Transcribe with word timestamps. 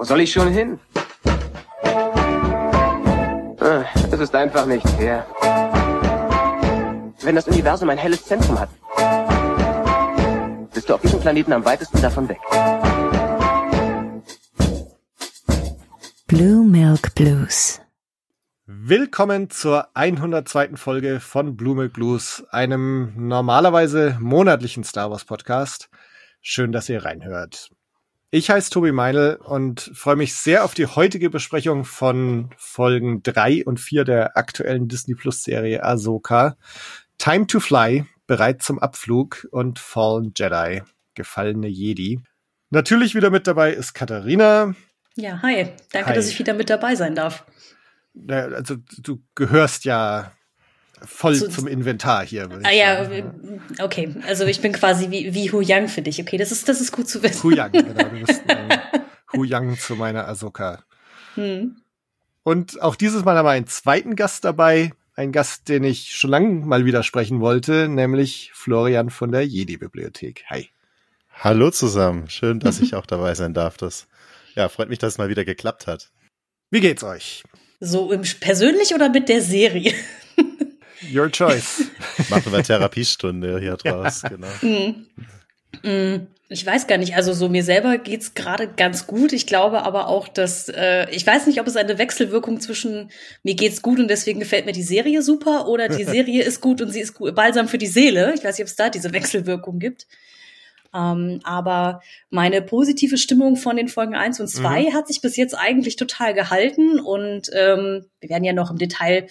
Wo 0.00 0.04
soll 0.04 0.22
ich 0.22 0.32
schon 0.32 0.50
hin? 0.50 0.80
Ah, 3.60 3.84
Es 4.10 4.18
ist 4.18 4.34
einfach 4.34 4.64
nicht 4.64 4.88
fair. 4.88 5.26
Wenn 7.20 7.34
das 7.34 7.46
Universum 7.46 7.90
ein 7.90 7.98
helles 7.98 8.24
Zentrum 8.24 8.58
hat, 8.58 8.70
bist 10.72 10.88
du 10.88 10.94
auf 10.94 11.02
diesem 11.02 11.20
Planeten 11.20 11.52
am 11.52 11.66
weitesten 11.66 12.00
davon 12.00 12.30
weg. 12.30 12.38
Blue 16.28 16.64
Milk 16.64 17.14
Blues. 17.14 17.82
Willkommen 18.64 19.50
zur 19.50 19.94
102. 19.94 20.76
Folge 20.76 21.20
von 21.20 21.58
Blue 21.58 21.74
Milk 21.76 21.92
Blues, 21.92 22.42
einem 22.52 23.12
normalerweise 23.18 24.16
monatlichen 24.18 24.82
Star 24.82 25.10
Wars 25.10 25.26
Podcast. 25.26 25.90
Schön, 26.40 26.72
dass 26.72 26.88
ihr 26.88 27.04
reinhört. 27.04 27.70
Ich 28.32 28.48
heiße 28.48 28.70
Tobi 28.70 28.92
Meinl 28.92 29.40
und 29.42 29.90
freue 29.92 30.14
mich 30.14 30.36
sehr 30.36 30.64
auf 30.64 30.72
die 30.74 30.86
heutige 30.86 31.30
Besprechung 31.30 31.84
von 31.84 32.50
Folgen 32.56 33.24
3 33.24 33.64
und 33.64 33.80
4 33.80 34.04
der 34.04 34.36
aktuellen 34.36 34.86
Disney 34.86 35.16
Plus 35.16 35.42
Serie 35.42 35.82
Ahsoka. 35.82 36.56
Time 37.18 37.48
to 37.48 37.58
Fly, 37.58 38.06
bereit 38.28 38.62
zum 38.62 38.78
Abflug 38.78 39.48
und 39.50 39.80
Fallen 39.80 40.32
Jedi, 40.36 40.82
gefallene 41.16 41.66
Jedi. 41.66 42.20
Natürlich 42.70 43.16
wieder 43.16 43.30
mit 43.30 43.48
dabei 43.48 43.72
ist 43.72 43.94
Katharina. 43.94 44.76
Ja, 45.16 45.42
hi. 45.42 45.68
Danke, 45.90 46.10
Hi. 46.10 46.14
dass 46.14 46.28
ich 46.28 46.38
wieder 46.38 46.54
mit 46.54 46.70
dabei 46.70 46.94
sein 46.94 47.16
darf. 47.16 47.44
Also 48.28 48.76
du 48.98 49.24
gehörst 49.34 49.84
ja 49.84 50.30
voll 51.04 51.36
Zu- 51.36 51.48
zum 51.48 51.66
Inventar 51.66 52.24
hier. 52.24 52.50
würde 52.50 52.64
Ah 52.64 52.70
ich 52.72 52.78
ja, 52.78 53.04
sagen. 53.04 53.60
okay. 53.80 54.14
Also 54.26 54.44
ich 54.46 54.60
bin 54.60 54.72
quasi 54.72 55.10
wie, 55.10 55.34
wie 55.34 55.50
Hu 55.52 55.60
Yang 55.60 55.88
für 55.88 56.02
dich. 56.02 56.20
Okay, 56.20 56.36
das 56.36 56.52
ist, 56.52 56.68
das 56.68 56.80
ist 56.80 56.92
gut 56.92 57.08
zu 57.08 57.22
wissen. 57.22 57.42
Hu 57.42 57.50
Yang, 57.50 57.72
genau. 57.72 58.04
Du 58.10 58.24
bist 58.26 58.42
äh, 58.48 58.78
Hu 59.32 59.44
Yang 59.44 59.78
zu 59.78 59.96
meiner 59.96 60.26
Ahsoka. 60.28 60.82
Hm. 61.34 61.76
Und 62.42 62.80
auch 62.82 62.96
dieses 62.96 63.24
Mal 63.24 63.36
haben 63.36 63.46
wir 63.46 63.50
einen 63.50 63.66
zweiten 63.66 64.16
Gast 64.16 64.44
dabei. 64.44 64.92
Ein 65.14 65.32
Gast, 65.32 65.68
den 65.68 65.84
ich 65.84 66.14
schon 66.16 66.30
lange 66.30 66.48
mal 66.66 66.84
wieder 66.86 67.02
sprechen 67.02 67.40
wollte, 67.40 67.88
nämlich 67.88 68.50
Florian 68.54 69.10
von 69.10 69.30
der 69.32 69.46
Jedi-Bibliothek. 69.46 70.44
Hi. 70.48 70.70
Hallo 71.34 71.70
zusammen, 71.70 72.28
schön, 72.30 72.58
dass 72.60 72.80
ich 72.80 72.94
auch 72.94 73.06
dabei 73.06 73.34
sein 73.34 73.52
darf. 73.54 73.76
Das 73.76 74.06
ja, 74.54 74.68
freut 74.68 74.88
mich, 74.88 74.98
dass 74.98 75.14
es 75.14 75.18
mal 75.18 75.28
wieder 75.28 75.44
geklappt 75.44 75.86
hat. 75.86 76.10
Wie 76.70 76.80
geht's 76.80 77.04
euch? 77.04 77.42
So 77.80 78.12
im, 78.12 78.22
persönlich 78.40 78.94
oder 78.94 79.08
mit 79.10 79.28
der 79.28 79.42
Serie? 79.42 79.92
Your 81.12 81.30
choice. 81.30 81.84
Machen 82.28 82.52
wir 82.52 82.62
Therapiestunde 82.62 83.58
hier 83.60 83.76
draus, 83.76 84.22
genau. 84.22 84.48
Hm. 84.60 85.06
Hm. 85.82 86.26
Ich 86.52 86.66
weiß 86.66 86.88
gar 86.88 86.98
nicht. 86.98 87.14
Also 87.14 87.32
so 87.32 87.48
mir 87.48 87.62
selber 87.62 87.96
geht's 87.96 88.34
gerade 88.34 88.66
ganz 88.66 89.06
gut. 89.06 89.32
Ich 89.32 89.46
glaube 89.46 89.84
aber 89.84 90.08
auch, 90.08 90.26
dass 90.26 90.68
äh, 90.68 91.08
ich 91.10 91.24
weiß 91.24 91.46
nicht, 91.46 91.60
ob 91.60 91.68
es 91.68 91.76
eine 91.76 91.96
Wechselwirkung 91.96 92.60
zwischen 92.60 93.12
mir 93.44 93.54
geht's 93.54 93.82
gut 93.82 94.00
und 94.00 94.08
deswegen 94.08 94.40
gefällt 94.40 94.66
mir 94.66 94.72
die 94.72 94.82
Serie 94.82 95.22
super 95.22 95.68
oder 95.68 95.88
die 95.88 96.02
Serie 96.16 96.42
ist 96.42 96.60
gut 96.60 96.82
und 96.82 96.90
sie 96.90 97.00
ist 97.00 97.14
gut, 97.14 97.36
balsam 97.36 97.68
für 97.68 97.78
die 97.78 97.86
Seele. 97.86 98.34
Ich 98.34 98.42
weiß 98.42 98.58
nicht, 98.58 98.64
ob 98.64 98.68
es 98.68 98.74
da 98.74 98.90
diese 98.90 99.12
Wechselwirkung 99.12 99.78
gibt. 99.78 100.08
Ähm, 100.92 101.38
aber 101.44 102.02
meine 102.30 102.62
positive 102.62 103.16
Stimmung 103.16 103.54
von 103.54 103.76
den 103.76 103.86
Folgen 103.86 104.16
1 104.16 104.40
und 104.40 104.48
2 104.48 104.86
hat 104.92 105.06
sich 105.06 105.20
bis 105.20 105.36
jetzt 105.36 105.54
eigentlich 105.54 105.94
total 105.94 106.34
gehalten 106.34 106.98
und 106.98 107.48
ähm, 107.52 108.06
wir 108.18 108.28
werden 108.28 108.42
ja 108.42 108.52
noch 108.52 108.72
im 108.72 108.78
Detail 108.78 109.28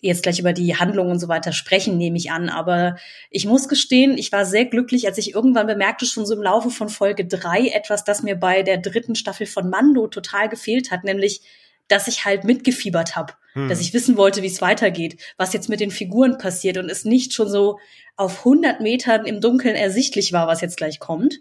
jetzt 0.00 0.22
gleich 0.22 0.38
über 0.38 0.52
die 0.52 0.76
Handlung 0.76 1.10
und 1.10 1.18
so 1.18 1.28
weiter 1.28 1.52
sprechen, 1.52 1.96
nehme 1.96 2.16
ich 2.16 2.30
an. 2.30 2.48
Aber 2.48 2.96
ich 3.30 3.46
muss 3.46 3.68
gestehen, 3.68 4.18
ich 4.18 4.30
war 4.32 4.44
sehr 4.44 4.66
glücklich, 4.66 5.06
als 5.06 5.18
ich 5.18 5.34
irgendwann 5.34 5.66
bemerkte, 5.66 6.06
schon 6.06 6.26
so 6.26 6.34
im 6.34 6.42
Laufe 6.42 6.70
von 6.70 6.88
Folge 6.88 7.26
3 7.26 7.68
etwas, 7.68 8.04
das 8.04 8.22
mir 8.22 8.36
bei 8.36 8.62
der 8.62 8.78
dritten 8.78 9.14
Staffel 9.14 9.46
von 9.46 9.70
Mando 9.70 10.06
total 10.06 10.48
gefehlt 10.48 10.90
hat, 10.90 11.04
nämlich, 11.04 11.40
dass 11.88 12.08
ich 12.08 12.24
halt 12.24 12.44
mitgefiebert 12.44 13.16
habe, 13.16 13.34
Hm. 13.56 13.70
dass 13.70 13.80
ich 13.80 13.94
wissen 13.94 14.18
wollte, 14.18 14.42
wie 14.42 14.48
es 14.48 14.60
weitergeht, 14.60 15.16
was 15.38 15.54
jetzt 15.54 15.70
mit 15.70 15.80
den 15.80 15.90
Figuren 15.90 16.36
passiert 16.36 16.76
und 16.76 16.90
es 16.90 17.06
nicht 17.06 17.32
schon 17.32 17.48
so 17.48 17.78
auf 18.14 18.40
100 18.40 18.80
Metern 18.80 19.24
im 19.24 19.40
Dunkeln 19.40 19.74
ersichtlich 19.74 20.32
war, 20.32 20.46
was 20.46 20.60
jetzt 20.60 20.76
gleich 20.76 21.00
kommt. 21.00 21.40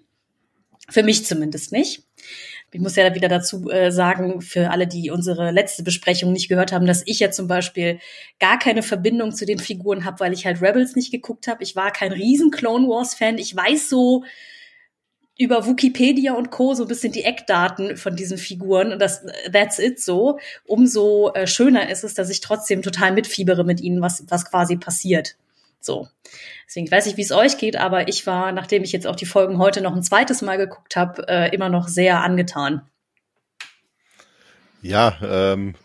Für 0.90 1.04
mich 1.04 1.26
zumindest 1.26 1.74
nicht. 1.74 2.04
Ich 2.76 2.82
muss 2.82 2.98
ja 2.98 3.16
wieder 3.16 3.30
dazu 3.30 3.70
äh, 3.70 3.90
sagen, 3.90 4.42
für 4.42 4.70
alle, 4.70 4.86
die 4.86 5.10
unsere 5.10 5.52
letzte 5.52 5.82
Besprechung 5.82 6.34
nicht 6.34 6.50
gehört 6.50 6.74
haben, 6.74 6.86
dass 6.86 7.04
ich 7.06 7.22
ja 7.22 7.32
zum 7.32 7.48
Beispiel 7.48 8.00
gar 8.38 8.60
keine 8.60 8.84
Verbindung 8.84 9.32
zu 9.34 9.46
den 9.46 9.60
Figuren 9.60 10.04
habe, 10.04 10.20
weil 10.20 10.34
ich 10.34 10.46
halt 10.46 10.62
Rebels 10.62 10.94
nicht 10.94 11.10
geguckt 11.10 11.48
habe. 11.48 11.64
Ich 11.64 11.78
war 11.78 11.92
kein 11.92 12.12
riesen 12.12 12.52
Clone 12.52 12.90
Wars 12.90 13.16
Fan. 13.16 13.38
Ich 13.38 13.56
weiß 13.56 13.88
so 13.88 14.26
über 15.38 15.66
Wikipedia 15.66 16.34
und 16.34 16.52
Co. 16.52 16.74
so 16.74 16.84
ein 16.84 16.90
bisschen 16.90 17.14
die 17.14 17.24
Eckdaten 17.24 17.96
von 17.96 18.18
diesen 18.18 18.38
Figuren 18.38 18.92
und 18.92 19.00
das 19.00 19.26
that's 19.54 19.80
it 19.80 20.02
so. 20.02 20.38
Umso 20.66 21.32
äh, 21.34 21.48
schöner 21.48 21.90
ist 21.90 22.04
es, 22.04 22.14
dass 22.14 22.30
ich 22.30 22.42
trotzdem 22.42 22.82
total 22.82 23.14
mitfiebere 23.14 23.64
mit 23.64 23.80
ihnen, 23.80 24.02
was 24.02 24.26
was 24.28 24.44
quasi 24.44 24.76
passiert. 24.76 25.38
So. 25.80 26.08
Deswegen 26.68 26.88
ich 26.88 26.92
weiß 26.92 27.06
nicht, 27.06 27.18
wie 27.18 27.22
es 27.22 27.32
euch 27.32 27.58
geht, 27.58 27.78
aber 27.78 28.08
ich 28.08 28.26
war, 28.26 28.52
nachdem 28.52 28.84
ich 28.84 28.92
jetzt 28.92 29.08
auch 29.08 29.16
die 29.16 29.26
Folgen 29.26 29.58
heute 29.60 29.82
noch 29.82 29.96
ein 29.96 30.04
zweites 30.04 30.42
Mal 30.42 30.58
geguckt 30.58 30.96
habe, 30.96 31.28
äh, 31.28 31.54
immer 31.54 31.70
noch 31.70 31.88
sehr 31.88 32.22
angetan. 32.22 32.82
Ja, 34.82 35.18
ähm, 35.24 35.76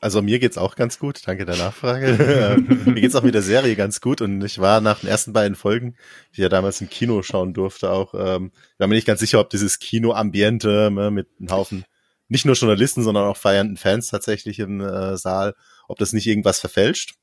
also 0.00 0.20
mir 0.20 0.38
geht's 0.38 0.58
auch 0.58 0.76
ganz 0.76 0.98
gut, 0.98 1.22
danke 1.26 1.46
der 1.46 1.56
Nachfrage. 1.56 2.18
Ähm, 2.54 2.82
mir 2.84 3.00
geht's 3.00 3.14
auch 3.14 3.22
mit 3.22 3.34
der 3.34 3.42
Serie 3.42 3.74
ganz 3.74 4.00
gut 4.00 4.20
und 4.20 4.44
ich 4.44 4.58
war 4.58 4.80
nach 4.80 5.00
den 5.00 5.08
ersten 5.08 5.32
beiden 5.32 5.54
Folgen, 5.54 5.96
die 6.28 6.32
ich 6.32 6.38
ja 6.38 6.48
damals 6.50 6.80
im 6.80 6.90
Kino 6.90 7.22
schauen 7.22 7.54
durfte, 7.54 7.90
auch, 7.90 8.12
ähm, 8.14 8.52
war 8.76 8.86
mir 8.86 8.96
nicht 8.96 9.06
ganz 9.06 9.20
sicher, 9.20 9.40
ob 9.40 9.48
dieses 9.50 9.78
Kino-Ambiente 9.78 10.88
äh, 10.94 11.10
mit 11.10 11.28
einem 11.40 11.50
Haufen 11.50 11.84
nicht 12.28 12.44
nur 12.44 12.54
Journalisten, 12.54 13.02
sondern 13.02 13.24
auch 13.24 13.36
feiernden 13.36 13.76
Fans 13.76 14.08
tatsächlich 14.08 14.58
im 14.58 14.80
äh, 14.80 15.16
Saal, 15.16 15.54
ob 15.88 15.98
das 15.98 16.12
nicht 16.12 16.26
irgendwas 16.26 16.60
verfälscht. 16.60 17.14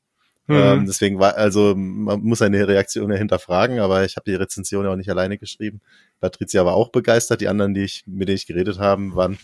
Mhm. 0.47 0.55
Ähm, 0.55 0.85
deswegen 0.85 1.19
war, 1.19 1.37
also 1.37 1.75
man 1.75 2.21
muss 2.21 2.41
eine 2.41 2.67
Reaktion 2.67 3.11
ja 3.11 3.17
hinterfragen, 3.17 3.79
aber 3.79 4.03
ich 4.05 4.15
habe 4.15 4.29
die 4.29 4.35
Rezension 4.35 4.85
ja 4.85 4.91
auch 4.91 4.95
nicht 4.95 5.09
alleine 5.09 5.37
geschrieben. 5.37 5.81
Patricia 6.19 6.65
war 6.65 6.73
auch 6.73 6.89
begeistert, 6.89 7.41
die 7.41 7.47
anderen, 7.47 7.73
die 7.73 7.83
ich, 7.83 8.03
mit 8.07 8.27
denen 8.27 8.37
ich 8.37 8.47
geredet 8.47 8.79
haben, 8.79 9.15
waren, 9.15 9.37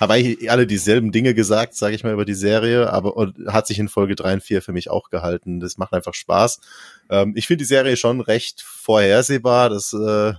haben 0.00 0.10
eigentlich 0.10 0.50
alle 0.50 0.66
dieselben 0.66 1.12
Dinge 1.12 1.34
gesagt, 1.34 1.74
sage 1.74 1.94
ich 1.94 2.04
mal, 2.04 2.12
über 2.12 2.24
die 2.24 2.34
Serie, 2.34 2.92
aber 2.92 3.16
und 3.16 3.36
hat 3.48 3.66
sich 3.66 3.78
in 3.78 3.88
Folge 3.88 4.14
drei 4.14 4.34
und 4.34 4.42
vier 4.42 4.62
für 4.62 4.72
mich 4.72 4.90
auch 4.90 5.10
gehalten. 5.10 5.60
Das 5.60 5.76
macht 5.76 5.92
einfach 5.92 6.14
Spaß. 6.14 6.60
Ähm, 7.10 7.34
ich 7.36 7.46
finde 7.46 7.62
die 7.62 7.68
Serie 7.68 7.96
schon 7.96 8.20
recht 8.20 8.62
vorhersehbar. 8.62 9.70
Das 9.70 9.92
äh, 9.92 10.34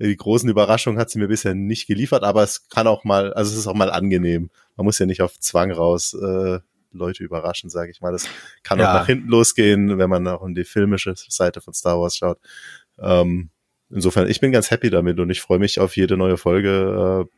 die 0.00 0.16
großen 0.16 0.48
Überraschungen 0.48 0.98
hat 0.98 1.10
sie 1.10 1.18
mir 1.18 1.28
bisher 1.28 1.54
nicht 1.54 1.86
geliefert, 1.86 2.24
aber 2.24 2.42
es 2.42 2.68
kann 2.68 2.86
auch 2.86 3.04
mal, 3.04 3.32
also 3.32 3.52
es 3.52 3.58
ist 3.58 3.66
auch 3.66 3.74
mal 3.74 3.90
angenehm. 3.90 4.50
Man 4.76 4.86
muss 4.86 4.98
ja 4.98 5.06
nicht 5.06 5.22
auf 5.22 5.38
Zwang 5.38 5.70
raus 5.70 6.14
äh, 6.14 6.58
Leute 6.98 7.22
überraschen, 7.24 7.70
sage 7.70 7.90
ich 7.90 8.00
mal. 8.00 8.12
Das 8.12 8.28
kann 8.62 8.78
Ja. 8.78 8.90
auch 8.90 8.94
nach 8.94 9.06
hinten 9.06 9.28
losgehen, 9.28 9.98
wenn 9.98 10.10
man 10.10 10.26
auch 10.28 10.44
in 10.44 10.54
die 10.54 10.64
filmische 10.64 11.14
Seite 11.16 11.60
von 11.60 11.74
Star 11.74 12.00
Wars 12.00 12.16
schaut. 12.16 12.38
Ähm, 12.98 13.50
insofern, 13.90 14.28
ich 14.28 14.40
bin 14.40 14.52
ganz 14.52 14.70
happy 14.70 14.90
damit 14.90 15.18
und 15.20 15.30
ich 15.30 15.40
freue 15.40 15.58
mich 15.58 15.80
auf 15.80 15.96
jede 15.96 16.16
neue 16.16 16.36
Folge. 16.36 17.26
Äh, 17.30 17.34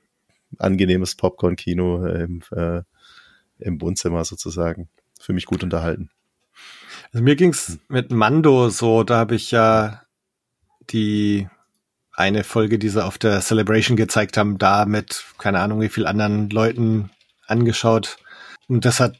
angenehmes 0.58 1.16
Popcorn-Kino 1.16 2.06
im, 2.06 2.42
äh, 2.52 2.82
im 3.58 3.80
Wohnzimmer 3.80 4.24
sozusagen. 4.24 4.88
Für 5.20 5.32
mich 5.32 5.46
gut 5.46 5.62
unterhalten. 5.64 6.10
Also 7.12 7.22
mir 7.24 7.36
ging's 7.36 7.78
mit 7.88 8.10
Mando 8.10 8.68
so, 8.68 9.02
da 9.02 9.18
habe 9.18 9.34
ich 9.34 9.50
ja 9.50 10.02
die 10.90 11.48
eine 12.12 12.44
Folge, 12.44 12.78
die 12.78 12.88
sie 12.88 13.04
auf 13.04 13.18
der 13.18 13.40
Celebration 13.40 13.96
gezeigt 13.96 14.36
haben, 14.36 14.56
da 14.58 14.86
mit 14.86 15.24
keine 15.38 15.60
Ahnung 15.60 15.80
wie 15.80 15.88
viel 15.88 16.06
anderen 16.06 16.48
Leuten 16.48 17.10
angeschaut. 17.46 18.16
Und 18.68 18.84
das 18.84 19.00
hat 19.00 19.18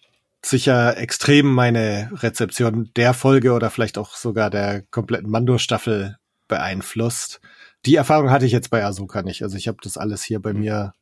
sicher 0.48 0.96
extrem 0.96 1.52
meine 1.52 2.10
Rezeption 2.14 2.90
der 2.96 3.14
Folge 3.14 3.52
oder 3.52 3.70
vielleicht 3.70 3.98
auch 3.98 4.14
sogar 4.14 4.50
der 4.50 4.82
kompletten 4.90 5.30
Mando-Staffel 5.30 6.16
beeinflusst. 6.48 7.40
Die 7.84 7.96
Erfahrung 7.96 8.30
hatte 8.30 8.46
ich 8.46 8.52
jetzt 8.52 8.70
bei 8.70 8.84
Ahsoka 8.84 9.22
nicht. 9.22 9.42
Also 9.42 9.56
ich 9.56 9.68
habe 9.68 9.78
das 9.82 9.96
alles 9.96 10.22
hier 10.22 10.40
bei 10.40 10.52
mir 10.52 10.92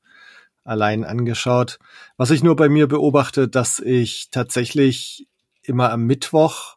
allein 0.65 1.05
angeschaut. 1.05 1.79
Was 2.17 2.31
ich 2.31 2.43
nur 2.43 2.57
bei 2.57 2.69
mir 2.69 2.89
beobachte, 2.89 3.49
dass 3.49 3.79
ich 3.79 4.29
tatsächlich 4.31 5.27
immer 5.63 5.91
am 5.91 6.05
Mittwoch 6.05 6.77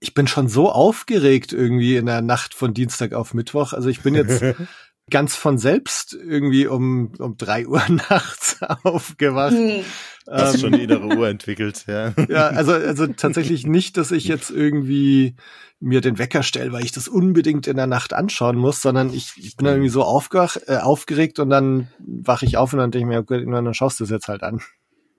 ich 0.00 0.14
bin 0.14 0.26
schon 0.26 0.48
so 0.48 0.70
aufgeregt 0.70 1.52
irgendwie 1.52 1.96
in 1.96 2.06
der 2.06 2.22
Nacht 2.22 2.54
von 2.54 2.74
Dienstag 2.74 3.12
auf 3.12 3.34
Mittwoch. 3.34 3.72
Also 3.72 3.88
ich 3.88 4.02
bin 4.02 4.14
jetzt 4.14 4.42
ganz 5.10 5.34
von 5.36 5.58
selbst 5.58 6.14
irgendwie 6.14 6.66
um, 6.66 7.12
um 7.18 7.36
drei 7.36 7.66
Uhr 7.66 7.82
nachts 7.88 8.60
aufgewacht. 8.84 9.54
Hm. 9.54 9.84
Hast 10.30 10.54
Ähm, 10.54 10.60
schon 10.60 10.74
eine 10.74 10.82
innere 10.82 11.16
Uhr 11.16 11.28
entwickelt, 11.28 11.84
ja. 11.86 12.12
ja, 12.28 12.48
also, 12.48 12.72
also 12.72 13.06
tatsächlich 13.06 13.66
nicht, 13.66 13.96
dass 13.96 14.10
ich 14.10 14.24
jetzt 14.24 14.50
irgendwie 14.50 15.36
mir 15.80 16.00
den 16.00 16.18
Wecker 16.18 16.42
stelle, 16.42 16.72
weil 16.72 16.84
ich 16.84 16.92
das 16.92 17.08
unbedingt 17.08 17.66
in 17.66 17.76
der 17.76 17.86
Nacht 17.86 18.12
anschauen 18.12 18.56
muss, 18.56 18.82
sondern 18.82 19.12
ich, 19.12 19.32
ich 19.36 19.56
bin 19.56 19.64
dann 19.64 19.76
irgendwie 19.76 19.90
so 19.90 20.02
aufgewach, 20.02 20.56
äh, 20.66 20.78
aufgeregt 20.78 21.38
und 21.38 21.50
dann 21.50 21.88
wache 21.98 22.44
ich 22.44 22.56
auf 22.56 22.72
und 22.72 22.80
dann 22.80 22.90
denke 22.90 23.08
ich 23.08 23.14
mir, 23.14 23.20
okay, 23.20 23.44
dann 23.50 23.74
schaust 23.74 24.00
du 24.00 24.04
es 24.04 24.10
jetzt 24.10 24.28
halt 24.28 24.42
an. 24.42 24.60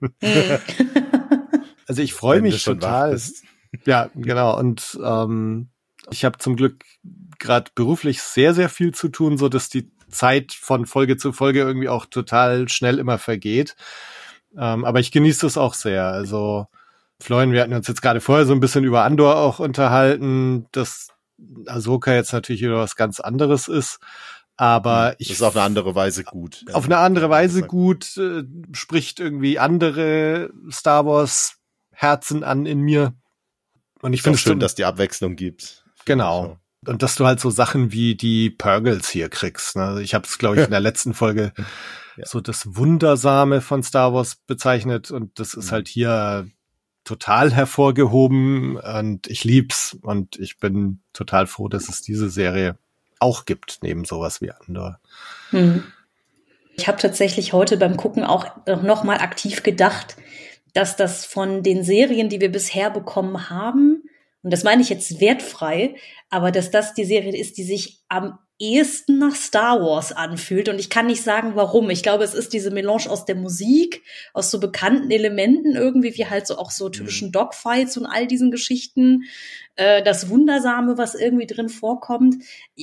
Also 1.90 2.02
ich 2.02 2.14
freue 2.14 2.40
mich 2.40 2.62
total. 2.62 3.18
Ja, 3.84 4.10
genau. 4.14 4.56
Und 4.56 4.96
ähm, 5.02 5.70
ich 6.08 6.24
habe 6.24 6.38
zum 6.38 6.54
Glück 6.54 6.84
gerade 7.40 7.70
beruflich 7.74 8.22
sehr, 8.22 8.54
sehr 8.54 8.68
viel 8.68 8.94
zu 8.94 9.08
tun, 9.08 9.38
so 9.38 9.48
dass 9.48 9.68
die 9.68 9.90
Zeit 10.10 10.52
von 10.52 10.86
Folge 10.86 11.16
zu 11.16 11.32
Folge 11.32 11.60
irgendwie 11.60 11.88
auch 11.88 12.06
total 12.06 12.68
schnell 12.68 12.98
immer 12.98 13.18
vergeht. 13.18 13.76
Ähm, 14.56 14.84
aber 14.84 15.00
ich 15.00 15.12
genieße 15.12 15.42
das 15.42 15.56
auch 15.56 15.74
sehr. 15.74 16.06
Also 16.06 16.66
Florian, 17.20 17.52
wir 17.52 17.62
hatten 17.62 17.74
uns 17.74 17.88
jetzt 17.88 18.02
gerade 18.02 18.20
vorher 18.20 18.46
so 18.46 18.52
ein 18.52 18.60
bisschen 18.60 18.84
über 18.84 19.04
Andor 19.04 19.36
auch 19.36 19.58
unterhalten, 19.58 20.66
dass 20.72 21.08
Ahsoka 21.66 22.12
jetzt 22.12 22.32
natürlich 22.32 22.62
wieder 22.62 22.76
was 22.76 22.96
ganz 22.96 23.20
anderes 23.20 23.68
ist. 23.68 23.98
Aber 24.56 25.14
ich. 25.18 25.28
Das 25.28 25.38
ist 25.38 25.42
auf 25.42 25.56
eine 25.56 25.64
andere 25.64 25.94
Weise 25.94 26.22
gut. 26.22 26.64
Auf 26.72 26.84
eine 26.84 26.98
andere 26.98 27.30
Weise 27.30 27.62
gut, 27.62 28.16
äh, 28.18 28.42
spricht 28.72 29.18
irgendwie 29.18 29.58
andere 29.58 30.50
Star 30.70 31.06
Wars 31.06 31.56
Herzen 31.92 32.44
an 32.44 32.66
in 32.66 32.80
mir. 32.80 33.14
Und 34.02 34.12
ich 34.12 34.22
finde 34.22 34.36
es 34.36 34.42
schön, 34.42 34.60
dass 34.60 34.74
die 34.74 34.84
Abwechslung 34.84 35.36
gibt. 35.36 35.84
Genau. 36.04 36.58
Und 36.86 37.02
dass 37.02 37.14
du 37.14 37.26
halt 37.26 37.40
so 37.40 37.50
Sachen 37.50 37.92
wie 37.92 38.14
die 38.14 38.50
Purgles 38.50 39.08
hier 39.10 39.28
kriegst. 39.28 39.76
Ne? 39.76 40.00
Ich 40.02 40.14
habe 40.14 40.26
es, 40.26 40.38
glaube 40.38 40.56
ich, 40.56 40.64
in 40.64 40.70
der 40.70 40.80
letzten 40.80 41.12
Folge 41.12 41.52
ja. 42.16 42.26
so 42.26 42.40
das 42.40 42.76
Wundersame 42.76 43.60
von 43.60 43.82
Star 43.82 44.14
Wars 44.14 44.36
bezeichnet. 44.36 45.10
Und 45.10 45.38
das 45.38 45.54
ist 45.54 45.66
mhm. 45.66 45.72
halt 45.72 45.88
hier 45.88 46.46
total 47.04 47.52
hervorgehoben 47.52 48.76
und 48.76 49.26
ich 49.26 49.44
lieb's 49.44 49.96
und 50.02 50.38
ich 50.38 50.58
bin 50.58 51.00
total 51.12 51.46
froh, 51.46 51.68
dass 51.68 51.88
es 51.88 52.02
diese 52.02 52.30
Serie 52.30 52.76
auch 53.18 53.46
gibt, 53.46 53.78
neben 53.82 54.04
sowas 54.04 54.40
wie 54.40 54.50
Andor. 54.50 55.00
Hm. 55.50 55.82
Ich 56.74 56.88
habe 56.88 56.98
tatsächlich 56.98 57.52
heute 57.52 57.76
beim 57.76 57.96
Gucken 57.96 58.24
auch 58.24 58.46
noch 58.66 59.02
mal 59.02 59.18
aktiv 59.18 59.62
gedacht, 59.62 60.16
dass 60.72 60.96
das 60.96 61.26
von 61.26 61.62
den 61.62 61.82
Serien, 61.82 62.28
die 62.28 62.40
wir 62.40 62.52
bisher 62.52 62.90
bekommen 62.90 63.50
haben, 63.50 64.04
und 64.42 64.52
das 64.52 64.64
meine 64.64 64.82
ich 64.82 64.88
jetzt 64.88 65.20
wertfrei, 65.20 65.96
aber 66.28 66.50
dass 66.50 66.70
das 66.70 66.94
die 66.94 67.04
Serie 67.04 67.36
ist, 67.36 67.58
die 67.58 67.64
sich 67.64 68.02
am 68.08 68.38
ehesten 68.60 69.18
nach 69.18 69.34
Star 69.34 69.80
Wars 69.80 70.12
anfühlt. 70.12 70.68
Und 70.68 70.78
ich 70.78 70.90
kann 70.90 71.06
nicht 71.06 71.22
sagen, 71.22 71.52
warum. 71.54 71.88
Ich 71.90 72.02
glaube, 72.02 72.22
es 72.22 72.34
ist 72.34 72.52
diese 72.52 72.70
Melange 72.70 73.08
aus 73.08 73.24
der 73.24 73.34
Musik, 73.34 74.02
aus 74.34 74.50
so 74.50 74.60
bekannten 74.60 75.10
Elementen 75.10 75.74
irgendwie, 75.74 76.14
wie 76.16 76.26
halt 76.26 76.46
so 76.46 76.58
auch 76.58 76.70
so 76.70 76.90
typischen 76.90 77.28
mhm. 77.28 77.32
Dogfights 77.32 77.96
und 77.96 78.06
all 78.06 78.26
diesen 78.26 78.50
Geschichten. 78.50 79.24
Äh, 79.76 80.02
das 80.02 80.28
Wundersame, 80.28 80.98
was 80.98 81.14
irgendwie 81.14 81.46
drin 81.46 81.70
vorkommt. 81.70 82.36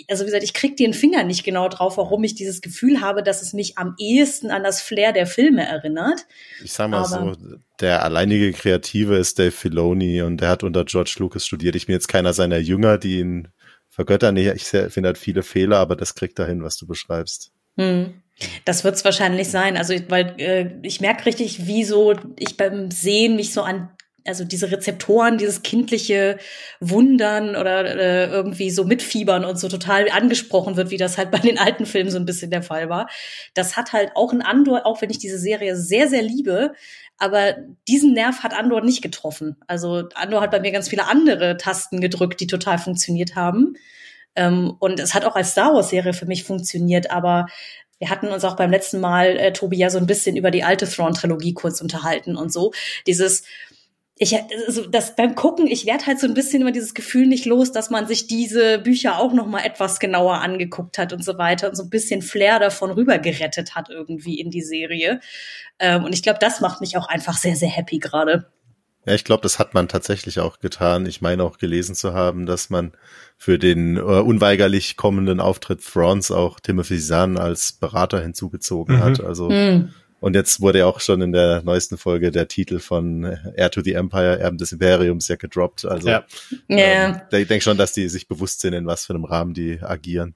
Also 0.09 0.23
wie 0.23 0.27
gesagt, 0.27 0.43
ich 0.43 0.55
krieg 0.55 0.77
den 0.77 0.95
Finger 0.95 1.23
nicht 1.23 1.43
genau 1.43 1.69
drauf, 1.69 1.97
warum 1.97 2.23
ich 2.23 2.33
dieses 2.33 2.61
Gefühl 2.61 3.01
habe, 3.01 3.21
dass 3.21 3.43
es 3.43 3.53
mich 3.53 3.77
am 3.77 3.93
ehesten 3.99 4.49
an 4.49 4.63
das 4.63 4.81
Flair 4.81 5.13
der 5.13 5.27
Filme 5.27 5.63
erinnert. 5.63 6.25
Ich 6.63 6.73
sag 6.73 6.89
mal 6.89 7.05
Aber, 7.05 7.07
so, 7.07 7.57
der 7.79 8.03
alleinige 8.03 8.51
Kreative 8.51 9.15
ist 9.17 9.37
Dave 9.37 9.51
Filoni 9.51 10.23
und 10.23 10.41
der 10.41 10.49
hat 10.49 10.63
unter 10.63 10.85
George 10.85 11.17
Lucas 11.19 11.45
studiert. 11.45 11.75
Ich 11.75 11.85
bin 11.85 11.93
jetzt 11.93 12.07
keiner 12.07 12.33
seiner 12.33 12.57
Jünger, 12.57 12.97
die 12.97 13.19
ihn 13.19 13.49
vergöttern. 13.97 14.37
Ich 14.37 14.65
finde 14.65 15.07
halt 15.07 15.17
viele 15.17 15.41
Fehler, 15.41 15.77
aber 15.77 15.95
das 15.95 16.13
kriegt 16.13 16.37
dahin, 16.37 16.63
was 16.63 16.77
du 16.77 16.85
beschreibst. 16.85 17.51
Hm. 17.77 18.21
Das 18.63 18.83
wird's 18.83 19.03
wahrscheinlich 19.03 19.49
sein. 19.49 19.75
Also, 19.75 19.95
weil 20.09 20.35
äh, 20.37 20.69
ich 20.83 21.01
merke 21.01 21.25
richtig, 21.25 21.65
wie 21.65 21.83
so 21.83 22.13
ich 22.37 22.57
beim 22.57 22.91
Sehen 22.91 23.35
mich 23.35 23.53
so 23.53 23.63
an 23.63 23.89
also 24.27 24.43
diese 24.43 24.71
Rezeptoren, 24.71 25.37
dieses 25.37 25.63
kindliche 25.63 26.37
Wundern 26.79 27.55
oder 27.55 27.85
äh, 27.85 28.29
irgendwie 28.29 28.69
so 28.69 28.83
mitfiebern 28.83 29.45
und 29.45 29.57
so 29.57 29.69
total 29.69 30.09
angesprochen 30.09 30.75
wird, 30.75 30.91
wie 30.91 30.97
das 30.97 31.17
halt 31.17 31.31
bei 31.31 31.39
den 31.39 31.57
alten 31.57 31.85
Filmen 31.85 32.11
so 32.11 32.17
ein 32.17 32.25
bisschen 32.25 32.51
der 32.51 32.61
Fall 32.61 32.89
war. 32.89 33.09
Das 33.53 33.77
hat 33.77 33.93
halt 33.93 34.11
auch 34.15 34.33
ein 34.33 34.41
Andor, 34.41 34.85
auch 34.85 35.01
wenn 35.01 35.09
ich 35.09 35.17
diese 35.17 35.39
Serie 35.39 35.77
sehr, 35.77 36.09
sehr 36.09 36.21
liebe, 36.21 36.73
aber 37.17 37.55
diesen 37.87 38.13
Nerv 38.13 38.43
hat 38.43 38.53
Andor 38.53 38.81
nicht 38.81 39.01
getroffen. 39.01 39.57
Also 39.67 40.09
Andor 40.15 40.41
hat 40.41 40.51
bei 40.51 40.59
mir 40.59 40.71
ganz 40.71 40.89
viele 40.89 41.07
andere 41.07 41.57
Tasten 41.57 42.01
gedrückt, 42.01 42.39
die 42.39 42.47
total 42.47 42.77
funktioniert 42.77 43.35
haben. 43.35 43.75
Ähm, 44.35 44.75
und 44.79 44.99
es 44.99 45.13
hat 45.13 45.25
auch 45.25 45.35
als 45.35 45.51
Star 45.51 45.73
Wars-Serie 45.73 46.13
für 46.13 46.27
mich 46.27 46.43
funktioniert, 46.43 47.09
aber 47.09 47.47
wir 47.99 48.09
hatten 48.11 48.27
uns 48.27 48.45
auch 48.45 48.55
beim 48.55 48.69
letzten 48.69 48.99
Mal, 48.99 49.37
äh, 49.37 49.53
Tobi, 49.53 49.77
ja 49.77 49.89
so 49.89 49.97
ein 49.97 50.05
bisschen 50.05 50.35
über 50.35 50.51
die 50.51 50.63
alte 50.63 50.87
Thrawn-Trilogie 50.87 51.53
kurz 51.53 51.81
unterhalten 51.81 52.35
und 52.35 52.53
so. 52.53 52.71
Dieses, 53.07 53.43
ich, 54.19 54.35
also 54.65 54.87
das 54.87 55.15
beim 55.15 55.35
Gucken, 55.35 55.67
ich 55.67 55.85
werde 55.85 56.07
halt 56.07 56.19
so 56.19 56.27
ein 56.27 56.33
bisschen 56.33 56.61
immer 56.61 56.71
dieses 56.71 56.93
Gefühl 56.93 57.27
nicht 57.27 57.45
los, 57.45 57.71
dass 57.71 57.89
man 57.89 58.07
sich 58.07 58.27
diese 58.27 58.79
Bücher 58.79 59.19
auch 59.19 59.33
noch 59.33 59.45
mal 59.45 59.63
etwas 59.63 59.99
genauer 59.99 60.41
angeguckt 60.41 60.97
hat 60.97 61.13
und 61.13 61.23
so 61.23 61.37
weiter 61.37 61.69
und 61.69 61.75
so 61.75 61.83
ein 61.83 61.89
bisschen 61.89 62.21
Flair 62.21 62.59
davon 62.59 62.91
rübergerettet 62.91 63.75
hat 63.75 63.89
irgendwie 63.89 64.39
in 64.39 64.49
die 64.49 64.63
Serie. 64.63 65.19
Ähm, 65.79 66.03
und 66.03 66.13
ich 66.13 66.23
glaube, 66.23 66.39
das 66.39 66.61
macht 66.61 66.81
mich 66.81 66.97
auch 66.97 67.07
einfach 67.07 67.37
sehr, 67.37 67.55
sehr 67.55 67.69
happy 67.69 67.99
gerade. 67.99 68.49
Ja, 69.05 69.13
ich 69.13 69.23
glaube, 69.23 69.43
das 69.43 69.59
hat 69.59 69.73
man 69.73 69.87
tatsächlich 69.87 70.39
auch 70.39 70.59
getan. 70.59 71.05
Ich 71.05 71.21
meine 71.21 71.43
auch 71.43 71.59
gelesen 71.59 71.95
zu 71.95 72.13
haben, 72.13 72.45
dass 72.45 72.69
man 72.69 72.93
für 73.37 73.59
den 73.59 73.97
äh, 73.97 74.01
unweigerlich 74.01 74.97
kommenden 74.97 75.39
Auftritt 75.39 75.81
Thrawns 75.85 76.31
auch 76.31 76.59
Timothy 76.59 76.99
Zahn 76.99 77.37
als 77.37 77.73
Berater 77.73 78.19
hinzugezogen 78.19 78.97
mhm. 78.97 79.03
hat. 79.03 79.23
Also 79.23 79.49
mhm 79.49 79.93
und 80.19 80.35
jetzt 80.35 80.61
wurde 80.61 80.79
ja 80.79 80.85
auch 80.87 80.99
schon 80.99 81.21
in 81.21 81.31
der 81.31 81.61
neuesten 81.63 81.97
Folge 81.97 82.31
der 82.31 82.47
Titel 82.47 82.79
von 82.79 83.23
Air 83.55 83.69
to 83.69 83.81
the 83.81 83.93
Empire, 83.93 84.39
Erben 84.39 84.57
des 84.57 84.71
Imperiums, 84.71 85.27
ja 85.27 85.35
gedroppt. 85.35 85.85
Also 85.85 86.09
ja. 86.09 86.25
Ähm, 86.67 87.21
ich 87.31 87.47
denke 87.47 87.61
schon, 87.61 87.77
dass 87.77 87.93
die 87.93 88.09
sich 88.09 88.27
bewusst 88.27 88.61
sind, 88.61 88.73
in 88.73 88.87
was 88.87 89.05
für 89.05 89.13
einem 89.13 89.25
Rahmen 89.25 89.53
die 89.53 89.79
agieren. 89.81 90.35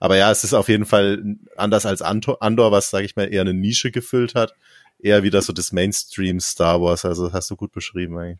Aber 0.00 0.16
ja, 0.16 0.30
es 0.30 0.44
ist 0.44 0.52
auf 0.52 0.68
jeden 0.68 0.84
Fall 0.84 1.22
anders 1.56 1.86
als 1.86 2.02
Andor, 2.02 2.72
was, 2.72 2.90
sage 2.90 3.06
ich 3.06 3.16
mal, 3.16 3.32
eher 3.32 3.42
eine 3.42 3.54
Nische 3.54 3.90
gefüllt 3.90 4.34
hat. 4.34 4.54
Eher 4.98 5.22
wieder 5.22 5.40
so 5.42 5.52
das 5.52 5.72
Mainstream 5.72 6.40
Star 6.40 6.82
Wars. 6.82 7.04
Also 7.04 7.32
hast 7.32 7.50
du 7.50 7.56
gut 7.56 7.72
beschrieben 7.72 8.18
eigentlich. 8.18 8.38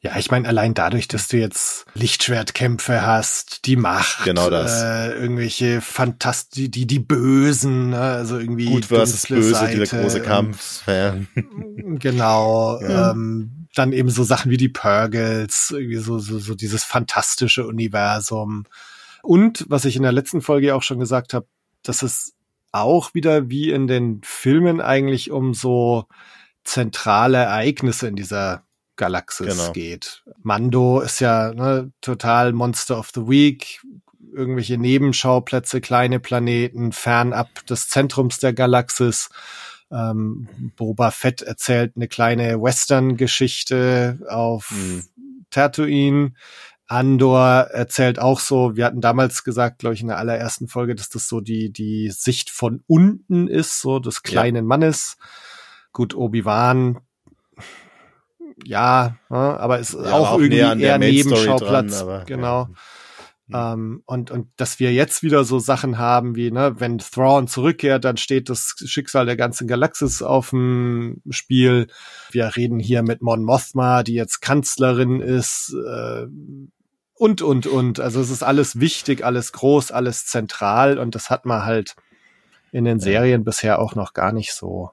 Ja, 0.00 0.16
ich 0.16 0.30
meine, 0.30 0.48
allein 0.48 0.74
dadurch, 0.74 1.08
dass 1.08 1.28
du 1.28 1.36
jetzt 1.36 1.86
Lichtschwertkämpfe 1.94 3.04
hast, 3.04 3.66
die 3.66 3.76
Macht, 3.76 4.24
genau 4.24 4.48
das. 4.48 4.82
Äh, 4.82 5.12
irgendwelche 5.20 5.80
Fantasti 5.80 6.70
die, 6.70 6.86
die 6.86 6.98
Bösen, 6.98 7.90
ne? 7.90 8.00
also 8.00 8.38
irgendwie 8.38 8.66
gut 8.66 8.86
versus 8.86 9.26
böse, 9.26 9.50
Seite 9.50 9.80
dieser 9.80 10.00
große 10.00 10.22
Kampf. 10.22 10.82
genau, 11.76 12.80
ja. 12.80 13.10
ähm, 13.10 13.66
dann 13.74 13.92
eben 13.92 14.08
so 14.08 14.24
Sachen 14.24 14.50
wie 14.50 14.56
die 14.56 14.68
Purgles, 14.68 15.70
irgendwie 15.70 15.98
so, 15.98 16.18
so, 16.18 16.38
so 16.38 16.54
dieses 16.54 16.84
fantastische 16.84 17.66
Universum. 17.66 18.64
Und 19.22 19.66
was 19.68 19.84
ich 19.84 19.96
in 19.96 20.02
der 20.02 20.12
letzten 20.12 20.40
Folge 20.40 20.74
auch 20.74 20.82
schon 20.82 20.98
gesagt 20.98 21.34
habe, 21.34 21.46
dass 21.82 22.02
es 22.02 22.34
auch 22.72 23.14
wieder 23.14 23.50
wie 23.50 23.70
in 23.70 23.86
den 23.86 24.20
Filmen 24.24 24.80
eigentlich 24.80 25.30
um 25.30 25.54
so 25.54 26.06
zentrale 26.64 27.38
Ereignisse 27.38 28.08
in 28.08 28.16
dieser 28.16 28.65
Galaxis 28.96 29.56
genau. 29.56 29.72
geht. 29.72 30.24
Mando 30.42 31.00
ist 31.00 31.20
ja 31.20 31.52
ne, 31.52 31.92
total 32.00 32.52
Monster 32.52 32.98
of 32.98 33.10
the 33.14 33.22
Week, 33.22 33.80
irgendwelche 34.32 34.78
Nebenschauplätze, 34.78 35.80
kleine 35.80 36.20
Planeten, 36.20 36.92
fernab 36.92 37.66
des 37.66 37.88
Zentrums 37.88 38.38
der 38.38 38.52
Galaxis. 38.52 39.30
Ähm, 39.90 40.72
Boba 40.76 41.10
Fett 41.10 41.42
erzählt 41.42 41.92
eine 41.96 42.08
kleine 42.08 42.60
Western-Geschichte 42.60 44.18
auf 44.28 44.70
mhm. 44.72 45.04
Tatooine. 45.50 46.32
Andor 46.88 47.68
erzählt 47.72 48.18
auch 48.20 48.38
so, 48.38 48.76
wir 48.76 48.84
hatten 48.84 49.00
damals 49.00 49.42
gesagt, 49.42 49.80
glaube 49.80 49.94
ich, 49.94 50.02
in 50.02 50.08
der 50.08 50.18
allerersten 50.18 50.68
Folge, 50.68 50.94
dass 50.94 51.08
das 51.08 51.28
so 51.28 51.40
die, 51.40 51.72
die 51.72 52.10
Sicht 52.10 52.50
von 52.50 52.82
unten 52.86 53.48
ist, 53.48 53.80
so 53.80 53.98
des 53.98 54.22
kleinen 54.22 54.56
ja. 54.56 54.62
Mannes. 54.62 55.16
Gut, 55.92 56.14
Obi-Wan 56.14 57.00
ja, 58.66 59.16
ne, 59.28 59.36
aber 59.38 59.78
ist 59.78 59.94
ja, 59.94 60.12
auch, 60.12 60.32
auch 60.32 60.38
irgendwie 60.38 60.58
eher 60.58 60.98
Nebenschauplatz. 60.98 61.98
Dran, 61.98 62.08
aber, 62.08 62.24
genau. 62.24 62.68
Ja. 63.48 63.74
Ähm, 63.74 64.02
und, 64.06 64.32
und 64.32 64.48
dass 64.56 64.80
wir 64.80 64.92
jetzt 64.92 65.22
wieder 65.22 65.44
so 65.44 65.60
Sachen 65.60 65.98
haben 65.98 66.34
wie, 66.34 66.50
ne, 66.50 66.74
wenn 66.78 66.98
Thrawn 66.98 67.46
zurückkehrt, 67.46 68.04
dann 68.04 68.16
steht 68.16 68.50
das 68.50 68.74
Schicksal 68.84 69.24
der 69.24 69.36
ganzen 69.36 69.68
Galaxis 69.68 70.20
auf 70.20 70.50
dem 70.50 71.22
Spiel. 71.30 71.86
Wir 72.32 72.56
reden 72.56 72.80
hier 72.80 73.02
mit 73.02 73.22
Mon 73.22 73.44
Mothma, 73.44 74.02
die 74.02 74.14
jetzt 74.14 74.40
Kanzlerin 74.40 75.20
ist, 75.20 75.72
äh, 75.74 76.26
und, 77.18 77.40
und, 77.40 77.66
und. 77.66 78.00
Also 78.00 78.20
es 78.20 78.30
ist 78.30 78.42
alles 78.42 78.80
wichtig, 78.80 79.24
alles 79.24 79.52
groß, 79.52 79.92
alles 79.92 80.26
zentral 80.26 80.98
und 80.98 81.14
das 81.14 81.30
hat 81.30 81.46
man 81.46 81.64
halt 81.64 81.94
in 82.72 82.84
den 82.84 83.00
Serien 83.00 83.44
bisher 83.44 83.78
auch 83.78 83.94
noch 83.94 84.12
gar 84.12 84.32
nicht 84.32 84.52
so 84.52 84.90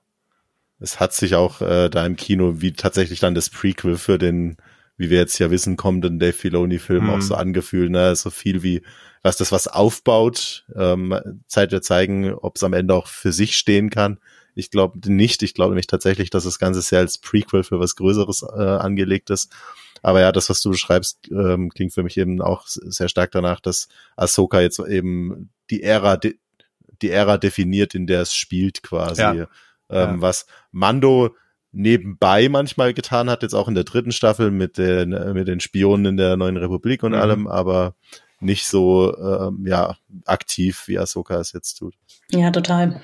es 0.83 0.99
hat 0.99 1.13
sich 1.13 1.35
auch 1.35 1.61
äh, 1.61 1.89
da 1.89 2.05
im 2.05 2.17
Kino 2.17 2.55
wie 2.61 2.73
tatsächlich 2.73 3.21
dann 3.21 3.33
das 3.33 3.49
Prequel 3.49 3.95
für 3.95 4.17
den, 4.17 4.57
wie 4.97 5.09
wir 5.09 5.17
jetzt 5.17 5.39
ja 5.39 5.49
wissen, 5.49 5.77
kommenden 5.77 6.19
Dave 6.19 6.33
Filoni-Film 6.33 7.05
mhm. 7.05 7.09
auch 7.09 7.21
so 7.21 7.35
angefühlt, 7.35 7.89
ne? 7.89 8.13
So 8.17 8.29
viel 8.29 8.63
wie, 8.63 8.83
was 9.21 9.37
das 9.37 9.53
was 9.53 9.67
aufbaut, 9.67 10.65
ähm, 10.75 11.17
Zeit 11.47 11.71
wird 11.71 11.85
zeigen, 11.85 12.33
ob 12.33 12.57
es 12.57 12.63
am 12.63 12.73
Ende 12.73 12.93
auch 12.95 13.07
für 13.07 13.31
sich 13.31 13.55
stehen 13.55 13.89
kann. 13.89 14.19
Ich 14.55 14.71
glaube 14.71 14.99
nicht. 15.09 15.41
Ich 15.41 15.53
glaube 15.53 15.71
nämlich 15.71 15.87
tatsächlich, 15.87 16.29
dass 16.29 16.43
das 16.43 16.59
Ganze 16.59 16.81
sehr 16.81 16.99
als 16.99 17.17
Prequel 17.17 17.63
für 17.63 17.79
was 17.79 17.95
Größeres 17.95 18.43
äh, 18.43 18.61
angelegt 18.61 19.29
ist. 19.29 19.53
Aber 20.01 20.19
ja, 20.19 20.33
das, 20.33 20.49
was 20.49 20.61
du 20.61 20.71
beschreibst, 20.71 21.29
ähm, 21.31 21.69
klingt 21.69 21.93
für 21.93 22.03
mich 22.03 22.17
eben 22.17 22.41
auch 22.41 22.65
sehr 22.67 23.07
stark 23.07 23.31
danach, 23.31 23.61
dass 23.61 23.87
Ahsoka 24.17 24.59
jetzt 24.59 24.79
eben 24.79 25.49
die 25.69 25.81
Ära, 25.81 26.17
die 26.17 27.09
Ära 27.09 27.37
definiert, 27.37 27.95
in 27.95 28.05
der 28.05 28.23
es 28.23 28.35
spielt 28.35 28.83
quasi. 28.83 29.21
Ja 29.21 29.47
ähm, 29.93 30.21
was 30.21 30.45
Mando 30.71 31.35
nebenbei 31.71 32.49
manchmal 32.49 32.93
getan 32.93 33.29
hat, 33.29 33.41
jetzt 33.41 33.55
auch 33.55 33.67
in 33.67 33.75
der 33.75 33.83
dritten 33.83 34.11
Staffel 34.11 34.51
mit 34.51 34.77
den, 34.77 35.09
mit 35.33 35.47
den 35.47 35.59
Spionen 35.59 36.05
in 36.05 36.17
der 36.17 36.37
Neuen 36.37 36.57
Republik 36.57 37.03
und 37.03 37.13
mhm. 37.13 37.17
allem, 37.17 37.47
aber 37.47 37.95
nicht 38.39 38.67
so 38.67 39.15
ähm, 39.17 39.65
ja 39.65 39.95
aktiv, 40.25 40.83
wie 40.87 40.99
Ahsoka 40.99 41.39
es 41.39 41.53
jetzt 41.53 41.75
tut. 41.75 41.95
Ja, 42.29 42.51
total. 42.51 43.01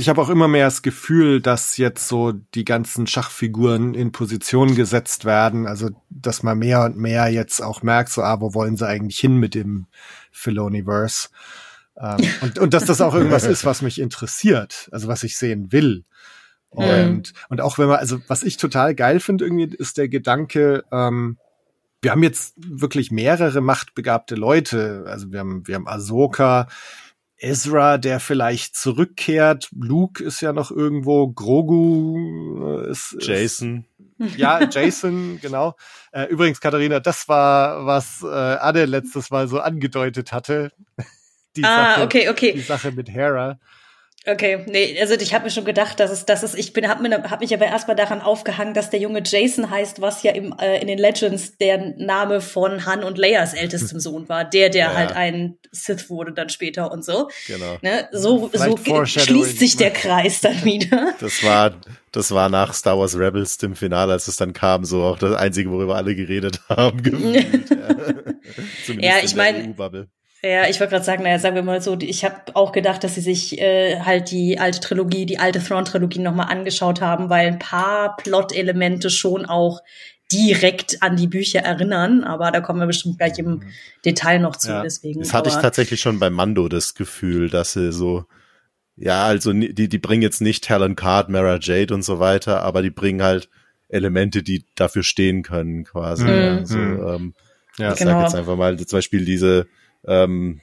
Ich 0.00 0.08
habe 0.08 0.22
auch 0.22 0.28
immer 0.28 0.46
mehr 0.46 0.66
das 0.66 0.82
Gefühl, 0.82 1.40
dass 1.40 1.76
jetzt 1.76 2.06
so 2.06 2.32
die 2.32 2.64
ganzen 2.64 3.06
Schachfiguren 3.06 3.94
in 3.94 4.12
Position 4.12 4.76
gesetzt 4.76 5.24
werden. 5.24 5.66
Also, 5.66 5.90
dass 6.08 6.44
man 6.44 6.58
mehr 6.58 6.84
und 6.84 6.96
mehr 6.96 7.28
jetzt 7.28 7.60
auch 7.60 7.82
merkt, 7.82 8.10
so, 8.10 8.22
ah, 8.22 8.40
wo 8.40 8.54
wollen 8.54 8.76
sie 8.76 8.86
eigentlich 8.86 9.18
hin 9.18 9.38
mit 9.38 9.54
dem 9.54 9.86
Filoniverse? 10.30 11.30
Ähm, 12.00 12.18
und, 12.42 12.58
und 12.58 12.74
dass 12.74 12.84
das 12.84 13.00
auch 13.00 13.14
irgendwas 13.14 13.44
ist, 13.44 13.64
was 13.64 13.82
mich 13.82 14.00
interessiert, 14.00 14.88
also 14.92 15.08
was 15.08 15.22
ich 15.22 15.36
sehen 15.36 15.72
will. 15.72 16.04
Und, 16.70 16.86
mhm. 16.86 17.22
und 17.48 17.60
auch 17.60 17.78
wenn 17.78 17.88
man, 17.88 17.98
also 17.98 18.20
was 18.28 18.42
ich 18.42 18.56
total 18.56 18.94
geil 18.94 19.20
finde, 19.20 19.44
irgendwie 19.44 19.74
ist 19.76 19.96
der 19.96 20.08
Gedanke, 20.08 20.84
ähm, 20.92 21.38
wir 22.02 22.12
haben 22.12 22.22
jetzt 22.22 22.54
wirklich 22.56 23.10
mehrere 23.10 23.60
machtbegabte 23.60 24.34
Leute. 24.36 25.04
Also 25.08 25.32
wir 25.32 25.40
haben, 25.40 25.66
wir 25.66 25.74
haben 25.74 25.88
Ahsoka, 25.88 26.68
Ezra, 27.38 27.98
der 27.98 28.20
vielleicht 28.20 28.76
zurückkehrt. 28.76 29.68
Luke 29.72 30.22
ist 30.22 30.40
ja 30.40 30.52
noch 30.52 30.70
irgendwo. 30.70 31.28
Grogu 31.28 32.84
äh, 32.84 32.90
ist. 32.90 33.16
Jason. 33.20 33.84
Ist, 34.18 34.36
ja, 34.36 34.68
Jason, 34.68 35.38
genau. 35.42 35.74
Äh, 36.12 36.24
übrigens, 36.24 36.60
Katharina, 36.60 37.00
das 37.00 37.28
war, 37.28 37.86
was 37.86 38.22
äh, 38.22 38.26
Anne 38.26 38.86
letztes 38.86 39.30
Mal 39.30 39.48
so 39.48 39.60
angedeutet 39.60 40.32
hatte. 40.32 40.72
Die 41.58 41.64
ah, 41.64 41.94
Sache, 41.94 42.02
okay, 42.04 42.28
okay. 42.28 42.52
Die 42.52 42.60
Sache 42.60 42.92
mit 42.92 43.10
Hera. 43.10 43.58
Okay, 44.26 44.64
nee, 44.66 44.98
also 45.00 45.14
ich 45.14 45.32
habe 45.32 45.44
mir 45.44 45.50
schon 45.50 45.64
gedacht, 45.64 46.00
dass 46.00 46.10
es, 46.10 46.26
dass 46.26 46.42
es, 46.42 46.54
ich 46.54 46.72
bin, 46.72 46.86
habe 46.86 47.30
hab 47.30 47.40
mich 47.40 47.54
aber 47.54 47.66
erstmal 47.66 47.96
daran 47.96 48.20
aufgehangen, 48.20 48.74
dass 48.74 48.90
der 48.90 49.00
Junge 49.00 49.22
Jason 49.24 49.70
heißt, 49.70 50.02
was 50.02 50.22
ja 50.22 50.32
im, 50.32 50.54
äh, 50.60 50.80
in 50.80 50.86
den 50.86 50.98
Legends 50.98 51.56
der 51.56 51.94
Name 51.96 52.40
von 52.40 52.84
Han 52.84 53.04
und 53.04 53.16
Leias 53.16 53.54
ältestem 53.54 54.00
Sohn 54.00 54.28
war, 54.28 54.44
der, 54.44 54.68
der 54.68 54.86
ja. 54.86 54.94
halt 54.94 55.12
ein 55.12 55.56
Sith 55.70 56.10
wurde 56.10 56.32
dann 56.32 56.50
später 56.50 56.92
und 56.92 57.04
so. 57.04 57.28
Genau. 57.46 57.78
Ne? 57.80 58.08
So, 58.12 58.50
so 58.52 59.04
schließt 59.06 59.58
sich 59.58 59.76
der 59.76 59.92
Kreis 59.92 60.40
dann 60.40 60.62
wieder. 60.64 61.14
Das 61.20 61.42
war, 61.42 61.80
das 62.12 62.30
war 62.32 62.50
nach 62.50 62.74
Star 62.74 62.98
Wars 62.98 63.16
Rebels 63.16 63.56
dem 63.56 63.76
Finale, 63.76 64.12
als 64.12 64.28
es 64.28 64.36
dann 64.36 64.52
kam, 64.52 64.84
so 64.84 65.04
auch 65.04 65.18
das 65.18 65.34
einzige, 65.36 65.70
worüber 65.70 65.96
alle 65.96 66.14
geredet 66.14 66.60
haben. 66.68 67.02
Gefühlt, 67.02 67.70
ja. 69.02 69.16
ja, 69.16 69.24
ich 69.24 69.34
meine, 69.34 69.74
ja, 70.42 70.68
ich 70.68 70.78
wollte 70.78 70.92
gerade 70.92 71.04
sagen, 71.04 71.24
naja, 71.24 71.38
sagen 71.38 71.56
wir 71.56 71.62
mal 71.62 71.82
so, 71.82 71.96
ich 72.00 72.24
habe 72.24 72.54
auch 72.54 72.72
gedacht, 72.72 73.02
dass 73.02 73.16
sie 73.16 73.20
sich 73.20 73.60
äh, 73.60 74.00
halt 74.00 74.30
die 74.30 74.58
alte 74.58 74.80
Trilogie, 74.80 75.26
die 75.26 75.38
alte 75.38 75.62
Thrawn-Trilogie 75.62 76.20
nochmal 76.20 76.50
angeschaut 76.50 77.00
haben, 77.00 77.28
weil 77.28 77.48
ein 77.48 77.58
paar 77.58 78.16
Plot-Elemente 78.16 79.10
schon 79.10 79.46
auch 79.46 79.80
direkt 80.30 81.02
an 81.02 81.16
die 81.16 81.26
Bücher 81.26 81.60
erinnern, 81.60 82.22
aber 82.22 82.50
da 82.50 82.60
kommen 82.60 82.80
wir 82.80 82.86
bestimmt 82.86 83.18
gleich 83.18 83.38
im 83.38 83.62
Detail 84.04 84.38
noch 84.38 84.56
zu. 84.56 84.68
Ja, 84.68 84.82
deswegen. 84.82 85.20
Das 85.20 85.32
hatte 85.32 85.48
ich 85.48 85.56
tatsächlich 85.56 86.00
schon 86.00 86.18
bei 86.18 86.30
Mando 86.30 86.68
das 86.68 86.94
Gefühl, 86.94 87.48
dass 87.48 87.72
sie 87.72 87.92
so, 87.92 88.24
ja, 88.94 89.24
also 89.24 89.52
die, 89.52 89.88
die 89.88 89.98
bringen 89.98 90.22
jetzt 90.22 90.40
nicht 90.40 90.64
Talon 90.64 90.96
Card, 90.96 91.30
Mara 91.30 91.58
Jade 91.60 91.94
und 91.94 92.02
so 92.02 92.20
weiter, 92.20 92.62
aber 92.62 92.82
die 92.82 92.90
bringen 92.90 93.22
halt 93.22 93.48
Elemente, 93.88 94.42
die 94.42 94.66
dafür 94.74 95.02
stehen 95.02 95.42
können, 95.42 95.84
quasi. 95.84 96.24
Mhm. 96.24 96.58
Also, 96.58 96.78
ähm, 96.78 97.34
ja, 97.78 97.92
ich 97.92 97.98
genau. 97.98 98.12
sag 98.12 98.22
jetzt 98.24 98.34
einfach 98.34 98.56
mal, 98.56 98.76
zum 98.76 98.98
Beispiel 98.98 99.24
diese 99.24 99.66
ähm, 100.06 100.60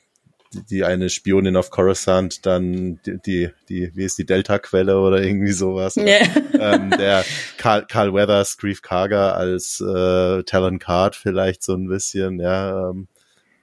die 0.69 0.83
eine 0.83 1.09
Spionin 1.09 1.57
auf 1.57 1.69
Coruscant, 1.69 2.45
dann 2.45 2.99
die, 3.05 3.17
die, 3.25 3.49
die 3.69 3.91
wie 3.95 4.05
ist 4.05 4.17
die 4.17 4.25
Delta-Quelle 4.25 4.99
oder 4.99 5.21
irgendwie 5.21 5.51
sowas. 5.51 5.97
Yeah. 5.97 6.27
ähm, 6.59 6.91
der 6.91 7.25
Carl, 7.57 7.85
Carl 7.85 8.13
Weathers, 8.13 8.57
Grief 8.57 8.81
Karga 8.81 9.31
als 9.31 9.81
äh, 9.81 10.43
Talon 10.43 10.79
Card 10.79 11.15
vielleicht 11.15 11.63
so 11.63 11.73
ein 11.73 11.87
bisschen, 11.87 12.39
ja, 12.39 12.89
ähm, 12.89 13.07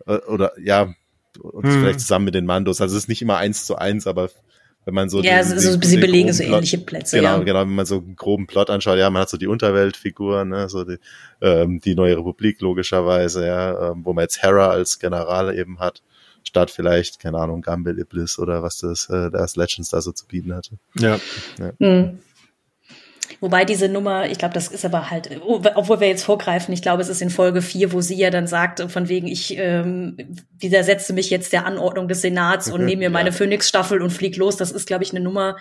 äh, 0.06 0.16
oder 0.26 0.52
ja, 0.60 0.94
und 1.40 1.64
hm. 1.64 1.80
vielleicht 1.80 2.00
zusammen 2.00 2.26
mit 2.26 2.34
den 2.34 2.46
Mandos. 2.46 2.80
Also 2.80 2.96
es 2.96 3.04
ist 3.04 3.08
nicht 3.08 3.22
immer 3.22 3.38
eins 3.38 3.66
zu 3.66 3.76
eins, 3.76 4.06
aber 4.06 4.30
wenn 4.84 4.94
man 4.94 5.08
so 5.08 5.22
ja, 5.22 5.42
den, 5.42 5.52
also 5.52 5.78
den, 5.78 5.82
sie 5.82 5.96
belegen 5.96 6.32
so 6.32 6.42
ähnliche 6.42 6.78
Plätze. 6.78 7.16
Genau, 7.16 7.38
ja. 7.38 7.42
genau, 7.42 7.60
wenn 7.60 7.74
man 7.74 7.86
so 7.86 7.98
einen 7.98 8.16
groben 8.16 8.46
Plot 8.46 8.70
anschaut, 8.70 8.98
ja, 8.98 9.10
man 9.10 9.22
hat 9.22 9.30
so 9.30 9.36
die 9.36 9.46
Unterweltfigur, 9.46 10.44
ne, 10.44 10.68
so 10.68 10.84
die, 10.84 10.98
ähm, 11.40 11.80
die 11.80 11.94
neue 11.94 12.16
Republik 12.16 12.60
logischerweise, 12.60 13.46
ja, 13.46 13.90
ähm, 13.90 14.04
wo 14.04 14.12
man 14.12 14.22
jetzt 14.22 14.42
Hera 14.42 14.70
als 14.70 14.98
General 14.98 15.56
eben 15.56 15.78
hat, 15.78 16.02
statt 16.42 16.70
vielleicht, 16.70 17.20
keine 17.20 17.38
Ahnung, 17.38 17.62
Gamble 17.62 17.98
Iblis 17.98 18.38
oder 18.38 18.62
was 18.62 18.78
das, 18.78 19.08
äh, 19.08 19.30
das 19.30 19.56
Legends 19.56 19.90
da 19.90 20.00
so 20.00 20.12
zu 20.12 20.26
bieten 20.26 20.54
hatte. 20.54 20.78
Ja. 20.98 21.20
ja. 21.58 21.72
Mhm. 21.78 22.18
Wobei 23.40 23.64
diese 23.64 23.88
Nummer, 23.88 24.30
ich 24.30 24.38
glaube, 24.38 24.54
das 24.54 24.68
ist 24.68 24.84
aber 24.84 25.10
halt, 25.10 25.30
obwohl 25.42 26.00
wir 26.00 26.08
jetzt 26.08 26.24
vorgreifen, 26.24 26.72
ich 26.72 26.82
glaube, 26.82 27.02
es 27.02 27.08
ist 27.08 27.22
in 27.22 27.30
Folge 27.30 27.62
4, 27.62 27.92
wo 27.92 28.00
sie 28.00 28.16
ja 28.16 28.30
dann 28.30 28.46
sagt, 28.46 28.80
von 28.90 29.08
wegen, 29.08 29.26
ich 29.26 29.56
ähm, 29.58 30.16
widersetze 30.58 31.12
mich 31.12 31.30
jetzt 31.30 31.52
der 31.52 31.66
Anordnung 31.66 32.08
des 32.08 32.22
Senats 32.22 32.70
und 32.70 32.84
nehme 32.84 33.00
mir 33.00 33.10
meine 33.10 33.30
ja. 33.30 33.34
Phoenix-Staffel 33.34 34.02
und 34.02 34.10
flieg 34.10 34.36
los. 34.36 34.56
Das 34.56 34.70
ist, 34.70 34.86
glaube 34.86 35.04
ich, 35.04 35.10
eine 35.10 35.20
Nummer, 35.20 35.56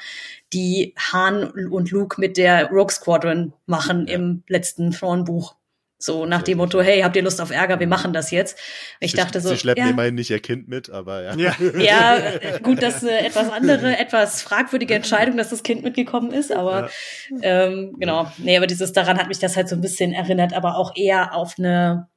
die 0.54 0.94
Han 1.12 1.46
und 1.46 1.92
Luke 1.92 2.20
mit 2.20 2.38
der 2.38 2.70
Rogue 2.70 2.92
Squadron 2.92 3.54
machen 3.66 4.08
ja. 4.08 4.16
im 4.16 4.44
letzten 4.48 4.92
Thrawn-Buch. 4.92 5.56
So 6.04 6.26
nach 6.26 6.42
dem 6.42 6.58
Motto, 6.58 6.82
hey, 6.82 7.02
habt 7.02 7.16
ihr 7.16 7.22
Lust 7.22 7.40
auf 7.40 7.52
Ärger? 7.52 7.80
Wir 7.80 7.88
machen 7.88 8.12
das 8.12 8.32
jetzt. 8.32 8.58
Ich 9.00 9.12
sie, 9.12 9.18
dachte 9.18 9.40
so. 9.40 9.50
Sie 9.50 9.58
schleppen 9.58 9.84
ja. 9.84 9.92
immerhin 9.92 10.16
nicht 10.16 10.32
ihr 10.32 10.40
Kind 10.40 10.68
mit, 10.68 10.90
aber 10.90 11.22
ja. 11.22 11.36
Ja, 11.36 11.56
ja 11.80 12.58
gut, 12.58 12.82
das 12.82 12.98
ist 12.98 13.04
eine 13.04 13.24
etwas 13.24 13.52
andere, 13.52 14.00
etwas 14.00 14.42
fragwürdige 14.42 14.96
Entscheidung, 14.96 15.38
dass 15.38 15.52
das 15.52 15.62
Kind 15.62 15.84
mitgekommen 15.84 16.32
ist, 16.32 16.52
aber 16.52 16.90
ja. 17.30 17.38
ähm, 17.44 17.96
genau. 18.00 18.32
Nee, 18.40 18.58
aber 18.58 18.66
dieses, 18.66 18.94
daran 18.94 19.20
hat 19.20 19.28
mich 19.28 19.38
das 19.38 19.56
halt 19.56 19.70
so 19.70 19.76
ein 19.76 19.82
bisschen 19.82 20.12
erinnert, 20.12 20.54
aber 20.54 20.76
auch 20.76 20.96
eher 20.96 21.36
auf 21.36 21.54
eine, 21.60 22.10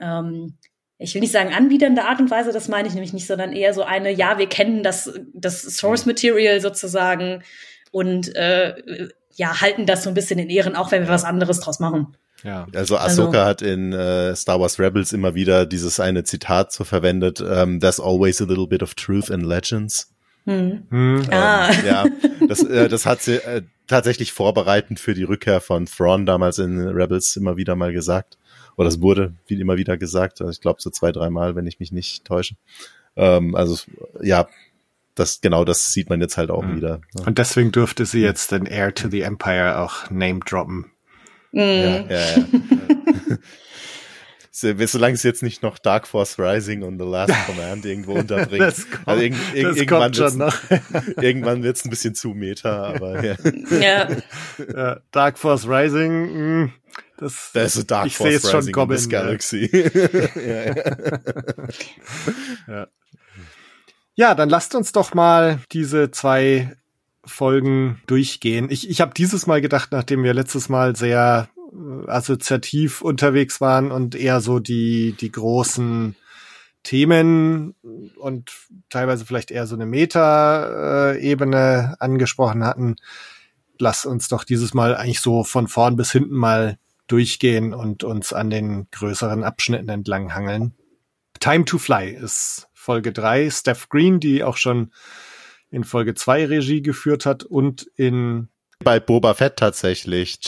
ähm, 0.00 0.56
ich 0.98 1.12
will 1.12 1.22
nicht 1.22 1.32
sagen 1.32 1.52
anbiedernde 1.52 2.04
Art 2.04 2.20
und 2.20 2.30
Weise, 2.30 2.52
das 2.52 2.68
meine 2.68 2.86
ich 2.86 2.94
nämlich 2.94 3.12
nicht, 3.12 3.26
sondern 3.26 3.52
eher 3.52 3.74
so 3.74 3.82
eine, 3.82 4.12
ja, 4.12 4.38
wir 4.38 4.48
kennen 4.48 4.84
das, 4.84 5.12
das 5.34 5.62
Source 5.62 6.06
Material 6.06 6.60
sozusagen 6.60 7.42
und 7.90 8.32
äh, 8.36 9.08
ja, 9.34 9.60
halten 9.60 9.86
das 9.86 10.04
so 10.04 10.08
ein 10.08 10.14
bisschen 10.14 10.38
in 10.38 10.50
Ehren, 10.50 10.76
auch 10.76 10.92
wenn 10.92 11.02
wir 11.02 11.08
was 11.08 11.24
anderes 11.24 11.58
draus 11.58 11.80
machen. 11.80 12.16
Ja. 12.46 12.66
Also 12.74 12.96
Ahsoka 12.96 13.38
also, 13.38 13.44
hat 13.44 13.62
in 13.62 13.92
äh, 13.92 14.36
Star 14.36 14.60
Wars 14.60 14.78
Rebels 14.78 15.12
immer 15.12 15.34
wieder 15.34 15.66
dieses 15.66 15.98
eine 15.98 16.22
Zitat 16.22 16.72
so 16.72 16.84
verwendet, 16.84 17.44
ähm, 17.46 17.80
There's 17.80 17.98
always 17.98 18.40
a 18.40 18.44
little 18.44 18.68
bit 18.68 18.84
of 18.84 18.94
truth 18.94 19.30
in 19.30 19.40
legends. 19.40 20.12
Hm. 20.44 20.84
Hm. 20.90 21.22
Ähm, 21.24 21.32
ah. 21.32 21.72
Ja, 21.84 22.04
das, 22.48 22.62
äh, 22.62 22.88
das 22.88 23.04
hat 23.04 23.20
sie 23.20 23.44
äh, 23.44 23.62
tatsächlich 23.88 24.32
vorbereitend 24.32 25.00
für 25.00 25.14
die 25.14 25.24
Rückkehr 25.24 25.60
von 25.60 25.86
Thrawn 25.86 26.24
damals 26.24 26.58
in 26.58 26.78
Rebels 26.78 27.34
immer 27.34 27.56
wieder 27.56 27.74
mal 27.74 27.92
gesagt. 27.92 28.38
Oder 28.76 28.88
es 28.88 29.00
wurde 29.00 29.34
wie 29.48 29.60
immer 29.60 29.76
wieder 29.76 29.96
gesagt. 29.96 30.40
Also 30.40 30.52
ich 30.52 30.60
glaube 30.60 30.80
so 30.80 30.90
zwei, 30.90 31.10
dreimal, 31.10 31.56
wenn 31.56 31.66
ich 31.66 31.80
mich 31.80 31.90
nicht 31.90 32.24
täusche. 32.24 32.54
Ähm, 33.16 33.56
also 33.56 33.76
ja, 34.22 34.46
das 35.16 35.40
genau 35.40 35.64
das 35.64 35.92
sieht 35.92 36.10
man 36.10 36.20
jetzt 36.20 36.36
halt 36.36 36.50
auch 36.50 36.62
mhm. 36.62 36.76
wieder. 36.76 37.00
Und 37.24 37.38
deswegen 37.38 37.72
durfte 37.72 38.06
sie 38.06 38.20
jetzt 38.20 38.52
den 38.52 38.66
Heir 38.66 38.94
to 38.94 39.08
the 39.08 39.22
Empire 39.22 39.80
auch 39.80 40.10
name 40.10 40.40
droppen. 40.40 40.92
Mhm. 41.52 41.62
Ja, 41.62 42.04
ja, 42.08 42.36
ja. 44.78 44.86
Solange 44.86 45.16
sie 45.16 45.26
jetzt 45.28 45.42
nicht 45.42 45.62
noch 45.62 45.78
Dark 45.78 46.06
Force 46.06 46.38
Rising 46.38 46.82
und 46.82 46.98
The 46.98 47.04
Last 47.04 47.34
Command 47.46 47.84
irgendwo 47.84 48.12
unterbringt. 48.14 48.62
Das 48.62 48.90
kommt, 48.90 49.06
also 49.06 49.22
irg 49.22 49.34
irg 49.54 49.76
irgendwann 49.76 50.14
schon 50.14 50.38
noch. 50.38 50.56
irgendwann 51.20 51.62
wird's 51.62 51.84
ein 51.84 51.90
bisschen 51.90 52.14
zu 52.14 52.30
Meta, 52.30 52.94
aber 52.94 53.22
ja. 53.22 53.36
ja. 53.80 54.08
ja 54.74 55.00
Dark 55.10 55.38
Force 55.38 55.68
Rising, 55.68 56.22
mh, 56.22 56.32
hm, 56.32 56.72
das, 57.18 57.50
das 57.52 57.76
ist 57.76 57.90
Dark 57.90 58.06
ich 58.06 58.16
Force 58.16 58.44
Rising 58.44 58.50
schon 58.50 58.72
kommen, 58.72 58.96
in 58.96 59.08
Galaxy. 59.08 59.70
ja, 60.34 60.64
ja. 60.64 60.74
ja. 62.66 62.88
ja, 64.14 64.34
dann 64.34 64.48
lasst 64.48 64.74
uns 64.74 64.92
doch 64.92 65.12
mal 65.12 65.58
diese 65.70 66.10
zwei 66.10 66.78
Folgen 67.26 68.00
durchgehen. 68.06 68.70
Ich, 68.70 68.88
ich 68.88 69.00
habe 69.00 69.12
dieses 69.14 69.46
Mal 69.46 69.60
gedacht, 69.60 69.90
nachdem 69.92 70.22
wir 70.22 70.32
letztes 70.32 70.68
Mal 70.68 70.96
sehr 70.96 71.48
äh, 71.56 72.08
assoziativ 72.08 73.02
unterwegs 73.02 73.60
waren 73.60 73.90
und 73.90 74.14
eher 74.14 74.40
so 74.40 74.60
die, 74.60 75.12
die 75.12 75.32
großen 75.32 76.16
Themen 76.82 77.74
und 78.16 78.52
teilweise 78.90 79.26
vielleicht 79.26 79.50
eher 79.50 79.66
so 79.66 79.74
eine 79.74 79.86
Meta-Ebene 79.86 81.16
angesprochen 81.98 82.64
hatten, 82.64 82.94
lass 83.78 84.06
uns 84.06 84.28
doch 84.28 84.44
dieses 84.44 84.72
Mal 84.72 84.94
eigentlich 84.96 85.20
so 85.20 85.42
von 85.42 85.66
vorn 85.66 85.96
bis 85.96 86.12
hinten 86.12 86.36
mal 86.36 86.78
durchgehen 87.08 87.74
und 87.74 88.04
uns 88.04 88.32
an 88.32 88.50
den 88.50 88.86
größeren 88.92 89.42
Abschnitten 89.42 89.88
entlang 89.88 90.32
hangeln. 90.34 90.74
Time 91.40 91.64
to 91.64 91.78
Fly 91.78 92.10
ist 92.10 92.68
Folge 92.72 93.12
drei. 93.12 93.50
Steph 93.50 93.88
Green, 93.88 94.20
die 94.20 94.44
auch 94.44 94.56
schon 94.56 94.92
in 95.70 95.84
Folge 95.84 96.14
2 96.14 96.46
Regie 96.46 96.82
geführt 96.82 97.26
hat 97.26 97.44
und 97.44 97.82
in 97.96 98.48
bei 98.82 99.00
Boba 99.00 99.34
Fett 99.34 99.56
tatsächlich. 99.56 100.38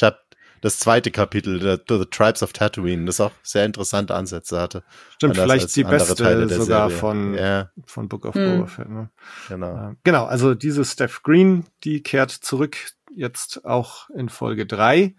Das 0.61 0.81
zweite 0.81 1.13
Kapitel, 1.13 1.61
The, 1.61 1.77
the 1.89 2.05
Tribes 2.07 2.43
of 2.43 2.53
Tatooine, 2.53 3.05
das 3.05 3.21
auch 3.21 3.31
sehr 3.45 3.65
interessante 3.65 4.15
Ansätze 4.15 4.61
hatte. 4.61 4.83
Stimmt, 5.15 5.37
vielleicht 5.37 5.75
die 5.77 5.85
beste 5.85 6.49
sogar 6.49 6.91
von, 6.91 7.35
ja. 7.35 7.71
von 7.87 8.09
Book 8.09 8.25
of 8.25 8.35
hm. 8.35 8.57
Boba 8.57 8.67
Fett. 8.67 8.89
Ne? 8.89 9.09
Genau. 9.49 9.95
genau, 10.03 10.25
also 10.27 10.55
diese 10.57 10.85
Steph 10.85 11.23
Green, 11.23 11.65
die 11.85 12.03
kehrt 12.03 12.33
zurück 12.33 12.77
jetzt 13.15 13.65
auch 13.65 14.11
in 14.11 14.29
Folge 14.29 14.67
3. 14.67 15.15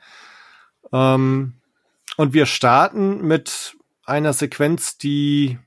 Ähm, 0.92 1.54
und 2.18 2.34
wir 2.34 2.46
starten 2.46 3.26
mit 3.26 3.78
einer 4.06 4.34
Sequenz, 4.34 4.98
die 4.98 5.58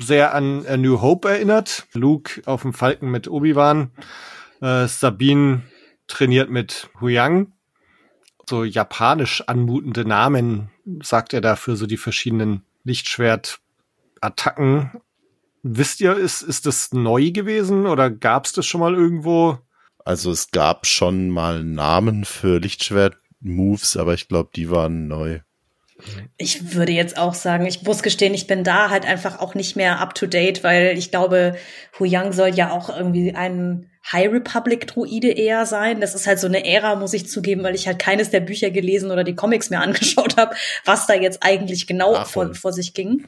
sehr 0.00 0.34
an 0.34 0.66
A 0.66 0.76
New 0.76 1.00
Hope 1.00 1.28
erinnert. 1.28 1.86
Luke 1.92 2.42
auf 2.46 2.62
dem 2.62 2.72
Falken 2.72 3.10
mit 3.10 3.28
Obi-Wan. 3.28 3.90
Äh, 4.60 4.86
Sabine 4.86 5.62
trainiert 6.06 6.50
mit 6.50 6.90
Huyang. 7.00 7.52
So 8.48 8.64
japanisch 8.64 9.42
anmutende 9.46 10.04
Namen 10.04 10.70
sagt 11.02 11.34
er 11.34 11.40
dafür 11.40 11.76
so 11.76 11.86
die 11.86 11.98
verschiedenen 11.98 12.62
Lichtschwert-Attacken. 12.84 14.92
Wisst 15.62 16.00
ihr, 16.00 16.16
ist, 16.16 16.42
ist 16.42 16.66
das 16.66 16.92
neu 16.92 17.30
gewesen 17.30 17.86
oder 17.86 18.10
gab 18.10 18.46
es 18.46 18.52
das 18.52 18.66
schon 18.66 18.80
mal 18.80 18.94
irgendwo? 18.94 19.58
Also 20.04 20.30
es 20.30 20.50
gab 20.50 20.86
schon 20.86 21.28
mal 21.28 21.62
Namen 21.62 22.24
für 22.24 22.58
Lichtschwert-Moves, 22.58 23.98
aber 23.98 24.14
ich 24.14 24.28
glaube, 24.28 24.50
die 24.54 24.70
waren 24.70 25.08
neu. 25.08 25.40
Ich 26.36 26.74
würde 26.74 26.92
jetzt 26.92 27.18
auch 27.18 27.34
sagen, 27.34 27.66
ich 27.66 27.82
muss 27.82 28.02
gestehen, 28.02 28.32
ich 28.32 28.46
bin 28.46 28.62
da 28.62 28.90
halt 28.90 29.04
einfach 29.04 29.40
auch 29.40 29.54
nicht 29.54 29.74
mehr 29.74 30.00
up 30.00 30.14
to 30.14 30.26
date, 30.26 30.62
weil 30.62 30.96
ich 30.96 31.10
glaube, 31.10 31.56
Hu 31.98 32.04
Yang 32.04 32.32
soll 32.32 32.54
ja 32.54 32.70
auch 32.70 32.94
irgendwie 32.94 33.34
ein 33.34 33.90
High 34.12 34.32
Republic 34.32 34.86
Druide 34.86 35.30
eher 35.30 35.66
sein. 35.66 36.00
Das 36.00 36.14
ist 36.14 36.26
halt 36.26 36.38
so 36.38 36.46
eine 36.46 36.64
Ära, 36.64 36.94
muss 36.94 37.12
ich 37.12 37.28
zugeben, 37.28 37.62
weil 37.62 37.74
ich 37.74 37.86
halt 37.86 37.98
keines 37.98 38.30
der 38.30 38.40
Bücher 38.40 38.70
gelesen 38.70 39.10
oder 39.10 39.24
die 39.24 39.34
Comics 39.34 39.70
mir 39.70 39.80
angeschaut 39.82 40.36
habe, 40.36 40.54
was 40.84 41.06
da 41.06 41.14
jetzt 41.14 41.42
eigentlich 41.42 41.86
genau 41.86 42.24
vor, 42.24 42.54
vor 42.54 42.72
sich 42.72 42.94
ging. 42.94 43.24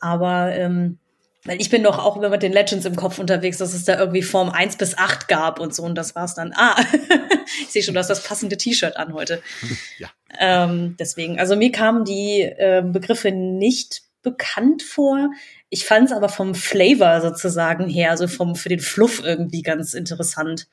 Aber 0.00 0.52
ähm, 0.54 0.98
weil 1.44 1.60
ich 1.60 1.70
bin 1.70 1.84
doch 1.84 1.98
auch 1.98 2.16
immer 2.16 2.30
mit 2.30 2.42
den 2.42 2.52
Legends 2.52 2.84
im 2.84 2.96
Kopf 2.96 3.18
unterwegs, 3.18 3.58
dass 3.58 3.72
es 3.72 3.84
da 3.84 3.98
irgendwie 3.98 4.22
Form 4.22 4.50
1 4.50 4.76
bis 4.76 4.98
8 4.98 5.28
gab 5.28 5.60
und 5.60 5.74
so. 5.74 5.84
Und 5.84 5.94
das 5.94 6.14
war's 6.14 6.34
dann. 6.34 6.52
Ah, 6.56 6.76
ich 7.62 7.68
sehe 7.68 7.82
schon, 7.82 7.94
du 7.94 8.00
hast 8.00 8.10
das 8.10 8.24
passende 8.24 8.56
T-Shirt 8.56 8.96
an 8.96 9.14
heute. 9.14 9.42
Ja. 9.98 10.08
Ähm, 10.38 10.96
deswegen, 10.98 11.40
also 11.40 11.56
mir 11.56 11.72
kamen 11.72 12.04
die 12.04 12.42
äh, 12.42 12.82
Begriffe 12.84 13.32
nicht 13.32 14.02
bekannt 14.22 14.82
vor. 14.82 15.30
Ich 15.70 15.86
fand 15.86 16.06
es 16.06 16.12
aber 16.12 16.28
vom 16.28 16.54
Flavor 16.54 17.20
sozusagen 17.20 17.88
her, 17.88 18.10
also 18.10 18.28
vom 18.28 18.54
für 18.54 18.68
den 18.68 18.80
Fluff 18.80 19.22
irgendwie 19.24 19.62
ganz 19.62 19.94
interessant. 19.94 20.68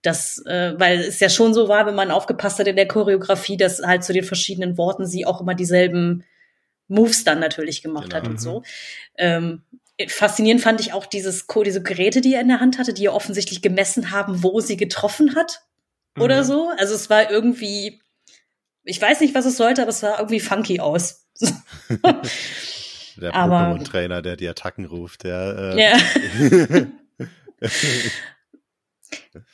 Das, 0.00 0.38
äh, 0.46 0.74
weil 0.78 1.00
es 1.00 1.20
ja 1.20 1.28
schon 1.28 1.52
so 1.52 1.68
war, 1.68 1.86
wenn 1.86 1.94
man 1.94 2.10
aufgepasst 2.10 2.58
hat 2.58 2.66
in 2.66 2.76
der 2.76 2.88
Choreografie, 2.88 3.56
dass 3.56 3.82
halt 3.82 4.04
zu 4.04 4.12
den 4.12 4.24
verschiedenen 4.24 4.78
Worten 4.78 5.06
sie 5.06 5.26
auch 5.26 5.40
immer 5.40 5.54
dieselben 5.54 6.24
Moves 6.88 7.24
dann 7.24 7.40
natürlich 7.40 7.82
gemacht 7.82 8.10
genau. 8.10 8.16
hat 8.16 8.26
und 8.26 8.34
mhm. 8.34 8.38
so. 8.38 8.62
Ähm, 9.18 9.62
faszinierend 10.08 10.62
fand 10.62 10.80
ich 10.80 10.92
auch 10.92 11.06
dieses, 11.06 11.46
diese 11.64 11.82
Geräte, 11.82 12.20
die 12.20 12.34
er 12.34 12.40
in 12.40 12.48
der 12.48 12.60
Hand 12.60 12.78
hatte, 12.78 12.92
die 12.94 13.06
er 13.06 13.14
offensichtlich 13.14 13.62
gemessen 13.62 14.10
haben, 14.10 14.42
wo 14.42 14.60
sie 14.60 14.76
getroffen 14.76 15.34
hat 15.36 15.62
oder 16.18 16.42
mhm. 16.42 16.46
so. 16.46 16.70
Also 16.76 16.94
es 16.94 17.10
war 17.10 17.30
irgendwie, 17.30 18.00
ich 18.82 19.00
weiß 19.00 19.20
nicht, 19.20 19.34
was 19.34 19.46
es 19.46 19.56
sollte, 19.56 19.82
aber 19.82 19.90
es 19.90 20.00
sah 20.00 20.18
irgendwie 20.18 20.40
funky 20.40 20.80
aus. 20.80 21.28
der 23.16 23.32
Pokémon-Trainer, 23.32 24.22
der 24.22 24.36
die 24.36 24.48
Attacken 24.48 24.84
ruft, 24.84 25.24
der. 25.24 25.74
Äh, 25.76 25.82
ja. 25.82 25.96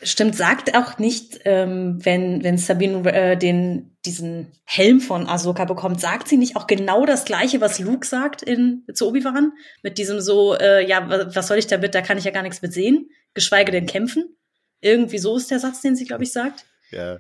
Stimmt, 0.03 0.37
sagt 0.37 0.75
auch 0.75 0.99
nicht, 0.99 1.41
ähm, 1.45 2.05
wenn, 2.05 2.43
wenn 2.43 2.59
Sabine 2.59 3.13
äh, 3.13 3.37
den, 3.37 3.90
diesen 4.07 4.53
Helm 4.65 5.01
von 5.01 5.27
Ahsoka 5.27 5.65
bekommt, 5.67 6.01
sagt 6.01 6.29
sie 6.29 6.37
nicht 6.37 6.57
auch 6.57 6.67
genau 6.67 7.05
das 7.05 7.25
Gleiche, 7.25 7.61
was 7.61 7.79
Luke 7.79 8.07
sagt 8.07 8.43
in, 8.43 8.85
zu 8.95 9.09
Obi-Wan? 9.09 9.53
Mit 9.83 9.99
diesem 9.99 10.21
so, 10.21 10.55
äh, 10.55 10.87
ja, 10.87 11.07
was 11.35 11.49
soll 11.49 11.59
ich 11.59 11.67
damit, 11.67 11.95
da 11.95 12.01
kann 12.01 12.19
ich 12.19 12.25
ja 12.25 12.31
gar 12.31 12.43
nichts 12.43 12.63
mit 12.63 12.73
sehen, 12.73 13.11
geschweige 13.35 13.73
denn 13.73 13.87
kämpfen. 13.87 14.37
Irgendwie 14.81 15.19
so 15.19 15.37
ist 15.37 15.51
der 15.51 15.59
Satz, 15.59 15.83
den 15.83 15.97
sie, 15.97 16.07
glaube 16.07 16.23
ich, 16.25 16.33
sagt. 16.33 16.65
Ja. 16.91 17.19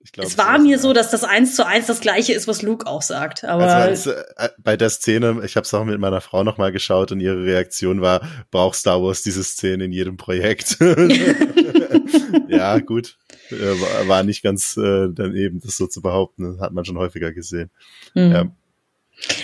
Ich 0.00 0.12
glaub, 0.12 0.26
es 0.26 0.38
war 0.38 0.58
mir 0.58 0.78
so, 0.78 0.92
dass 0.92 1.10
das 1.10 1.24
eins 1.24 1.56
zu 1.56 1.66
eins 1.66 1.86
das 1.86 2.00
gleiche 2.00 2.32
ist, 2.32 2.46
was 2.46 2.62
Luke 2.62 2.86
auch 2.86 3.02
sagt. 3.02 3.44
Aber 3.44 3.66
also, 3.66 4.12
äh, 4.12 4.50
bei 4.58 4.76
der 4.76 4.90
Szene, 4.90 5.42
ich 5.44 5.56
habe 5.56 5.64
es 5.64 5.74
auch 5.74 5.84
mit 5.84 5.98
meiner 5.98 6.20
Frau 6.20 6.44
nochmal 6.44 6.70
geschaut 6.70 7.10
und 7.10 7.20
ihre 7.20 7.44
Reaktion 7.44 8.00
war, 8.00 8.20
braucht 8.52 8.76
Star 8.76 9.02
Wars 9.02 9.22
diese 9.22 9.42
Szene 9.42 9.84
in 9.84 9.92
jedem 9.92 10.16
Projekt. 10.16 10.78
ja, 12.48 12.78
gut. 12.78 13.16
Äh, 13.50 14.08
war 14.08 14.22
nicht 14.22 14.42
ganz 14.42 14.76
äh, 14.76 15.08
daneben, 15.10 15.60
das 15.60 15.76
so 15.76 15.86
zu 15.86 16.02
behaupten. 16.02 16.60
Hat 16.60 16.72
man 16.72 16.84
schon 16.84 16.98
häufiger 16.98 17.32
gesehen. 17.32 17.70
Mhm. 18.14 18.32
Ja. 18.32 18.50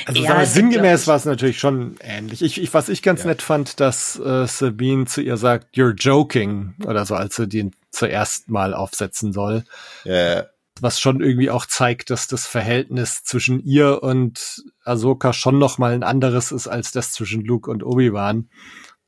Also 0.05 0.22
ja, 0.22 0.44
sinngemäß 0.44 1.07
war 1.07 1.16
es 1.16 1.24
natürlich 1.24 1.59
schon 1.59 1.96
ähnlich. 2.00 2.42
Ich, 2.42 2.61
ich, 2.61 2.74
was 2.74 2.88
ich 2.88 3.03
ganz 3.03 3.22
ja. 3.22 3.29
nett 3.29 3.42
fand, 3.42 3.81
dass 3.81 4.18
äh, 4.18 4.46
Sabine 4.46 5.07
zu 5.07 5.22
ihr 5.22 5.37
sagt, 5.37 5.76
you're 5.76 5.94
joking 5.94 6.74
oder 6.85 7.07
so, 7.07 7.14
als 7.14 7.37
sie 7.37 7.48
den 7.48 7.72
zuerst 7.90 8.50
mal 8.50 8.74
aufsetzen 8.74 9.33
soll. 9.33 9.64
Ja. 10.05 10.44
Was 10.81 11.00
schon 11.00 11.22
irgendwie 11.22 11.50
auch 11.50 11.66
zeigt, 11.66 12.11
dass 12.11 12.26
das 12.26 12.46
Verhältnis 12.46 13.22
zwischen 13.24 13.61
ihr 13.64 14.03
und 14.03 14.62
Ahsoka 14.85 15.33
schon 15.33 15.59
noch 15.59 15.79
mal 15.79 15.92
ein 15.92 16.03
anderes 16.03 16.53
ist 16.53 16.66
als 16.68 16.92
das 16.92 17.12
zwischen 17.12 17.44
Luke 17.44 17.70
und 17.70 17.85
Obi-Wan. 17.85 18.48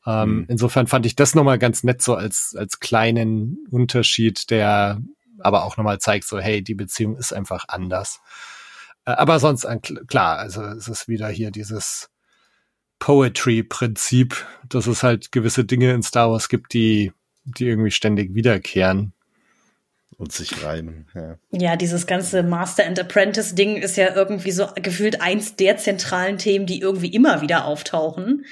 Ähm, 0.07 0.37
mhm. 0.37 0.47
Insofern 0.49 0.87
fand 0.87 1.07
ich 1.07 1.17
das 1.17 1.35
nochmal 1.35 1.59
ganz 1.59 1.83
nett 1.85 2.03
so 2.03 2.15
als, 2.15 2.55
als 2.59 2.81
kleinen 2.81 3.67
Unterschied, 3.71 4.51
der 4.51 5.01
aber 5.41 5.65
auch 5.65 5.77
nochmal 5.77 5.99
zeigt, 5.99 6.27
so, 6.27 6.39
hey, 6.39 6.63
die 6.63 6.75
Beziehung 6.75 7.17
ist 7.17 7.33
einfach 7.33 7.65
anders. 7.69 8.21
Äh, 9.05 9.13
aber 9.13 9.39
sonst, 9.39 9.67
klar, 10.09 10.39
also 10.39 10.63
es 10.63 10.89
ist 10.89 11.09
wieder 11.09 11.29
hier 11.29 11.51
dieses 11.51 12.11
Poetry-Prinzip, 12.99 14.47
dass 14.69 14.87
es 14.87 15.03
halt 15.03 15.33
gewisse 15.33 15.65
Dinge 15.65 15.93
in 15.93 16.03
Star 16.03 16.31
Wars 16.31 16.49
gibt, 16.49 16.73
die, 16.73 17.13
die 17.45 17.67
irgendwie 17.67 17.91
ständig 17.91 18.35
wiederkehren. 18.35 19.13
Und 20.17 20.31
sich 20.31 20.63
reimen, 20.63 21.09
ja. 21.15 21.39
Ja, 21.51 21.77
dieses 21.77 22.07
ganze 22.07 22.45
Master 22.45 22.87
and 22.87 23.01
Apprentice 23.01 23.57
Ding 23.57 23.77
ist 23.77 23.97
ja 23.97 24.15
irgendwie 24.15 24.53
so 24.53 24.69
gefühlt 24.77 25.21
eins 25.21 25.57
der 25.57 25.77
zentralen 25.77 26.39
Themen, 26.39 26.67
die 26.67 26.81
irgendwie 26.81 27.13
immer 27.13 27.43
wieder 27.43 27.65
auftauchen. 27.65 28.45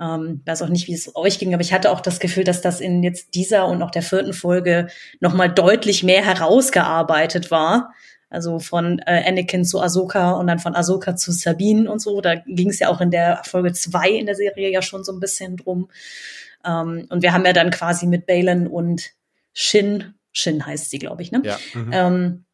Ähm, 0.00 0.42
weiß 0.44 0.62
auch 0.62 0.68
nicht, 0.68 0.88
wie 0.88 0.94
es 0.94 1.14
euch 1.14 1.38
ging, 1.38 1.54
aber 1.54 1.62
ich 1.62 1.72
hatte 1.72 1.90
auch 1.90 2.00
das 2.00 2.18
Gefühl, 2.18 2.44
dass 2.44 2.60
das 2.60 2.80
in 2.80 3.02
jetzt 3.02 3.34
dieser 3.34 3.66
und 3.66 3.80
auch 3.82 3.92
der 3.92 4.02
vierten 4.02 4.32
Folge 4.32 4.88
nochmal 5.20 5.52
deutlich 5.52 6.02
mehr 6.02 6.24
herausgearbeitet 6.24 7.50
war. 7.50 7.92
Also 8.28 8.58
von 8.58 8.98
äh, 9.06 9.22
Anakin 9.28 9.64
zu 9.64 9.80
Ahsoka 9.80 10.32
und 10.32 10.48
dann 10.48 10.58
von 10.58 10.74
Ahsoka 10.74 11.14
zu 11.14 11.30
Sabine 11.30 11.88
und 11.88 12.00
so. 12.00 12.20
Da 12.20 12.34
ging 12.34 12.70
es 12.70 12.80
ja 12.80 12.88
auch 12.88 13.00
in 13.00 13.12
der 13.12 13.42
Folge 13.44 13.72
zwei 13.72 14.08
in 14.08 14.26
der 14.26 14.34
Serie 14.34 14.70
ja 14.70 14.82
schon 14.82 15.04
so 15.04 15.12
ein 15.12 15.20
bisschen 15.20 15.56
drum. 15.56 15.88
Ähm, 16.64 17.06
und 17.10 17.22
wir 17.22 17.32
haben 17.32 17.44
ja 17.44 17.52
dann 17.52 17.70
quasi 17.70 18.06
mit 18.06 18.26
Balen 18.26 18.66
und 18.66 19.12
Shin, 19.52 20.14
Shin 20.32 20.66
heißt 20.66 20.90
sie, 20.90 20.98
glaube 20.98 21.22
ich, 21.22 21.30
ne? 21.30 21.42
Ja. 21.44 21.58
Mhm. 21.74 21.90
Ähm, 21.92 22.44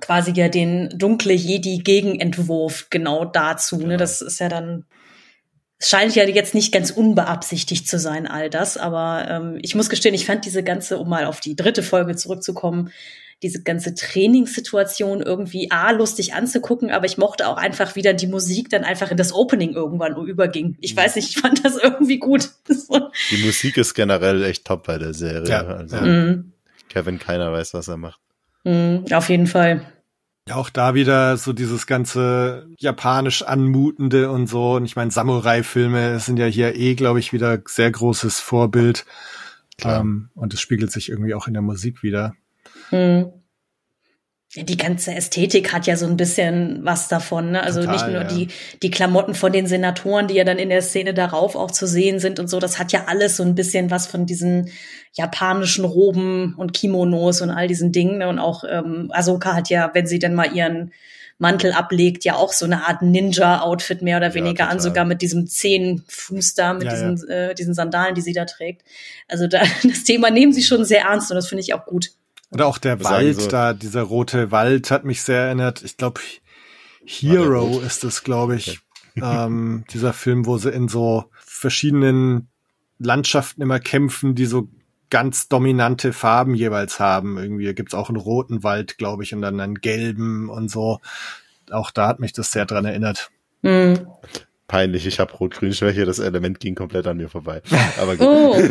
quasi 0.00 0.32
ja 0.32 0.48
den 0.48 0.90
dunkle 0.96 1.34
Jedi-Gegenentwurf 1.34 2.88
genau 2.88 3.26
dazu. 3.26 3.76
Ne? 3.76 3.82
Genau. 3.82 3.92
Ne? 3.92 3.96
Das 3.98 4.22
ist 4.22 4.40
ja 4.40 4.48
dann 4.48 4.84
es 5.78 5.90
scheint 5.90 6.14
ja 6.14 6.24
jetzt 6.24 6.54
nicht 6.54 6.72
ganz 6.72 6.90
unbeabsichtigt 6.90 7.88
zu 7.88 7.98
sein, 7.98 8.26
all 8.26 8.48
das, 8.48 8.76
aber 8.76 9.26
ähm, 9.28 9.58
ich 9.60 9.74
muss 9.74 9.90
gestehen, 9.90 10.14
ich 10.14 10.26
fand 10.26 10.44
diese 10.44 10.62
ganze, 10.62 10.98
um 10.98 11.08
mal 11.08 11.26
auf 11.26 11.40
die 11.40 11.56
dritte 11.56 11.82
Folge 11.82 12.16
zurückzukommen, 12.16 12.90
diese 13.42 13.62
ganze 13.62 13.94
Trainingssituation 13.94 15.20
irgendwie 15.20 15.70
A, 15.70 15.90
lustig 15.90 16.32
anzugucken, 16.32 16.90
aber 16.90 17.04
ich 17.04 17.18
mochte 17.18 17.46
auch 17.46 17.58
einfach 17.58 17.94
wieder 17.94 18.14
die 18.14 18.26
Musik 18.26 18.70
dann 18.70 18.84
einfach 18.84 19.10
in 19.10 19.18
das 19.18 19.34
Opening 19.34 19.74
irgendwann 19.74 20.16
überging. 20.16 20.78
Ich 20.80 20.96
weiß 20.96 21.16
nicht, 21.16 21.28
ich 21.28 21.42
fand 21.42 21.62
das 21.62 21.76
irgendwie 21.76 22.18
gut. 22.18 22.48
die 23.30 23.44
Musik 23.44 23.76
ist 23.76 23.92
generell 23.92 24.42
echt 24.42 24.64
top 24.64 24.86
bei 24.86 24.96
der 24.96 25.12
Serie. 25.12 25.46
Ja, 25.46 25.66
also, 25.66 25.96
mhm. 25.96 26.52
Kevin, 26.88 27.18
keiner 27.18 27.52
weiß, 27.52 27.74
was 27.74 27.88
er 27.88 27.98
macht. 27.98 28.20
Mhm, 28.64 29.04
auf 29.12 29.28
jeden 29.28 29.46
Fall. 29.46 29.82
Ja, 30.48 30.56
auch 30.56 30.70
da 30.70 30.94
wieder 30.94 31.36
so 31.36 31.52
dieses 31.52 31.86
ganze 31.88 32.68
japanisch 32.78 33.42
anmutende 33.42 34.30
und 34.30 34.46
so. 34.46 34.74
Und 34.74 34.84
ich 34.84 34.94
meine, 34.94 35.10
Samurai-Filme 35.10 36.20
sind 36.20 36.38
ja 36.38 36.46
hier 36.46 36.76
eh, 36.76 36.94
glaube 36.94 37.18
ich, 37.18 37.32
wieder 37.32 37.60
sehr 37.66 37.90
großes 37.90 38.38
Vorbild. 38.38 39.06
Ähm, 39.82 40.30
und 40.34 40.54
es 40.54 40.60
spiegelt 40.60 40.92
sich 40.92 41.08
irgendwie 41.10 41.34
auch 41.34 41.48
in 41.48 41.54
der 41.54 41.62
Musik 41.62 42.02
wieder. 42.02 42.34
Hm. 42.90 43.32
Die 44.56 44.76
ganze 44.76 45.14
Ästhetik 45.14 45.72
hat 45.72 45.86
ja 45.86 45.96
so 45.96 46.06
ein 46.06 46.16
bisschen 46.16 46.80
was 46.82 47.08
davon. 47.08 47.52
Ne? 47.52 47.62
Also 47.62 47.80
Total, 47.80 47.94
nicht 47.94 48.06
nur 48.06 48.22
ja. 48.22 48.24
die, 48.24 48.48
die 48.82 48.90
Klamotten 48.90 49.34
von 49.34 49.52
den 49.52 49.66
Senatoren, 49.66 50.28
die 50.28 50.34
ja 50.34 50.44
dann 50.44 50.58
in 50.58 50.70
der 50.70 50.82
Szene 50.82 51.12
darauf 51.12 51.56
auch 51.56 51.70
zu 51.70 51.86
sehen 51.86 52.18
sind 52.18 52.38
und 52.38 52.48
so. 52.48 52.58
Das 52.58 52.78
hat 52.78 52.92
ja 52.92 53.04
alles 53.06 53.36
so 53.36 53.42
ein 53.42 53.54
bisschen 53.54 53.90
was 53.90 54.06
von 54.06 54.24
diesen 54.26 54.70
japanischen 55.12 55.84
Roben 55.84 56.54
und 56.56 56.72
Kimonos 56.72 57.42
und 57.42 57.50
all 57.50 57.68
diesen 57.68 57.92
Dingen. 57.92 58.18
Ne? 58.18 58.28
Und 58.28 58.38
auch 58.38 58.64
ähm, 58.68 59.10
Ahsoka 59.12 59.54
hat 59.54 59.68
ja, 59.68 59.90
wenn 59.92 60.06
sie 60.06 60.18
dann 60.18 60.34
mal 60.34 60.54
ihren 60.54 60.92
Mantel 61.38 61.72
ablegt, 61.72 62.24
ja 62.24 62.36
auch 62.36 62.52
so 62.52 62.64
eine 62.64 62.86
Art 62.86 63.02
Ninja-Outfit 63.02 64.00
mehr 64.00 64.16
oder 64.16 64.32
weniger 64.32 64.64
ja, 64.64 64.70
an, 64.70 64.80
sogar 64.80 65.04
mit 65.04 65.20
diesem 65.20 65.46
zehn 65.46 66.02
Fuß 66.08 66.54
da, 66.54 66.72
mit 66.72 66.84
ja, 66.84 66.90
diesen. 66.90 67.28
Äh, 67.28 67.54
diesen 67.54 67.74
Sandalen, 67.74 68.14
die 68.14 68.22
sie 68.22 68.32
da 68.32 68.46
trägt. 68.46 68.82
Also 69.28 69.46
da, 69.46 69.62
das 69.82 70.04
Thema 70.04 70.30
nehmen 70.30 70.52
sie 70.52 70.62
schon 70.62 70.84
sehr 70.84 71.02
ernst 71.02 71.30
und 71.30 71.36
das 71.36 71.48
finde 71.48 71.62
ich 71.62 71.74
auch 71.74 71.84
gut. 71.84 72.12
Oder 72.50 72.66
auch 72.66 72.78
der 72.78 73.02
Wald 73.02 73.40
so. 73.40 73.48
da, 73.48 73.72
dieser 73.72 74.02
rote 74.02 74.50
Wald 74.50 74.90
hat 74.90 75.04
mich 75.04 75.22
sehr 75.22 75.42
erinnert. 75.42 75.82
Ich 75.82 75.96
glaube, 75.96 76.20
Hero 77.04 77.80
ist 77.80 78.04
es, 78.04 78.22
glaube 78.22 78.56
ich. 78.56 78.80
ähm, 79.16 79.84
dieser 79.90 80.12
Film, 80.12 80.46
wo 80.46 80.58
sie 80.58 80.70
in 80.70 80.88
so 80.88 81.30
verschiedenen 81.32 82.48
Landschaften 82.98 83.62
immer 83.62 83.80
kämpfen, 83.80 84.34
die 84.34 84.46
so 84.46 84.68
ganz 85.10 85.48
dominante 85.48 86.12
Farben 86.12 86.54
jeweils 86.54 87.00
haben. 87.00 87.38
Irgendwie 87.38 87.72
gibt's 87.74 87.94
auch 87.94 88.08
einen 88.08 88.18
roten 88.18 88.62
Wald, 88.62 88.98
glaube 88.98 89.22
ich, 89.22 89.34
und 89.34 89.42
dann 89.42 89.60
einen 89.60 89.76
gelben 89.76 90.48
und 90.48 90.70
so. 90.70 91.00
Auch 91.70 91.90
da 91.90 92.08
hat 92.08 92.20
mich 92.20 92.32
das 92.32 92.50
sehr 92.50 92.66
dran 92.66 92.84
erinnert. 92.84 93.30
Mhm. 93.62 94.06
Peinlich. 94.66 95.06
Ich 95.06 95.20
habe 95.20 95.32
Rot-Grün-Schwäche, 95.32 96.04
das 96.04 96.18
Element 96.18 96.60
ging 96.60 96.74
komplett 96.74 97.06
an 97.06 97.16
mir 97.16 97.28
vorbei. 97.28 97.62
Aber 97.98 98.16
gut. 98.16 98.26
Oh. 98.26 98.56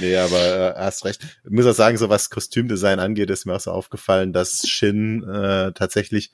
nee, 0.00 0.16
aber 0.16 0.76
äh, 0.76 0.78
hast 0.78 1.04
recht. 1.04 1.22
Ich 1.44 1.50
muss 1.50 1.66
auch 1.66 1.74
sagen, 1.74 1.96
so 1.96 2.08
was 2.08 2.30
Kostümdesign 2.30 2.98
angeht, 2.98 3.30
ist 3.30 3.46
mir 3.46 3.54
auch 3.54 3.60
so 3.60 3.70
aufgefallen, 3.70 4.32
dass 4.32 4.68
Shin 4.68 5.22
äh, 5.24 5.72
tatsächlich 5.72 6.32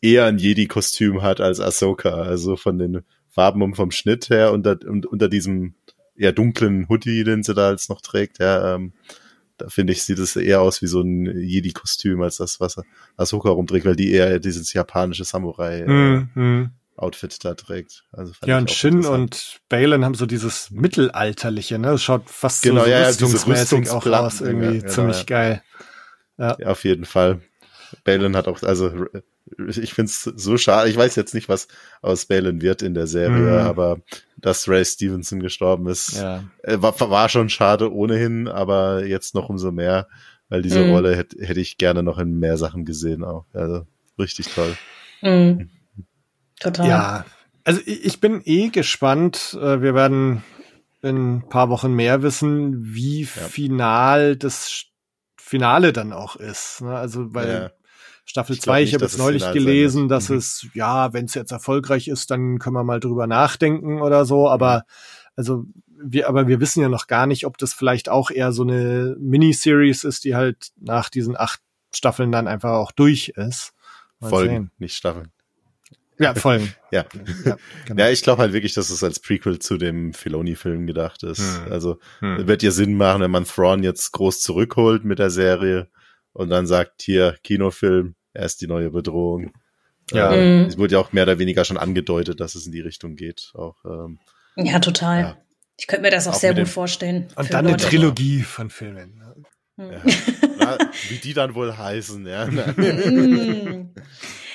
eher 0.00 0.26
ein 0.26 0.38
Jedi-Kostüm 0.38 1.22
hat 1.22 1.40
als 1.40 1.60
Ahsoka. 1.60 2.10
Also 2.10 2.56
von 2.56 2.78
den 2.78 3.02
Farben 3.28 3.62
und 3.62 3.74
vom 3.74 3.90
Schnitt 3.90 4.30
her 4.30 4.52
unter, 4.52 4.78
und, 4.86 5.06
unter 5.06 5.28
diesem 5.28 5.74
eher 6.16 6.32
dunklen 6.32 6.88
Hoodie, 6.88 7.24
den 7.24 7.42
sie 7.42 7.54
da 7.54 7.70
jetzt 7.70 7.90
noch 7.90 8.00
trägt, 8.00 8.38
ja, 8.40 8.74
ähm, 8.74 8.92
da 9.58 9.68
finde 9.68 9.92
ich, 9.92 10.04
sieht 10.04 10.18
es 10.18 10.36
eher 10.36 10.60
aus 10.62 10.82
wie 10.82 10.86
so 10.86 11.00
ein 11.00 11.26
Jedi-Kostüm 11.26 12.22
als 12.22 12.36
das, 12.36 12.60
was 12.60 12.76
Ahsoka 13.16 13.50
rumträgt, 13.50 13.86
weil 13.86 13.96
die 13.96 14.12
eher 14.12 14.38
dieses 14.38 14.72
japanische 14.72 15.24
Samurai 15.24 15.80
äh, 15.80 15.86
Mhm, 15.86 16.28
mhm. 16.34 16.70
Outfit 16.98 17.44
da 17.44 17.54
trägt. 17.54 18.04
Also 18.12 18.32
Ja, 18.44 18.58
und 18.58 18.70
Shin 18.70 19.06
und 19.06 19.60
Balin 19.68 20.04
haben 20.04 20.14
so 20.14 20.26
dieses 20.26 20.70
mittelalterliche, 20.70 21.78
ne? 21.78 21.92
Das 21.92 22.02
schaut 22.02 22.28
fast 22.28 22.62
Genau, 22.62 22.82
so 22.84 22.90
ja, 22.90 23.00
ja, 23.00 23.06
rüstungsmäßig 23.08 23.90
auch 23.90 24.04
aus, 24.06 24.40
irgendwie 24.40 24.66
ja, 24.76 24.80
genau, 24.80 24.92
ziemlich 24.92 25.18
ja. 25.18 25.24
geil. 25.24 25.62
Ja, 26.38 26.56
auf 26.66 26.84
jeden 26.84 27.04
Fall. 27.04 27.40
Balin 28.04 28.36
hat 28.36 28.48
auch, 28.48 28.62
also 28.62 29.06
ich 29.68 29.94
find's 29.94 30.22
so 30.24 30.58
schade. 30.58 30.90
Ich 30.90 30.96
weiß 30.96 31.16
jetzt 31.16 31.34
nicht, 31.34 31.48
was 31.48 31.68
aus 32.02 32.26
Balin 32.26 32.60
wird 32.60 32.82
in 32.82 32.94
der 32.94 33.06
Serie, 33.06 33.60
Mhm. 33.62 33.66
aber 33.66 34.00
dass 34.36 34.68
Ray 34.68 34.84
Stevenson 34.84 35.40
gestorben 35.40 35.86
ist, 35.88 36.12
Ja. 36.12 36.44
äh, 36.64 36.76
war, 36.82 36.98
war 37.00 37.28
schon 37.28 37.48
schade 37.48 37.92
ohnehin, 37.92 38.46
aber 38.46 39.06
jetzt 39.06 39.34
noch 39.34 39.48
umso 39.48 39.72
mehr, 39.72 40.06
weil 40.48 40.62
diese 40.62 40.84
Mhm. 40.84 40.90
Rolle 40.90 41.16
hätte 41.16 41.44
hätte 41.44 41.60
ich 41.60 41.78
gerne 41.78 42.02
noch 42.02 42.18
in 42.18 42.38
mehr 42.38 42.58
Sachen 42.58 42.84
gesehen 42.84 43.24
auch. 43.24 43.46
Also 43.54 43.86
richtig 44.18 44.48
toll. 44.48 44.76
Mhm. 45.22 45.70
Total. 46.60 46.88
Ja, 46.88 47.24
also 47.64 47.80
ich 47.86 48.04
ich 48.04 48.20
bin 48.20 48.42
eh 48.44 48.68
gespannt. 48.68 49.56
Äh, 49.60 49.80
Wir 49.82 49.94
werden 49.94 50.42
in 51.02 51.36
ein 51.36 51.48
paar 51.48 51.68
Wochen 51.68 51.92
mehr 51.94 52.22
wissen, 52.22 52.94
wie 52.94 53.24
final 53.24 54.36
das 54.36 54.84
Finale 55.36 55.92
dann 55.92 56.12
auch 56.12 56.36
ist. 56.36 56.80
ne? 56.82 56.96
Also 56.96 57.34
weil 57.34 57.48
Ja. 57.48 57.70
Staffel 58.24 58.56
Ich 58.56 58.60
glaub 58.62 58.74
2, 58.74 58.82
ich 58.82 58.86
nicht, 58.88 58.94
habe 58.94 59.04
jetzt 59.04 59.12
es 59.12 59.18
neulich 59.18 59.42
sein 59.42 59.54
gelesen, 59.54 60.08
dass 60.08 60.28
Mhm. 60.28 60.36
es, 60.36 60.66
ja, 60.74 61.12
wenn 61.14 61.24
es 61.24 61.34
jetzt 61.34 61.50
erfolgreich 61.52 62.08
ist, 62.08 62.30
dann 62.30 62.58
können 62.58 62.74
wir 62.76 62.84
mal 62.84 63.00
drüber 63.00 63.26
nachdenken 63.26 64.02
oder 64.02 64.26
so. 64.26 64.48
Aber 64.50 64.84
also 65.36 65.64
wir, 65.86 66.28
aber 66.28 66.46
wir 66.46 66.60
wissen 66.60 66.82
ja 66.82 66.88
noch 66.90 67.06
gar 67.06 67.26
nicht, 67.26 67.46
ob 67.46 67.56
das 67.58 67.72
vielleicht 67.72 68.08
auch 68.10 68.30
eher 68.30 68.52
so 68.52 68.62
eine 68.64 69.16
Miniseries 69.18 70.04
ist, 70.04 70.24
die 70.24 70.34
halt 70.34 70.72
nach 70.78 71.08
diesen 71.08 71.36
acht 71.38 71.60
Staffeln 71.94 72.30
dann 72.30 72.48
einfach 72.48 72.72
auch 72.72 72.92
durch 72.92 73.30
ist. 73.36 73.72
Mal 74.20 74.28
Folgen, 74.30 74.52
sehen. 74.54 74.70
nicht 74.78 74.96
Staffeln. 74.96 75.30
Ja, 76.18 76.34
Folgen. 76.34 76.72
Ja. 76.90 77.04
Ja, 77.44 77.56
genau. 77.86 78.02
Ja, 78.04 78.10
ich 78.10 78.22
glaube 78.22 78.40
halt 78.42 78.52
wirklich, 78.52 78.72
dass 78.74 78.90
es 78.90 79.04
als 79.04 79.20
Prequel 79.20 79.58
zu 79.58 79.76
dem 79.76 80.12
Filoni-Film 80.14 80.86
gedacht 80.86 81.22
ist. 81.22 81.40
Hm. 81.64 81.72
Also 81.72 81.98
Hm. 82.20 82.46
wird 82.46 82.62
ja 82.62 82.70
Sinn 82.70 82.94
machen, 82.96 83.20
wenn 83.22 83.30
man 83.30 83.44
Thrawn 83.44 83.82
jetzt 83.82 84.10
groß 84.12 84.40
zurückholt 84.40 85.04
mit 85.04 85.18
der 85.18 85.30
Serie 85.30 85.88
und 86.32 86.48
dann 86.50 86.66
sagt, 86.66 87.02
hier, 87.02 87.36
Kinofilm, 87.44 88.14
er 88.32 88.46
ist 88.46 88.60
die 88.62 88.66
neue 88.66 88.90
Bedrohung. 88.90 89.52
Ja. 90.12 90.32
Äh, 90.32 90.62
Mhm. 90.62 90.66
Es 90.68 90.78
wurde 90.78 90.94
ja 90.94 90.98
auch 91.00 91.12
mehr 91.12 91.24
oder 91.24 91.38
weniger 91.38 91.64
schon 91.66 91.76
angedeutet, 91.76 92.40
dass 92.40 92.54
es 92.54 92.64
in 92.66 92.72
die 92.72 92.80
Richtung 92.80 93.14
geht. 93.14 93.50
Auch, 93.54 93.76
ähm, 93.84 94.18
Ja, 94.56 94.78
total. 94.80 95.20
Ja. 95.20 95.36
Ich 95.78 95.86
könnte 95.86 96.02
mir 96.02 96.10
das 96.10 96.26
auch, 96.26 96.32
Auch 96.32 96.38
sehr 96.40 96.50
gut 96.52 96.58
dem- 96.60 96.66
vorstellen. 96.66 97.28
Und 97.36 97.52
dann 97.52 97.66
eine 97.66 97.72
Leute. 97.72 97.86
Trilogie 97.86 98.40
von 98.42 98.70
Filmen. 98.70 99.16
ne? 99.18 99.34
Mhm. 99.76 99.92
ja. 99.92 100.00
Na, 100.58 100.78
wie 101.10 101.16
die 101.18 101.34
dann 101.34 101.54
wohl 101.54 101.76
heißen, 101.76 102.26
ja. 102.26 102.48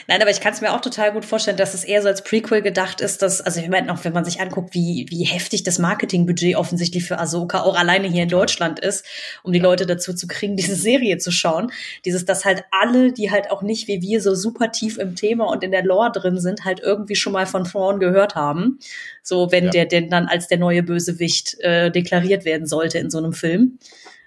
Nein, 0.07 0.21
aber 0.21 0.31
ich 0.31 0.41
kann 0.41 0.53
es 0.53 0.61
mir 0.61 0.73
auch 0.73 0.81
total 0.81 1.11
gut 1.13 1.23
vorstellen, 1.25 1.57
dass 1.57 1.73
es 1.73 1.83
eher 1.83 2.01
so 2.01 2.07
als 2.09 2.23
Prequel 2.23 2.61
gedacht 2.61 2.99
ist, 3.01 3.21
dass, 3.21 3.41
also 3.41 3.59
ich 3.61 3.69
meine, 3.69 3.91
auch 3.93 4.03
wenn 4.03 4.13
man 4.13 4.25
sich 4.25 4.41
anguckt, 4.41 4.73
wie, 4.73 5.05
wie 5.09 5.23
heftig 5.23 5.63
das 5.63 5.79
Marketingbudget 5.79 6.55
offensichtlich 6.55 7.05
für 7.05 7.19
Ahsoka 7.19 7.61
auch 7.61 7.75
alleine 7.77 8.07
hier 8.07 8.23
in 8.23 8.29
Deutschland 8.29 8.79
ist, 8.79 9.05
um 9.43 9.53
die 9.53 9.59
Leute 9.59 9.85
dazu 9.85 10.13
zu 10.13 10.27
kriegen, 10.27 10.55
diese 10.57 10.75
Serie 10.75 11.17
zu 11.17 11.31
schauen. 11.31 11.71
Dieses, 12.05 12.25
dass 12.25 12.45
halt 12.45 12.63
alle, 12.71 13.13
die 13.13 13.31
halt 13.31 13.49
auch 13.51 13.61
nicht 13.61 13.87
wie 13.87 14.01
wir 14.01 14.21
so 14.21 14.35
super 14.35 14.71
tief 14.71 14.97
im 14.97 15.15
Thema 15.15 15.45
und 15.45 15.63
in 15.63 15.71
der 15.71 15.83
Lore 15.83 16.11
drin 16.11 16.39
sind, 16.39 16.65
halt 16.65 16.79
irgendwie 16.81 17.15
schon 17.15 17.33
mal 17.33 17.45
von 17.45 17.63
Thrawn 17.63 17.99
gehört 17.99 18.35
haben. 18.35 18.79
So, 19.21 19.51
wenn 19.51 19.65
Ja. 19.65 19.69
der 19.71 19.85
denn 19.85 20.09
dann 20.09 20.27
als 20.27 20.47
der 20.47 20.57
neue 20.57 20.83
Bösewicht 20.83 21.59
äh, 21.61 21.89
deklariert 21.91 22.45
werden 22.45 22.67
sollte 22.67 22.97
in 22.99 23.09
so 23.09 23.17
einem 23.19 23.33
Film. 23.33 23.79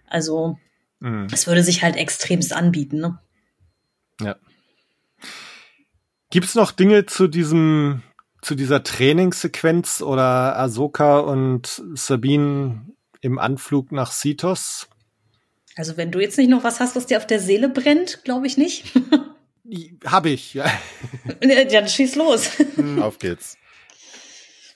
Also, 0.08 0.58
Mhm. 1.00 1.26
es 1.32 1.46
würde 1.46 1.62
sich 1.62 1.82
halt 1.82 1.96
extremst 1.96 2.54
anbieten, 2.54 3.00
ne? 3.00 3.18
Ja. 4.22 4.36
Gibt's 6.30 6.54
noch 6.54 6.72
Dinge 6.72 7.06
zu 7.06 7.28
diesem, 7.28 8.02
zu 8.42 8.54
dieser 8.54 8.82
Trainingssequenz 8.82 10.02
oder 10.02 10.58
Ahsoka 10.58 11.20
und 11.20 11.82
Sabine 11.94 12.86
im 13.20 13.38
Anflug 13.38 13.92
nach 13.92 14.12
Sitos? 14.12 14.88
Also 15.76 15.96
wenn 15.96 16.10
du 16.10 16.20
jetzt 16.20 16.38
nicht 16.38 16.48
noch 16.50 16.64
was 16.64 16.80
hast, 16.80 16.96
was 16.96 17.06
dir 17.06 17.18
auf 17.18 17.26
der 17.26 17.40
Seele 17.40 17.68
brennt, 17.68 18.24
glaube 18.24 18.46
ich 18.46 18.56
nicht. 18.56 18.92
Habe 20.04 20.30
ich, 20.30 20.54
ja. 20.54 20.70
Dann 21.40 21.88
schieß 21.88 22.16
los. 22.16 22.50
Auf 23.00 23.18
geht's. 23.18 23.56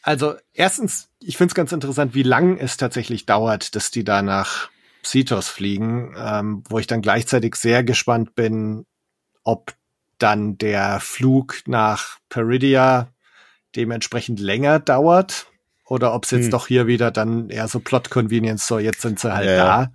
Also 0.02 0.34
erstens, 0.52 1.08
ich 1.20 1.36
finde 1.36 1.52
es 1.52 1.54
ganz 1.54 1.72
interessant, 1.72 2.14
wie 2.14 2.22
lang 2.22 2.58
es 2.58 2.76
tatsächlich 2.76 3.26
dauert, 3.26 3.74
dass 3.74 3.90
die 3.90 4.04
da 4.04 4.22
nach 4.22 4.70
Cetos 5.04 5.48
fliegen, 5.48 6.14
ähm, 6.16 6.62
wo 6.68 6.78
ich 6.78 6.86
dann 6.86 7.02
gleichzeitig 7.02 7.54
sehr 7.56 7.84
gespannt 7.84 8.34
bin, 8.34 8.86
ob 9.44 9.74
dann 10.22 10.58
der 10.58 11.00
Flug 11.00 11.62
nach 11.66 12.18
Peridia 12.28 13.08
dementsprechend 13.76 14.40
länger 14.40 14.78
dauert 14.80 15.46
oder 15.84 16.14
ob 16.14 16.24
es 16.24 16.30
jetzt 16.30 16.44
Hm. 16.44 16.50
doch 16.52 16.68
hier 16.68 16.86
wieder 16.86 17.10
dann 17.10 17.50
eher 17.50 17.66
so 17.66 17.80
Plot-Convenience, 17.80 18.64
so 18.66 18.78
jetzt 18.78 19.00
sind 19.00 19.18
sie 19.18 19.32
halt 19.34 19.46
Ja, 19.48 19.52
ja. 19.56 19.64
da. 19.64 19.92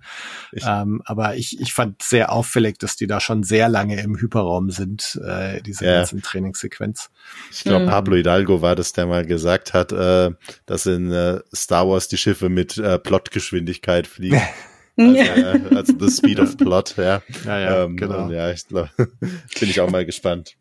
Ich- 0.52 0.64
ähm, 0.66 1.00
aber 1.06 1.36
ich, 1.36 1.58
ich 1.58 1.72
fand 1.72 2.02
sehr 2.02 2.32
auffällig, 2.32 2.78
dass 2.78 2.96
die 2.96 3.06
da 3.06 3.18
schon 3.18 3.42
sehr 3.44 3.70
lange 3.70 3.98
im 4.02 4.18
Hyperraum 4.18 4.70
sind, 4.70 5.18
äh, 5.26 5.62
diese 5.62 5.86
Ja. 5.86 5.96
ganzen 5.98 6.20
Trainingssequenz. 6.20 7.08
Ich 7.50 7.64
glaube, 7.64 7.86
Mhm. 7.86 7.90
Pablo 7.90 8.16
Hidalgo 8.16 8.60
war 8.60 8.76
das, 8.76 8.92
der 8.92 9.06
mal 9.06 9.24
gesagt 9.24 9.72
hat, 9.72 9.92
äh, 9.92 10.32
dass 10.66 10.84
in 10.84 11.10
äh, 11.12 11.40
Star 11.54 11.88
Wars 11.88 12.08
die 12.08 12.18
Schiffe 12.18 12.50
mit 12.50 12.76
äh, 12.76 12.98
Plotgeschwindigkeit 12.98 14.06
fliegen. 14.06 14.40
Also, 14.98 15.14
äh, 15.14 15.76
also 15.76 15.92
the 15.98 16.10
speed 16.10 16.40
of 16.40 16.56
plot, 16.56 16.94
ja. 16.96 17.22
Ja, 17.44 17.60
ja, 17.60 17.84
ähm, 17.84 17.96
genau. 17.96 18.30
Ja, 18.30 18.50
ich 18.50 18.66
glaube, 18.66 18.90
bin 18.98 19.68
ich 19.68 19.80
auch 19.80 19.90
mal 19.90 20.06
gespannt. 20.06 20.56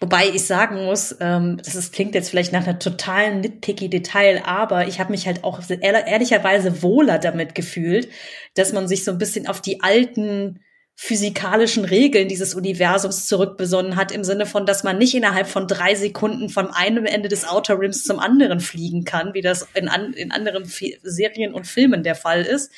Wobei 0.00 0.28
ich 0.28 0.46
sagen 0.46 0.84
muss, 0.84 1.16
ähm, 1.20 1.58
das 1.62 1.74
ist, 1.74 1.92
klingt 1.92 2.14
jetzt 2.14 2.30
vielleicht 2.30 2.52
nach 2.52 2.66
einer 2.66 2.78
totalen 2.78 3.40
nitpicky 3.40 3.90
Detail, 3.90 4.42
aber 4.44 4.86
ich 4.86 5.00
habe 5.00 5.10
mich 5.10 5.26
halt 5.26 5.42
auch 5.42 5.60
ehr 5.68 6.06
ehrlicherweise 6.06 6.82
wohler 6.82 7.18
damit 7.18 7.54
gefühlt, 7.54 8.08
dass 8.54 8.72
man 8.72 8.86
sich 8.86 9.04
so 9.04 9.10
ein 9.10 9.18
bisschen 9.18 9.48
auf 9.48 9.60
die 9.60 9.82
alten 9.82 10.60
physikalischen 10.96 11.84
Regeln 11.84 12.28
dieses 12.28 12.54
Universums 12.54 13.26
zurückbesonnen 13.26 13.96
hat, 13.96 14.12
im 14.12 14.22
Sinne 14.22 14.46
von, 14.46 14.64
dass 14.64 14.84
man 14.84 14.96
nicht 14.96 15.14
innerhalb 15.14 15.48
von 15.48 15.66
drei 15.66 15.96
Sekunden 15.96 16.48
vom 16.48 16.68
einen 16.68 17.04
Ende 17.04 17.28
des 17.28 17.46
Outer 17.46 17.80
Rims 17.80 18.04
zum 18.04 18.20
anderen 18.20 18.60
fliegen 18.60 19.04
kann, 19.04 19.34
wie 19.34 19.40
das 19.40 19.66
in, 19.74 19.88
an, 19.88 20.12
in 20.12 20.30
anderen 20.30 20.66
Fi 20.66 20.96
Serien 21.02 21.52
und 21.52 21.66
Filmen 21.66 22.04
der 22.04 22.14
Fall 22.14 22.42
ist. 22.42 22.70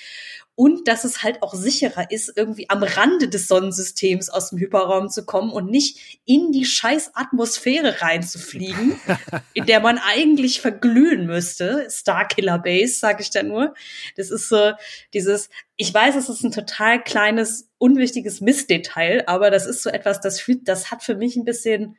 Und 0.56 0.88
dass 0.88 1.04
es 1.04 1.22
halt 1.22 1.42
auch 1.42 1.54
sicherer 1.54 2.10
ist, 2.10 2.32
irgendwie 2.34 2.68
am 2.70 2.82
Rande 2.82 3.28
des 3.28 3.46
Sonnensystems 3.46 4.30
aus 4.30 4.50
dem 4.50 4.58
Hyperraum 4.58 5.10
zu 5.10 5.24
kommen 5.24 5.52
und 5.52 5.70
nicht 5.70 6.20
in 6.24 6.50
die 6.50 6.64
scheiß 6.64 7.12
Atmosphäre 7.14 8.00
reinzufliegen, 8.00 8.98
in 9.52 9.66
der 9.66 9.80
man 9.80 9.98
eigentlich 9.98 10.60
verglühen 10.60 11.26
müsste. 11.26 11.86
Starkiller 11.90 12.58
Base, 12.58 12.98
sage 12.98 13.22
ich 13.22 13.30
da 13.30 13.42
nur. 13.42 13.74
Das 14.16 14.30
ist 14.30 14.48
so 14.48 14.72
dieses, 15.12 15.50
ich 15.76 15.92
weiß, 15.92 16.16
es 16.16 16.28
ist 16.28 16.42
ein 16.42 16.52
total 16.52 17.04
kleines, 17.04 17.68
unwichtiges 17.78 18.40
Missdetail, 18.40 19.24
aber 19.26 19.50
das 19.50 19.66
ist 19.66 19.82
so 19.82 19.90
etwas, 19.90 20.20
das 20.20 20.40
fühlt, 20.40 20.66
das 20.68 20.90
hat 20.90 21.02
für 21.02 21.14
mich 21.14 21.36
ein 21.36 21.44
bisschen 21.44 21.96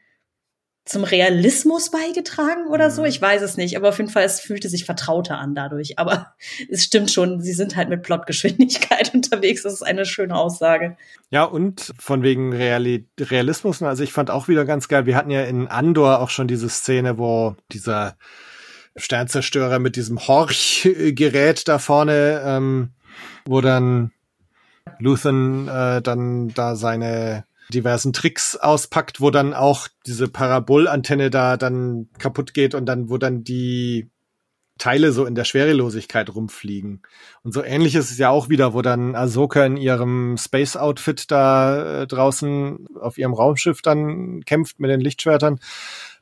zum 0.87 1.03
Realismus 1.03 1.91
beigetragen 1.91 2.67
oder 2.67 2.89
so. 2.89 3.01
Mhm. 3.01 3.07
Ich 3.07 3.21
weiß 3.21 3.41
es 3.41 3.57
nicht, 3.57 3.75
aber 3.75 3.89
auf 3.89 3.97
jeden 3.97 4.09
Fall, 4.09 4.23
es 4.23 4.39
fühlte 4.39 4.69
sich 4.69 4.85
vertrauter 4.85 5.37
an 5.37 5.53
dadurch. 5.53 5.99
Aber 5.99 6.33
es 6.69 6.83
stimmt 6.83 7.11
schon, 7.11 7.41
sie 7.41 7.53
sind 7.53 7.75
halt 7.75 7.89
mit 7.89 8.03
Plotgeschwindigkeit 8.03 9.11
unterwegs. 9.13 9.63
Das 9.63 9.73
ist 9.73 9.83
eine 9.83 10.05
schöne 10.05 10.35
Aussage. 10.35 10.97
Ja, 11.29 11.43
und 11.43 11.93
von 11.99 12.23
wegen 12.23 12.53
Reali 12.53 13.07
Realismus, 13.19 13.81
also 13.81 14.03
ich 14.03 14.13
fand 14.13 14.29
auch 14.31 14.47
wieder 14.47 14.65
ganz 14.65 14.87
geil, 14.87 15.05
wir 15.05 15.15
hatten 15.15 15.31
ja 15.31 15.43
in 15.43 15.67
Andor 15.67 16.19
auch 16.19 16.29
schon 16.29 16.47
diese 16.47 16.69
Szene, 16.69 17.17
wo 17.17 17.55
dieser 17.71 18.15
Sternzerstörer 18.95 19.79
mit 19.79 19.95
diesem 19.95 20.19
Horch-Gerät 20.19 21.67
da 21.67 21.79
vorne, 21.79 22.41
ähm, 22.43 22.93
wo 23.45 23.61
dann 23.61 24.11
Luthen 24.99 25.67
äh, 25.67 26.01
dann 26.01 26.49
da 26.49 26.75
seine 26.75 27.46
diversen 27.73 28.13
Tricks 28.13 28.55
auspackt, 28.55 29.21
wo 29.21 29.31
dann 29.31 29.53
auch 29.53 29.87
diese 30.05 30.27
Parabolantenne 30.27 31.29
da 31.29 31.57
dann 31.57 32.09
kaputt 32.19 32.53
geht 32.53 32.75
und 32.75 32.85
dann, 32.85 33.09
wo 33.09 33.17
dann 33.17 33.43
die 33.43 34.09
Teile 34.77 35.11
so 35.11 35.25
in 35.25 35.33
der 35.33 35.43
Schwerelosigkeit 35.43 36.33
rumfliegen. 36.33 37.01
Und 37.43 37.53
so 37.53 37.63
ähnlich 37.63 37.95
ist 37.95 38.11
es 38.11 38.17
ja 38.19 38.29
auch 38.29 38.47
wieder, 38.47 38.73
wo 38.73 38.83
dann 38.83 39.15
Ahsoka 39.15 39.65
in 39.65 39.75
ihrem 39.75 40.37
Space-Outfit 40.37 41.31
da 41.31 42.03
äh, 42.03 42.07
draußen 42.07 42.85
auf 42.99 43.17
ihrem 43.17 43.33
Raumschiff 43.33 43.81
dann 43.81 44.43
kämpft 44.45 44.79
mit 44.79 44.91
den 44.91 45.01
Lichtschwertern. 45.01 45.59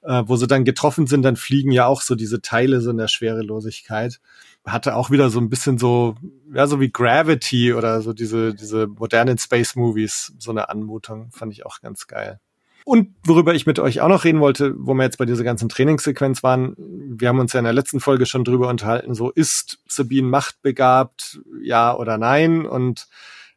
äh, 0.05 0.23
wo 0.25 0.36
sie 0.36 0.47
dann 0.47 0.65
getroffen 0.65 1.08
sind, 1.08 1.23
dann 1.23 1.36
fliegen 1.36 1.71
ja 1.71 1.88
auch 1.88 2.01
so 2.01 2.15
diese 2.15 2.41
Teile 2.41 2.81
so 2.81 2.91
in 2.91 2.97
der 2.97 3.08
Schwerelosigkeit. 3.08 4.19
Hatte 4.65 4.95
auch 4.95 5.12
wieder 5.12 5.30
so 5.30 5.39
ein 5.39 5.49
bisschen 5.49 5.78
so, 5.78 6.15
ja, 6.54 6.67
so 6.67 6.80
wie 6.80 6.91
Gravity 6.91 7.73
oder 7.73 8.01
so 8.01 8.13
diese, 8.13 8.54
diese 8.54 8.88
modernen 8.88 9.38
Space 9.38 9.75
Movies, 9.75 10.34
so 10.39 10.51
eine 10.51 10.69
Anmutung, 10.69 11.30
fand 11.32 11.54
ich 11.54 11.65
auch 11.65 11.82
ganz 11.82 12.08
geil. 12.08 12.39
Und 12.86 13.15
worüber 13.23 13.56
ich 13.56 13.65
mit 13.65 13.80
euch 13.80 14.01
auch 14.01 14.08
noch 14.08 14.25
reden 14.25 14.41
wollte, 14.41 14.75
wo 14.78 14.93
wir 14.93 15.04
jetzt 15.04 15.17
bei 15.17 15.25
dieser 15.25 15.43
ganzen 15.43 15.69
Trainingssequenz 15.69 16.43
waren, 16.43 16.75
wir 16.78 17.30
haben 17.30 17.39
uns 17.39 17.51
ja 17.54 17.60
in 17.60 17.63
der 17.63 17.73
letzten 17.73 17.99
Folge 17.99 18.28
schon 18.28 18.43
drüber 18.43 18.69
unterhalten, 18.69 19.15
so 19.15 19.32
ist 19.32 19.80
Sabine 19.88 20.28
machtbegabt, 20.28 21.39
ja 21.63 21.97
oder 21.97 22.19
nein? 22.19 22.67
Und 22.67 23.08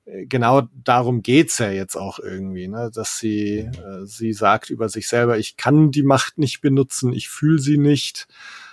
äh, 0.06 0.24
genau 0.24 0.62
darum 0.72 1.20
geht's 1.20 1.58
ja 1.58 1.70
jetzt 1.70 1.96
auch 1.96 2.18
irgendwie, 2.18 2.68
ne? 2.68 2.90
dass 2.92 3.18
sie, 3.18 3.58
äh, 3.58 4.04
sie 4.04 4.32
sagt 4.32 4.70
über 4.70 4.88
sich 4.88 5.08
selber, 5.08 5.36
ich 5.36 5.58
kann 5.58 5.90
die 5.90 6.02
Macht 6.02 6.38
nicht 6.38 6.62
benutzen, 6.62 7.12
ich 7.12 7.28
fühle 7.28 7.58
sie 7.58 7.76
nicht. 7.76 8.28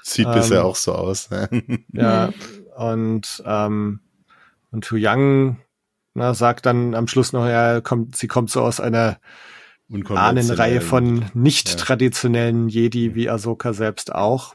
Sieht 0.08 0.28
ähm, 0.28 0.34
bisher 0.34 0.66
auch 0.66 0.76
so 0.76 0.94
aus. 0.94 1.32
Ne? 1.32 1.50
ja, 1.92 2.32
und, 2.78 3.42
ähm, 3.44 4.02
und 4.70 4.92
Hu 4.92 4.98
Yang 4.98 5.58
na, 6.14 6.36
sagt 6.36 6.68
dann 6.68 6.94
am 6.94 7.08
Schluss 7.08 7.34
noch, 7.34 7.48
ja, 7.48 7.82
kommt, 7.82 8.16
sie 8.16 8.28
kommt 8.28 8.52
so 8.52 8.62
aus 8.62 8.80
einer 8.80 9.20
Ahnenreihe 10.10 10.80
von 10.80 11.26
nicht 11.34 11.80
traditionellen 11.80 12.70
Jedi 12.70 13.16
wie 13.16 13.30
Ahsoka 13.30 13.74
selbst 13.74 14.14
auch. 14.14 14.54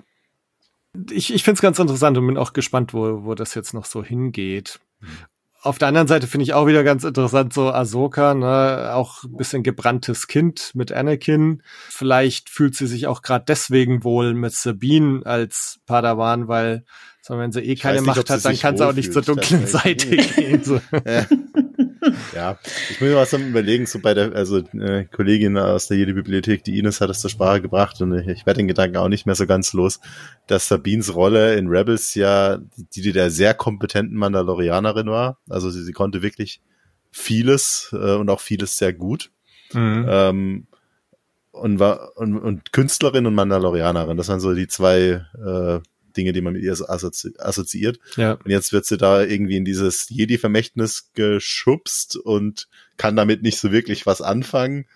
Ich, 1.10 1.34
ich 1.34 1.42
finde 1.42 1.56
es 1.56 1.62
ganz 1.62 1.80
interessant 1.80 2.16
und 2.16 2.28
bin 2.28 2.38
auch 2.38 2.52
gespannt, 2.52 2.94
wo, 2.94 3.24
wo 3.24 3.34
das 3.34 3.54
jetzt 3.54 3.74
noch 3.74 3.86
so 3.86 4.04
hingeht. 4.04 4.80
Auf 5.62 5.76
der 5.78 5.88
anderen 5.88 6.08
Seite 6.08 6.26
finde 6.26 6.44
ich 6.44 6.54
auch 6.54 6.66
wieder 6.66 6.82
ganz 6.84 7.04
interessant, 7.04 7.52
so 7.52 7.70
Ahsoka, 7.70 8.32
ne, 8.32 8.92
auch 8.94 9.24
ein 9.24 9.36
bisschen 9.36 9.62
gebranntes 9.62 10.26
Kind 10.26 10.70
mit 10.74 10.90
Anakin. 10.90 11.62
Vielleicht 11.90 12.48
fühlt 12.48 12.74
sie 12.74 12.86
sich 12.86 13.06
auch 13.06 13.20
gerade 13.20 13.44
deswegen 13.46 14.02
wohl 14.02 14.32
mit 14.32 14.54
Sabine 14.54 15.20
als 15.26 15.80
Padawan, 15.84 16.48
weil, 16.48 16.84
sondern 17.20 17.44
wenn 17.44 17.52
sie 17.52 17.60
eh 17.60 17.76
keine 17.76 17.98
nicht, 17.98 18.06
Macht 18.06 18.30
hat, 18.30 18.44
dann 18.44 18.58
kann 18.58 18.78
sie 18.78 18.86
auch 18.86 18.94
nicht 18.94 19.12
zur 19.12 19.20
dunklen 19.20 19.66
Seite 19.66 20.16
gehen. 20.16 20.64
So. 20.64 20.80
Ja. 21.04 21.26
ja, 22.34 22.58
ich 22.90 23.00
muss 23.00 23.10
mir 23.10 23.16
was 23.16 23.32
überlegen, 23.32 23.86
so 23.86 23.98
bei 23.98 24.14
der, 24.14 24.34
also 24.34 24.58
äh, 24.58 25.04
Kollegin 25.04 25.58
aus 25.58 25.88
der 25.88 25.98
Jedi-Bibliothek, 25.98 26.64
die 26.64 26.78
Ines 26.78 27.00
hat 27.00 27.10
es 27.10 27.20
zur 27.20 27.30
Sprache 27.30 27.60
gebracht 27.60 28.00
und 28.00 28.12
ich 28.28 28.46
werde 28.46 28.58
den 28.58 28.68
Gedanken 28.68 28.96
auch 28.96 29.08
nicht 29.08 29.26
mehr 29.26 29.34
so 29.34 29.46
ganz 29.46 29.72
los, 29.72 30.00
dass 30.46 30.68
Sabines 30.68 31.14
Rolle 31.14 31.56
in 31.56 31.68
Rebels 31.68 32.14
ja 32.14 32.58
die, 32.76 33.02
die 33.02 33.12
der 33.12 33.30
sehr 33.30 33.54
kompetenten 33.54 34.16
Mandalorianerin 34.16 35.08
war. 35.08 35.38
Also 35.48 35.70
sie, 35.70 35.82
sie 35.82 35.92
konnte 35.92 36.22
wirklich 36.22 36.60
vieles 37.10 37.90
äh, 37.92 38.14
und 38.14 38.30
auch 38.30 38.40
vieles 38.40 38.78
sehr 38.78 38.92
gut. 38.92 39.30
Mhm. 39.72 40.06
Ähm, 40.08 40.66
und 41.52 41.78
war 41.78 42.12
und, 42.16 42.38
und 42.38 42.72
Künstlerin 42.72 43.26
und 43.26 43.34
Mandalorianerin. 43.34 44.16
Das 44.16 44.28
waren 44.28 44.40
so 44.40 44.54
die 44.54 44.68
zwei 44.68 45.24
äh, 45.34 45.80
Dinge, 46.16 46.32
die 46.32 46.40
man 46.40 46.54
mit 46.54 46.62
ihr 46.62 46.74
so 46.74 46.86
assozi 46.86 47.32
assoziiert. 47.38 47.98
Ja. 48.16 48.32
Und 48.32 48.50
jetzt 48.50 48.72
wird 48.72 48.86
sie 48.86 48.96
da 48.96 49.22
irgendwie 49.22 49.56
in 49.56 49.64
dieses 49.64 50.08
Jedi-Vermächtnis 50.08 51.10
geschubst 51.14 52.16
und 52.16 52.68
kann 52.96 53.16
damit 53.16 53.42
nicht 53.42 53.58
so 53.58 53.72
wirklich 53.72 54.06
was 54.06 54.22
anfangen. 54.22 54.86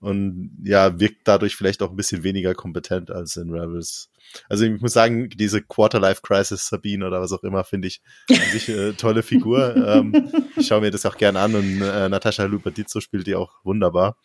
Und 0.00 0.50
ja, 0.62 1.00
wirkt 1.00 1.22
dadurch 1.24 1.56
vielleicht 1.56 1.82
auch 1.82 1.90
ein 1.90 1.96
bisschen 1.96 2.24
weniger 2.24 2.54
kompetent 2.54 3.10
als 3.10 3.36
in 3.36 3.50
Rebels. 3.50 4.10
Also 4.48 4.64
ich 4.64 4.80
muss 4.80 4.92
sagen, 4.92 5.30
diese 5.30 5.62
Quarter-Life-Crisis 5.62 6.66
Sabine 6.68 7.06
oder 7.06 7.20
was 7.20 7.32
auch 7.32 7.42
immer, 7.42 7.64
finde 7.64 7.88
ich 7.88 8.02
an 8.28 8.36
sich 8.52 8.68
äh, 8.68 8.92
tolle 8.92 9.22
Figur. 9.22 9.74
ähm, 9.86 10.30
ich 10.56 10.66
schaue 10.66 10.82
mir 10.82 10.90
das 10.90 11.06
auch 11.06 11.16
gerne 11.16 11.40
an 11.40 11.54
und 11.54 11.80
äh, 11.80 12.08
Natascha 12.08 12.44
Luperdizzo 12.44 13.00
spielt 13.00 13.26
die 13.26 13.34
auch 13.34 13.52
wunderbar. 13.64 14.18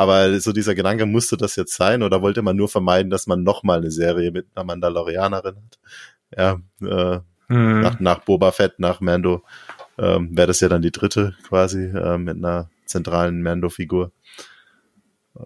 Aber 0.00 0.40
so 0.40 0.52
dieser 0.52 0.74
Gedanke, 0.74 1.04
musste 1.04 1.36
das 1.36 1.56
jetzt 1.56 1.76
sein 1.76 2.02
oder 2.02 2.22
wollte 2.22 2.40
man 2.40 2.56
nur 2.56 2.70
vermeiden, 2.70 3.10
dass 3.10 3.26
man 3.26 3.42
nochmal 3.42 3.80
eine 3.80 3.90
Serie 3.90 4.30
mit 4.30 4.46
einer 4.54 4.64
Mandalorianerin 4.64 5.56
hat? 5.56 5.78
Ja, 6.34 6.58
äh, 6.80 7.20
hm. 7.48 7.80
nach, 7.82 8.00
nach 8.00 8.20
Boba 8.20 8.50
Fett, 8.50 8.78
nach 8.78 9.02
Mando 9.02 9.44
ähm, 9.98 10.34
wäre 10.34 10.46
das 10.46 10.60
ja 10.60 10.70
dann 10.70 10.80
die 10.80 10.90
dritte 10.90 11.34
quasi 11.46 11.84
äh, 11.84 12.16
mit 12.16 12.38
einer 12.38 12.70
zentralen 12.86 13.42
Mando-Figur. 13.42 14.10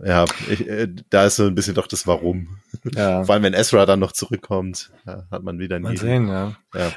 Ja, 0.05 0.25
ich, 0.49 0.69
äh, 0.69 0.87
da 1.11 1.27
ist 1.27 1.35
so 1.35 1.47
ein 1.47 1.57
bisschen 1.57 1.75
doch 1.75 1.88
das 1.88 2.07
Warum. 2.07 2.59
Ja. 2.95 3.25
Vor 3.25 3.35
allem, 3.35 3.43
wenn 3.43 3.55
Ezra 3.55 3.87
dann 3.87 3.99
noch 3.99 4.12
zurückkommt, 4.12 4.93
ja, 5.05 5.27
hat 5.33 5.43
man 5.43 5.59
wieder 5.59 5.81
nie. 5.81 5.83
Mal 5.83 5.97
sehen, 5.97 6.29
ja. 6.29 6.57
ja. 6.77 6.93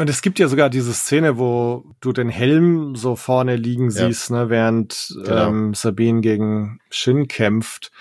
Und 0.00 0.08
es 0.08 0.22
gibt 0.22 0.38
ja 0.38 0.48
sogar 0.48 0.70
diese 0.70 0.94
Szene, 0.94 1.36
wo 1.36 1.84
du 2.00 2.14
den 2.14 2.30
Helm 2.30 2.96
so 2.96 3.16
vorne 3.16 3.56
liegen 3.56 3.90
ja. 3.90 4.06
siehst, 4.06 4.30
ne, 4.30 4.48
während 4.48 5.14
genau. 5.24 5.48
ähm, 5.48 5.74
Sabine 5.74 6.22
gegen 6.22 6.80
Shin 6.88 7.28
kämpft. 7.28 7.92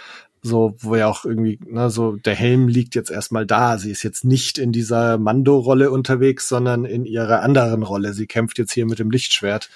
So, 0.41 0.77
wo 0.79 0.95
ja 0.95 1.07
auch 1.07 1.25
irgendwie, 1.25 1.59
ne, 1.65 1.89
so 1.89 2.15
der 2.15 2.35
Helm 2.35 2.69
liegt 2.69 2.95
jetzt 2.95 3.11
erstmal 3.11 3.45
da. 3.45 3.77
Sie 3.77 3.91
ist 3.91 4.03
jetzt 4.03 4.23
nicht 4.23 4.57
in 4.57 4.71
dieser 4.71 5.17
Mando-Rolle 5.17 5.91
unterwegs, 5.91 6.47
sondern 6.47 6.85
in 6.85 7.03
ihrer 7.03 7.41
anderen 7.41 7.83
Rolle. 7.83 8.13
Sie 8.13 8.27
kämpft 8.27 8.59
jetzt 8.59 8.71
hier 8.71 8.85
mit 8.85 8.99
dem 8.99 9.11
Lichtschwert. 9.11 9.69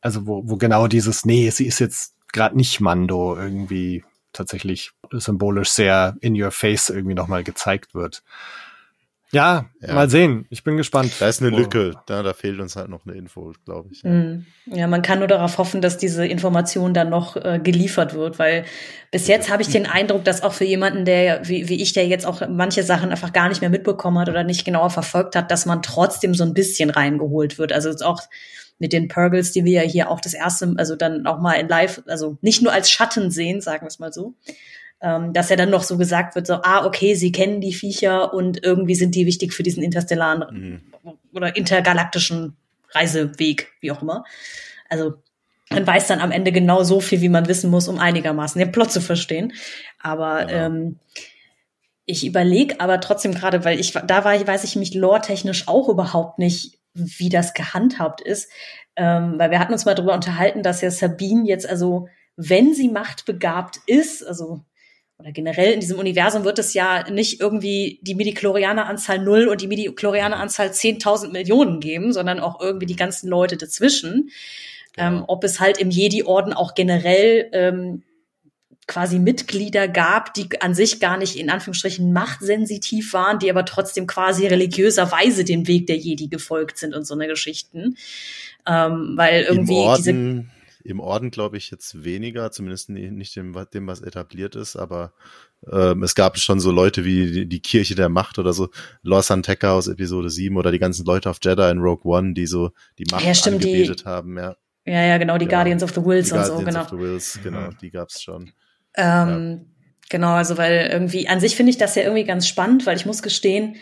Also, 0.00 0.26
wo, 0.26 0.42
wo 0.44 0.56
genau 0.56 0.88
dieses, 0.88 1.24
nee, 1.24 1.48
sie 1.50 1.68
ist 1.68 1.78
jetzt 1.78 2.14
gerade 2.32 2.56
nicht 2.56 2.80
Mando 2.80 3.36
irgendwie 3.36 4.02
tatsächlich 4.32 4.90
symbolisch 5.12 5.68
sehr 5.68 6.16
in 6.22 6.34
your 6.34 6.50
face 6.50 6.88
irgendwie 6.88 7.14
nochmal 7.14 7.44
gezeigt 7.44 7.94
wird. 7.94 8.24
Ja, 9.34 9.70
ja, 9.80 9.94
mal 9.94 10.10
sehen. 10.10 10.44
Ich 10.50 10.62
bin 10.62 10.76
gespannt. 10.76 11.12
Da 11.18 11.26
ist 11.26 11.40
eine 11.40 11.56
Lücke. 11.56 11.94
Da, 12.06 12.22
da 12.22 12.34
fehlt 12.34 12.60
uns 12.60 12.76
halt 12.76 12.90
noch 12.90 13.06
eine 13.06 13.16
Info, 13.16 13.54
glaube 13.64 13.88
ich. 13.90 14.02
Ja. 14.02 14.10
Mm. 14.10 14.46
ja. 14.66 14.86
man 14.86 15.00
kann 15.00 15.20
nur 15.20 15.28
darauf 15.28 15.56
hoffen, 15.56 15.80
dass 15.80 15.96
diese 15.96 16.26
Information 16.26 16.92
dann 16.92 17.08
noch 17.08 17.36
äh, 17.36 17.58
geliefert 17.58 18.12
wird, 18.12 18.38
weil 18.38 18.66
bis 19.10 19.28
jetzt 19.28 19.50
habe 19.50 19.62
ich 19.62 19.68
den 19.68 19.86
Eindruck, 19.86 20.24
dass 20.24 20.42
auch 20.42 20.52
für 20.52 20.66
jemanden, 20.66 21.06
der 21.06 21.48
wie, 21.48 21.70
wie 21.70 21.80
ich, 21.80 21.94
der 21.94 22.06
jetzt 22.06 22.26
auch 22.26 22.46
manche 22.46 22.82
Sachen 22.82 23.10
einfach 23.10 23.32
gar 23.32 23.48
nicht 23.48 23.62
mehr 23.62 23.70
mitbekommen 23.70 24.18
hat 24.18 24.28
oder 24.28 24.44
nicht 24.44 24.66
genauer 24.66 24.90
verfolgt 24.90 25.34
hat, 25.34 25.50
dass 25.50 25.64
man 25.64 25.80
trotzdem 25.80 26.34
so 26.34 26.44
ein 26.44 26.52
bisschen 26.52 26.90
reingeholt 26.90 27.58
wird. 27.58 27.72
Also 27.72 27.90
auch 28.04 28.20
mit 28.78 28.92
den 28.92 29.08
Purgles, 29.08 29.52
die 29.52 29.64
wir 29.64 29.84
ja 29.84 29.88
hier 29.88 30.10
auch 30.10 30.20
das 30.20 30.34
erste, 30.34 30.74
also 30.76 30.94
dann 30.94 31.26
auch 31.26 31.40
mal 31.40 31.54
in 31.54 31.68
Live, 31.68 32.02
also 32.06 32.36
nicht 32.42 32.60
nur 32.60 32.72
als 32.72 32.90
Schatten 32.90 33.30
sehen, 33.30 33.62
sagen 33.62 33.82
wir 33.82 33.88
es 33.88 33.98
mal 33.98 34.12
so, 34.12 34.34
ähm, 35.02 35.32
dass 35.32 35.50
ja 35.50 35.56
dann 35.56 35.70
noch 35.70 35.82
so 35.82 35.98
gesagt 35.98 36.36
wird, 36.36 36.46
so, 36.46 36.54
ah, 36.62 36.86
okay, 36.86 37.14
sie 37.14 37.32
kennen 37.32 37.60
die 37.60 37.72
Viecher 37.72 38.32
und 38.32 38.64
irgendwie 38.64 38.94
sind 38.94 39.14
die 39.14 39.26
wichtig 39.26 39.52
für 39.52 39.64
diesen 39.64 39.82
interstellaren 39.82 40.80
mhm. 41.02 41.16
oder 41.34 41.56
intergalaktischen 41.56 42.56
Reiseweg, 42.90 43.72
wie 43.80 43.90
auch 43.90 44.02
immer. 44.02 44.24
Also 44.88 45.14
man 45.70 45.86
weiß 45.86 46.06
dann 46.06 46.20
am 46.20 46.30
Ende 46.30 46.52
genau 46.52 46.84
so 46.84 47.00
viel, 47.00 47.20
wie 47.20 47.28
man 47.28 47.48
wissen 47.48 47.70
muss, 47.70 47.88
um 47.88 47.98
einigermaßen 47.98 48.58
den 48.58 48.72
Plot 48.72 48.92
zu 48.92 49.00
verstehen. 49.00 49.52
Aber 49.98 50.50
ja. 50.50 50.66
ähm, 50.66 50.98
ich 52.04 52.26
überlege 52.26 52.80
aber 52.80 53.00
trotzdem 53.00 53.34
gerade, 53.34 53.64
weil 53.64 53.80
ich 53.80 53.92
da 53.92 54.24
war, 54.24 54.46
weiß 54.46 54.64
ich 54.64 54.76
mich 54.76 54.94
lore-technisch 54.94 55.66
auch 55.66 55.88
überhaupt 55.88 56.38
nicht, 56.38 56.78
wie 56.94 57.28
das 57.28 57.54
gehandhabt 57.54 58.20
ist. 58.20 58.50
Ähm, 58.94 59.34
weil 59.38 59.50
wir 59.50 59.58
hatten 59.58 59.72
uns 59.72 59.84
mal 59.84 59.94
darüber 59.94 60.14
unterhalten, 60.14 60.62
dass 60.62 60.82
ja 60.82 60.90
Sabine 60.90 61.48
jetzt 61.48 61.68
also, 61.68 62.08
wenn 62.36 62.74
sie 62.74 62.88
machtbegabt 62.88 63.78
ist, 63.86 64.24
also 64.26 64.64
oder 65.22 65.30
generell 65.30 65.72
in 65.72 65.78
diesem 65.78 66.00
Universum 66.00 66.42
wird 66.42 66.58
es 66.58 66.74
ja 66.74 67.08
nicht 67.08 67.40
irgendwie 67.40 68.00
die 68.02 68.16
Midi-Chlorianer-Anzahl 68.16 69.20
null 69.20 69.46
und 69.46 69.60
die 69.60 69.68
Midi-Chlorianer-Anzahl 69.68 70.70
10.000 70.70 71.30
Millionen 71.30 71.78
geben, 71.78 72.12
sondern 72.12 72.40
auch 72.40 72.60
irgendwie 72.60 72.86
die 72.86 72.96
ganzen 72.96 73.28
Leute 73.28 73.56
dazwischen. 73.56 74.30
Genau. 74.94 75.06
Ähm, 75.06 75.24
ob 75.28 75.44
es 75.44 75.60
halt 75.60 75.78
im 75.78 75.90
Jedi-Orden 75.90 76.52
auch 76.52 76.74
generell 76.74 77.48
ähm, 77.52 78.02
quasi 78.88 79.20
Mitglieder 79.20 79.86
gab, 79.86 80.34
die 80.34 80.48
an 80.60 80.74
sich 80.74 80.98
gar 80.98 81.16
nicht 81.16 81.36
in 81.36 81.50
Anführungsstrichen 81.50 82.12
machtsensitiv 82.12 83.12
waren, 83.12 83.38
die 83.38 83.48
aber 83.48 83.64
trotzdem 83.64 84.08
quasi 84.08 84.48
religiöserweise 84.48 85.44
den 85.44 85.68
Weg 85.68 85.86
der 85.86 85.98
Jedi 85.98 86.26
gefolgt 86.26 86.78
sind 86.78 86.96
und 86.96 87.06
so 87.06 87.14
eine 87.14 87.28
Geschichten. 87.28 87.96
Ähm, 88.66 89.12
weil 89.14 89.44
irgendwie 89.44 89.72
Im 89.74 89.78
Orden, 89.78 90.02
diese 90.02 90.51
im 90.84 91.00
Orden 91.00 91.30
glaube 91.30 91.56
ich 91.56 91.70
jetzt 91.70 92.04
weniger, 92.04 92.50
zumindest 92.50 92.90
nicht 92.90 93.36
dem, 93.36 93.56
dem 93.72 93.86
was 93.86 94.00
etabliert 94.00 94.56
ist, 94.56 94.76
aber 94.76 95.12
ähm, 95.70 96.02
es 96.02 96.14
gab 96.14 96.38
schon 96.38 96.60
so 96.60 96.70
Leute 96.70 97.04
wie 97.04 97.30
die, 97.30 97.48
die 97.48 97.60
Kirche 97.60 97.94
der 97.94 98.08
Macht 98.08 98.38
oder 98.38 98.52
so, 98.52 98.68
Lawson 99.02 99.42
Tecker 99.42 99.72
aus 99.72 99.88
Episode 99.88 100.30
7 100.30 100.56
oder 100.56 100.72
die 100.72 100.78
ganzen 100.78 101.04
Leute 101.04 101.30
auf 101.30 101.38
Jeddah 101.42 101.70
in 101.70 101.78
Rogue 101.78 102.04
One, 102.04 102.34
die 102.34 102.46
so 102.46 102.70
die 102.98 103.06
Macht 103.10 103.24
ja, 103.24 103.34
stimmt, 103.34 103.64
angebetet 103.64 104.00
die, 104.00 104.04
haben, 104.04 104.36
ja. 104.36 104.56
Ja, 104.84 105.04
ja, 105.04 105.18
genau, 105.18 105.38
die 105.38 105.46
genau. 105.46 105.58
Guardians 105.58 105.82
of 105.82 105.90
the 105.94 106.04
Wills 106.04 106.28
die 106.28 106.34
und 106.34 106.40
Guardians 106.40 106.58
so, 106.58 106.64
genau. 106.64 106.80
Of 106.82 106.90
the 106.90 106.98
Wills, 106.98 107.40
genau, 107.42 107.70
die 107.80 107.90
gab's 107.90 108.22
schon. 108.22 108.52
Ähm, 108.96 109.60
ja. 109.64 109.72
Genau, 110.10 110.32
also 110.32 110.58
weil 110.58 110.90
irgendwie, 110.92 111.26
an 111.28 111.40
sich 111.40 111.56
finde 111.56 111.70
ich 111.70 111.78
das 111.78 111.94
ja 111.94 112.02
irgendwie 112.02 112.24
ganz 112.24 112.46
spannend, 112.46 112.84
weil 112.84 112.96
ich 112.96 113.06
muss 113.06 113.22
gestehen, 113.22 113.76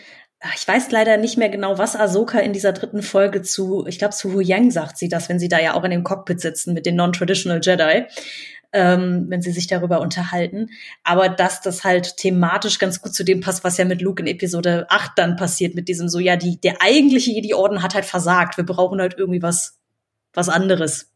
ich 0.55 0.67
weiß 0.67 0.89
leider 0.91 1.17
nicht 1.17 1.37
mehr 1.37 1.49
genau, 1.49 1.77
was 1.77 1.95
Ahsoka 1.95 2.39
in 2.39 2.51
dieser 2.53 2.73
dritten 2.73 3.03
Folge 3.03 3.43
zu, 3.43 3.85
ich 3.85 3.99
glaube 3.99 4.15
zu 4.15 4.33
Hu 4.33 4.39
Yang 4.39 4.71
sagt 4.71 4.97
sie 4.97 5.07
das, 5.07 5.29
wenn 5.29 5.39
sie 5.39 5.49
da 5.49 5.59
ja 5.59 5.75
auch 5.75 5.83
in 5.83 5.91
dem 5.91 6.03
Cockpit 6.03 6.41
sitzen 6.41 6.73
mit 6.73 6.87
den 6.87 6.95
Non-Traditional 6.95 7.61
Jedi, 7.61 8.05
ähm, 8.73 9.25
wenn 9.29 9.41
sie 9.43 9.51
sich 9.51 9.67
darüber 9.67 10.01
unterhalten. 10.01 10.69
Aber 11.03 11.29
dass 11.29 11.61
das 11.61 11.83
halt 11.83 12.17
thematisch 12.17 12.79
ganz 12.79 13.01
gut 13.01 13.13
zu 13.13 13.23
dem 13.23 13.41
passt, 13.41 13.63
was 13.63 13.77
ja 13.77 13.85
mit 13.85 14.01
Luke 14.01 14.21
in 14.21 14.27
Episode 14.27 14.87
8 14.89 15.11
dann 15.15 15.35
passiert, 15.35 15.75
mit 15.75 15.87
diesem 15.87 16.09
so, 16.09 16.17
ja, 16.17 16.35
die, 16.37 16.59
der 16.59 16.81
eigentliche 16.81 17.31
Jedi-Orden 17.31 17.83
hat 17.83 17.93
halt 17.93 18.05
versagt. 18.05 18.57
Wir 18.57 18.65
brauchen 18.65 18.99
halt 18.99 19.15
irgendwie 19.17 19.43
was, 19.43 19.77
was 20.33 20.49
anderes. 20.49 21.11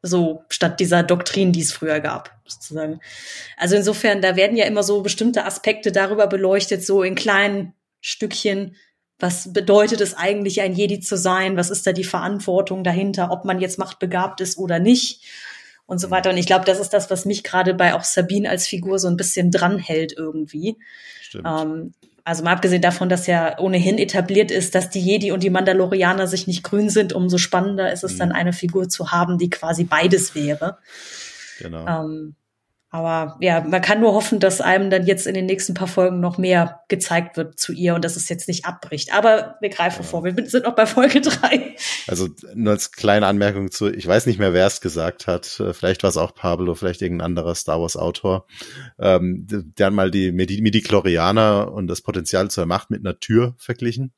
So, 0.00 0.44
statt 0.48 0.80
dieser 0.80 1.02
Doktrin, 1.02 1.52
die 1.52 1.60
es 1.60 1.72
früher 1.72 2.00
gab, 2.00 2.30
sozusagen. 2.46 3.00
Also 3.58 3.76
insofern, 3.76 4.22
da 4.22 4.36
werden 4.36 4.56
ja 4.56 4.64
immer 4.64 4.84
so 4.84 5.02
bestimmte 5.02 5.44
Aspekte 5.44 5.92
darüber 5.92 6.28
beleuchtet, 6.28 6.86
so 6.86 7.02
in 7.02 7.16
kleinen 7.16 7.74
Stückchen. 8.00 8.76
Was 9.18 9.52
bedeutet 9.52 10.00
es 10.00 10.14
eigentlich, 10.14 10.60
ein 10.60 10.74
Jedi 10.74 11.00
zu 11.00 11.16
sein? 11.16 11.56
Was 11.56 11.70
ist 11.70 11.86
da 11.86 11.92
die 11.92 12.04
Verantwortung 12.04 12.84
dahinter, 12.84 13.30
ob 13.32 13.44
man 13.44 13.60
jetzt 13.60 13.78
machtbegabt 13.78 14.40
ist 14.40 14.58
oder 14.58 14.78
nicht? 14.78 15.24
Und 15.86 15.98
so 15.98 16.10
weiter. 16.10 16.30
Und 16.30 16.36
ich 16.36 16.46
glaube, 16.46 16.66
das 16.66 16.80
ist 16.80 16.90
das, 16.90 17.10
was 17.10 17.24
mich 17.24 17.42
gerade 17.42 17.72
bei 17.74 17.94
auch 17.94 18.04
Sabine 18.04 18.50
als 18.50 18.66
Figur 18.66 18.98
so 18.98 19.08
ein 19.08 19.16
bisschen 19.16 19.50
dranhält 19.50 20.12
irgendwie. 20.16 20.76
Stimmt. 21.22 21.46
Ähm, 21.46 21.94
also 22.24 22.44
mal 22.44 22.52
abgesehen 22.52 22.82
davon, 22.82 23.08
dass 23.08 23.26
ja 23.26 23.58
ohnehin 23.58 23.96
etabliert 23.96 24.50
ist, 24.50 24.74
dass 24.74 24.90
die 24.90 25.00
Jedi 25.00 25.32
und 25.32 25.42
die 25.42 25.48
Mandalorianer 25.48 26.26
sich 26.26 26.46
nicht 26.46 26.62
grün 26.62 26.90
sind, 26.90 27.14
umso 27.14 27.38
spannender 27.38 27.90
ist 27.90 28.04
es 28.04 28.12
Mhm. 28.14 28.18
dann 28.18 28.32
eine 28.32 28.52
Figur 28.52 28.90
zu 28.90 29.12
haben, 29.12 29.38
die 29.38 29.48
quasi 29.48 29.84
beides 29.84 30.34
wäre. 30.34 30.76
genau. 31.58 31.86
Ähm, 31.86 32.34
aber 32.90 33.36
ja, 33.40 33.60
man 33.60 33.82
kann 33.82 34.00
nur 34.00 34.14
hoffen, 34.14 34.40
dass 34.40 34.62
einem 34.62 34.88
dann 34.88 35.04
jetzt 35.04 35.26
in 35.26 35.34
den 35.34 35.44
nächsten 35.44 35.74
paar 35.74 35.88
Folgen 35.88 36.20
noch 36.20 36.38
mehr 36.38 36.80
gezeigt 36.88 37.36
wird 37.36 37.58
zu 37.58 37.72
ihr 37.72 37.94
und 37.94 38.02
dass 38.02 38.16
es 38.16 38.30
jetzt 38.30 38.48
nicht 38.48 38.64
abbricht. 38.64 39.12
Aber 39.12 39.56
wir 39.60 39.68
greifen 39.68 40.02
Ja. 40.02 40.08
vor. 40.08 40.24
Wir 40.24 40.34
sind 40.48 40.64
noch 40.64 40.74
bei 40.74 40.86
Folge 40.86 41.20
drei. 41.20 41.74
Also 42.06 42.28
nur 42.54 42.72
als 42.72 42.92
kleine 42.92 43.26
Anmerkung 43.26 43.70
zu, 43.70 43.92
ich 43.92 44.06
weiß 44.06 44.24
nicht 44.24 44.38
mehr, 44.38 44.54
wer 44.54 44.66
es 44.66 44.80
gesagt 44.80 45.26
hat. 45.26 45.44
Vielleicht 45.72 46.02
war 46.02 46.08
es 46.08 46.16
auch 46.16 46.34
Pablo, 46.34 46.74
vielleicht 46.74 47.02
irgendein 47.02 47.26
anderer 47.26 47.54
Star 47.54 47.78
Wars 47.80 47.96
Autor. 47.98 48.46
Ähm, 48.98 49.46
der 49.76 49.86
hat 49.88 49.92
mal 49.92 50.10
die 50.10 50.32
Midi-Chlorianer 50.32 51.70
und 51.72 51.88
das 51.88 52.00
Potenzial 52.00 52.50
zur 52.50 52.64
Macht 52.66 52.90
mit 52.90 53.00
einer 53.04 53.20
Tür 53.20 53.54
verglichen. 53.58 54.12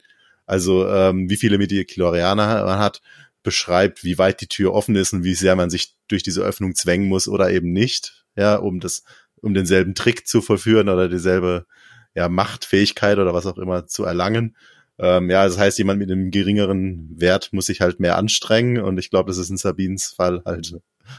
Also 0.46 0.86
ähm, 0.88 1.28
wie 1.28 1.36
viele 1.36 1.58
Midi-Chlorianer 1.58 2.64
man 2.64 2.78
hat, 2.78 3.02
beschreibt, 3.42 4.04
wie 4.04 4.18
weit 4.18 4.40
die 4.40 4.48
Tür 4.48 4.74
offen 4.74 4.94
ist 4.96 5.12
und 5.12 5.24
wie 5.24 5.34
sehr 5.34 5.56
man 5.56 5.70
sich 5.70 5.94
durch 6.08 6.22
diese 6.22 6.42
Öffnung 6.42 6.74
zwängen 6.74 7.08
muss 7.08 7.26
oder 7.26 7.50
eben 7.50 7.72
nicht, 7.72 8.19
ja, 8.40 8.56
um 8.56 8.80
das, 8.80 9.04
um 9.40 9.54
denselben 9.54 9.94
Trick 9.94 10.26
zu 10.26 10.40
vollführen 10.42 10.88
oder 10.88 11.08
dieselbe 11.08 11.66
ja, 12.14 12.28
Machtfähigkeit 12.28 13.18
oder 13.18 13.34
was 13.34 13.46
auch 13.46 13.58
immer 13.58 13.86
zu 13.86 14.04
erlangen. 14.04 14.56
Ähm, 14.98 15.30
ja, 15.30 15.46
das 15.46 15.58
heißt, 15.58 15.78
jemand 15.78 15.98
mit 15.98 16.10
einem 16.10 16.30
geringeren 16.30 17.08
Wert 17.16 17.52
muss 17.52 17.66
sich 17.66 17.80
halt 17.80 18.00
mehr 18.00 18.16
anstrengen 18.16 18.82
und 18.82 18.98
ich 18.98 19.10
glaube, 19.10 19.30
das 19.30 19.38
ist 19.38 19.50
in 19.50 19.56
Sabines 19.56 20.08
Fall 20.16 20.42
halt 20.44 20.74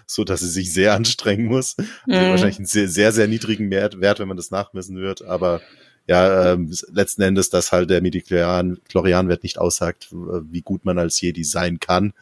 so, 0.06 0.24
dass 0.24 0.42
sie 0.42 0.50
sich 0.50 0.72
sehr 0.74 0.94
anstrengen 0.94 1.46
muss. 1.46 1.76
Also 1.78 1.90
Mhm. 2.08 2.30
Wahrscheinlich 2.30 2.58
einen 2.58 2.66
sehr, 2.66 2.88
sehr, 2.90 3.12
sehr 3.12 3.28
niedrigen 3.28 3.72
Wert, 3.72 4.00
Wert, 4.02 4.20
wenn 4.20 4.28
man 4.28 4.38
das 4.38 4.52
nachmessen 4.52 4.98
wird, 4.98 5.24
aber 5.24 5.62
ja, 6.08 6.54
ähm, 6.54 6.74
letzten 6.92 7.22
Endes, 7.22 7.50
dass 7.50 7.72
halt 7.72 7.90
der 7.90 8.02
Midi-Chlorian-Wert 8.02 9.44
nicht 9.44 9.60
aussagt, 9.60 10.10
wie 10.12 10.62
gut 10.62 10.84
man 10.84 10.98
als 10.98 11.22
Jedi 11.22 11.44
sein 11.44 11.80
kann, 11.80 12.14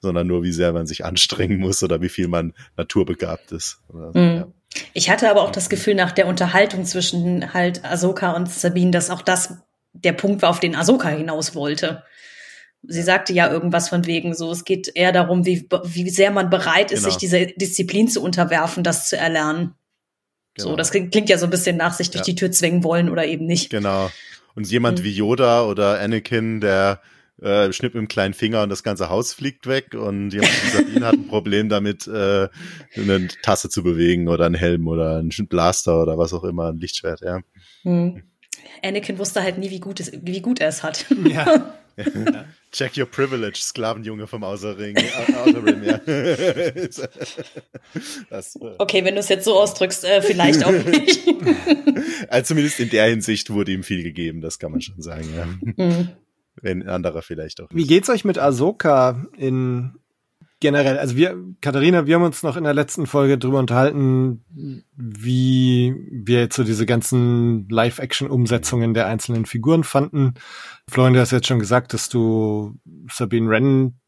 sondern 0.00 0.26
nur, 0.26 0.42
wie 0.42 0.52
sehr 0.52 0.72
man 0.72 0.86
sich 0.86 1.04
anstrengen 1.04 1.58
muss 1.58 1.82
oder 1.82 2.00
wie 2.00 2.08
viel 2.08 2.28
man 2.28 2.54
naturbegabt 2.76 3.52
ist. 3.52 3.80
Oder, 3.88 4.10
Mhm. 4.18 4.36
ja. 4.36 4.48
Ich 4.92 5.10
hatte 5.10 5.30
aber 5.30 5.42
auch 5.42 5.50
das 5.50 5.68
Gefühl 5.70 5.94
nach 5.94 6.12
der 6.12 6.26
Unterhaltung 6.26 6.84
zwischen 6.84 7.54
halt 7.54 7.84
Ahsoka 7.84 8.32
und 8.32 8.50
Sabine, 8.50 8.90
dass 8.90 9.10
auch 9.10 9.22
das 9.22 9.54
der 9.94 10.12
Punkt 10.12 10.42
war, 10.42 10.50
auf 10.50 10.60
den 10.60 10.76
Ahsoka 10.76 11.08
hinaus 11.08 11.54
wollte. 11.54 12.04
Sie 12.82 13.02
sagte 13.02 13.32
ja 13.32 13.50
irgendwas 13.50 13.88
von 13.88 14.06
wegen 14.06 14.34
so, 14.34 14.52
es 14.52 14.64
geht 14.64 14.92
eher 14.94 15.10
darum, 15.10 15.44
wie, 15.46 15.68
wie 15.84 16.10
sehr 16.10 16.30
man 16.30 16.50
bereit 16.50 16.92
ist, 16.92 17.00
Genau. 17.00 17.10
sich 17.10 17.16
dieser 17.18 17.46
Disziplin 17.46 18.06
zu 18.08 18.22
unterwerfen, 18.22 18.84
das 18.84 19.08
zu 19.08 19.16
erlernen. 19.16 19.74
So, 20.56 20.66
Genau. 20.66 20.76
das 20.76 20.90
klingt, 20.92 21.10
klingt 21.10 21.28
ja 21.28 21.38
so 21.38 21.46
ein 21.46 21.50
bisschen 21.50 21.76
nach 21.76 21.94
sich 21.94 22.10
durch 22.10 22.20
Ja. 22.20 22.24
die 22.32 22.34
Tür 22.36 22.52
zwängen 22.52 22.84
wollen 22.84 23.08
oder 23.08 23.26
eben 23.26 23.46
nicht. 23.46 23.70
Genau. 23.70 24.10
Und 24.54 24.70
jemand 24.70 25.00
Mhm. 25.00 25.04
wie 25.04 25.12
Yoda 25.12 25.64
oder 25.64 25.98
Anakin, 25.98 26.60
der 26.60 27.00
äh, 27.42 27.72
schnippt 27.72 27.94
mit 27.94 28.02
dem 28.02 28.08
kleinen 28.08 28.34
Finger 28.34 28.62
und 28.62 28.70
das 28.70 28.82
ganze 28.82 29.10
Haus 29.10 29.32
fliegt 29.32 29.66
weg 29.66 29.94
und 29.94 30.30
jemand 30.32 30.52
Sabine 30.72 31.06
hat 31.06 31.14
ein 31.14 31.28
Problem 31.28 31.68
damit, 31.68 32.06
äh, 32.06 32.48
eine 32.96 33.28
Tasse 33.42 33.68
zu 33.68 33.82
bewegen 33.82 34.28
oder 34.28 34.46
einen 34.46 34.54
Helm 34.54 34.88
oder 34.88 35.18
einen 35.18 35.30
Blaster 35.48 36.02
oder 36.02 36.18
was 36.18 36.32
auch 36.32 36.44
immer, 36.44 36.68
ein 36.70 36.78
Lichtschwert, 36.78 37.20
ja. 37.20 37.40
Hm. 37.82 38.22
Anakin 38.82 39.18
wusste 39.18 39.42
halt 39.42 39.58
nie, 39.58 39.70
wie 39.70 39.80
gut, 39.80 40.00
es, 40.00 40.12
wie 40.22 40.40
gut 40.40 40.60
er 40.60 40.68
es 40.68 40.82
hat. 40.82 41.06
Ja. 41.28 41.74
Check 42.70 42.96
your 42.96 43.06
privilege, 43.06 43.58
Sklavenjunge 43.58 44.28
vom 44.28 44.44
Außerring, 44.44 44.96
Au- 44.96 45.48
Outer 45.48 45.66
Rim, 45.66 45.82
ja. 45.82 45.98
das, 48.30 48.54
äh, 48.56 48.74
Okay, 48.78 49.04
wenn 49.04 49.14
du 49.14 49.20
es 49.20 49.28
jetzt 49.28 49.44
so 49.44 49.58
ausdrückst, 49.58 50.04
äh, 50.04 50.22
vielleicht 50.22 50.64
auch 50.64 50.70
nicht. 50.86 51.26
also 52.28 52.46
zumindest 52.48 52.78
in 52.80 52.90
der 52.90 53.06
Hinsicht 53.06 53.50
wurde 53.50 53.72
ihm 53.72 53.82
viel 53.82 54.02
gegeben, 54.04 54.40
das 54.40 54.58
kann 54.60 54.70
man 54.70 54.80
schon 54.80 55.02
sagen, 55.02 55.28
ja. 55.36 55.48
Hm. 55.84 56.08
Wenn 56.62 56.88
anderer 56.88 57.22
vielleicht 57.22 57.60
auch. 57.60 57.68
Wie 57.72 57.86
geht's 57.86 58.08
euch 58.08 58.24
mit 58.24 58.38
Ahsoka 58.38 59.26
in 59.36 59.94
generell? 60.60 60.98
Also 60.98 61.16
wir, 61.16 61.36
Katharina, 61.60 62.06
wir 62.06 62.16
haben 62.16 62.22
uns 62.22 62.42
noch 62.42 62.56
in 62.56 62.64
der 62.64 62.74
letzten 62.74 63.06
Folge 63.06 63.38
drüber 63.38 63.58
unterhalten, 63.58 64.44
wie 64.96 65.94
wir 66.10 66.40
jetzt 66.40 66.56
so 66.56 66.64
diese 66.64 66.86
ganzen 66.86 67.68
Live-Action-Umsetzungen 67.68 68.94
der 68.94 69.06
einzelnen 69.06 69.46
Figuren 69.46 69.84
fanden. 69.84 70.34
Florian, 70.88 71.14
du 71.14 71.20
hast 71.20 71.32
jetzt 71.32 71.46
schon 71.46 71.60
gesagt, 71.60 71.94
dass 71.94 72.08
du 72.08 72.74
Sabine 73.10 73.48
Wren 73.48 74.00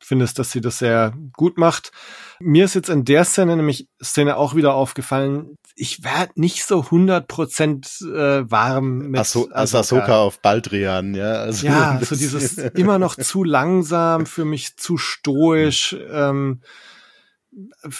findest, 0.00 0.38
dass 0.38 0.50
sie 0.52 0.60
das 0.60 0.78
sehr 0.78 1.12
gut 1.36 1.58
macht. 1.58 1.92
Mir 2.40 2.64
ist 2.64 2.74
jetzt 2.74 2.88
in 2.88 3.04
der 3.04 3.24
Szene 3.24 3.56
nämlich 3.56 3.88
Szene 4.02 4.36
auch 4.36 4.54
wieder 4.54 4.74
aufgefallen, 4.74 5.56
ich 5.74 6.02
werde 6.02 6.32
nicht 6.36 6.64
so 6.64 6.80
100% 6.80 8.04
äh, 8.14 8.50
warm 8.50 8.98
mit 9.10 9.20
Asso 9.20 9.48
also 9.52 9.78
Ahsoka 9.78 10.18
auf 10.18 10.40
Baldrian, 10.40 11.14
ja. 11.14 11.32
Also 11.34 11.66
ja, 11.66 11.98
das- 11.98 12.08
so 12.10 12.16
dieses 12.16 12.58
immer 12.58 12.98
noch 12.98 13.16
zu 13.16 13.44
langsam, 13.44 14.26
für 14.26 14.44
mich 14.44 14.76
zu 14.76 14.96
stoisch. 14.98 15.96
Ähm, 16.10 16.60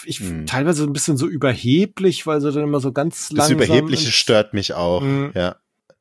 ich 0.05 0.19
Hm. 0.19 0.45
teilweise 0.45 0.83
ein 0.83 0.93
bisschen 0.93 1.17
so 1.17 1.27
überheblich, 1.27 2.25
weil 2.27 2.39
sie 2.41 2.51
dann 2.51 2.63
immer 2.63 2.79
so 2.79 2.91
ganz 2.93 3.29
Das 3.29 3.37
langsam. 3.49 3.57
Überhebliche 3.57 4.05
ins- 4.05 4.13
stört 4.13 4.53
mich 4.53 4.73
auch. 4.73 5.01
Mhm. 5.01 5.31
Ja. 5.35 5.55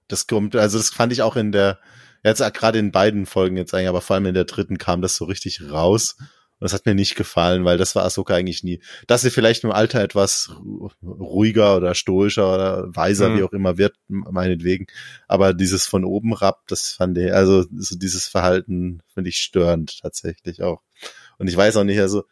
Das 0.07 0.27
kommt, 0.27 0.57
also 0.57 0.79
das 0.79 0.91
fand 0.91 1.13
ich 1.13 1.23
auch 1.23 1.37
in 1.37 1.53
der, 1.53 1.79
jetzt 2.25 2.43
gerade 2.55 2.79
in 2.79 2.93
beiden 2.93 3.27
Folgen 3.27 3.57
jetzt 3.57 3.75
eigentlich, 3.75 3.89
aber 3.89 4.01
vor 4.01 4.15
allem 4.15 4.27
in 4.27 4.35
der 4.35 4.45
dritten 4.45 4.79
kam 4.79 5.03
das 5.03 5.17
so 5.17 5.25
richtig 5.25 5.71
raus. 5.71 6.17
Und 6.61 6.65
das 6.65 6.73
hat 6.73 6.87
mir 6.87 6.95
nicht 6.97 7.15
gefallen, 7.15 7.65
weil 7.65 7.79
das 7.79 7.95
war 7.95 8.05
Ahsoka 8.05 8.35
eigentlich 8.35 8.65
nie. 8.65 8.83
Dass 9.07 9.21
sie 9.21 9.31
vielleicht 9.31 9.63
im 9.63 9.71
Alter 9.71 10.01
etwas 10.03 10.51
ru- 10.51 10.91
ruhiger 11.05 11.77
oder 11.77 11.95
stoischer 11.95 12.53
oder 12.53 12.97
weiser, 12.97 13.29
Mhm. 13.29 13.39
wie 13.39 13.43
auch 13.45 13.53
immer 13.53 13.79
wird, 13.79 13.95
meinetwegen. 14.09 14.89
Aber 15.29 15.55
dieses 15.55 15.87
von 15.87 16.05
oben 16.05 16.33
rab, 16.35 16.67
das 16.67 16.91
fand 16.91 17.17
ich, 17.17 17.33
also 17.33 17.65
so 17.77 17.97
dieses 17.97 18.27
Verhalten 18.27 19.03
finde 19.15 19.31
ich 19.31 19.37
störend 19.37 20.01
tatsächlich 20.01 20.61
auch. 20.63 20.83
Und 21.39 21.47
ich 21.47 21.57
weiß 21.57 21.77
auch 21.77 21.85
nicht, 21.85 22.01
also 22.01 22.25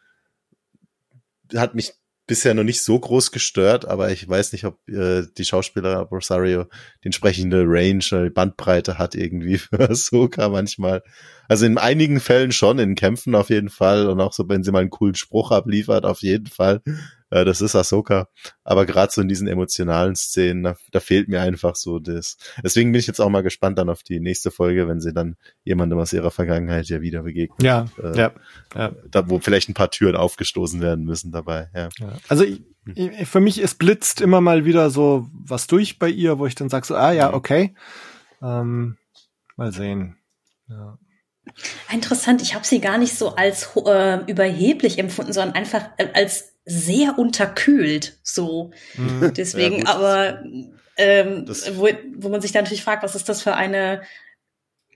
hat 1.55 1.73
mich 1.75 1.93
bisher 2.27 2.53
noch 2.53 2.63
nicht 2.63 2.81
so 2.81 2.99
groß 2.99 3.31
gestört, 3.31 3.85
aber 3.85 4.11
ich 4.11 4.27
weiß 4.27 4.51
nicht, 4.51 4.65
ob 4.65 4.77
äh, 4.89 5.23
die 5.37 5.45
Schauspieler 5.45 5.99
Rosario 6.01 6.65
die 7.01 7.07
entsprechende 7.07 7.63
Range 7.65 8.03
oder 8.11 8.25
die 8.25 8.29
Bandbreite 8.29 8.97
hat 8.97 9.15
irgendwie 9.15 9.57
für 9.57 9.89
Ahsoka 9.89 10.49
manchmal. 10.49 11.01
Also 11.47 11.65
in 11.65 11.77
einigen 11.77 12.19
Fällen 12.19 12.51
schon, 12.51 12.79
in 12.79 12.95
Kämpfen 12.95 13.33
auf 13.33 13.49
jeden 13.49 13.69
Fall 13.69 14.07
und 14.07 14.19
auch 14.19 14.33
so, 14.33 14.47
wenn 14.49 14.63
sie 14.63 14.71
mal 14.71 14.81
einen 14.81 14.89
coolen 14.89 15.15
Spruch 15.15 15.51
abliefert, 15.51 16.05
auf 16.05 16.21
jeden 16.21 16.47
Fall. 16.47 16.81
Äh, 17.29 17.45
das 17.45 17.61
ist 17.61 17.75
Ahsoka. 17.75 18.27
Aber 18.63 18.85
gerade 18.85 19.11
so 19.11 19.21
in 19.21 19.27
diesen 19.27 19.47
emotionalen 19.47 20.15
Szenen, 20.15 20.63
da, 20.63 20.75
da 20.91 20.99
fehlt 20.99 21.27
mir 21.27 21.41
einfach 21.41 21.75
so 21.75 21.99
das. 21.99 22.37
Deswegen 22.63 22.91
bin 22.91 22.99
ich 22.99 23.07
jetzt 23.07 23.19
auch 23.19 23.29
mal 23.29 23.43
gespannt 23.43 23.77
dann 23.77 23.89
auf 23.89 24.03
die 24.03 24.19
nächste 24.19 24.51
Folge, 24.51 24.87
wenn 24.87 24.99
sie 24.99 25.13
dann 25.13 25.35
jemandem 25.63 25.99
aus 25.99 26.13
ihrer 26.13 26.31
Vergangenheit 26.31 26.87
ja 26.87 27.01
wieder 27.01 27.23
begegnet. 27.23 27.63
Ja, 27.63 27.87
Äh, 28.01 28.17
ja, 28.17 28.33
ja. 28.75 28.91
Da, 29.09 29.29
wo 29.29 29.39
vielleicht 29.39 29.69
ein 29.69 29.73
paar 29.73 29.91
Türen 29.91 30.15
aufgestoßen 30.15 30.81
werden 30.81 31.05
müssen 31.05 31.31
dabei, 31.31 31.69
ja. 31.73 31.89
Ja. 31.99 32.13
Also 32.27 32.43
ich, 32.43 32.61
ich, 32.95 33.27
für 33.27 33.39
mich, 33.39 33.61
es 33.61 33.75
blitzt 33.75 34.21
immer 34.21 34.41
mal 34.41 34.65
wieder 34.65 34.89
so 34.89 35.27
was 35.33 35.67
durch 35.67 35.99
bei 35.99 36.09
ihr, 36.09 36.39
wo 36.39 36.45
ich 36.45 36.55
dann 36.55 36.69
sage 36.69 36.85
so, 36.85 36.95
ah 36.95 37.11
ja, 37.11 37.33
okay. 37.33 37.75
Ähm, 38.41 38.97
mal 39.55 39.71
sehen. 39.71 40.17
Ja. 40.69 40.97
Interessant, 41.91 42.41
ich 42.41 42.55
habe 42.55 42.65
sie 42.65 42.81
gar 42.81 42.97
nicht 42.97 43.17
so 43.17 43.35
als 43.35 43.69
äh, 43.75 44.19
überheblich 44.29 44.99
empfunden, 44.99 45.33
sondern 45.33 45.55
einfach 45.55 45.89
äh, 45.97 46.09
als 46.13 46.56
sehr 46.67 47.17
unterkühlt. 47.17 48.19
So. 48.21 48.71
Mhm. 48.95 49.33
Deswegen, 49.35 49.85
Ja, 49.85 49.95
aber 49.95 50.43
ähm, 50.97 51.45
wo, 51.73 51.87
wo 52.17 52.29
man 52.29 52.41
sich 52.41 52.51
dann 52.51 52.63
natürlich 52.63 52.83
fragt, 52.83 53.03
was 53.03 53.15
ist 53.15 53.29
das 53.29 53.41
für 53.41 53.55
eine 53.55 54.01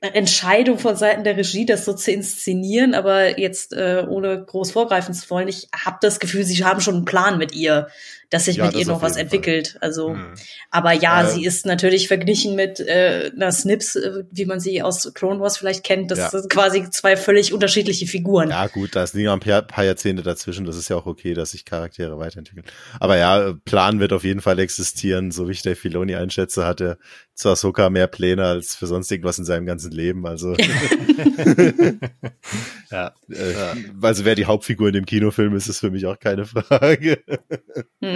Entscheidung 0.01 0.79
von 0.79 0.95
Seiten 0.95 1.23
der 1.23 1.37
Regie, 1.37 1.65
das 1.65 1.85
so 1.85 1.93
zu 1.93 2.11
inszenieren, 2.11 2.95
aber 2.95 3.39
jetzt 3.39 3.71
äh, 3.71 4.03
ohne 4.07 4.43
groß 4.43 4.71
vorgreifen 4.71 5.13
zu 5.13 5.29
wollen, 5.29 5.47
ich 5.47 5.69
habe 5.73 5.97
das 6.01 6.19
Gefühl, 6.19 6.43
sie 6.43 6.63
haben 6.65 6.81
schon 6.81 6.95
einen 6.95 7.05
Plan 7.05 7.37
mit 7.37 7.53
ihr, 7.53 7.87
dass 8.31 8.45
sich 8.45 8.55
Ja, 8.55 8.65
mit 8.65 8.73
das 8.73 8.81
ihr 8.81 8.87
noch 8.87 9.03
was 9.03 9.17
jeden 9.17 9.29
Fall. 9.29 9.37
entwickelt. 9.37 9.77
Also, 9.81 10.15
Hm. 10.15 10.33
aber 10.71 10.93
ja, 10.93 11.21
Äh, 11.21 11.29
sie 11.31 11.45
ist 11.45 11.67
natürlich 11.67 12.07
verglichen 12.07 12.55
mit 12.55 12.79
äh, 12.79 13.29
einer 13.35 13.51
Snips, 13.51 13.95
äh, 13.95 14.23
wie 14.31 14.45
man 14.45 14.59
sie 14.59 14.81
aus 14.81 15.11
Clone 15.13 15.39
Wars 15.39 15.57
vielleicht 15.57 15.83
kennt. 15.83 16.09
Das 16.09 16.17
Ja. 16.17 16.29
sind 16.31 16.49
quasi 16.49 16.89
zwei 16.89 17.15
völlig 17.17 17.53
unterschiedliche 17.53 18.07
Figuren. 18.07 18.49
Ja, 18.49 18.65
gut, 18.67 18.95
da 18.95 19.03
liegen 19.13 19.25
ja 19.25 19.33
ein 19.33 19.39
paar, 19.39 19.61
paar 19.61 19.83
Jahrzehnte 19.83 20.23
dazwischen. 20.23 20.65
Das 20.65 20.77
ist 20.77 20.89
ja 20.89 20.95
auch 20.95 21.05
okay, 21.05 21.33
dass 21.35 21.51
sich 21.51 21.65
Charaktere 21.65 22.17
weiterentwickeln. 22.17 22.65
Aber 22.99 23.17
ja, 23.17 23.53
Plan 23.65 23.99
wird 23.99 24.13
auf 24.13 24.23
jeden 24.23 24.41
Fall 24.41 24.57
existieren. 24.59 25.29
So 25.31 25.47
wie 25.47 25.51
ich 25.51 25.61
Dave 25.61 25.75
Filoni 25.75 26.15
einschätze, 26.15 26.65
hat 26.65 26.81
er 26.81 26.97
zu 27.35 27.49
Ahsoka 27.49 27.89
mehr 27.89 28.07
Pläne 28.07 28.45
als 28.45 28.75
für 28.75 28.87
sonst 28.87 29.11
irgendwas 29.11 29.37
in 29.39 29.45
seinem 29.45 29.65
ganzen 29.65 29.91
Leben. 29.91 30.25
Also, 30.25 30.55
Ja. 32.91 33.13
äh, 33.29 33.53
also 34.01 34.25
wer 34.25 34.35
die 34.35 34.45
Hauptfigur 34.45 34.87
in 34.87 34.93
dem 34.93 35.05
Kinofilm 35.05 35.55
ist, 35.55 35.67
ist 35.67 35.79
für 35.79 35.91
mich 35.91 36.05
auch 36.05 36.19
keine 36.19 36.45
Frage. 36.45 37.19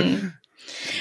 Hm. 0.07 0.33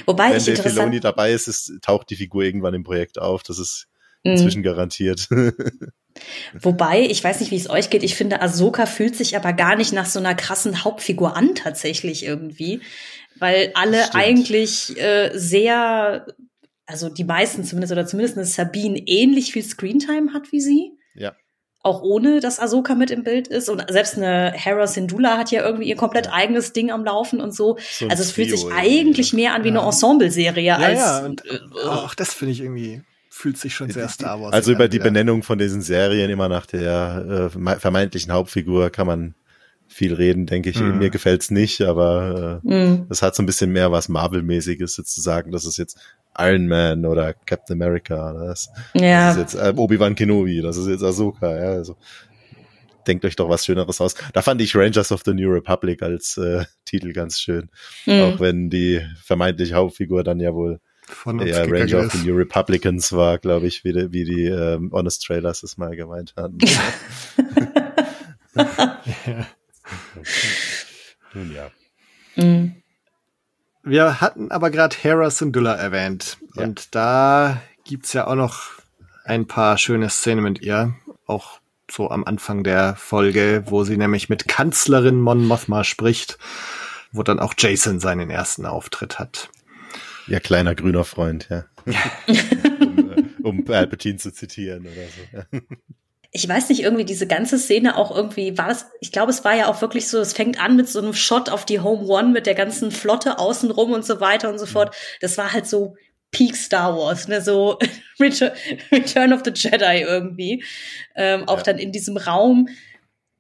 Wobei 0.07 0.31
Wenn 0.31 0.37
ich 0.37 0.45
Dave 0.45 0.63
Filoni 0.63 1.01
dabei 1.01 1.33
ist, 1.33 1.49
ist, 1.49 1.73
taucht 1.83 2.11
die 2.11 2.17
Figur 2.17 2.43
irgendwann 2.43 2.75
im 2.75 2.83
Projekt 2.85 3.19
auf. 3.19 3.43
Das 3.43 3.59
ist 3.59 3.87
Hm. 4.25 4.33
inzwischen 4.33 4.63
garantiert. 4.63 5.29
Wobei, 6.59 7.03
ich 7.03 7.23
weiß 7.23 7.41
nicht, 7.41 7.51
wie 7.51 7.57
es 7.57 7.69
euch 7.69 7.91
geht. 7.91 8.03
Ich 8.03 8.15
finde, 8.15 8.41
Ahsoka 8.41 8.87
fühlt 8.87 9.17
sich 9.17 9.37
aber 9.37 9.53
gar 9.53 9.77
nicht 9.77 9.93
nach 9.93 10.07
so 10.07 10.19
einer 10.19 10.35
krassen 10.35 10.85
Hauptfigur 10.85 11.37
an, 11.37 11.55
tatsächlich 11.55 12.25
irgendwie. 12.25 12.81
Weil 13.39 13.73
alle 13.75 13.99
Stimmt. 14.05 14.15
eigentlich 14.15 14.97
äh, 15.01 15.31
sehr, 15.35 16.27
also 16.87 17.09
die 17.09 17.25
meisten 17.25 17.65
zumindest, 17.65 17.93
oder 17.93 18.07
zumindest 18.07 18.37
eine 18.39 18.47
Sabine 18.47 18.99
ähnlich 19.07 19.53
viel 19.53 19.65
Screentime 19.65 20.33
hat 20.33 20.53
wie 20.53 20.61
sie. 20.61 20.93
ja. 21.15 21.35
Auch 21.85 22.01
ohne, 22.03 22.41
dass 22.41 22.59
Ahsoka 22.59 22.95
mit 22.95 23.11
im 23.11 23.23
Bild 23.25 23.47
ist. 23.47 23.69
Und 23.69 23.85
selbst 23.91 24.17
eine 24.17 24.53
Hera 24.53 24.87
Syndulla 24.87 25.37
hat 25.39 25.51
ja 25.51 25.63
irgendwie 25.63 25.87
ihr 25.89 25.97
komplett 25.97 26.33
eigenes 26.33 26.73
Ding 26.73 26.91
am 26.91 27.05
Laufen 27.05 27.41
und 27.41 27.55
so. 27.55 27.77
So 27.93 28.09
also 28.09 28.23
es 28.23 28.33
fühlt 28.33 28.51
sich 28.51 28.65
irgendwie. 28.65 28.79
eigentlich 28.79 29.33
mehr 29.35 29.55
an 29.55 29.65
wie 29.65 29.69
eine. 29.69 29.81
Ensemble-Serie 29.81 30.65
Ja, 30.65 30.77
als. 30.79 30.99
ja, 30.99 31.19
und 31.25 31.45
äh, 31.45 31.59
auch 31.87 32.15
das 32.15 32.33
finde 32.33 32.53
ich 32.53 32.61
irgendwie, 32.63 33.03
fühlt 33.29 33.59
sich 33.59 33.75
schon 33.75 33.91
sehr 33.91 34.09
Star 34.09 34.41
Wars 34.41 34.53
Also 34.55 34.73
über 34.73 34.89
die. 34.89 34.99
Benennung 34.99 35.43
von 35.43 35.59
diesen 35.59 35.83
Serien 35.83 36.31
immer 36.31 36.49
nach 36.49 36.65
der 36.65 37.51
äh, 37.55 37.79
vermeintlichen 37.79 38.33
Hauptfigur 38.33 38.89
kann 38.91 39.07
man 39.07 39.35
viel 39.89 40.15
reden, 40.15 40.47
denke 40.47 40.71
ich. 40.71 40.81
Mhm. 40.81 40.99
Mir 40.99 41.11
gefällt's 41.11 41.51
nicht, 41.51 41.83
aber 41.83 42.61
äh, 42.65 42.69
mh. 42.75 43.07
das 43.09 43.23
hat 43.23 43.35
so 43.35 43.43
ein 43.43 43.47
bisschen 43.47 43.73
mehr 43.73 43.93
was 43.93 44.09
Marvel-mäßiges 44.09 44.97
jetzt 44.97 45.15
zu 45.15 45.21
sagen. 45.21 45.53
Das 45.53 45.65
ist 45.65 45.77
jetzt 45.77 45.99
Iron 46.37 46.67
Man 46.67 47.07
oder 47.07 47.33
Captain 47.33 47.81
America. 47.81 48.33
Oder 48.33 48.47
das, 48.49 48.71
ja. 48.95 49.29
das 49.29 49.37
ist 49.37 49.55
jetzt 49.55 49.55
äh, 49.55 49.73
Obi-Wan 49.77 50.15
Kenobi, 50.15 50.61
das 50.63 50.77
ist 50.77 50.89
jetzt 50.89 51.03
Ahsoka. 51.03 51.55
Ja, 51.57 51.73
also 51.73 51.97
denkt 53.07 53.25
euch 53.25 53.37
doch 53.37 53.49
was 53.49 53.65
Schöneres 53.65 54.01
aus. 54.01 54.15
Da 54.33 54.43
fand 54.43 54.61
ich 54.61 54.75
Rangers 54.75 55.13
of 55.13 55.23
the 55.25 55.35
New 55.35 55.51
Republic 55.51 56.03
als 56.03 56.37
äh, 56.39 56.65
Titel 56.85 57.13
ganz 57.13 57.41
schön. 57.41 57.71
mh. 58.07 58.25
Auch 58.25 58.41
wenn 58.41 58.71
die 58.71 59.01
vermeintliche 59.23 59.75
Hauptfigur 59.75 60.25
dann 60.25 60.41
ja 60.41 60.55
wohl 60.55 60.81
von 61.07 61.39
uns 61.39 61.51
ja, 61.51 61.65
Ranger 61.65 62.07
of 62.07 62.13
the. 62.13 62.27
New 62.27 62.35
Republicans 62.35 63.13
war, 63.13 63.39
glaube 63.39 63.67
ich, 63.67 63.85
wie 63.85 63.93
die, 63.93 64.13
wie 64.13 64.25
die 64.25 64.47
ähm, 64.47 64.91
Honest 64.91 65.23
Trailers 65.25 65.63
es 65.63 65.77
mal 65.77 65.95
gemeint 65.95 66.35
hatten. 66.37 66.59
Nun 71.35 71.53
ja. 71.53 71.71
Mhm. 72.37 72.83
Wir 73.83 74.21
hatten 74.21 74.51
aber 74.51 74.71
gerade 74.71 74.97
Hera 74.97 75.31
Syndulla 75.31 75.75
erwähnt. 75.75 76.39
Ja. 76.55 76.65
Und 76.65 76.95
da 76.95 77.61
gibt's 77.85 78.13
ja 78.15 78.27
auch 78.27 78.35
noch 78.35 78.71
ein 79.25 79.47
paar 79.47 79.77
schöne 79.79 80.09
Szenen 80.09 80.43
mit 80.43 80.63
ihr. 80.63 80.95
Auch 81.27 81.61
so 81.91 82.11
am 82.11 82.25
Anfang 82.25 82.65
der 82.65 82.97
Folge, 82.97 83.65
wo 83.67 83.85
sie 83.85 83.97
nämlich 83.97 84.29
mit 84.29 84.49
Kanzlerin 84.49 85.21
Mon 85.21 85.45
Mothma 85.45 85.85
spricht, 85.85 86.39
wo 87.13 87.23
dann 87.23 87.39
auch 87.39 87.55
Jason 87.59 88.01
seinen 88.01 88.31
ersten 88.31 88.65
Auftritt 88.65 89.19
hat. 89.19 89.51
Ja, 90.27 90.41
kleiner 90.41 90.75
grüner 90.75 91.05
Freund, 91.05 91.49
ja. 91.51 91.65
um, 92.81 93.11
äh, 93.11 93.25
um 93.43 93.65
Palpatine 93.65 94.17
zu 94.17 94.33
zitieren 94.33 94.87
oder 94.87 95.59
so. 95.61 95.61
Ich 96.37 96.49
weiß 96.49 96.69
nicht, 96.69 96.83
irgendwie 96.83 97.05
diese 97.05 97.29
ganze 97.29 97.59
Szene 97.59 97.97
auch 97.97 98.15
irgendwie 98.15 98.59
war 98.59 98.69
es, 98.69 98.87
ich 99.01 99.13
glaube, 99.13 99.31
es 99.31 99.45
war 99.45 99.55
ja 99.55 99.69
auch 99.69 99.81
wirklich 99.81 100.09
so, 100.09 100.19
es 100.19 100.33
fängt 100.33 100.61
an 100.61 100.75
mit 100.75 100.89
so 100.89 100.99
einem 100.99 101.15
Shot 101.15 101.49
auf 101.49 101.65
die 101.65 101.79
Home 101.79 102.05
One 102.09 102.31
mit 102.31 102.47
der 102.47 102.57
ganzen 102.57 102.91
Flotte 102.91 103.39
außenrum 103.39 103.93
und 103.93 104.05
so 104.05 104.21
weiter 104.21 104.49
und 104.51 104.59
so 104.59 104.67
fort. 104.67 104.95
Das 105.21 105.39
war 105.39 105.53
halt 105.53 105.69
so 105.69 105.95
Peak 106.33 106.57
Star 106.57 106.97
Wars, 106.99 107.29
ne, 107.29 107.41
so 107.41 107.79
Return, 108.21 108.51
Return 108.91 109.33
of 109.33 109.43
the 109.45 109.53
Jedi 109.55 110.01
irgendwie. 110.03 110.65
Ähm, 111.15 111.47
auch 111.49 111.59
Ja. 111.59 111.63
dann 111.63 111.79
in 111.79 111.93
diesem 111.93 112.17
Raum. 112.17 112.69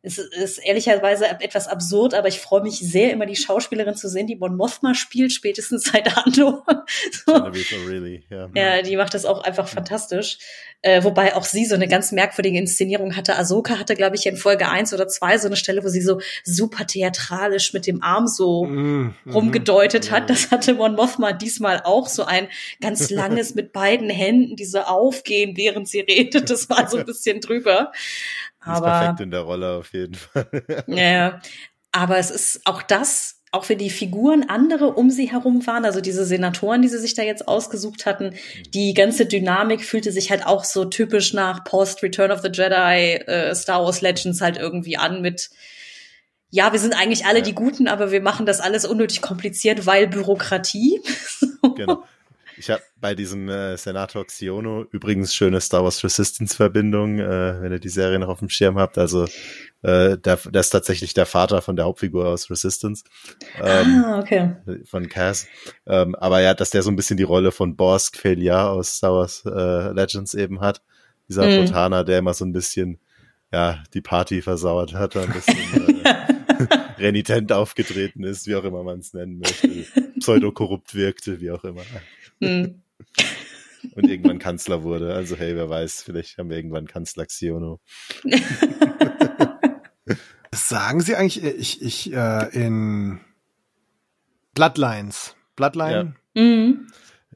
Es 0.06 0.18
ist 0.18 0.58
ehrlicherweise 0.58 1.26
etwas 1.26 1.66
absurd, 1.66 2.12
aber 2.12 2.28
ich 2.28 2.38
freue 2.38 2.62
mich 2.62 2.78
sehr, 2.78 3.10
immer 3.10 3.24
die 3.24 3.36
Schauspielerin 3.36 3.96
zu 3.96 4.08
sehen, 4.08 4.26
die 4.26 4.36
Mon 4.36 4.54
Mothma 4.54 4.94
spielt, 4.94 5.32
spätestens 5.32 5.84
seit 5.84 6.14
Andor. 6.26 6.62
so. 7.26 7.32
Genevieve 7.32 7.74
O'Reilly, 7.76 8.22
ja. 8.54 8.82
Die 8.82 8.96
macht 8.96 9.14
das 9.14 9.24
auch 9.24 9.42
einfach 9.42 9.66
fantastisch. 9.66 10.38
Äh, 10.82 11.02
wobei 11.02 11.34
auch 11.34 11.44
sie 11.44 11.64
so 11.64 11.74
eine 11.74 11.88
ganz 11.88 12.12
merkwürdige 12.12 12.58
Inszenierung 12.58 13.16
hatte. 13.16 13.36
Ahsoka 13.36 13.78
hatte, 13.78 13.94
glaube 13.94 14.16
ich, 14.16 14.26
in 14.26 14.36
Folge 14.36 14.68
eins 14.68 14.92
oder 14.92 15.08
zwei 15.08 15.38
so 15.38 15.46
eine 15.46 15.56
Stelle, 15.56 15.82
wo 15.82 15.88
sie 15.88 16.02
so 16.02 16.20
super 16.44 16.86
theatralisch 16.86 17.72
mit 17.72 17.86
dem 17.86 18.02
Arm 18.02 18.26
so 18.26 18.66
Mhm, 18.66 19.14
rumgedeutet 19.32 20.10
mhm. 20.10 20.14
hat. 20.14 20.28
Das 20.30 20.50
hatte 20.50 20.74
Mon 20.74 20.94
Mothma 20.94 21.32
diesmal 21.32 21.80
auch 21.84 22.08
so 22.08 22.24
ein 22.24 22.48
ganz 22.82 23.08
langes 23.10 23.54
mit 23.54 23.72
beiden 23.72 24.10
Händen, 24.10 24.56
die 24.56 24.66
so 24.66 24.80
aufgehen, 24.80 25.56
während 25.56 25.88
sie 25.88 26.00
redet. 26.00 26.50
Das 26.50 26.68
war 26.68 26.88
so 26.90 26.98
ein 26.98 27.06
bisschen 27.06 27.40
drüber. 27.40 27.90
Die 28.64 28.70
ist 28.70 28.76
Aber 28.76 28.90
perfekt 28.90 29.20
in 29.20 29.30
der 29.30 29.40
Rolle 29.40 29.76
auf 29.76 29.92
jeden 29.92 30.14
Fall. 30.14 30.46
ja, 30.86 31.40
aber 31.92 32.18
es 32.18 32.30
ist 32.30 32.62
auch 32.64 32.82
das, 32.82 33.40
auch 33.52 33.68
wenn 33.68 33.78
die 33.78 33.90
Figuren 33.90 34.48
andere 34.48 34.94
um 34.94 35.10
sie 35.10 35.30
herum 35.30 35.66
waren, 35.66 35.84
also 35.84 36.00
diese 36.00 36.24
Senatoren, 36.24 36.82
die 36.82 36.88
sie 36.88 36.98
sich 36.98 37.14
da 37.14 37.22
jetzt 37.22 37.46
ausgesucht 37.46 38.04
hatten, 38.04 38.34
die 38.74 38.94
ganze 38.94 39.26
Dynamik 39.26 39.84
fühlte 39.84 40.10
sich 40.10 40.30
halt 40.30 40.44
auch 40.46 40.64
so 40.64 40.84
typisch 40.84 41.32
nach 41.32 41.62
Post 41.64 42.02
Return 42.02 42.32
of 42.32 42.40
the 42.40 42.50
Jedi, 42.52 43.14
äh, 43.26 43.54
Star 43.54 43.84
Wars 43.84 44.00
Legends 44.00 44.40
halt 44.40 44.56
irgendwie 44.56 44.96
an 44.96 45.22
mit 45.22 45.50
ja, 46.50 46.70
wir 46.70 46.78
sind 46.78 46.94
eigentlich 46.94 47.26
alle 47.26 47.42
die 47.42 47.54
Guten, 47.54 47.88
aber 47.88 48.12
wir 48.12 48.20
machen 48.20 48.46
das 48.46 48.60
alles 48.60 48.86
unnötig 48.86 49.22
kompliziert, 49.22 49.86
weil 49.86 50.06
Bürokratie. 50.06 51.00
genau. 51.74 52.04
Ich 52.56 52.70
habe 52.70 52.82
bei 53.00 53.14
diesem 53.14 53.48
äh, 53.48 53.76
Senator 53.76 54.26
Xiono 54.26 54.84
übrigens 54.90 55.34
schöne 55.34 55.60
Star 55.60 55.84
Wars 55.84 56.02
Resistance 56.04 56.54
Verbindung, 56.54 57.18
äh, 57.18 57.60
wenn 57.60 57.72
ihr 57.72 57.78
die 57.78 57.88
Serie 57.88 58.18
noch 58.18 58.28
auf 58.28 58.38
dem 58.38 58.48
Schirm 58.48 58.78
habt. 58.78 58.98
Also 58.98 59.24
äh, 59.82 60.16
der, 60.18 60.36
der 60.36 60.60
ist 60.60 60.70
tatsächlich 60.70 61.14
der 61.14 61.26
Vater 61.26 61.62
von 61.62 61.76
der 61.76 61.84
Hauptfigur 61.84 62.26
aus 62.26 62.50
Resistance. 62.50 63.04
Ähm, 63.62 64.04
ah, 64.04 64.18
okay. 64.18 64.56
von 64.84 65.08
Cass. 65.08 65.46
Ähm, 65.86 66.14
aber 66.14 66.40
ja, 66.40 66.54
dass 66.54 66.70
der 66.70 66.82
so 66.82 66.90
ein 66.90 66.96
bisschen 66.96 67.16
die 67.16 67.22
Rolle 67.22 67.52
von 67.52 67.76
Borsk 67.76 68.16
Felia 68.16 68.68
aus 68.68 68.96
Star 68.96 69.12
Wars 69.12 69.44
äh, 69.46 69.92
Legends 69.92 70.34
eben 70.34 70.60
hat. 70.60 70.82
Dieser. 71.28 71.44
Botaner, 71.46 72.04
der 72.04 72.18
immer 72.18 72.34
so 72.34 72.44
ein 72.44 72.52
bisschen 72.52 72.98
ja 73.54 73.82
die 73.94 74.00
Party 74.00 74.42
versauert 74.42 74.94
hat, 74.94 75.16
ein 75.16 75.32
bisschen 75.32 76.04
äh, 76.04 76.24
renitent 76.98 77.52
aufgetreten 77.52 78.24
ist, 78.24 78.46
wie 78.46 78.56
auch 78.56 78.64
immer 78.64 78.82
man 78.82 78.98
es 78.98 79.14
nennen 79.14 79.38
möchte, 79.38 79.68
pseudo-korrupt 80.18 80.94
wirkte, 80.94 81.40
wie 81.40 81.50
auch 81.50 81.64
immer. 81.64 81.82
Hm. 82.42 82.82
Und 83.96 84.08
irgendwann 84.08 84.38
Kanzler 84.38 84.82
wurde. 84.82 85.14
Also 85.14 85.36
hey, 85.36 85.54
wer 85.56 85.68
weiß, 85.68 86.02
vielleicht 86.02 86.38
haben 86.38 86.48
wir 86.48 86.56
irgendwann 86.56 86.86
Kanzler 86.86 87.26
Xiono. 87.26 87.80
Das 90.50 90.68
sagen 90.68 91.00
sie 91.00 91.16
eigentlich, 91.16 91.42
äh, 91.44 91.50
ich, 91.50 91.82
ich, 91.82 92.12
äh, 92.12 92.48
in 92.52 93.20
Bloodlines. 94.54 95.34
Bloodline? 95.56 96.14
Mhm. 96.34 96.86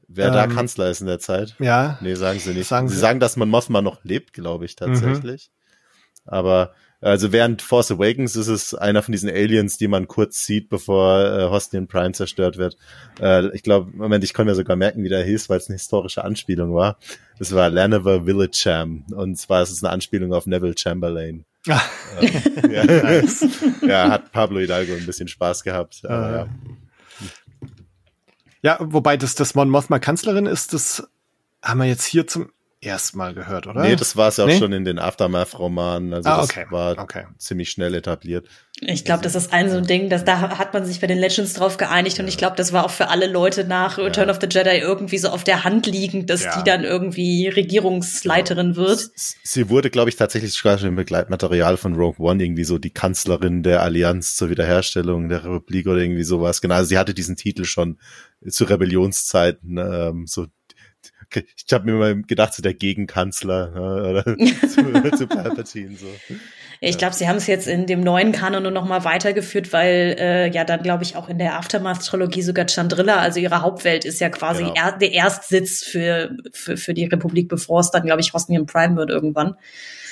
Wer 0.07 0.31
da 0.31 0.45
Ähm, 0.45 0.55
Kanzler 0.55 0.89
ist 0.89 1.01
in 1.01 1.07
der 1.07 1.19
Zeit? 1.19 1.55
Ja. 1.59 1.99
Nee, 2.01 2.15
sagen 2.15 2.39
sie 2.39 2.53
nicht. 2.53 2.67
Sagen 2.67 2.87
sie 2.89 2.95
sie- 2.95 3.01
sagen, 3.01 3.19
dass 3.19 3.37
man 3.37 3.47
Mothma 3.49 3.81
noch 3.81 4.03
lebt, 4.03 4.33
glaube 4.33 4.65
ich, 4.65 4.75
tatsächlich. 4.75 5.51
Aber 6.25 6.73
also 7.01 7.31
während 7.31 7.61
Force 7.61 7.91
Awakens 7.91 8.35
ist 8.35 8.47
es 8.47 8.73
einer 8.75 9.01
von 9.01 9.11
diesen 9.13 9.29
Aliens, 9.29 9.77
die 9.77 9.87
man 9.87 10.07
kurz 10.07 10.45
sieht, 10.45 10.67
bevor 10.69 11.19
äh, 11.23 11.49
Hosnian 11.49 11.87
Prime 11.87 12.11
zerstört 12.11 12.57
wird. 12.57 12.75
Äh, 13.21 13.47
ich 13.55 13.63
glaube, 13.63 13.91
Moment, 13.95 14.23
ich 14.23 14.33
konnte 14.33 14.51
mir 14.51 14.55
sogar 14.55 14.75
merken, 14.75 15.03
wie 15.03 15.09
der 15.09 15.23
hieß, 15.23 15.49
weil 15.49 15.57
es 15.57 15.67
eine 15.69 15.77
historische 15.77 16.23
Anspielung 16.23 16.73
war. 16.73 16.97
Es 17.39 17.53
war 17.53 17.69
Laniver 17.69 18.25
Villageham. 18.25 19.05
Und 19.15 19.37
zwar 19.37 19.63
ist 19.63 19.71
es 19.71 19.83
eine 19.83 19.93
Anspielung 19.93 20.33
auf 20.33 20.45
Neville 20.45 20.75
Chamberlain. 20.77 21.45
Ah, 21.67 21.81
Äh, 22.21 22.73
ja, 22.73 22.83
nice. 23.03 23.45
ja, 23.81 24.09
hat 24.09 24.31
Pablo 24.31 24.59
Hidalgo 24.59 24.93
ein 24.93 25.05
bisschen 25.05 25.27
Spaß 25.27 25.63
gehabt. 25.63 26.01
Aber, 26.05 26.29
Äh, 26.29 26.33
ja. 26.33 26.47
Ja, 28.61 28.77
wobei 28.81 29.15
das, 29.15 29.35
das 29.35 29.55
Mon 29.55 29.69
Mothma 29.69 29.99
Kanzlerin 29.99 30.45
ist, 30.45 30.73
das 30.73 31.07
haben 31.61 31.79
wir 31.79 31.85
jetzt 31.87 32.05
hier 32.05 32.27
zum 32.27 32.49
erstmal 32.81 33.33
gehört, 33.33 33.67
oder? 33.67 33.81
Nee, 33.81 33.95
das 33.95 34.15
war 34.15 34.29
es 34.29 34.37
ja 34.37 34.45
auch 34.45 34.47
Nee? 34.47 34.57
schon 34.57 34.71
in 34.71 34.85
den 34.85 34.99
Aftermath-Romanen. 34.99 36.13
Also 36.13 36.29
Ah, 36.29 36.37
das 36.37 36.49
okay. 36.49 36.65
war 36.69 36.97
Okay. 36.97 37.25
ziemlich 37.37 37.69
schnell 37.71 37.93
etabliert. 37.93 38.47
Ich 38.81 39.03
glaube, 39.03 39.21
das 39.21 39.35
ist 39.35 39.51
ein 39.51 39.69
so 39.69 39.75
ein 39.75 39.85
Ding, 39.85 40.09
dass 40.09 40.23
da 40.23 40.39
hat 40.57 40.73
man 40.73 40.85
sich 40.85 41.01
bei 41.01 41.07
den 41.07 41.17
Legends 41.17 41.53
drauf 41.53 41.75
geeinigt 41.75 42.17
und 42.19 42.29
ich 42.29 42.37
glaube, 42.37 42.55
das 42.55 42.71
war 42.71 42.85
auch 42.85 42.91
für 42.91 43.09
alle 43.09 43.27
Leute 43.27 43.65
nach 43.65 43.97
Return 43.97 44.29
of 44.29 44.37
the 44.39 44.47
Jedi 44.49 44.77
irgendwie 44.77 45.17
so 45.17 45.27
auf 45.27 45.43
der 45.43 45.65
Hand 45.65 45.85
liegend, 45.87 46.29
dass 46.29 46.45
Ja. 46.45 46.57
die 46.57 46.63
dann 46.63 46.85
irgendwie 46.85 47.49
Regierungsleiterin 47.49 48.77
wird. 48.77 48.99
S- 49.15 49.35
Sie 49.43 49.69
wurde, 49.69 49.89
glaube 49.89 50.09
ich, 50.09 50.15
tatsächlich 50.15 50.53
sogar 50.53 50.77
schon 50.77 50.89
im 50.89 50.95
Begleitmaterial 50.95 51.75
von 51.75 51.95
Rogue 51.95 52.25
One 52.25 52.41
irgendwie 52.41 52.63
so 52.63 52.77
die 52.77 52.91
Kanzlerin 52.91 53.63
der 53.63 53.81
Allianz 53.83 54.35
zur 54.37 54.49
Wiederherstellung 54.49 55.27
der 55.27 55.43
Republik 55.43 55.87
oder 55.87 55.97
irgendwie 55.99 56.23
sowas. 56.23 56.61
Genau, 56.61 56.75
also 56.75 56.87
sie 56.87 56.97
hatte 56.97 57.13
diesen 57.13 57.35
Titel 57.35 57.65
schon 57.65 57.97
zu 58.47 58.63
Rebellionszeiten. 58.63 59.77
Ähm, 59.77 60.25
so, 60.27 60.47
ich 61.35 61.71
habe 61.71 61.85
mir 61.85 61.97
mal 61.97 62.21
gedacht, 62.23 62.53
so 62.53 62.61
der 62.61 62.73
Gegenkanzler 62.73 63.71
oder 63.73 64.23
zu, 64.67 65.17
zu 65.17 65.27
Palpatine 65.27 65.95
so. 65.95 66.07
Ich 66.81 66.97
glaube, 66.97 67.13
sie 67.13 67.27
haben 67.27 67.35
es 67.35 67.47
jetzt 67.47 67.67
in 67.67 67.85
dem 67.87 68.01
neuen 68.01 68.31
Kanon 68.31 68.63
nur 68.63 68.71
noch 68.71 68.85
mal 68.85 69.03
weitergeführt, 69.03 69.73
weil 69.73 70.15
äh, 70.17 70.49
ja 70.49 70.63
dann 70.63 70.81
glaube 70.81 71.03
ich 71.03 71.15
auch 71.15 71.27
in 71.29 71.37
der 71.37 71.57
Aftermath-Trilogie 71.57 72.41
sogar 72.41 72.67
Chandrilla, 72.67 73.17
also 73.19 73.39
ihre 73.39 73.61
Hauptwelt, 73.61 74.05
ist 74.05 74.19
ja 74.19 74.29
quasi 74.29 74.63
Genau. 74.63 74.73
er, 74.75 74.97
der 74.97 75.11
Erstsitz 75.11 75.83
für, 75.83 76.35
für 76.51 76.77
für 76.77 76.93
die 76.93 77.05
Republik, 77.05 77.49
bevor 77.49 77.81
es 77.81 77.91
dann 77.91 78.03
glaube 78.03 78.21
ich 78.21 78.33
Rosnian 78.33 78.65
Prime 78.65 78.95
wird 78.95 79.09
irgendwann. 79.09 79.55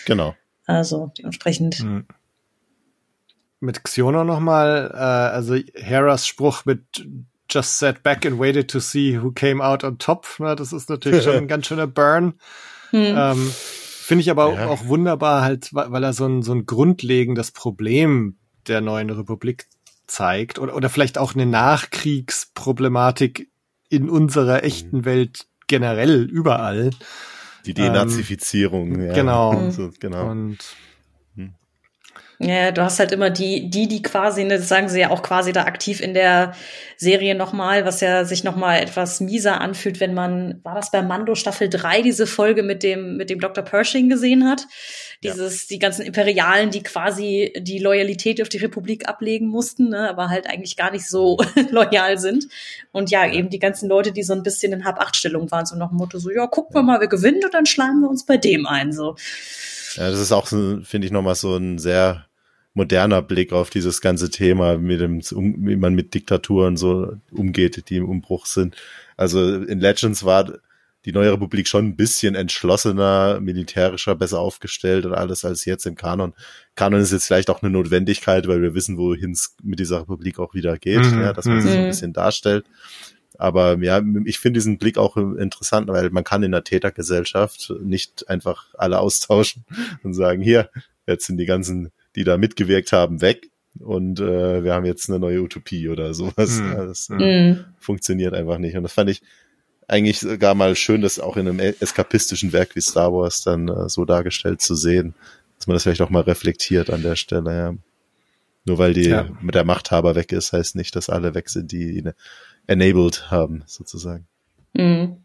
Genau. 0.05 0.35
Also 0.65 1.11
dementsprechend. 1.17 1.75
Hm. 1.75 2.05
Mit 3.59 3.83
Xiono 3.83 4.23
nochmal, 4.23 4.91
äh, 4.93 4.97
also 4.97 5.55
Heras 5.73 6.27
Spruch 6.27 6.65
mit 6.65 7.07
Just 7.49 7.79
sat 7.79 8.03
back 8.03 8.25
and 8.25 8.39
waited 8.39 8.69
to 8.71 8.79
see 8.79 9.17
who 9.17 9.31
came 9.31 9.63
out 9.63 9.83
on 9.83 9.97
top. 9.97 10.25
Na, 10.39 10.55
das 10.55 10.73
ist 10.73 10.89
natürlich 10.89 11.23
schon 11.23 11.35
ein 11.35 11.47
ganz 11.47 11.67
schöner 11.67 11.87
Burn. 11.87 12.33
Hm. 12.91 13.15
Ähm, 13.17 13.51
Finde 13.53 14.21
ich 14.21 14.29
aber 14.31 14.53
Ja. 14.53 14.67
auch, 14.67 14.87
wunderbar, 14.87 15.41
halt, 15.41 15.73
weil 15.73 16.03
er 16.03 16.13
so 16.13 16.25
ein, 16.25 16.41
so 16.41 16.53
ein 16.53 16.65
grundlegendes 16.65 17.51
Problem 17.51 18.37
der 18.67 18.81
neuen 18.81 19.09
Republik 19.09 19.67
zeigt 20.07 20.59
oder, 20.59 20.75
oder 20.75 20.89
vielleicht 20.89 21.17
auch 21.17 21.35
eine 21.35 21.45
Nachkriegsproblematik 21.45 23.49
in 23.89 24.09
unserer 24.09 24.63
echten 24.63 25.05
Welt 25.05 25.47
generell 25.67 26.23
überall. 26.23 26.91
Die 27.65 27.73
Denazifizierung. 27.73 29.07
ja. 29.07 29.13
genau. 29.13 29.69
So, 29.71 29.89
genau. 29.99 30.29
Und 30.29 30.57
Ja, 32.39 32.71
du 32.71 32.83
hast 32.83 32.99
halt 32.99 33.11
immer 33.11 33.31
die, 33.31 33.67
die, 33.67 33.87
die 33.87 34.03
quasi, 34.03 34.43
ne, 34.43 34.57
das 34.57 34.67
sagen 34.67 34.89
sie 34.89 34.99
ja 34.99 35.09
auch 35.09 35.23
quasi 35.23 35.53
da 35.53 35.63
aktiv 35.63 36.01
in 36.01 36.13
der 36.13 36.53
Serie 36.95 37.33
nochmal, 37.33 37.83
was 37.83 37.99
ja 37.99 38.25
sich 38.25 38.43
nochmal 38.43 38.79
etwas 38.79 39.19
mieser 39.21 39.59
anfühlt, 39.59 39.99
wenn 39.99 40.13
man, 40.13 40.59
war 40.63 40.75
das 40.75 40.91
bei 40.91 41.01
Mando 41.01 41.33
Staffel 41.33 41.67
3, 41.67 42.03
diese 42.03 42.27
Folge 42.27 42.61
mit 42.61 42.83
dem, 42.83 43.17
mit 43.17 43.31
dem 43.31 43.39
Dr. 43.39 43.63
Pershing 43.63 44.07
gesehen 44.07 44.47
hat? 44.47 44.67
Dieses, 45.23 45.65
die 45.65 45.79
ganzen 45.79 46.03
Imperialen, 46.03 46.69
die 46.69 46.83
quasi 46.83 47.53
die 47.57 47.79
Loyalität 47.79 48.39
auf 48.39 48.49
die 48.49 48.59
Republik 48.59 49.09
ablegen 49.09 49.47
mussten, 49.47 49.89
ne, 49.89 50.07
aber 50.07 50.29
halt 50.29 50.45
eigentlich 50.47 50.77
gar 50.77 50.91
nicht 50.91 51.07
so 51.07 51.39
loyal 51.71 52.19
sind. 52.19 52.47
Und 52.91 53.09
ja, 53.09 53.27
eben 53.27 53.49
die 53.49 53.57
ganzen 53.57 53.89
Leute, 53.89 54.11
die 54.11 54.21
so 54.21 54.33
ein 54.33 54.43
bisschen 54.43 54.73
in 54.73 54.85
Hab-Acht-Stellung 54.85 55.49
waren, 55.49 55.65
so 55.65 55.75
nach 55.75 55.89
dem 55.89 55.97
Motto 55.97 56.19
so, 56.19 56.29
ja, 56.29 56.45
gucken 56.45 56.75
wir 56.75 56.83
mal, 56.83 56.99
wer 56.99 57.07
gewinnt 57.07 57.43
und 57.43 57.55
dann 57.55 57.65
schlagen 57.65 58.01
wir 58.01 58.09
uns 58.09 58.27
bei 58.27 58.37
dem 58.37 58.67
ein, 58.67 58.93
so. 58.93 59.15
Ja, 59.95 60.11
das 60.11 60.19
ist 60.19 60.31
auch, 60.31 60.45
so, 60.45 60.81
finde 60.83 61.07
ich, 61.07 61.11
nochmal 61.11 61.33
so 61.33 61.57
ein 61.57 61.79
sehr 61.79 62.26
moderner 62.77 63.23
Blick 63.23 63.51
auf 63.51 63.71
dieses 63.71 64.01
ganze 64.01 64.29
Thema, 64.29 64.77
mit 64.77 65.01
dem, 65.01 65.21
wie 65.21 65.75
man 65.75 65.95
mit 65.95 66.13
Diktaturen 66.13 66.77
so 66.77 67.17
umgeht, 67.31 67.89
die 67.89 67.97
im 67.97 68.07
Umbruch 68.07 68.45
sind. 68.45 68.75
Also 69.17 69.55
in 69.55 69.79
Legends 69.79 70.23
war 70.23 70.53
die 71.03 71.11
neue 71.11 71.31
Republik 71.31 71.67
schon 71.67 71.85
ein 71.85 71.95
bisschen 71.95 72.35
entschlossener, 72.35 73.39
militärischer, 73.41 74.13
besser 74.15 74.39
aufgestellt 74.39 75.05
und 75.05 75.13
alles 75.13 75.43
als 75.43 75.65
jetzt 75.65 75.85
im 75.87 75.95
Kanon. 75.95 76.33
Kanon 76.75 77.01
ist 77.01 77.11
jetzt 77.11 77.25
vielleicht 77.25 77.49
auch 77.49 77.63
eine 77.63 77.71
Notwendigkeit, 77.71 78.47
weil 78.47 78.61
wir 78.61 78.75
wissen, 78.75 78.97
wohin 78.97 79.31
es 79.31 79.55
mit 79.63 79.79
dieser 79.79 80.01
Republik 80.01 80.37
auch 80.37 80.53
wieder 80.53 80.77
geht, 80.77 81.03
Mhm, 81.03 81.21
ja, 81.21 81.33
dass 81.33 81.45
man 81.45 81.61
sich 81.61 81.71
so 81.71 81.77
ein 81.77 81.85
mhm. 81.85 81.89
bisschen 81.89 82.13
darstellt. 82.13 82.65
Aber 83.39 83.77
ja, 83.79 84.01
ich 84.25 84.37
finde 84.37 84.57
diesen 84.59 84.77
Blick 84.77 84.97
auch 84.97 85.17
interessant, 85.17 85.87
weil 85.87 86.09
man 86.11 86.23
kann 86.23 86.43
in 86.43 86.51
der 86.51 86.63
Tätergesellschaft 86.63 87.73
nicht 87.81 88.29
einfach 88.29 88.67
alle 88.77 88.99
austauschen 88.99 89.65
und 90.03 90.13
sagen, 90.13 90.41
hier, 90.41 90.69
jetzt 91.07 91.25
sind 91.25 91.37
die 91.37 91.45
ganzen, 91.45 91.91
die 92.17 92.23
da 92.25 92.37
mitgewirkt 92.37 92.91
haben, 92.91 93.21
weg 93.21 93.49
und 93.79 94.19
äh, 94.19 94.63
wir 94.63 94.73
haben 94.73 94.85
jetzt 94.85 95.07
eine 95.09 95.19
neue 95.19 95.41
Utopie 95.41 95.87
oder 95.87 96.13
sowas. 96.13 96.57
Hm. 96.59 96.71
Ja, 96.71 96.85
das 96.85 97.09
äh, 97.09 97.13
Mhm. 97.13 97.65
funktioniert 97.79 98.33
einfach 98.33 98.57
nicht. 98.57 98.75
Und 98.75 98.83
das 98.83 98.91
fand 98.93 99.09
ich 99.09 99.21
eigentlich 99.87 100.19
sogar 100.19 100.53
mal 100.55 100.75
schön, 100.75 101.01
das 101.01 101.19
auch 101.19 101.37
in 101.37 101.47
einem 101.47 101.59
eskapistischen 101.59 102.51
Werk 102.51 102.75
wie 102.75 102.81
Star 102.81 103.13
Wars 103.13 103.41
dann 103.43 103.67
äh, 103.69 103.87
so 103.87 104.03
dargestellt 104.03 104.61
zu 104.61 104.75
sehen, 104.75 105.13
dass 105.57 105.67
man 105.67 105.75
das 105.75 105.83
vielleicht 105.83 106.01
auch 106.01 106.09
mal 106.09 106.23
reflektiert 106.23 106.89
an 106.89 107.03
der 107.03 107.15
Stelle. 107.15 107.55
Ja. 107.55 107.73
Nur 108.65 108.79
weil 108.79 108.93
die 108.93 109.07
Ja. 109.09 109.27
mit 109.41 109.55
der 109.55 109.63
Machthaber 109.63 110.15
weg 110.15 110.31
ist, 110.33 110.51
heißt 110.53 110.75
nicht, 110.75 110.95
dass 110.95 111.09
alle 111.09 111.35
weg 111.35 111.47
sind, 111.49 111.71
die 111.71 111.97
ihn 111.99 112.11
enabled 112.65 113.31
haben, 113.31 113.63
sozusagen. 113.67 114.27
Mhm. 114.73 115.17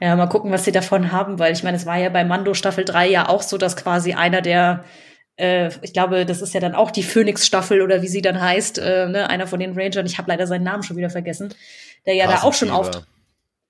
Ja, 0.00 0.16
mal 0.16 0.26
gucken, 0.26 0.50
was 0.52 0.64
sie 0.64 0.72
davon 0.72 1.12
haben, 1.12 1.38
weil 1.38 1.52
ich 1.52 1.62
meine, 1.62 1.76
es 1.76 1.84
war 1.86 1.98
ja 1.98 2.08
bei 2.08 2.24
Mando 2.24 2.54
Staffel 2.54 2.84
3 2.84 3.08
ja 3.08 3.28
auch 3.28 3.42
so, 3.42 3.58
dass 3.58 3.76
quasi 3.76 4.12
einer 4.14 4.40
der, 4.40 4.84
äh, 5.42 5.70
ich 5.82 5.92
glaube, 5.92 6.24
das 6.24 6.40
ist 6.40 6.54
ja 6.54 6.60
dann 6.60 6.74
auch 6.74 6.90
die 6.90 7.02
Phoenix-Staffel 7.02 7.82
oder 7.82 8.00
wie 8.02 8.08
sie 8.08 8.22
dann 8.22 8.40
heißt, 8.40 8.78
äh, 8.78 9.08
ne, 9.08 9.28
einer 9.28 9.46
von 9.46 9.58
den 9.60 9.72
Rangern, 9.78 10.06
ich 10.06 10.18
habe 10.18 10.30
leider 10.30 10.46
seinen 10.46 10.64
Namen 10.64 10.82
schon 10.84 10.96
wieder 10.96 11.10
vergessen, 11.10 11.52
der 12.06 12.14
ja 12.14 12.26
da 12.26 12.42
auch 12.42 12.54
schon 12.54 12.70
auf, 12.70 12.86
Passivierer. 12.90 13.06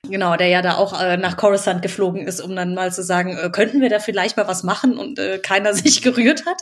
genau, 0.08 0.36
der 0.36 0.48
ja 0.48 0.62
da 0.62 0.76
auch 0.76 1.00
äh, 1.00 1.16
nach 1.16 1.36
Coruscant 1.36 1.80
geflogen 1.82 2.26
ist, 2.26 2.40
um 2.40 2.54
dann 2.56 2.74
mal 2.74 2.92
zu 2.92 3.02
sagen, 3.02 3.36
äh, 3.38 3.50
könnten 3.50 3.80
wir 3.80 3.88
da 3.88 4.00
vielleicht 4.00 4.36
mal 4.36 4.48
was 4.48 4.62
machen 4.64 4.98
und 4.98 5.18
äh, 5.18 5.38
keiner 5.38 5.72
sich 5.74 6.02
gerührt 6.02 6.44
hat. 6.46 6.60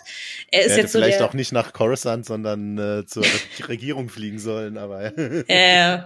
Er 0.53 0.65
ist 0.67 0.77
jetzt 0.77 0.93
so 0.93 0.99
vielleicht 0.99 1.21
der, 1.21 1.27
auch 1.27 1.33
nicht 1.35 1.53
nach 1.53 1.73
Coruscant, 1.73 2.27
sondern 2.27 2.79
äh, 2.79 3.07
zur 3.07 3.25
Re- 3.25 3.41
Regierung 3.69 4.09
fliegen 4.09 4.39
sollen, 4.39 4.79
aber 4.79 5.13
Äh, 5.49 5.99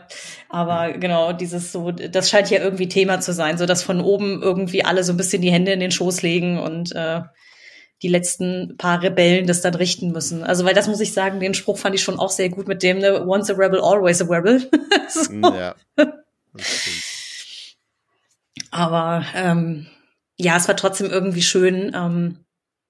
aber 0.48 0.92
genau, 0.92 1.32
dieses 1.32 1.72
so, 1.72 1.90
das 1.90 2.30
scheint 2.30 2.50
ja 2.50 2.61
irgendwie 2.61 2.88
Thema 2.88 3.20
zu 3.20 3.32
sein, 3.32 3.59
so 3.59 3.66
dass 3.66 3.82
von 3.82 4.00
oben 4.00 4.40
irgendwie 4.42 4.84
alle 4.84 5.02
so 5.05 5.12
ein 5.12 5.16
bisschen 5.16 5.42
die 5.42 5.50
Hände 5.52 5.72
in 5.72 5.80
den 5.80 5.90
Schoß 5.90 6.22
legen 6.22 6.59
und 6.59 6.92
äh, 6.94 7.20
die 8.05 8.09
letzten 8.09 8.76
paar 8.76 9.02
Rebellen 9.02 9.46
das 9.46 9.62
dann 9.62 9.74
richten 9.74 10.12
müssen. 10.12 10.44
Also, 10.44 10.66
weil 10.66 10.74
das 10.74 10.88
muss 10.88 11.00
ich 11.00 11.14
sagen, 11.14 11.40
den 11.40 11.55
Spruch 11.55 11.78
fand 11.78 11.94
ich 11.94 12.02
schon 12.02 12.18
auch 12.18 12.30
sehr 12.30 12.50
gut 12.50 12.68
mit 12.68 12.82
dem, 12.82 12.98
ne, 12.98 13.26
once 13.26 13.50
a 13.50 13.55
rebel, 13.55 13.80
always 13.80 14.20
a 14.20 14.26
rebel. 14.26 14.70
so. 15.09 15.32
ja. 15.32 15.74
Das 15.96 16.66
stimmt. 16.66 17.02
Aber 18.70 19.24
ähm, 19.34 19.86
ja, 20.36 20.57
es 20.59 20.68
war 20.68 20.76
trotzdem 20.76 21.11
irgendwie 21.11 21.42
schön, 21.42 21.92
ähm, 21.94 22.44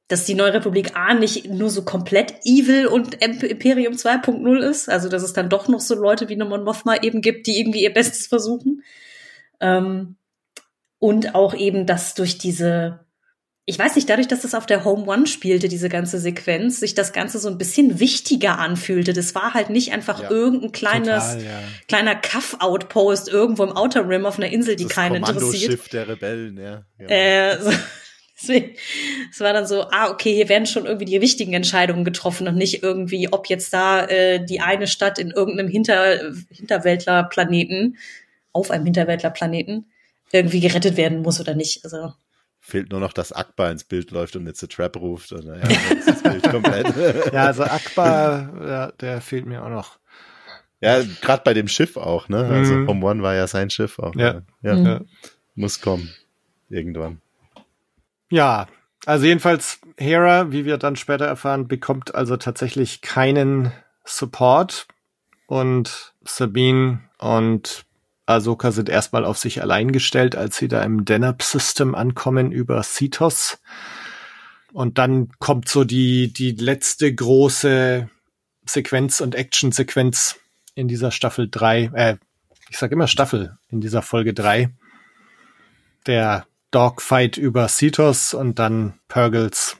dass 0.09 0.25
die 0.25 0.35
Neue 0.35 0.55
Republik 0.55 0.97
A 0.97 1.15
nicht 1.15 1.49
nur 1.49 1.71
so 1.71 1.85
komplett 1.85 2.35
evil 2.45 2.87
und 2.87 3.23
Imp- 3.23 3.45
Imperium 3.45 3.95
2.0 3.95 4.59
ist, 4.59 4.89
also 4.91 5.09
dass 5.09 5.23
es 5.23 5.33
dann 5.33 5.49
doch 5.49 5.69
noch 5.69 5.81
so 5.81 5.95
Leute 5.95 6.29
wie 6.29 6.37
Mon 6.37 6.65
Mothma 6.65 6.97
eben 7.03 7.23
gibt, 7.23 7.47
die 7.47 7.61
irgendwie 7.61 7.83
ihr 7.85 7.95
Bestes 7.95 8.27
versuchen. 8.27 8.83
Ähm, 9.61 10.17
und 10.99 11.35
auch 11.35 11.55
eben, 11.55 11.87
dass 11.87 12.15
durch 12.15 12.37
diese, 12.39 13.04
ich 13.67 13.79
weiß 13.79 13.97
nicht, 13.97 14.11
dadurch, 14.11 14.29
dass 14.29 14.43
das 14.43 14.55
auf 14.55 14.67
der 14.67 14.85
Home 14.85 15.07
One 15.07 15.27
spielte, 15.27 15.69
diese 15.69 15.89
ganze 15.89 16.19
Sequenz, 16.19 16.81
sich 16.81 16.95
das 16.95 17.15
Ganze 17.15 17.39
so 17.39 17.49
ein 17.49 17.57
bisschen 17.57 17.99
wichtiger 17.99 18.59
anfühlte. 18.59 19.15
Das 19.15 19.35
war 19.35 19.55
halt 19.55 19.71
nicht 19.71 19.93
einfach 19.93 20.23
Ja, 20.23 20.31
irgendein 20.31 20.73
kleines, 20.73 21.33
total, 21.33 21.45
ja. 21.45 21.61
kleiner 21.89 22.15
Kaff-Outpost 22.15 23.29
irgendwo 23.29 23.65
im 23.65 23.75
Outer 23.75 24.07
Rim 24.07 24.27
auf 24.27 24.37
einer 24.39 24.53
Insel, 24.53 24.77
die 24.77 24.85
das 24.85 24.93
keinen 24.93 25.17
interessiert. 25.17 25.41
Kommandoschiff 25.43 25.89
der 25.89 26.09
Rebellen, 26.09 26.59
ja. 26.59 26.85
Genau. 26.99 27.11
Äh, 27.11 27.59
so, 27.59 27.71
deswegen, 28.43 28.77
es 29.31 29.41
war 29.41 29.55
dann 29.55 29.67
so, 29.67 29.85
ah, 29.91 30.11
okay, 30.11 30.35
hier 30.35 30.51
werden 30.51 30.67
schon 30.67 30.85
irgendwie 30.85 31.07
die 31.07 31.23
wichtigen 31.23 31.55
Entscheidungen 31.55 32.05
getroffen 32.05 32.47
und 32.47 32.57
nicht 32.57 32.83
irgendwie, 32.83 33.33
ob 33.33 33.49
jetzt 33.49 33.73
da 33.73 34.05
äh, 34.05 34.45
die 34.45 34.61
eine 34.61 34.87
Stadt 34.87 35.19
in 35.19 35.31
irgendeinem 35.31 35.69
Hinter, 35.71 36.35
Hinterwäldlerplaneten, 36.51 37.97
auf 38.53 38.71
einem 38.71 38.85
Hinterwäldlerplaneten, 38.85 39.91
irgendwie 40.33 40.61
gerettet 40.61 40.99
werden 40.99 41.23
muss 41.23 41.41
oder 41.41 41.55
nicht. 41.55 41.83
Also, 41.85 42.13
Fehlt 42.67 42.91
nur 42.91 42.99
noch, 43.01 43.13
dass 43.13 43.31
Akbar 43.31 43.71
ins 43.71 43.85
Bild 43.85 44.11
läuft 44.11 44.37
und 44.37 44.47
jetzt 44.47 44.65
a 44.65 44.67
Trap 44.67 44.97
ruft. 44.97 45.33
Und, 45.33 45.45
ist 45.45 46.09
das 46.09 46.23
Bild 46.23 46.43
komplett. 46.51 46.87
Ja, 47.33 47.45
also 47.45 47.63
Akbar, 47.65 48.67
ja, 48.67 48.91
der 48.93 49.21
fehlt 49.21 49.45
mir 49.45 49.63
auch 49.63 49.69
noch. 49.69 49.99
Ja, 50.81 51.03
gerade 51.21 51.43
bei 51.45 51.53
dem 51.53 51.69
Schiff 51.69 51.99
auch, 51.99 52.31
ne? 52.31 52.39
Also 52.39 52.73
Mhm. 52.73 52.89
Home 52.89 53.05
One 53.07 53.23
war 53.23 53.35
ja 53.35 53.47
sein 53.49 53.69
Schiff 53.69 53.99
auch. 53.99 54.15
Ja. 54.15 54.41
ja. 54.63 54.77
Mhm. 54.77 54.87
Ja. 54.87 55.01
Muss 55.55 55.83
kommen. 55.83 56.11
Irgendwann. 56.71 57.21
Ja, 58.31 58.67
also 59.05 59.27
jedenfalls 59.27 59.81
Hera, 59.99 60.51
wie 60.51 60.65
wir 60.65 60.79
dann 60.79 60.97
später 60.97 61.27
erfahren, 61.27 61.69
bekommt 61.69 62.15
also 62.15 62.39
tatsächlich 62.39 63.03
keinen 63.03 63.73
Support 64.07 64.87
und 65.47 66.15
Sabine 66.25 67.01
und 67.19 67.85
Ahsoka 68.27 68.73
sind 68.73 68.89
erstmal 68.89 69.25
auf 69.25 69.39
sich 69.39 69.61
allein 69.61 69.93
gestellt, 69.93 70.37
als 70.37 70.57
sie 70.57 70.69
da 70.69 70.83
im 70.83 71.05
Denab-System 71.05 71.95
ankommen 71.95 72.53
über 72.53 72.83
Cetos. 72.83 73.59
Und 74.73 74.99
dann 74.99 75.29
kommt 75.39 75.69
so 75.69 75.85
die, 75.85 76.33
die 76.33 76.53
letzte 76.53 77.15
große 77.15 78.09
Sequenz 78.67 79.21
und 79.21 79.35
Action-Sequenz 79.35 80.37
in 80.75 80.89
dieser 80.89 81.11
Staffel 81.11 81.49
drei. 81.51 81.91
äh, 81.95 82.17
ich 82.71 82.79
sag 82.79 82.91
immer 82.93 83.07
Staffel, 83.07 83.57
in 83.69 83.81
dieser 83.81 84.03
Folge 84.03 84.35
drei. 84.35 84.71
Der 86.07 86.47
Dogfight 86.71 87.37
über 87.37 87.69
Cetos 87.69 88.35
und 88.35 88.59
dann 88.59 88.99
Purgles 89.07 89.77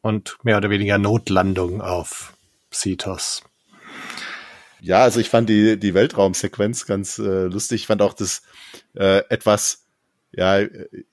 und 0.00 0.38
mehr 0.42 0.56
oder 0.56 0.70
weniger 0.70 0.96
Notlandung 0.96 1.82
auf 1.82 2.34
Cetos. 2.72 3.42
Ja, 4.84 5.02
also 5.02 5.18
ich 5.18 5.30
fand 5.30 5.48
die, 5.48 5.78
die 5.78 5.94
Weltraumsequenz 5.94 6.84
ganz 6.84 7.18
äh, 7.18 7.44
lustig. 7.44 7.82
Ich 7.82 7.86
fand 7.86 8.02
auch 8.02 8.12
das 8.12 8.42
äh, 8.94 9.22
etwas 9.30 9.86
ja, 10.30 10.60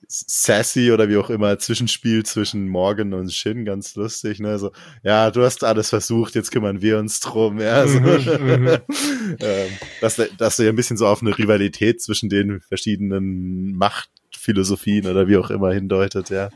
sassy 0.08 0.92
oder 0.92 1.08
wie 1.08 1.16
auch 1.16 1.30
immer 1.30 1.58
Zwischenspiel 1.58 2.22
zwischen 2.26 2.68
Morgan 2.68 3.14
und 3.14 3.32
Shin 3.32 3.64
ganz 3.64 3.94
lustig, 3.94 4.40
ne? 4.40 4.58
So, 4.58 4.72
ja, 5.02 5.30
du 5.30 5.42
hast 5.42 5.64
alles 5.64 5.88
versucht, 5.88 6.34
jetzt 6.34 6.50
kümmern 6.50 6.82
wir 6.82 6.98
uns 6.98 7.20
drum, 7.20 7.60
ja. 7.60 7.86
So. 7.86 7.98
ähm, 7.98 9.70
dass, 10.02 10.20
dass 10.36 10.56
du 10.56 10.64
ja 10.64 10.68
ein 10.68 10.76
bisschen 10.76 10.98
so 10.98 11.06
auf 11.06 11.22
eine 11.22 11.38
Rivalität 11.38 12.02
zwischen 12.02 12.28
den 12.28 12.60
verschiedenen 12.60 13.72
Machtphilosophien 13.74 15.06
oder 15.06 15.28
wie 15.28 15.38
auch 15.38 15.48
immer 15.48 15.72
hindeutet, 15.72 16.28
ja. 16.28 16.50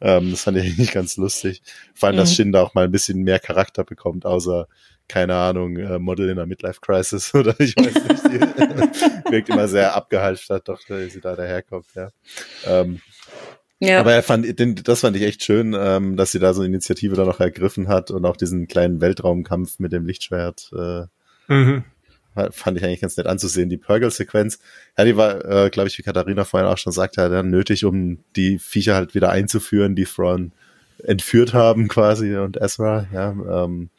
Ähm, 0.00 0.32
das 0.32 0.42
fand 0.42 0.56
ich 0.56 0.64
eigentlich 0.64 0.90
ganz 0.90 1.16
lustig. 1.18 1.62
Vor 1.94 2.08
allem, 2.08 2.16
dass 2.16 2.30
mhm. 2.30 2.34
Shin 2.34 2.52
da 2.52 2.62
auch 2.62 2.74
mal 2.74 2.84
ein 2.84 2.92
bisschen 2.92 3.22
mehr 3.22 3.38
Charakter 3.38 3.84
bekommt, 3.84 4.26
außer 4.26 4.66
keine 5.08 5.34
Ahnung, 5.34 5.76
äh, 5.76 5.98
Model 5.98 6.28
in 6.28 6.36
der 6.36 6.46
Midlife 6.46 6.80
Crisis 6.80 7.34
oder 7.34 7.58
ich 7.58 7.74
weiß 7.76 7.94
nicht. 7.94 8.24
Die 8.24 9.30
wirkt 9.32 9.48
immer 9.48 9.68
sehr 9.68 9.94
abgehalftert, 9.94 10.68
doch, 10.68 10.80
weil 10.88 11.10
sie 11.10 11.20
da 11.20 11.34
daherkommt, 11.34 11.86
ja. 11.94 12.10
Ähm, 12.66 13.00
ja. 13.80 14.00
Aber 14.00 14.12
er 14.12 14.22
fand, 14.22 14.58
den, 14.58 14.74
das 14.74 15.00
fand 15.00 15.16
ich 15.16 15.22
echt 15.22 15.44
schön, 15.44 15.74
ähm, 15.78 16.16
dass 16.16 16.32
sie 16.32 16.40
da 16.40 16.52
so 16.52 16.62
eine 16.62 16.68
Initiative 16.68 17.14
da 17.14 17.24
noch 17.24 17.40
ergriffen 17.40 17.88
hat 17.88 18.10
und 18.10 18.24
auch 18.24 18.36
diesen 18.36 18.66
kleinen 18.66 19.00
Weltraumkampf 19.00 19.78
mit 19.78 19.92
dem 19.92 20.04
Lichtschwert. 20.04 20.70
Äh, 20.76 21.04
mhm. 21.46 21.84
Fand 22.50 22.78
ich 22.78 22.84
eigentlich 22.84 23.00
ganz 23.00 23.16
nett 23.16 23.26
anzusehen. 23.26 23.68
Die 23.68 23.76
Purgle-Sequenz, 23.76 24.58
ja, 24.96 25.04
die 25.04 25.16
war, 25.16 25.44
äh, 25.44 25.70
glaube 25.70 25.88
ich, 25.88 25.98
wie 25.98 26.02
Katharina 26.02 26.44
vorhin 26.44 26.68
auch 26.68 26.78
schon 26.78 26.92
sagte, 26.92 27.28
dann 27.28 27.50
nötig, 27.50 27.84
um 27.84 28.18
die 28.36 28.58
Viecher 28.58 28.94
halt 28.94 29.14
wieder 29.14 29.30
einzuführen, 29.30 29.96
die 29.96 30.04
Thrawn 30.04 30.52
entführt 31.02 31.54
haben 31.54 31.88
quasi 31.88 32.36
und 32.36 32.56
Ezra, 32.56 33.06
ja. 33.12 33.30
Ähm, 33.30 33.90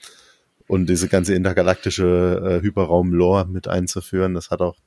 und 0.70 0.88
diese 0.88 1.08
ganze 1.08 1.34
intergalaktische 1.34 2.60
äh, 2.62 2.64
Hyperraum-Lore 2.64 3.48
mit 3.48 3.68
einzuführen. 3.68 4.36
Das 4.36 4.52
hat 4.52 4.62
auch 4.62 4.78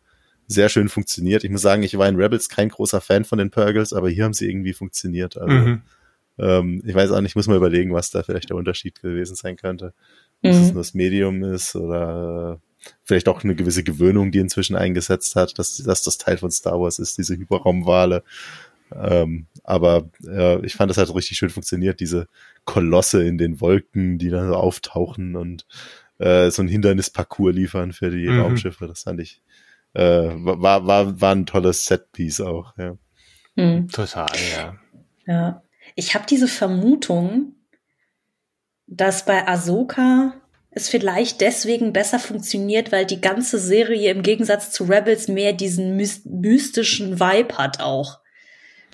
sehr 0.47 0.69
schön 0.69 0.89
funktioniert. 0.89 1.43
Ich 1.43 1.51
muss 1.51 1.61
sagen, 1.63 1.83
ich 1.83 1.99
war 1.99 2.09
in 2.09 2.15
Rebels 2.15 2.49
kein 2.49 2.69
großer 2.69 3.01
Fan 3.01 3.25
von 3.25 3.39
den 3.39 3.51
Purgles, 3.51 3.93
aber 3.93 4.09
hier 4.09 4.25
haben 4.25 4.33
sie 4.33 4.49
irgendwie 4.49 4.75
funktioniert. 4.75 5.37
Also, 5.37 5.53
mhm. 5.53 5.83
ähm, 6.39 6.83
ich 6.87 6.95
weiß 6.95 7.11
auch 7.11 7.21
nicht, 7.21 7.35
muss 7.35 7.49
mal 7.49 7.57
überlegen, 7.57 7.93
was 7.93 8.11
da 8.11 8.23
vielleicht 8.23 8.51
der 8.51 8.57
Unterschied 8.57 9.03
gewesen 9.03 9.35
sein 9.35 9.57
könnte. 9.57 9.93
Mhm. 10.43 10.49
Dass 10.49 10.57
es 10.59 10.73
nur 10.73 10.83
das 10.83 10.95
Medium 10.95 11.43
ist 11.43 11.75
oder 11.75 12.61
äh, 12.61 12.91
vielleicht 13.03 13.27
auch 13.29 13.43
eine 13.43 13.57
gewisse 13.57 13.83
Gewöhnung, 13.83 14.31
die 14.31 14.39
inzwischen 14.39 14.77
eingesetzt 14.77 15.35
hat, 15.35 15.59
dass, 15.59 15.79
dass 15.79 16.03
das 16.03 16.17
Teil 16.17 16.37
von 16.39 16.53
Star 16.53 16.81
Wars 16.81 17.01
ist, 17.01 17.19
diese 17.19 17.37
Hyperraumwale. 17.37 18.23
Ähm, 19.01 19.47
aber 19.65 20.11
äh, 20.27 20.65
ich 20.65 20.75
fand, 20.75 20.91
das 20.91 20.99
hat 20.99 21.15
richtig 21.15 21.39
schön 21.39 21.51
funktioniert, 21.51 22.01
diese 22.01 22.29
Kolosse 22.65 23.25
in 23.25 23.39
den 23.39 23.61
Wolken, 23.61 24.19
die 24.19 24.29
dann 24.29 24.49
so 24.49 24.55
auftauchen 24.55 25.37
und 25.37 25.67
äh, 26.19 26.51
so 26.51 26.63
ein 26.63 26.69
Hindernisparcours 26.69 27.55
liefern 27.55 27.93
für 27.93 28.11
die 28.11 28.29
mhm. 28.29 28.41
Raumschiffe. 28.41 28.87
Das 28.87 29.03
fand 29.03 29.21
ich, 29.21 29.43
äh, 29.95 30.03
war, 30.03 30.87
war, 30.87 31.21
war 31.21 31.35
ein 31.35 31.47
tolles 31.47 31.87
Setpiece 31.87 32.41
auch, 32.41 32.77
ja. 32.77 32.97
Mhm. 33.57 33.89
Total, 33.89 34.31
ja. 34.57 34.77
Ja. 35.27 35.63
Ich 35.95 36.15
habe 36.15 36.25
diese 36.29 36.49
Vermutung, 36.49 37.55
dass 38.87 39.25
bei 39.25 39.47
Ahsoka 39.47 40.35
es 40.71 40.89
vielleicht 40.89 41.41
deswegen 41.41 41.93
besser 41.93 42.19
funktioniert, 42.19 42.93
weil 42.93 43.05
die 43.05 43.21
ganze 43.21 43.59
Serie 43.59 44.11
im 44.11 44.23
Gegensatz 44.23 44.71
zu 44.71 44.85
Rebels 44.85 45.29
mehr 45.29 45.53
diesen 45.53 45.97
mystischen 45.97 47.21
Vibe 47.21 47.59
hat 47.59 47.81
auch. 47.81 48.22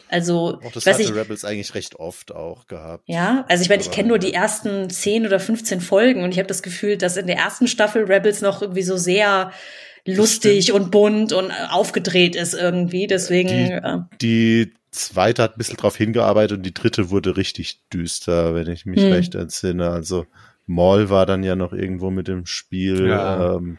Also, 0.08 0.60
auch 0.64 0.72
das 0.72 0.86
hatte 0.86 1.02
ich, 1.02 1.14
Rebels 1.14 1.44
eigentlich 1.44 1.74
recht 1.74 1.96
oft 1.96 2.34
auch 2.34 2.66
gehabt. 2.66 3.04
Ja, 3.06 3.44
also 3.48 3.62
ich 3.62 3.68
meine, 3.68 3.82
ich 3.82 3.90
kenne 3.90 4.08
nur 4.08 4.18
die 4.18 4.32
ersten 4.32 4.88
10 4.88 5.26
oder 5.26 5.40
15 5.40 5.80
Folgen 5.80 6.22
und 6.22 6.32
ich 6.32 6.38
habe 6.38 6.48
das 6.48 6.62
Gefühl, 6.62 6.96
dass 6.96 7.16
in 7.16 7.26
der 7.26 7.36
ersten 7.36 7.66
Staffel 7.66 8.04
Rebels 8.04 8.40
noch 8.40 8.62
irgendwie 8.62 8.82
so 8.82 8.96
sehr 8.96 9.52
lustig 10.04 10.72
und 10.72 10.90
bunt 10.90 11.32
und 11.32 11.50
aufgedreht 11.70 12.36
ist 12.36 12.54
irgendwie. 12.54 13.06
Deswegen. 13.06 13.48
Die, 13.48 13.72
äh, 13.72 13.98
die 14.22 14.72
zweite 14.90 15.42
hat 15.42 15.54
ein 15.54 15.58
bisschen 15.58 15.76
drauf 15.76 15.96
hingearbeitet 15.96 16.58
und 16.58 16.62
die 16.64 16.74
dritte 16.74 17.10
wurde 17.10 17.36
richtig 17.36 17.80
düster, 17.92 18.54
wenn 18.54 18.70
ich 18.70 18.86
mich 18.86 19.02
hm. 19.02 19.12
recht 19.12 19.34
entsinne. 19.34 19.90
Also 19.90 20.26
Maul 20.66 21.10
war 21.10 21.26
dann 21.26 21.42
ja 21.42 21.56
noch 21.56 21.72
irgendwo 21.72 22.10
mit 22.10 22.28
dem 22.28 22.46
Spiel. 22.46 23.08
Ja. 23.08 23.56
Ähm, 23.56 23.78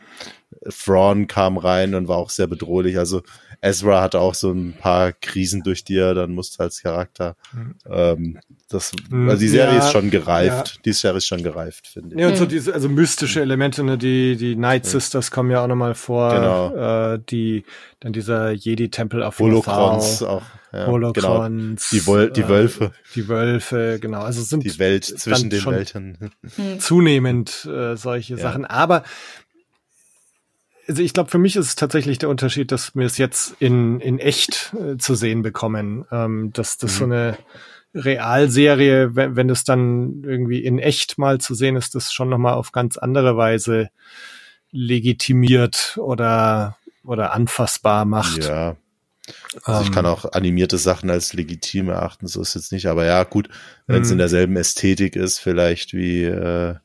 Thrawn 0.68 1.28
kam 1.28 1.58
rein 1.58 1.96
und 1.96 2.08
war 2.08 2.18
auch 2.18 2.30
sehr 2.30 2.48
bedrohlich. 2.48 2.98
Also 2.98 3.22
Ezra 3.62 4.02
hatte 4.02 4.20
auch 4.20 4.36
so 4.36 4.52
ein 4.52 4.74
paar 4.74 5.12
Krisen, 5.12 5.64
durch 5.64 5.84
die 5.84 5.98
er 5.98 6.14
dann 6.14 6.32
musste 6.32 6.64
als 6.64 6.82
Charakter. 6.82 7.36
Mhm. 7.54 7.76
Ähm, 7.90 8.40
das, 8.70 8.92
hm, 9.10 9.30
also 9.30 9.40
die 9.40 9.48
Serie 9.48 9.78
ja, 9.78 9.86
ist 9.86 9.92
schon 9.92 10.10
gereift. 10.10 10.76
Ja. 10.76 10.82
Die 10.86 10.94
Serie 10.94 11.18
ist 11.18 11.28
schon 11.28 11.44
gereift, 11.44 11.88
finde 11.88 12.16
ich. 12.16 12.22
Ja, 12.22 12.30
und 12.30 12.38
so 12.38 12.46
diese, 12.46 12.74
also 12.74 12.88
mystische 12.88 13.42
Elemente, 13.42 13.84
ne, 13.84 13.98
die, 13.98 14.38
die 14.38 14.56
Night 14.56 14.86
Sisters 14.86 15.32
kommen 15.32 15.52
ja 15.52 15.64
auch 15.64 15.68
nochmal 15.68 15.96
vor. 15.96 16.34
Genau. 16.34 17.14
Äh, 17.14 17.20
die, 17.30 17.66
dann 18.00 18.14
dieser 18.14 18.52
Jedi-Tempel 18.52 19.24
auf 19.24 19.40
Holocrons 19.40 20.24
auch. 20.24 20.44
Ja, 20.72 20.86
Holocrons. 20.86 21.90
Genau. 21.90 22.02
Die, 22.02 22.08
Wol 22.08 22.32
die 22.32 22.48
Wölfe. 22.48 22.86
Äh, 22.86 22.90
die 23.16 23.28
Wölfe, 23.28 23.98
genau. 24.00 24.22
Also 24.22 24.42
sind 24.44 24.64
die 24.64 24.78
Welt 24.80 25.04
zwischen 25.04 25.50
den 25.50 25.66
Welten. 25.66 26.32
Zunehmend 26.80 27.66
äh, 27.66 27.98
solche 27.98 28.36
ja. 28.36 28.40
Sachen. 28.40 28.66
Aber 28.66 29.04
also 30.90 31.04
ich 31.04 31.14
glaube, 31.14 31.30
für 31.30 31.38
mich 31.38 31.56
ist 31.56 31.68
es 31.68 31.76
tatsächlich 31.76 32.18
der 32.18 32.30
Unterschied, 32.30 32.72
dass 32.72 32.96
wir 32.96 33.06
es 33.06 33.18
jetzt 33.20 33.56
in, 33.60 34.00
in 34.00 34.18
echt 34.18 34.74
äh, 34.74 34.98
zu 34.98 35.14
sehen 35.14 35.44
bekommen. 35.44 36.06
Ähm, 36.12 36.52
dass 36.52 36.78
das 36.78 36.94
mhm. 36.94 36.98
so 36.98 37.06
eine 37.06 37.38
Realserie, 37.94 39.16
wenn, 39.16 39.36
wenn 39.36 39.50
es 39.50 39.64
dann 39.64 40.24
irgendwie 40.24 40.64
in 40.64 40.80
echt 40.80 41.20
mal 41.20 41.40
zu 41.40 41.54
sehen 41.54 41.76
ist, 41.76 41.94
das 41.94 42.12
schon 42.12 42.30
nochmal 42.30 42.56
auf 42.56 42.72
ganz 42.72 42.98
andere 42.98 43.38
Weise 43.38 43.90
legitimiert 44.72 45.98
oder, 45.98 46.78
oder 47.04 47.34
anfassbar 47.34 48.06
macht. 48.06 48.46
Ja. 48.46 48.76
Also 49.64 49.84
ich 49.84 49.92
kann 49.92 50.06
ähm. 50.06 50.12
auch 50.12 50.26
animierte 50.32 50.80
Sachen 50.80 51.12
als 51.12 51.34
legitim 51.34 51.90
erachten, 51.90 52.26
so 52.26 52.42
ist 52.42 52.50
es 52.50 52.56
jetzt 52.56 52.72
nicht. 52.72 52.88
Aber 52.88 53.06
ja, 53.06 53.24
gut, 53.24 53.50
wenn 53.86 54.02
es 54.02 54.10
in 54.10 54.16
mhm. 54.16 54.20
derselben 54.20 54.58
Ästhetik 54.58 55.16
ist, 55.16 55.38
vielleicht 55.38 55.94
wie 55.94 56.24
äh, 56.24 56.76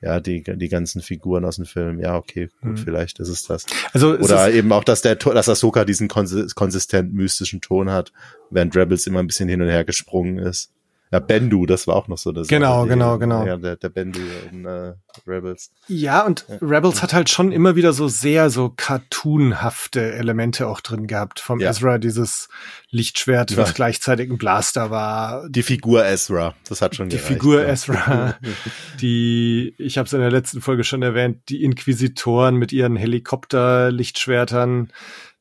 ja, 0.00 0.20
die, 0.20 0.42
die 0.42 0.68
ganzen 0.68 1.02
Figuren 1.02 1.44
aus 1.44 1.56
dem 1.56 1.64
Film, 1.64 1.98
ja, 1.98 2.16
okay, 2.16 2.48
gut, 2.60 2.72
mhm. 2.72 2.76
vielleicht 2.76 3.18
ist 3.18 3.28
es 3.28 3.42
das. 3.44 3.66
Also 3.92 4.16
Oder 4.16 4.52
eben 4.52 4.70
auch, 4.72 4.84
dass 4.84 5.02
der, 5.02 5.16
dass 5.16 5.48
Ahsoka 5.48 5.84
diesen 5.84 6.08
konsistent 6.08 7.12
mystischen 7.12 7.60
Ton 7.60 7.90
hat, 7.90 8.12
während 8.50 8.76
Rebels 8.76 9.06
immer 9.06 9.18
ein 9.20 9.26
bisschen 9.26 9.48
hin 9.48 9.60
und 9.60 9.68
her 9.68 9.84
gesprungen 9.84 10.38
ist. 10.38 10.70
Ja, 11.10 11.20
Bendu, 11.20 11.64
das 11.64 11.86
war 11.86 11.96
auch 11.96 12.06
noch 12.08 12.18
so 12.18 12.32
das. 12.32 12.48
Genau, 12.48 12.84
die, 12.84 12.90
genau, 12.90 13.18
genau. 13.18 13.46
Ja, 13.46 13.56
der, 13.56 13.76
der 13.76 13.88
Bendu 13.88 14.20
in 14.50 14.66
äh, 14.66 14.92
Rebels. 15.26 15.70
Ja, 15.86 16.26
und 16.26 16.44
ja. 16.48 16.58
Rebels 16.60 17.02
hat 17.02 17.14
halt 17.14 17.30
schon 17.30 17.50
immer 17.50 17.76
wieder 17.76 17.94
so 17.94 18.08
sehr 18.08 18.50
so 18.50 18.68
cartoonhafte 18.68 20.12
Elemente 20.12 20.66
auch 20.66 20.80
drin 20.80 21.06
gehabt. 21.06 21.40
Vom 21.40 21.60
ja. 21.60 21.70
Ezra 21.70 21.96
dieses 21.98 22.48
Lichtschwert, 22.90 23.56
was 23.56 23.72
gleichzeitig 23.74 24.30
ein 24.30 24.36
Blaster 24.36 24.90
war. 24.90 25.48
Die 25.48 25.62
Figur 25.62 26.04
Ezra, 26.04 26.54
das 26.68 26.82
hat 26.82 26.94
schon 26.94 27.08
Die 27.08 27.16
gereicht, 27.16 27.32
Figur. 27.32 27.66
Ezra, 27.66 28.36
die, 29.00 29.74
ich 29.78 29.96
habe 29.96 30.06
es 30.06 30.12
in 30.12 30.20
der 30.20 30.30
letzten 30.30 30.60
Folge 30.60 30.84
schon 30.84 31.02
erwähnt, 31.02 31.48
die 31.48 31.64
Inquisitoren 31.64 32.56
mit 32.56 32.72
ihren 32.72 32.96
Helikopter-Lichtschwertern 32.96 34.92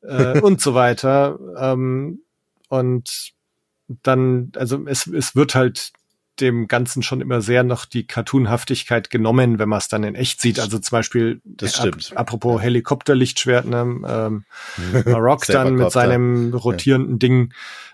äh, 0.01 0.39
und 0.41 0.61
so 0.61 0.73
weiter. 0.73 1.37
Ähm, 1.59 2.21
und 2.69 3.33
dann, 3.87 4.51
also 4.55 4.85
es, 4.85 5.07
es 5.07 5.35
wird 5.35 5.55
halt 5.55 5.91
dem 6.39 6.67
Ganzen 6.67 7.01
schon 7.01 7.21
immer 7.21 7.41
sehr 7.41 7.63
noch 7.63 7.85
die 7.85 8.05
Cartoonhaftigkeit 8.05 9.09
genommen, 9.09 9.59
wenn 9.59 9.69
man 9.69 9.79
es 9.79 9.87
dann 9.87 10.03
in 10.03 10.15
echt 10.15 10.39
sieht. 10.39 10.59
Also 10.59 10.77
zum 10.77 10.95
Beispiel, 10.95 11.41
das 11.43 11.75
stimmt. 11.77 12.11
Ap 12.11 12.19
apropos 12.19 12.61
Helikopterlichtschwert, 12.61 13.65
ne, 13.65 13.79
ähm, 14.07 14.45
Rock 15.07 15.45
dann 15.47 15.75
mit 15.75 15.91
seinem 15.91 16.53
rotierenden 16.53 17.15
ja. 17.15 17.17
Ding 17.17 17.53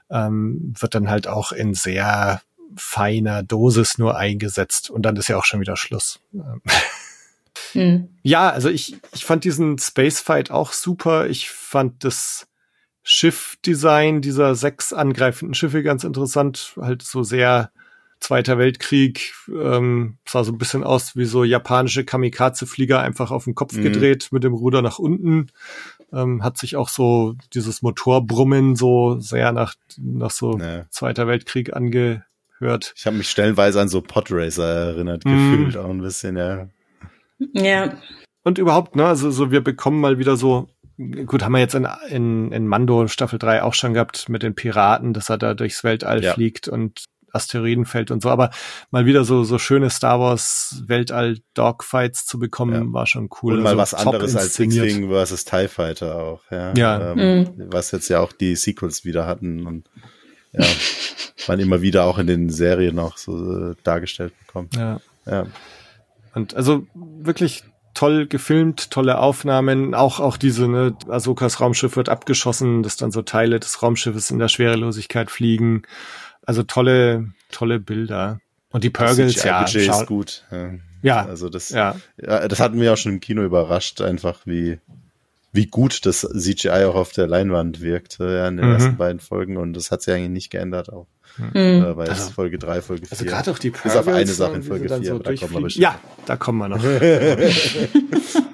ähm, 0.09 0.73
wird 0.77 0.95
dann 0.95 1.09
halt 1.09 1.27
auch 1.27 1.51
in 1.51 1.73
sehr 1.73 2.41
feiner 2.75 3.43
Dosis 3.43 3.97
nur 3.97 4.17
eingesetzt 4.17 4.89
und 4.89 5.03
dann 5.03 5.15
ist 5.15 5.29
ja 5.29 5.37
auch 5.37 5.45
schon 5.45 5.61
wieder 5.61 5.77
Schluss. 5.77 6.19
Hm. 7.73 8.09
Ja, 8.23 8.49
also 8.49 8.69
ich, 8.69 8.97
ich 9.13 9.25
fand 9.25 9.43
diesen 9.43 9.77
Space 9.77 10.19
Fight 10.19 10.51
auch 10.51 10.73
super. 10.73 11.27
Ich 11.27 11.49
fand 11.49 12.03
das 12.03 12.47
Schiffdesign 13.03 14.21
dieser 14.21 14.55
sechs 14.55 14.93
angreifenden 14.93 15.53
Schiffe 15.53 15.83
ganz 15.83 16.03
interessant. 16.03 16.73
Halt 16.77 17.01
so 17.01 17.23
sehr 17.23 17.71
Zweiter 18.23 18.57
Weltkrieg, 18.57 19.33
ähm, 19.49 20.17
sah 20.25 20.45
so 20.45 20.53
ein 20.53 20.57
bisschen 20.57 20.85
aus 20.85 21.17
wie 21.17 21.25
so 21.25 21.43
japanische 21.43 22.05
Kamikaze-Flieger 22.05 23.01
einfach 23.01 23.31
auf 23.31 23.43
den 23.43 23.53
Kopf 23.53 23.75
mhm. 23.75 23.83
gedreht 23.83 24.29
mit 24.31 24.45
dem 24.45 24.53
Ruder 24.53 24.81
nach 24.81 24.97
unten. 24.97 25.47
Ähm, 26.13 26.41
hat 26.41 26.57
sich 26.57 26.77
auch 26.77 26.87
so 26.87 27.35
dieses 27.53 27.81
Motorbrummen 27.81 28.77
so 28.77 29.19
sehr 29.19 29.51
nach, 29.51 29.75
nach 29.97 30.31
so 30.31 30.53
nee. 30.53 30.83
Zweiter 30.89 31.27
Weltkrieg 31.27 31.75
angehört. 31.75 32.93
Ich 32.95 33.05
habe 33.05 33.17
mich 33.17 33.29
stellenweise 33.29 33.81
an 33.81 33.89
so 33.89 33.99
Podracer 33.99 34.93
erinnert 34.93 35.25
mhm. 35.25 35.31
gefühlt, 35.31 35.75
auch 35.77 35.89
ein 35.89 36.01
bisschen, 36.01 36.37
ja. 36.37 36.69
Ja. 37.51 37.97
Und 38.45 38.57
überhaupt, 38.57 38.95
ne, 38.95 39.05
also 39.05 39.31
so 39.31 39.51
wir 39.51 39.61
bekommen 39.61 39.99
mal 39.99 40.17
wieder 40.17 40.37
so 40.37 40.69
gut, 41.25 41.43
haben 41.43 41.51
wir 41.53 41.59
jetzt 41.59 41.75
in, 41.75 41.87
in, 42.09 42.51
in 42.51 42.67
Mando 42.67 43.07
Staffel 43.07 43.39
3 43.39 43.63
auch 43.63 43.73
schon 43.73 43.93
gehabt 43.93 44.29
mit 44.29 44.43
den 44.43 44.55
Piraten, 44.55 45.13
dass 45.13 45.29
er 45.29 45.37
da 45.37 45.53
durchs 45.53 45.83
Weltall 45.83 46.23
Ja. 46.23 46.33
fliegt 46.33 46.67
und 46.67 47.05
Asteroidenfeld 47.31 48.11
und 48.11 48.21
so, 48.21 48.29
aber 48.29 48.51
mal 48.91 49.07
wieder 49.07 49.23
so, 49.23 49.43
so 49.43 49.57
schöne 49.57 49.89
Star 49.89 50.19
Wars 50.19 50.83
Weltall 50.85 51.39
Dogfights 51.55 52.27
zu 52.27 52.37
bekommen, 52.37 52.73
Ja. 52.89 52.93
war 52.93 53.07
schon 53.07 53.27
cool. 53.41 53.53
Und 53.55 53.63
mal 53.63 53.69
Also 53.69 53.79
was 53.79 53.93
anderes 53.95 54.35
als. 54.35 54.59
X-Wing 54.59 55.09
versus 55.09 55.43
TIE 55.43 55.67
Fighter 55.67 56.15
auch, 56.15 56.41
ja. 56.51 56.73
Ja. 56.75 57.13
Ähm, 57.13 57.49
Was 57.57 57.89
jetzt 57.91 58.07
ja 58.09 58.19
auch 58.19 58.33
die 58.33 58.55
Sequels 58.55 59.03
wieder 59.03 59.25
hatten 59.25 59.65
und 59.65 59.89
ja, 60.51 60.63
man 61.47 61.59
immer 61.59 61.81
wieder 61.81 62.03
auch 62.05 62.19
in 62.19 62.27
den 62.27 62.49
Serien 62.51 62.99
auch 62.99 63.17
so 63.17 63.71
äh, 63.71 63.75
dargestellt 63.83 64.33
bekommt. 64.45 64.75
Ja. 64.75 64.99
Ja. 65.25 65.47
Und 66.35 66.53
also 66.55 66.85
wirklich 66.93 67.63
toll 67.93 68.27
gefilmt, 68.27 68.91
tolle 68.91 69.19
Aufnahmen, 69.19 69.93
auch 69.93 70.19
auch 70.19 70.37
diese, 70.37 70.67
ne, 70.67 70.95
Ahsokas 71.07 71.59
Raumschiff 71.59 71.95
wird 71.95 72.09
abgeschossen, 72.09 72.83
dass 72.83 72.97
dann 72.97 73.11
so 73.11 73.21
Teile 73.21 73.59
des 73.59 73.81
Raumschiffes 73.81 74.31
in 74.31 74.39
der 74.39 74.47
Schwerelosigkeit 74.47 75.29
fliegen. 75.31 75.83
Also 76.45 76.63
tolle, 76.63 77.31
tolle 77.51 77.79
Bilder. 77.79 78.39
Und 78.71 78.83
die 78.83 78.89
Purgles, 78.89 79.43
ja, 79.43 79.63
ist 79.63 80.07
gut. 80.07 80.43
Ja. 80.51 80.71
Ja. 81.03 81.25
Also 81.25 81.49
das, 81.49 81.69
ja, 81.69 81.95
ja, 82.19 82.47
das 82.47 82.59
hat 82.59 82.73
mich 82.73 82.89
auch 82.89 82.97
schon 82.97 83.13
im 83.13 83.19
Kino 83.19 83.43
überrascht, 83.43 84.01
einfach 84.01 84.39
wie, 84.45 84.79
wie 85.53 85.67
gut 85.67 86.05
das 86.05 86.21
CGI 86.21 86.85
auch 86.85 86.95
auf 86.95 87.11
der 87.13 87.27
Leinwand 87.27 87.79
wirkt, 87.79 88.17
ja, 88.19 88.47
in 88.47 88.57
den 88.57 88.65
Mhm. 88.67 88.73
ersten 88.73 88.97
beiden 88.97 89.19
Folgen. 89.21 89.55
Und 89.57 89.73
das 89.73 89.91
hat 89.91 90.01
sich 90.01 90.13
eigentlich 90.13 90.29
nicht 90.31 90.49
geändert 90.49 90.91
auch. 90.91 91.07
Mhm. 91.37 91.51
Äh, 91.55 91.93
bei 91.95 92.09
Also- 92.09 92.31
Folge 92.31 92.57
3, 92.59 92.81
Folge 92.81 93.05
4. 93.05 93.11
Also 93.13 93.25
gerade 93.25 93.51
auch 93.51 93.59
die 93.59 93.69
Bis 93.69 93.95
auf 93.95 94.07
eine 94.07 94.25
Sache 94.27 94.55
in 94.55 94.63
Folge 94.63 94.87
dann 94.87 95.01
4, 95.01 95.09
so 95.09 95.15
aber 95.15 95.23
da 95.23 95.35
kommen 95.35 95.53
wir 95.53 95.61
bestimmt. 95.61 95.83
Ja, 95.83 95.99
da 96.25 96.35
kommen 96.37 96.57
wir 96.59 96.67
noch. 96.69 96.83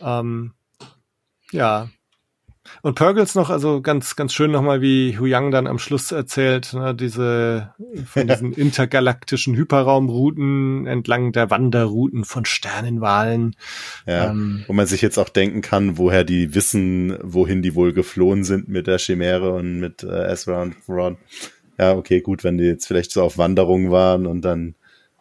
ähm, 0.00 0.52
ja. 1.52 1.88
Und 2.86 2.94
Purgles 2.94 3.34
noch, 3.34 3.50
also 3.50 3.80
ganz, 3.80 4.14
ganz 4.14 4.32
schön 4.32 4.52
nochmal, 4.52 4.80
wie 4.80 5.18
Hu 5.18 5.26
Yang 5.26 5.50
dann 5.50 5.66
am 5.66 5.80
Schluss 5.80 6.12
erzählt, 6.12 6.72
ne, 6.72 6.94
diese, 6.94 7.74
von 8.06 8.28
diesen 8.28 8.52
intergalaktischen 8.52 9.56
Hyperraumrouten 9.56 10.86
entlang 10.86 11.32
der 11.32 11.50
Wanderrouten 11.50 12.24
von 12.24 12.44
Sternenwahlen. 12.44 13.56
Ja, 14.06 14.30
Ähm, 14.30 14.62
wo 14.68 14.72
man 14.72 14.86
sich 14.86 15.02
jetzt 15.02 15.18
auch 15.18 15.30
denken 15.30 15.62
kann, 15.62 15.98
woher 15.98 16.22
die 16.22 16.54
wissen, 16.54 17.18
wohin 17.24 17.60
die 17.60 17.74
wohl 17.74 17.92
geflohen 17.92 18.44
sind 18.44 18.68
mit 18.68 18.86
der 18.86 18.98
Chimäre 18.98 19.50
und 19.50 19.80
mit 19.80 20.04
äh, 20.04 20.30
Ezra 20.30 20.62
und 20.62 20.76
Thrawn. 20.86 21.16
Ja, 21.80 21.96
okay, 21.96 22.20
gut, 22.20 22.44
wenn 22.44 22.56
die 22.56 22.66
jetzt 22.66 22.86
vielleicht 22.86 23.10
so 23.10 23.20
auf 23.20 23.36
Wanderung 23.36 23.90
waren 23.90 24.28
und 24.28 24.44
dann 24.44 24.76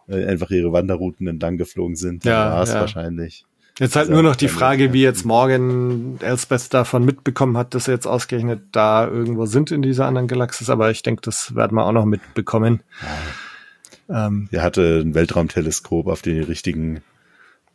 äh, 0.07 0.23
einfach 0.25 0.51
ihre 0.51 0.71
Wanderrouten 0.71 1.25
entlang 1.25 1.57
geflogen 1.57 1.95
sind, 1.95 2.25
Ja, 2.25 2.51
war 2.51 2.61
es 2.61 2.73
ja. 2.73 2.81
wahrscheinlich. 2.81 3.43
Jetzt 3.77 3.95
halt 3.97 4.03
Also, 4.09 4.13
nur 4.13 4.23
noch 4.23 4.37
die 4.37 4.47
Frage, 4.47 4.93
wie 4.93 5.01
jetzt 5.01 5.25
morgen 5.25 6.17
Elspeth 6.21 6.73
davon 6.73 7.03
mitbekommen 7.03 7.57
hat, 7.57 7.73
dass 7.73 7.85
sie 7.85 7.91
jetzt 7.91 8.07
ausgerechnet 8.07 8.61
da 8.71 9.05
irgendwo 9.07 9.45
sind 9.47 9.69
in 9.71 9.81
dieser 9.81 10.05
anderen 10.05 10.27
Galaxis, 10.29 10.69
aber 10.69 10.91
ich 10.91 11.03
denke, 11.03 11.21
das 11.21 11.55
werden 11.55 11.75
wir 11.75 11.85
auch 11.85 11.91
noch 11.91 12.05
mitbekommen. 12.05 12.81
Ähm, 14.09 14.47
Er 14.51 14.63
hatte 14.63 15.01
ein 15.03 15.13
Weltraumteleskop 15.15 16.07
auf 16.07 16.21
die 16.21 16.39
richtigen 16.39 17.01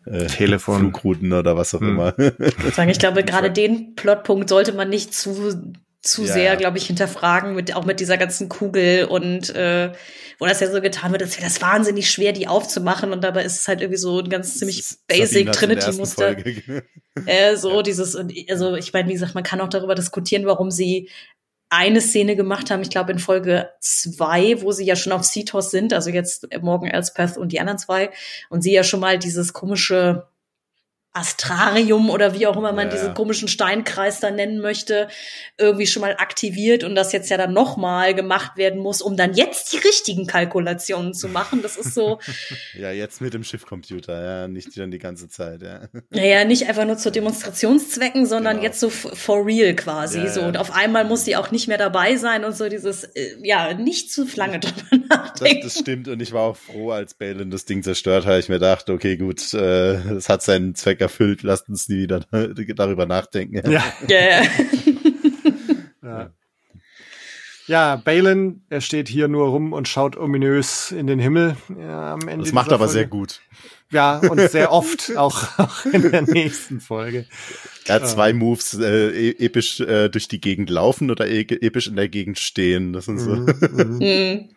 äh, 0.07 0.27
Telefon. 0.27 0.79
Flugrouten 0.79 1.33
oder 1.33 1.57
was 1.57 1.75
auch 1.75 1.81
Hm. 1.81 1.89
immer. 1.91 2.19
Ich 2.19 2.75
sagen, 2.75 2.89
ich 2.91 2.99
glaube, 2.99 3.23
gerade 3.25 3.51
den 3.51 3.95
Plotpunkt 3.95 4.49
sollte 4.49 4.73
man 4.73 4.89
nicht 4.89 5.13
zu 5.13 5.73
zu 6.03 6.23
Ja, 6.23 6.33
sehr, 6.33 6.45
ja. 6.45 6.55
glaube 6.55 6.79
ich, 6.79 6.87
hinterfragen, 6.87 7.55
mit, 7.55 7.75
auch 7.77 7.85
mit 7.85 8.01
dieser 8.01 8.17
ganzen 8.17 8.49
Kugel 8.49 9.05
und 9.05 9.51
äh, 9.55 9.93
wo 10.39 10.47
das 10.47 10.61
ja 10.61 10.71
so 10.71 10.81
getan 10.81 11.13
wird, 11.13 11.23
als 11.23 11.37
wäre 11.37 11.47
das 11.47 11.61
wahnsinnig 11.61 12.11
schwer, 12.11 12.33
die 12.33 12.49
aufzumachen 12.49 13.13
und 13.13 13.23
dabei 13.23 13.45
ist 13.45 13.61
es 13.61 13.69
halt 13.69 13.83
irgendwie 13.83 13.99
so 13.99 14.21
ein 14.21 14.31
ganz 14.31 14.59
ziemlich 14.59 14.83
basic 15.07 15.53
Trinity-Muster. 15.53 16.37
Äh, 17.27 17.57
so 17.57 17.77
Ja. 17.77 17.83
dieses, 17.83 18.17
also 18.49 18.75
ich 18.77 18.93
meine, 18.95 19.09
wie 19.09 19.13
gesagt, 19.13 19.35
man 19.35 19.45
kann 19.45 19.61
auch 19.61 19.69
darüber 19.69 19.95
diskutieren, 19.95 20.47
warum 20.47 20.71
sie 20.71 21.11
eine 21.69 22.01
Szene 22.01 22.35
gemacht 22.35 22.71
haben, 22.71 22.83
ich 22.83 22.91
glaube 22.91 23.13
in 23.13 23.19
Folge 23.21 23.69
zwei, 23.81 24.61
wo 24.63 24.73
sie 24.73 24.85
ja 24.85 24.97
schon 24.97 25.13
auf 25.13 25.23
Cetos 25.23 25.71
sind, 25.71 25.93
also 25.93 26.11
jetzt 26.11 26.49
Morgan 26.63 26.91
Elspeth 26.91 27.37
und 27.37 27.53
die 27.53 27.61
anderen 27.61 27.79
zwei, 27.79 28.11
und 28.49 28.63
sie 28.63 28.73
ja 28.73 28.83
schon 28.83 28.99
mal 29.01 29.19
dieses 29.19 29.53
komische 29.53 30.27
Astrarium 31.13 32.09
oder 32.11 32.35
wie 32.35 32.47
auch 32.47 32.57
immer 32.57 32.73
man 32.73 32.87
Ja, 32.89 32.93
diesen 32.95 33.15
komischen 33.15 33.49
Steinkreis 33.49 34.21
da 34.21 34.31
nennen 34.31 34.61
möchte, 34.61 35.09
irgendwie 35.59 35.87
schon 35.87 36.03
mal 36.03 36.15
aktiviert 36.19 36.85
und 36.85 36.95
das 36.95 37.13
jetzt 37.13 37.31
ja 37.31 37.37
dann 37.37 37.53
nochmal 37.53 38.15
gemacht 38.15 38.57
werden 38.57 38.81
muss, 38.81 39.03
um 39.03 39.17
dann 39.17 39.35
jetzt 39.35 39.73
die 39.73 39.79
richtigen 39.79 40.27
Kalkulationen 40.27 41.13
zu 41.13 41.29
machen. 41.29 41.63
Das 41.63 41.77
ist 41.77 41.95
so, 41.95 42.19
Ja, 42.79 42.93
jetzt 42.93 43.21
mit 43.21 43.35
dem 43.35 43.43
Schiffcomputer, 43.45 44.23
ja, 44.23 44.49
nicht 44.49 44.77
dann 44.79 44.91
die 44.91 44.99
ganze 44.99 45.29
Zeit, 45.29 45.63
ja. 45.63 45.89
Naja, 46.11 46.45
nicht 46.45 46.69
einfach 46.69 46.85
nur 46.85 46.97
zu 46.97 47.11
Demonstrationszwecken, 47.11 48.27
sondern 48.27 48.57
Genau. 48.57 48.65
jetzt 48.67 48.81
so 48.81 48.89
for 48.91 49.45
real 49.47 49.75
quasi. 49.75 50.19
Ja, 50.19 50.29
so. 50.29 50.43
Und 50.43 50.57
auf 50.57 50.73
einmal 50.73 51.05
muss 51.05 51.25
sie 51.25 51.37
auch 51.37 51.51
nicht 51.51 51.69
mehr 51.69 51.79
dabei 51.79 52.17
sein 52.17 52.45
und 52.45 52.57
so 52.57 52.69
dieses, 52.69 53.05
äh, 53.05 53.37
ja, 53.43 53.75
nicht 53.75 54.13
zu 54.13 54.27
lange 54.37 54.61
drüber 54.61 54.75
Das, 55.11 55.19
nachdenken. 55.19 55.61
das 55.65 55.79
stimmt 55.79 56.09
und 56.09 56.21
ich 56.23 56.33
war 56.33 56.43
auch 56.43 56.57
froh, 56.57 56.91
als 56.93 57.15
Balin 57.15 57.51
das 57.51 57.65
Ding 57.65 57.83
zerstört 57.83 58.27
hat. 58.27 58.39
Ich 58.39 58.49
mir 58.49 58.59
dachte, 58.61 58.93
okay, 58.93 59.17
gut, 59.17 59.53
äh, 59.55 59.95
es 60.15 60.29
hat 60.29 60.43
seinen 60.43 60.75
Zweck 60.77 61.00
erfüllt, 61.01 61.43
lasst 61.43 61.69
uns 61.69 61.89
nie 61.89 61.99
wieder 61.99 62.21
darüber 62.75 63.07
nachdenken. 63.07 63.71
ja. 63.71 63.83
Ja. 64.09 64.43
Ja. 66.03 66.31
Ja, 67.67 67.97
Balin, 67.97 68.63
er 68.69 68.81
steht 68.81 69.09
hier 69.09 69.29
nur 69.29 69.49
rum 69.49 69.73
und 69.73 69.87
schaut 69.87 70.17
ominös 70.17 70.91
in 70.91 71.07
den 71.07 71.21
Himmel. 71.21 71.57
Ja, 71.79 72.15
am 72.15 72.27
Ende 72.27 72.45
Das 72.45 72.53
macht 72.53 72.69
aber 72.73 72.87
Folge. 72.87 72.93
sehr 72.95 73.07
gut. 73.07 73.41
Ja, 73.93 74.19
und 74.19 74.41
sehr 74.51 74.73
oft, 74.73 75.13
auch, 75.17 75.57
auch 75.59 75.85
in 75.85 76.11
der 76.11 76.23
nächsten 76.23 76.81
Folge. 76.81 77.27
Er 77.87 77.97
hat 77.97 78.09
zwei 78.09 78.33
Moves, 78.33 78.75
äh, 78.77 79.11
e- 79.31 79.37
episch 79.45 79.79
äh, 79.81 80.09
durch 80.09 80.27
die 80.27 80.41
Gegend 80.41 80.69
laufen 80.71 81.11
oder 81.13 81.29
e 81.29 81.43
episch 81.43 81.87
in 81.87 81.95
der 81.97 82.09
Gegend 82.09 82.39
stehen. 82.41 82.93
Das 82.93 83.05
sind 83.05 83.19
so 83.19 83.37
Mhm, 83.37 83.47
mhm. 83.71 84.01
Hm. 84.01 84.49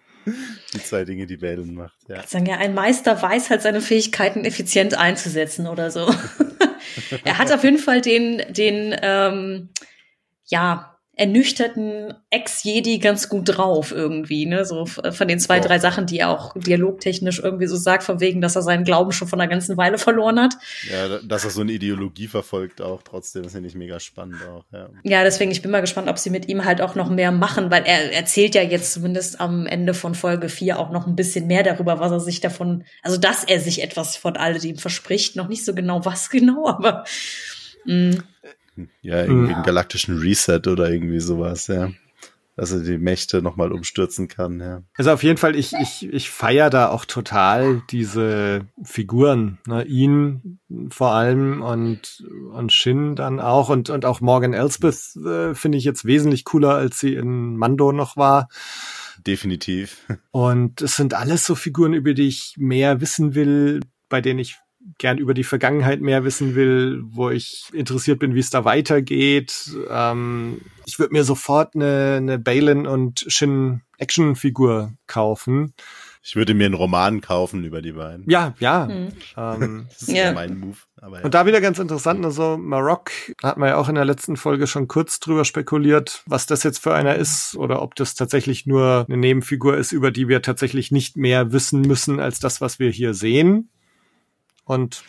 Die 0.73 0.83
zwei 0.83 1.03
Dinge, 1.05 1.25
die 1.27 1.37
Balin 1.37 1.73
macht. 1.73 1.97
Ja. 2.07 2.25
Sagen 2.25 2.45
ja, 2.45 2.57
ein 2.57 2.73
Meister 2.73 3.21
weiß 3.21 3.49
halt 3.49 3.61
seine 3.61 3.81
Fähigkeiten 3.81 4.45
effizient 4.45 4.97
einzusetzen 4.97 5.67
oder 5.67 5.91
so. 5.91 6.13
er 7.23 7.37
hat 7.37 7.51
auf 7.51 7.63
jeden 7.63 7.77
Fall 7.77 8.01
den, 8.01 8.41
den, 8.53 8.95
ähm, 9.01 9.69
ja, 10.45 10.92
ernüchterten 11.15 12.13
Ex-Jedi 12.31 12.97
ganz 12.99 13.29
gut 13.29 13.43
drauf 13.57 13.91
irgendwie, 13.91 14.45
ne, 14.45 14.65
so 14.65 14.83
f- 14.83 14.99
von 15.11 15.27
den 15.27 15.39
zwei, 15.39 15.59
drei 15.59 15.77
Sachen, 15.77 16.05
die 16.07 16.19
er 16.19 16.29
auch 16.29 16.53
dialogtechnisch 16.55 17.39
irgendwie 17.39 17.67
so 17.67 17.75
sagt, 17.75 18.03
von 18.03 18.19
wegen, 18.19 18.41
dass 18.41 18.55
er 18.55 18.61
seinen 18.63 18.83
Glauben 18.83 19.11
schon 19.11 19.27
von 19.27 19.39
einer 19.39 19.49
ganzen 19.49 19.77
Weile 19.77 19.97
verloren 19.97 20.39
hat. 20.39 20.55
ja, 20.91 21.19
dass 21.19 21.43
er 21.43 21.51
so 21.51 21.61
eine 21.61 21.71
Ideologie 21.71 22.27
verfolgt 22.27 22.81
auch 22.81 23.03
trotzdem, 23.03 23.43
das 23.43 23.51
finde 23.53 23.69
ich 23.69 23.75
mega 23.75 23.99
spannend 23.99 24.37
auch. 24.47 24.65
Ja. 24.71 24.89
Ja, 25.03 25.23
deswegen, 25.23 25.51
ich 25.51 25.61
bin 25.61 25.71
mal 25.71 25.81
gespannt, 25.81 26.09
ob 26.09 26.17
sie 26.17 26.29
mit 26.31 26.47
ihm 26.47 26.65
halt 26.65 26.81
auch 26.81 26.95
noch 26.95 27.09
mehr 27.09 27.31
machen, 27.31 27.69
weil 27.69 27.83
er 27.85 28.11
erzählt 28.13 28.55
ja 28.55 28.63
jetzt 28.63 28.93
zumindest 28.93 29.39
am 29.39 29.67
Ende 29.67 29.93
von 29.93 30.15
Folge 30.15 30.49
4 30.49 30.79
auch 30.79 30.89
noch 30.91 31.05
ein 31.05 31.15
bisschen 31.15 31.45
mehr 31.47 31.63
darüber, 31.63 31.99
was 31.99 32.11
er 32.11 32.19
sich 32.21 32.41
davon, 32.41 32.85
also 33.03 33.17
dass 33.17 33.43
er 33.43 33.59
sich 33.59 33.83
etwas 33.83 34.15
von 34.17 34.35
alledem 34.35 34.77
verspricht. 34.77 35.35
Noch 35.35 35.47
nicht 35.47 35.63
so 35.63 35.73
genau, 35.75 36.03
was 36.05 36.29
genau, 36.31 36.67
aber 36.67 37.03
mh, 37.85 38.17
Ja, 39.01 39.21
irgendwie 39.21 39.49
Mhm. 39.49 39.55
einen 39.55 39.63
galaktischen 39.63 40.17
Reset 40.19 40.61
oder 40.67 40.89
irgendwie 40.91 41.19
sowas, 41.19 41.67
ja. 41.67 41.89
Dass 42.55 42.71
er 42.71 42.81
die 42.81 42.99
Mächte 42.99 43.41
nochmal 43.41 43.71
umstürzen 43.71 44.27
kann, 44.27 44.59
ja. 44.59 44.83
Also 44.95 45.11
auf 45.11 45.23
jeden 45.23 45.37
Fall, 45.39 45.55
ich, 45.55 45.73
ich, 45.73 46.07
ich 46.13 46.29
feier 46.29 46.69
da 46.69 46.89
auch 46.89 47.05
total 47.05 47.81
diese 47.89 48.67
Figuren, 48.83 49.57
ne? 49.65 49.83
ihn 49.85 50.59
vor 50.89 51.13
allem 51.13 51.63
und, 51.63 52.23
und 52.51 52.71
Shin 52.71 53.15
dann 53.15 53.39
auch 53.39 53.69
und, 53.69 53.89
und 53.89 54.05
auch 54.05 54.21
Morgan 54.21 54.53
Elspeth 54.53 55.15
äh, 55.25 55.55
finde 55.55 55.79
ich 55.79 55.83
jetzt 55.83 56.05
wesentlich 56.05 56.43
cooler, 56.45 56.75
als 56.75 56.99
sie 56.99 57.15
in 57.15 57.57
Mando 57.57 57.91
noch 57.91 58.17
war. 58.17 58.49
Definitiv. 59.25 59.97
Und 60.31 60.81
es 60.81 60.95
sind 60.95 61.13
alles 61.13 61.45
so 61.45 61.55
Figuren, 61.55 61.93
über 61.93 62.13
die 62.13 62.27
ich 62.27 62.55
mehr 62.57 62.99
wissen 63.01 63.35
will, 63.35 63.79
bei 64.09 64.21
denen 64.21 64.39
ich 64.39 64.57
gern 64.97 65.17
über 65.17 65.33
die 65.33 65.43
Vergangenheit 65.43 66.01
mehr 66.01 66.23
wissen 66.23 66.55
will, 66.55 67.01
wo 67.05 67.29
ich 67.29 67.65
interessiert 67.73 68.19
bin, 68.19 68.35
wie 68.35 68.39
es 68.39 68.49
da 68.49 68.65
weitergeht. 68.65 69.71
Ähm, 69.89 70.61
ich 70.85 70.99
würde 70.99 71.13
mir 71.13 71.23
sofort 71.23 71.75
eine, 71.75 72.15
eine 72.17 72.39
Balin 72.39 72.85
und 72.87 73.25
Shin 73.27 73.81
Actionfigur 73.97 74.93
kaufen. 75.07 75.73
Ich 76.25 76.37
würde 76.37 76.53
mir 76.53 76.65
einen 76.65 76.73
Roman 76.73 77.19
kaufen 77.19 77.65
über 77.65 77.81
die 77.81 77.91
beiden. 77.91 78.29
Ja, 78.29 78.53
ja. 78.59 78.87
hm. 78.87 79.09
Ähm, 79.35 79.85
Das 79.89 80.03
ist 80.03 80.11
Ja. 80.11 80.25
ja 80.25 80.31
mein 80.33 80.57
Move. 80.57 80.77
Aber 81.01 81.19
ja. 81.19 81.25
und 81.25 81.33
da 81.33 81.45
wieder 81.45 81.59
ganz 81.59 81.79
interessant, 81.79 82.23
also 82.23 82.57
Marok 82.57 83.11
hat 83.41 83.57
man 83.57 83.67
ja 83.69 83.75
auch 83.75 83.89
in 83.89 83.95
der 83.95 84.05
letzten 84.05 84.37
Folge 84.37 84.67
schon 84.67 84.87
kurz 84.87 85.19
drüber 85.19 85.43
spekuliert, 85.43 86.23
was 86.25 86.45
das 86.45 86.63
jetzt 86.63 86.79
für 86.79 86.93
einer 86.93 87.15
ist 87.15 87.57
oder 87.57 87.81
ob 87.81 87.95
das 87.95 88.15
tatsächlich 88.15 88.65
nur 88.65 89.05
eine 89.09 89.17
Nebenfigur 89.17 89.75
ist, 89.75 89.91
über 89.91 90.11
die 90.11 90.29
wir 90.29 90.41
tatsächlich 90.41 90.91
nicht 90.91 91.17
mehr 91.17 91.51
wissen 91.51 91.81
müssen 91.81 92.21
als 92.21 92.39
das, 92.39 92.61
was 92.61 92.79
wir 92.79 92.89
hier 92.89 93.13
sehen. 93.13 93.69
Und 94.65 95.03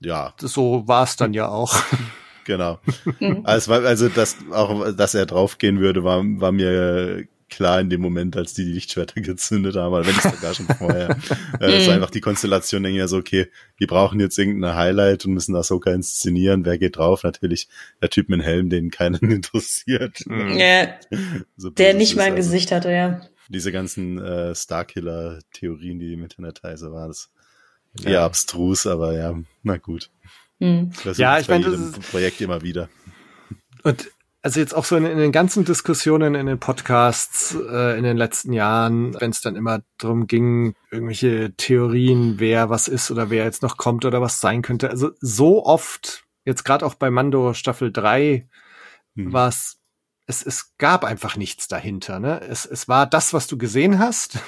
ja, 0.00 0.34
so 0.38 0.86
war 0.86 1.04
es 1.04 1.16
dann 1.16 1.34
ja 1.34 1.48
auch. 1.48 1.74
genau. 2.44 2.78
Mhm. 3.20 3.40
Also, 3.44 3.58
es 3.58 3.68
war- 3.68 3.88
also 3.88 4.08
dass 4.08 4.36
auch, 4.52 4.92
dass 4.92 5.14
er 5.14 5.26
draufgehen 5.26 5.80
würde, 5.80 6.04
war, 6.04 6.22
war 6.22 6.52
mir 6.52 7.26
klar 7.50 7.80
in 7.80 7.88
dem 7.88 8.02
Moment, 8.02 8.36
als 8.36 8.52
die 8.52 8.64
die 8.64 8.72
Lichtschwerter 8.72 9.20
gezündet 9.22 9.74
haben, 9.76 9.86
aber 9.94 10.06
wenn 10.06 10.14
ich 10.14 10.20
sogar 10.20 10.54
schon 10.54 10.66
vorher. 10.66 11.10
äh, 11.54 11.58
das 11.58 11.82
ist 11.82 11.88
einfach 11.88 12.10
die 12.10 12.20
Konstellation, 12.20 12.82
denke 12.82 12.98
ich 12.98 13.00
ja 13.00 13.08
so, 13.08 13.16
okay, 13.16 13.48
die 13.80 13.86
brauchen 13.86 14.20
jetzt 14.20 14.38
irgendein 14.38 14.76
Highlight 14.76 15.24
und 15.24 15.32
müssen 15.32 15.56
Ahsoka 15.56 15.90
inszenieren. 15.90 16.64
Wer 16.66 16.78
geht 16.78 16.96
drauf? 16.98 17.22
Natürlich 17.24 17.68
der 18.02 18.10
Typ 18.10 18.28
mit 18.28 18.40
dem 18.40 18.44
Helm, 18.44 18.68
den 18.68 18.90
keinen 18.90 19.30
interessiert. 19.32 20.18
Ja, 20.28 20.88
So 21.56 21.70
der 21.70 21.94
nicht 21.94 22.10
es 22.10 22.16
mal 22.16 22.24
ein 22.24 22.34
also 22.34 22.50
Gesicht 22.50 22.70
hatte, 22.70 22.90
ja. 22.92 23.22
Diese 23.48 23.72
ganzen 23.72 24.18
äh, 24.18 24.54
Starkiller-Theorien, 24.54 25.98
die 25.98 26.12
im 26.12 26.22
Internet 26.22 26.62
heiße, 26.62 26.92
war 26.92 27.08
das 27.08 27.30
eher 28.04 28.22
abstrus, 28.22 28.86
aber 28.86 29.14
ja, 29.14 29.34
na 29.62 29.76
gut. 29.76 30.10
Hm. 30.60 30.90
Das 31.04 31.18
Ja, 31.18 31.36
ist 31.36 31.42
ich 31.42 31.48
bei 31.48 31.58
meine, 31.58 31.70
das 31.70 31.80
jedem 31.80 32.02
Projekt 32.02 32.40
immer 32.40 32.62
wieder. 32.62 32.88
Und 33.82 34.10
also 34.42 34.60
jetzt 34.60 34.74
auch 34.74 34.84
so 34.84 34.96
in, 34.96 35.04
in 35.04 35.18
den 35.18 35.32
ganzen 35.32 35.64
Diskussionen 35.64 36.34
in 36.34 36.46
den 36.46 36.58
Podcasts 36.60 37.54
äh, 37.70 37.98
in 37.98 38.04
den 38.04 38.16
letzten 38.16 38.52
Jahren, 38.52 39.14
wenn 39.20 39.30
es 39.30 39.40
dann 39.40 39.56
immer 39.56 39.80
darum 39.98 40.26
ging, 40.26 40.74
irgendwelche 40.90 41.52
Theorien, 41.56 42.38
wer 42.38 42.70
was 42.70 42.88
ist 42.88 43.10
oder 43.10 43.30
wer 43.30 43.44
jetzt 43.44 43.62
noch 43.62 43.76
kommt 43.76 44.04
oder 44.04 44.20
was 44.20 44.40
sein 44.40 44.62
könnte. 44.62 44.90
Also 44.90 45.10
so 45.20 45.64
oft, 45.66 46.24
jetzt 46.44 46.64
gerade 46.64 46.86
auch 46.86 46.94
bei 46.94 47.10
Mando 47.10 47.52
Staffel 47.54 47.92
3, 47.92 48.48
Hm. 49.16 49.32
war 49.32 49.48
es, 49.48 49.78
es, 50.26 50.44
es 50.44 50.76
gab 50.78 51.04
einfach 51.04 51.36
nichts 51.36 51.66
dahinter. 51.66 52.20
Ne? 52.20 52.40
Es, 52.42 52.64
es 52.64 52.86
war 52.88 53.06
das, 53.06 53.32
was 53.32 53.48
du 53.48 53.58
gesehen 53.58 53.98
hast 53.98 54.38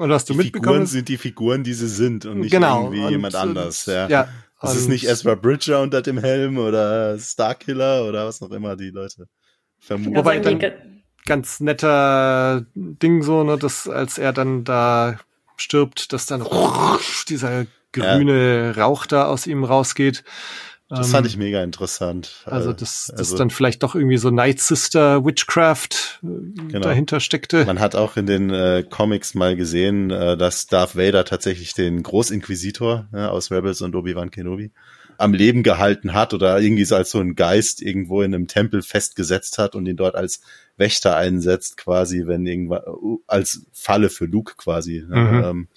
und 0.00 0.10
was 0.10 0.24
du 0.24 0.32
die 0.34 0.38
mitbekommen 0.38 0.64
Figuren 0.66 0.82
hast. 0.82 0.90
sind 0.92 1.08
die 1.08 1.16
Figuren, 1.18 1.64
die 1.64 1.74
sie 1.74 1.88
sind 1.88 2.26
und 2.26 2.40
nicht 2.40 2.50
Genau, 2.52 2.84
irgendwie 2.84 3.04
und, 3.04 3.10
jemand 3.10 3.34
anders. 3.34 3.86
Ja. 3.86 4.08
ja 4.08 4.28
Es 4.62 4.74
ist 4.74 4.88
nicht 4.88 5.06
Ezra 5.08 5.34
Bridger 5.34 5.80
unter 5.82 6.02
dem 6.02 6.18
Helm 6.18 6.58
oder 6.58 7.18
Starkiller 7.18 8.04
oder 8.04 8.26
was 8.26 8.42
auch 8.42 8.50
immer 8.50 8.76
die 8.76 8.90
Leute 8.90 9.26
vermuten. 9.78 10.16
Wobei 10.16 10.38
Also 10.38 10.54
dann- 10.54 10.72
ganz 11.26 11.60
netter 11.60 12.64
Ding 12.74 13.22
so, 13.22 13.44
ne, 13.44 13.58
dass 13.58 13.88
als 13.88 14.18
er 14.18 14.32
dann 14.32 14.64
da 14.64 15.18
stirbt, 15.56 16.12
dass 16.12 16.26
dann 16.26 16.44
dieser 17.28 17.66
grüne 17.92 18.74
Rauch 18.76 19.06
da 19.06 19.26
aus 19.26 19.46
ihm 19.46 19.64
rausgeht. 19.64 20.24
Das 20.88 21.08
Ähm, 21.08 21.12
fand 21.12 21.26
ich 21.26 21.36
mega 21.36 21.62
interessant. 21.62 22.42
Also, 22.46 22.72
dass 22.72 23.08
das 23.08 23.18
also 23.18 23.36
dann 23.38 23.50
vielleicht 23.50 23.82
doch 23.82 23.94
irgendwie 23.94 24.16
so 24.16 24.30
Night 24.30 24.60
Sister 24.60 25.24
Witchcraft 25.24 26.20
äh, 26.72 26.80
dahinter 26.80 27.20
steckte. 27.20 27.64
Man 27.66 27.78
hat 27.80 27.94
auch 27.94 28.16
in 28.16 28.26
den 28.26 28.50
äh, 28.50 28.84
Comics 28.88 29.34
mal 29.34 29.54
gesehen, 29.56 30.10
äh, 30.10 30.36
dass 30.36 30.66
Darth 30.66 30.96
Vader 30.96 31.24
tatsächlich 31.24 31.74
den 31.74 32.02
Großinquisitor 32.02 33.06
ja, 33.12 33.28
aus 33.30 33.50
Rebels 33.50 33.82
und 33.82 33.94
Obi-Wan 33.94 34.30
Kenobi 34.30 34.70
am 35.18 35.34
Leben 35.34 35.64
gehalten 35.64 36.14
hat 36.14 36.32
oder 36.32 36.60
irgendwie 36.60 36.84
so 36.84 36.94
als 36.94 37.10
so 37.10 37.18
ein 37.18 37.34
Geist 37.34 37.82
irgendwo 37.82 38.22
in 38.22 38.32
einem 38.32 38.46
Tempel 38.46 38.82
festgesetzt 38.82 39.58
hat 39.58 39.74
und 39.74 39.84
ihn 39.86 39.96
dort 39.96 40.14
als 40.14 40.40
Wächter 40.76 41.16
einsetzt, 41.16 41.76
quasi, 41.76 42.26
wenn 42.26 42.46
irgendwann 42.46 42.82
als 43.26 43.66
Falle 43.72 44.10
für 44.10 44.26
Luke 44.26 44.54
quasi, 44.56 45.04
ne, 45.08 45.16
Mhm. 45.16 45.44
ähm, 45.44 45.68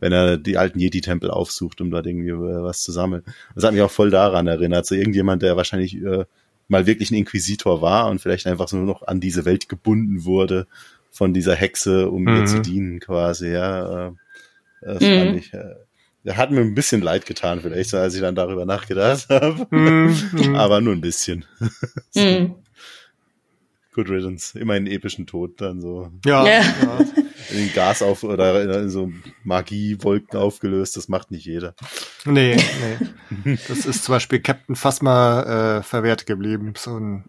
wenn 0.00 0.12
er 0.12 0.36
die 0.38 0.56
alten 0.58 0.78
Jedi-Tempel 0.78 1.30
aufsucht, 1.30 1.80
um 1.80 1.90
dort 1.90 2.06
irgendwie 2.06 2.30
äh, 2.30 2.62
was 2.62 2.82
zu 2.82 2.92
sammeln. 2.92 3.22
Das 3.54 3.64
hat 3.64 3.72
mich 3.72 3.82
auch 3.82 3.90
voll 3.90 4.10
daran 4.10 4.46
erinnert, 4.46 4.86
so 4.86 4.94
irgendjemand, 4.94 5.42
der 5.42 5.56
wahrscheinlich 5.56 5.96
äh, 6.02 6.24
mal 6.68 6.86
wirklich 6.86 7.10
ein 7.10 7.14
Inquisitor 7.16 7.80
war 7.82 8.08
und 8.10 8.20
vielleicht 8.20 8.46
einfach 8.46 8.68
so 8.68 8.76
nur 8.76 8.86
noch 8.86 9.02
an 9.06 9.20
diese 9.20 9.44
Welt 9.44 9.68
gebunden 9.68 10.24
wurde 10.24 10.66
von 11.10 11.32
dieser 11.32 11.54
Hexe, 11.54 12.10
um 12.10 12.28
ihr 12.28 12.42
Mhm. 12.42 12.46
zu 12.46 12.60
dienen 12.60 13.00
quasi, 13.00 13.48
ja. 13.52 14.08
äh, 14.08 14.12
Das 14.80 15.02
Mhm. 15.02 15.18
fand 15.18 15.36
ich, 15.36 15.52
äh, 15.54 15.74
der 16.24 16.36
hat 16.36 16.50
mir 16.50 16.60
ein 16.60 16.74
bisschen 16.74 17.00
leid 17.00 17.24
getan, 17.26 17.60
vielleicht, 17.60 17.94
als 17.94 18.14
ich 18.14 18.20
dann 18.20 18.34
darüber 18.34 18.66
nachgedacht 18.66 19.26
habe. 19.30 19.66
Hm, 19.70 20.14
hm. 20.32 20.54
Aber 20.56 20.80
nur 20.80 20.92
ein 20.92 21.00
bisschen. 21.00 21.44
Hm. 22.16 22.54
Good 23.98 24.10
Riddance. 24.10 24.56
Immer 24.56 24.74
einen 24.74 24.86
epischen 24.86 25.26
Tod 25.26 25.60
dann 25.60 25.80
so. 25.80 26.12
ja, 26.24 26.46
Ja. 26.46 26.60
ja. 26.62 27.00
In 27.50 27.72
Gas 27.72 28.00
auf 28.02 28.22
oder 28.22 28.80
in 28.82 28.90
so 28.90 29.10
Magiewolken 29.42 30.38
aufgelöst, 30.38 30.96
das 30.96 31.08
macht 31.08 31.30
nicht 31.32 31.46
jeder. 31.46 31.74
Nee, 32.24 32.56
nee. 33.44 33.58
Das 33.68 33.86
ist 33.86 34.04
zum 34.04 34.14
Beispiel 34.14 34.38
Captain 34.40 34.76
Phasma 34.76 35.78
äh, 35.78 35.82
verwehrt 35.82 36.26
geblieben, 36.26 36.74
so 36.76 36.96
ein 36.98 37.24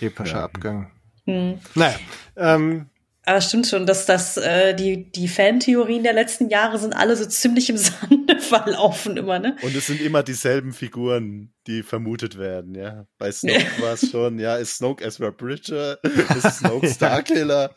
epischer 0.00 0.38
Ja. 0.38 0.44
Abgang. 0.44 0.90
Hm. 1.26 1.58
Naja, 1.74 1.96
ähm, 2.36 2.86
Aber 3.30 3.40
stimmt 3.40 3.68
schon, 3.68 3.86
dass 3.86 4.06
das 4.06 4.36
äh, 4.38 4.74
die 4.74 5.08
die 5.12 5.28
Fantheorien 5.28 6.02
der 6.02 6.14
letzten 6.14 6.48
Jahre 6.48 6.80
sind 6.80 6.94
alle 6.96 7.14
so 7.14 7.24
ziemlich 7.26 7.70
im 7.70 7.76
Sande 7.78 8.40
verlaufen 8.40 9.16
immer, 9.16 9.38
ne? 9.38 9.54
Und 9.62 9.76
es 9.76 9.86
sind 9.86 10.00
immer 10.00 10.24
dieselben 10.24 10.72
Figuren, 10.72 11.52
die 11.68 11.84
vermutet 11.84 12.38
werden, 12.38 12.74
ja. 12.74 13.06
Bei 13.18 13.30
Snoke 13.30 13.64
war 13.80 13.92
es 13.92 14.10
schon, 14.10 14.40
ja, 14.40 14.56
ist 14.56 14.78
Snoke 14.78 15.04
Ezra 15.04 15.30
Bridger, 15.30 15.98
ist 16.02 16.58
Snoke 16.58 16.88
Starkiller. 16.88 17.70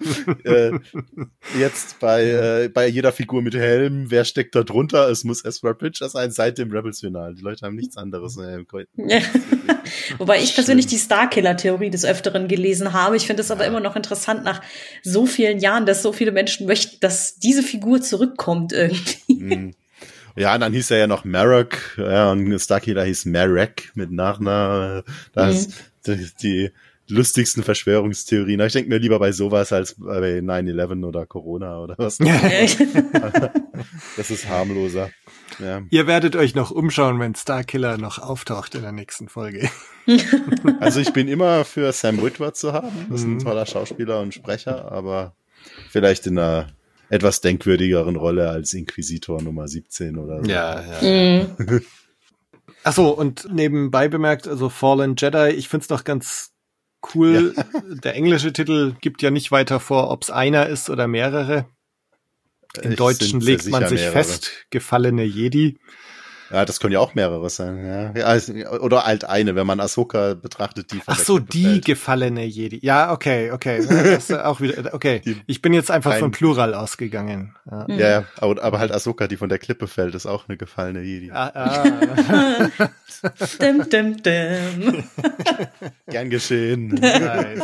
äh, 0.43 0.71
jetzt 1.59 1.99
bei, 1.99 2.23
äh, 2.63 2.69
bei 2.69 2.87
jeder 2.87 3.11
Figur 3.11 3.43
mit 3.43 3.53
Helm, 3.53 4.09
wer 4.09 4.25
steckt 4.25 4.55
da 4.55 4.63
drunter? 4.63 5.07
Es 5.09 5.23
muss 5.23 5.45
Ezra 5.45 5.73
Bridger 5.73 6.09
sein, 6.09 6.31
seit 6.31 6.57
dem 6.57 6.71
Rebels-Final. 6.71 7.35
Die 7.35 7.43
Leute 7.43 7.65
haben 7.65 7.75
nichts 7.75 7.95
anderes. 7.95 8.37
Äh, 8.37 8.63
Ja. 8.95 9.19
Wobei 10.17 10.41
ich 10.41 10.55
persönlich 10.55 10.87
die 10.87 10.97
Starkiller-Theorie 10.97 11.89
des 11.91 12.05
Öfteren 12.05 12.47
gelesen 12.47 12.93
habe. 12.93 13.17
Ich 13.17 13.27
finde 13.27 13.41
es 13.41 13.51
aber 13.51 13.65
immer 13.67 13.81
noch 13.81 13.95
interessant 13.95 14.43
nach 14.43 14.61
so 15.03 15.25
vielen 15.43 15.59
Jahren, 15.59 15.85
dass 15.85 16.01
so 16.01 16.13
viele 16.13 16.31
Menschen 16.31 16.67
möchten, 16.67 16.97
dass 17.01 17.35
diese 17.35 17.63
Figur 17.63 18.01
zurückkommt 18.01 18.71
irgendwie. 18.71 19.33
Mm. 19.33 19.71
Ja, 20.35 20.55
und 20.55 20.61
dann 20.61 20.73
hieß 20.73 20.89
er 20.91 20.97
ja 20.97 21.07
noch 21.07 21.25
Marek, 21.25 21.95
ja, 21.97 22.31
und 22.31 22.59
Starkiller 22.59 23.03
hieß 23.03 23.25
Marek 23.25 23.91
mit 23.93 24.11
Nachnamen. 24.11 25.03
Das, 25.33 25.67
das 26.03 26.35
die 26.35 26.71
lustigsten 27.07 27.61
Verschwörungstheorien. 27.61 28.59
Ich 28.61 28.73
denke 28.73 28.89
mir 28.89 28.97
lieber 28.97 29.19
bei 29.19 29.31
sowas 29.31 29.71
als 29.71 29.95
bei 29.97 30.39
9-11 30.39 31.05
oder 31.05 31.25
Corona 31.25 31.79
oder 31.79 31.95
was. 31.97 32.19
Das 34.17 34.31
ist 34.31 34.47
harmloser. 34.47 35.09
Ja. 35.59 35.81
ihr 35.89 36.07
werdet 36.07 36.35
euch 36.35 36.55
noch 36.55 36.71
umschauen, 36.71 37.19
wenn 37.19 37.35
Starkiller 37.35 37.97
noch 37.97 38.19
auftaucht 38.19 38.75
in 38.75 38.81
der 38.81 38.91
nächsten 38.91 39.27
Folge. 39.29 39.69
Also 40.81 40.99
ich 40.99 41.13
bin 41.13 41.29
immer 41.29 41.63
für 41.63 41.91
Sam 41.93 42.21
Witwer 42.21 42.53
zu 42.53 42.73
haben. 42.73 42.89
Das 43.09 43.21
ist 43.21 43.25
ein 43.25 43.35
Mhm. 43.35 43.39
toller 43.39 43.65
Schauspieler 43.65 44.19
und 44.19 44.33
Sprecher, 44.33 44.91
aber 44.91 45.33
vielleicht 45.89 46.27
in 46.27 46.37
einer 46.37 46.67
etwas 47.09 47.39
denkwürdigeren 47.39 48.17
Rolle 48.17 48.49
als 48.49 48.73
Inquisitor 48.73 49.41
Nummer 49.41 49.67
17 49.69 50.17
oder 50.17 50.43
so. 50.43 50.49
ja. 50.49 50.83
Mhm. 51.01 51.81
Ach 52.83 52.91
so, 52.93 53.11
und 53.17 53.47
nebenbei 53.49 54.09
bemerkt, 54.09 54.45
also 54.47 54.67
Fallen 54.67 55.15
Jedi, 55.17 55.51
ich 55.51 55.69
find's 55.69 55.87
noch 55.87 56.03
ganz 56.03 56.51
cool. 57.15 57.53
Der 58.03 58.15
englische 58.15 58.51
Titel 58.51 58.95
gibt 58.99 59.21
ja 59.21 59.31
nicht 59.31 59.51
weiter 59.53 59.79
vor, 59.79 60.09
ob's 60.11 60.29
einer 60.31 60.67
ist 60.67 60.89
oder 60.89 61.07
mehrere. 61.07 61.65
Im 62.81 62.91
Es 62.91 62.97
Deutschen 62.97 63.39
legt 63.41 63.67
man 63.69 63.87
sich 63.87 63.99
mehrere. 64.01 64.13
fest, 64.23 64.51
gefallene 64.69 65.23
Jedi. 65.23 65.77
Ja, 66.51 66.65
das 66.65 66.79
können 66.79 66.93
ja 66.93 66.99
auch 66.99 67.15
mehrere 67.15 67.49
sein. 67.49 67.83
Ja. 68.15 68.25
Also- 68.25 68.53
Oder 68.53 69.05
halt 69.05 69.23
eine, 69.25 69.55
wenn 69.55 69.65
man 69.65 69.79
Ahsoka 69.79 70.35
betrachtet, 70.35 70.91
die 70.91 71.01
Ach 71.07 71.17
so, 71.17 71.39
die 71.39 71.63
fällt. 71.63 71.85
gefallene 71.85 72.43
Jedi. 72.45 72.77
Ja, 72.83 73.11
okay, 73.11 73.49
okay. 73.51 73.79
Das 73.87 74.29
ist 74.29 74.33
auch 74.33 74.61
wieder, 74.61 74.93
okay. 74.93 75.21
Die- 75.25 75.41
Ich 75.47 75.63
bin 75.63 75.73
jetzt 75.73 75.89
einfach 75.89 76.11
kein- 76.11 76.19
von 76.19 76.29
Plural 76.31 76.75
ausgegangen. 76.75 77.55
Ja. 77.71 77.85
Ja, 77.89 77.95
ja, 78.09 78.23
aber, 78.37 78.61
aber 78.61 78.77
halt 78.77 78.91
Ahsoka, 78.91 79.27
die 79.27 79.37
von 79.37 79.49
der 79.49 79.57
Klippe 79.57 79.87
fällt, 79.87 80.13
ist 80.13 80.27
auch 80.27 80.47
eine 80.47 80.57
gefallene 80.57 81.01
Jedi. 81.01 81.31
Ah, 81.31 81.51
ah. 81.55 82.89
dim, 83.61 83.89
dim, 83.89 84.21
dim. 84.21 85.03
Gern 86.07 86.29
geschehen. 86.29 86.89
nice. 86.89 87.61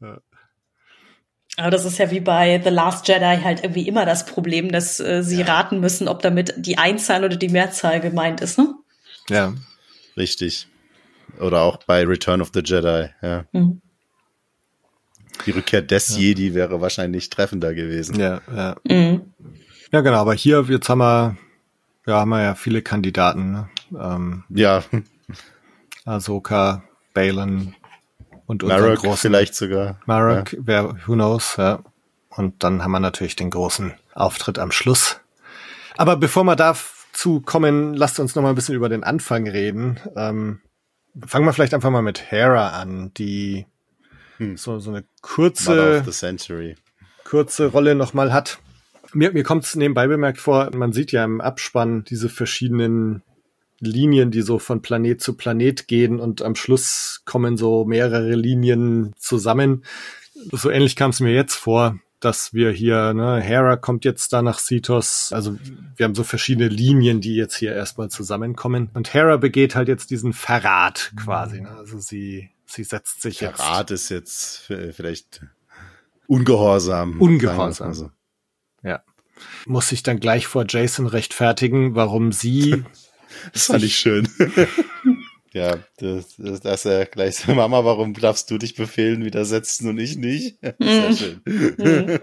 Aber 1.56 1.70
das 1.70 1.84
ist 1.84 1.98
ja 1.98 2.10
wie 2.10 2.20
bei 2.20 2.60
The 2.62 2.70
Last 2.70 3.06
Jedi 3.06 3.38
halt 3.42 3.62
irgendwie 3.62 3.86
immer 3.86 4.04
das 4.04 4.26
Problem, 4.26 4.72
dass 4.72 4.98
äh, 4.98 5.22
sie 5.22 5.42
raten 5.42 5.80
müssen, 5.80 6.08
ob 6.08 6.20
damit 6.22 6.54
die 6.56 6.78
Einzahl 6.78 7.24
oder 7.24 7.36
die 7.36 7.48
Mehrzahl 7.48 8.00
gemeint 8.00 8.40
ist, 8.40 8.58
ne? 8.58 8.74
Ja. 9.28 9.54
Richtig. 10.16 10.68
Oder 11.40 11.62
auch 11.62 11.78
bei 11.84 12.04
Return 12.04 12.40
of 12.40 12.50
the 12.54 12.60
Jedi, 12.64 13.08
ja. 13.22 13.44
Mhm. 13.52 13.80
Die 15.46 15.50
Rückkehr 15.50 15.82
des 15.82 16.16
Jedi 16.16 16.54
wäre 16.54 16.80
wahrscheinlich 16.80 17.30
treffender 17.30 17.74
gewesen. 17.74 18.18
Ja, 18.18 18.40
ja. 18.54 18.76
Mhm. 18.84 19.32
Ja, 19.92 20.00
genau, 20.00 20.18
aber 20.18 20.34
hier, 20.34 20.64
jetzt 20.68 20.88
haben 20.88 20.98
wir, 20.98 21.36
ja, 22.06 22.20
haben 22.20 22.30
wir 22.30 22.42
ja 22.42 22.54
viele 22.54 22.82
Kandidaten, 22.82 23.52
ne? 23.52 23.68
ähm, 23.98 24.44
Ja, 24.48 24.82
Ahsoka, 26.04 26.84
Balin 27.14 27.74
und 28.46 28.62
Marek 28.62 29.00
großen 29.00 29.30
vielleicht 29.30 29.54
sogar. 29.54 29.98
Marek, 30.06 30.56
wer, 30.60 30.96
who 31.06 31.14
knows, 31.14 31.56
ja. 31.56 31.80
Und 32.30 32.64
dann 32.64 32.82
haben 32.82 32.90
wir 32.90 33.00
natürlich 33.00 33.36
den 33.36 33.50
großen 33.50 33.94
Auftritt 34.14 34.58
am 34.58 34.72
Schluss. 34.72 35.20
Aber 35.96 36.16
bevor 36.16 36.44
wir 36.44 36.56
dazu 36.56 37.40
kommen, 37.40 37.94
lasst 37.94 38.18
uns 38.18 38.34
noch 38.34 38.42
mal 38.42 38.50
ein 38.50 38.54
bisschen 38.54 38.74
über 38.74 38.88
den 38.88 39.04
Anfang 39.04 39.48
reden. 39.48 40.00
Ähm, 40.16 40.60
fangen 41.24 41.46
wir 41.46 41.52
vielleicht 41.52 41.74
einfach 41.74 41.90
mal 41.90 42.02
mit 42.02 42.30
Hera 42.30 42.70
an, 42.70 43.12
die 43.14 43.66
Hm. 44.38 44.56
so, 44.56 44.78
so 44.78 44.90
eine 44.90 45.04
kurze, 45.22 46.02
kurze 47.24 47.66
Rolle 47.66 47.94
noch 47.94 48.14
mal 48.14 48.32
hat. 48.32 48.58
Mir, 49.12 49.32
mir 49.32 49.44
kommt 49.44 49.64
es 49.64 49.76
nebenbei 49.76 50.08
bemerkt 50.08 50.38
vor, 50.38 50.74
man 50.74 50.92
sieht 50.92 51.12
ja 51.12 51.24
im 51.24 51.40
Abspann 51.40 52.04
diese 52.04 52.28
verschiedenen 52.28 53.22
Linien, 53.84 54.30
die 54.30 54.42
so 54.42 54.58
von 54.58 54.82
Planet 54.82 55.20
zu 55.20 55.34
Planet 55.34 55.88
gehen 55.88 56.20
und 56.20 56.42
am 56.42 56.54
Schluss 56.54 57.22
kommen 57.24 57.56
so 57.56 57.84
mehrere 57.84 58.34
Linien 58.34 59.14
zusammen. 59.18 59.84
So 60.52 60.70
ähnlich 60.70 60.96
kam 60.96 61.10
es 61.10 61.20
mir 61.20 61.32
jetzt 61.32 61.54
vor, 61.54 61.98
dass 62.24 62.54
wir 62.54 62.70
hier, 62.70 63.12
ne, 63.12 63.40
Hera 63.40 63.76
kommt 63.76 64.04
jetzt 64.04 64.32
da 64.32 64.42
nach 64.42 64.58
Cetos. 64.58 65.30
Also 65.32 65.56
wir 65.96 66.04
haben 66.04 66.14
so 66.14 66.24
verschiedene 66.24 66.68
Linien, 66.68 67.20
die 67.20 67.34
jetzt 67.34 67.56
hier 67.56 67.74
erstmal 67.74 68.08
zusammenkommen. 68.08 68.90
Und 68.94 69.12
Hera 69.12 69.36
begeht 69.36 69.76
halt 69.76 69.88
jetzt 69.88 70.10
diesen 70.10 70.32
Verrat 70.32 71.12
quasi. 71.22 71.60
Ne? 71.60 71.70
Also 71.70 71.98
sie, 71.98 72.50
sie 72.66 72.84
setzt 72.84 73.20
sich 73.20 73.38
Verrat 73.38 73.50
jetzt. 73.52 73.60
Verrat 73.62 73.90
ist 73.90 74.08
jetzt 74.08 74.72
vielleicht 74.92 75.42
ungehorsam. 76.26 77.20
Ungehorsam. 77.20 77.88
Also. 77.88 78.10
Ja. 78.82 79.02
Muss 79.66 79.88
sich 79.88 80.02
dann 80.02 80.20
gleich 80.20 80.46
vor 80.46 80.64
Jason 80.68 81.06
rechtfertigen, 81.06 81.94
warum 81.94 82.32
sie. 82.32 82.84
das 83.52 83.66
fand 83.66 83.82
ich 83.82 83.96
schön. 83.96 84.28
Ja, 85.52 85.76
das, 85.98 86.34
das, 86.36 86.60
das 86.62 86.84
er 86.84 87.06
gleich 87.06 87.36
so, 87.36 87.54
Mama, 87.54 87.84
warum 87.84 88.12
darfst 88.12 88.50
du 88.50 88.58
dich 88.58 88.74
befehlen 88.74 89.24
widersetzen 89.24 89.88
und 89.88 89.98
ich 89.98 90.16
nicht? 90.16 90.58
Sehr 90.80 91.10
Mhm. 91.10 91.14
schön. 91.16 92.20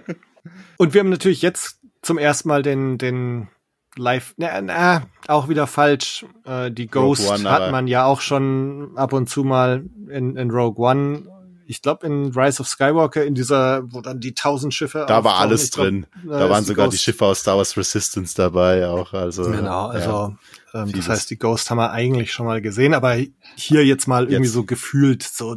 Und 0.76 0.94
wir 0.94 1.00
haben 1.00 1.10
natürlich 1.10 1.42
jetzt 1.42 1.78
zum 2.02 2.18
ersten 2.18 2.50
Mal 2.50 2.62
den, 2.62 2.98
den 2.98 3.48
Live, 3.96 4.34
na, 4.36 4.60
na, 4.60 5.04
auch 5.28 5.48
wieder 5.48 5.66
falsch. 5.66 6.26
Äh, 6.44 6.72
die 6.72 6.88
Ghost 6.88 7.26
One, 7.30 7.50
hat 7.50 7.72
man 7.72 7.88
ja 7.88 8.04
auch 8.04 8.20
schon 8.20 8.92
ab 8.98 9.14
und 9.14 9.30
zu 9.30 9.46
mal 9.46 9.86
in, 10.10 10.36
in 10.36 10.52
Rogue 10.52 10.86
One. 10.86 11.24
Ich 11.68 11.82
glaube 11.82 12.06
in 12.08 12.34
Rise 12.34 12.60
of 12.62 12.68
Skywalker 12.68 13.24
in 13.24 13.34
dieser, 13.34 13.84
wo 13.94 14.02
dann 14.02 14.20
die 14.20 14.34
tausend 14.34 14.74
Schiffe. 14.74 15.06
Da 15.08 15.24
war 15.24 15.36
alles 15.36 15.72
glaub, 15.72 15.86
drin. 15.88 16.06
da 16.28 16.40
Da 16.40 16.50
waren 16.50 16.64
die 16.64 16.68
sogar 16.68 16.88
die 16.88 16.92
Ghost- 16.98 17.04
Schiffe 17.04 17.26
aus 17.26 17.40
Star 17.40 17.56
Wars 17.56 17.78
Resistance 17.78 18.36
dabei 18.36 18.88
auch. 18.90 19.14
Also 19.14 19.44
Genau, 19.50 19.88
also 19.88 20.10
ja. 20.10 20.38
Ähm, 20.74 20.88
vieles. 20.88 21.06
das 21.06 21.18
heißt, 21.18 21.30
die 21.30 21.38
Ghost 21.40 21.70
haben 21.70 21.78
wir 21.78 21.92
eigentlich 21.92 22.32
schon 22.32 22.46
mal 22.46 22.62
gesehen, 22.62 22.94
aber 22.94 23.18
hier 23.56 23.86
jetzt 23.86 24.08
mal 24.08 24.24
irgendwie 24.24 24.44
Jetzt. 24.44 24.54
so 24.54 24.64
gefühlt, 24.64 25.24
so, 25.24 25.56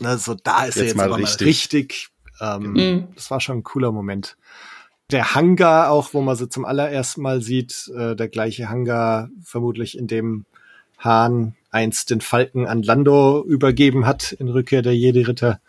ne, 0.00 0.18
so 0.18 0.34
da 0.34 0.64
ist 0.64 0.76
er 0.76 0.82
Jetzt 0.82 0.90
jetzt 0.90 0.96
mal 0.96 1.06
aber 1.06 1.18
richtig. 1.18 1.40
mal 1.40 1.48
richtig. 1.48 2.08
Ähm, 2.40 2.72
Mhm. 2.72 3.08
Das 3.14 3.30
war 3.30 3.40
schon 3.40 3.58
ein 3.58 3.62
cooler 3.62 3.92
Moment. 3.92 4.36
Der 5.10 5.34
Hangar 5.34 5.90
auch, 5.90 6.14
wo 6.14 6.22
man 6.22 6.34
sie 6.36 6.48
zum 6.48 6.64
allerersten 6.64 7.20
Mal 7.22 7.42
sieht, 7.42 7.90
äh, 7.96 8.16
der 8.16 8.28
gleiche 8.28 8.68
Hangar, 8.70 9.28
vermutlich 9.42 9.96
in 9.98 10.06
dem 10.06 10.46
Hahn 10.98 11.54
einst 11.70 12.10
den 12.10 12.20
Falken 12.22 12.66
an 12.66 12.82
Lando 12.82 13.44
übergeben 13.44 14.06
hat 14.06 14.32
in 14.32 14.48
Rückkehr 14.48 14.80
der 14.80 14.96
Jedi-Ritter. 14.96 15.60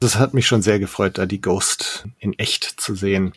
Das 0.00 0.16
hat 0.16 0.34
mich 0.34 0.46
schon 0.46 0.62
sehr 0.62 0.78
gefreut, 0.78 1.16
da 1.18 1.26
die 1.26 1.40
Ghost 1.40 2.06
in 2.18 2.32
echt 2.38 2.64
zu 2.80 2.94
sehen. 2.94 3.32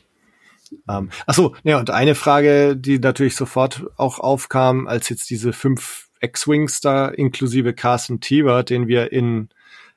Ähm, 0.87 1.09
ach 1.25 1.33
so, 1.33 1.55
ja, 1.63 1.79
und 1.79 1.89
eine 1.89 2.15
Frage, 2.15 2.75
die 2.77 2.99
natürlich 2.99 3.35
sofort 3.35 3.85
auch 3.97 4.19
aufkam, 4.19 4.87
als 4.87 5.09
jetzt 5.09 5.29
diese 5.29 5.53
fünf 5.53 6.09
X-Wings 6.21 6.81
da 6.81 7.07
inklusive 7.07 7.73
Carson 7.73 8.19
Teeber, 8.19 8.63
den 8.63 8.87
wir 8.87 9.11
in 9.11 9.49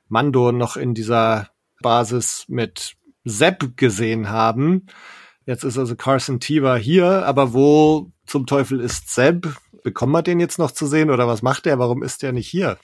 Mando 0.07 0.51
noch 0.51 0.77
in 0.77 0.93
dieser 0.93 1.49
Basis 1.81 2.45
mit 2.47 2.93
Sepp 3.25 3.75
gesehen 3.77 4.29
haben. 4.29 4.87
Jetzt 5.45 5.63
ist 5.63 5.77
also 5.77 5.95
Carson 5.95 6.39
Teeber 6.39 6.77
hier, 6.77 7.25
aber 7.25 7.53
wo 7.53 8.11
zum 8.25 8.45
Teufel 8.45 8.79
ist 8.79 9.13
Sepp? 9.13 9.47
Bekommen 9.83 10.13
wir 10.13 10.21
den 10.21 10.39
jetzt 10.39 10.59
noch 10.59 10.71
zu 10.71 10.87
sehen 10.87 11.09
oder 11.09 11.27
was 11.27 11.41
macht 11.41 11.65
der? 11.65 11.77
Warum 11.79 12.03
ist 12.03 12.21
der 12.23 12.31
nicht 12.31 12.47
hier? 12.47 12.77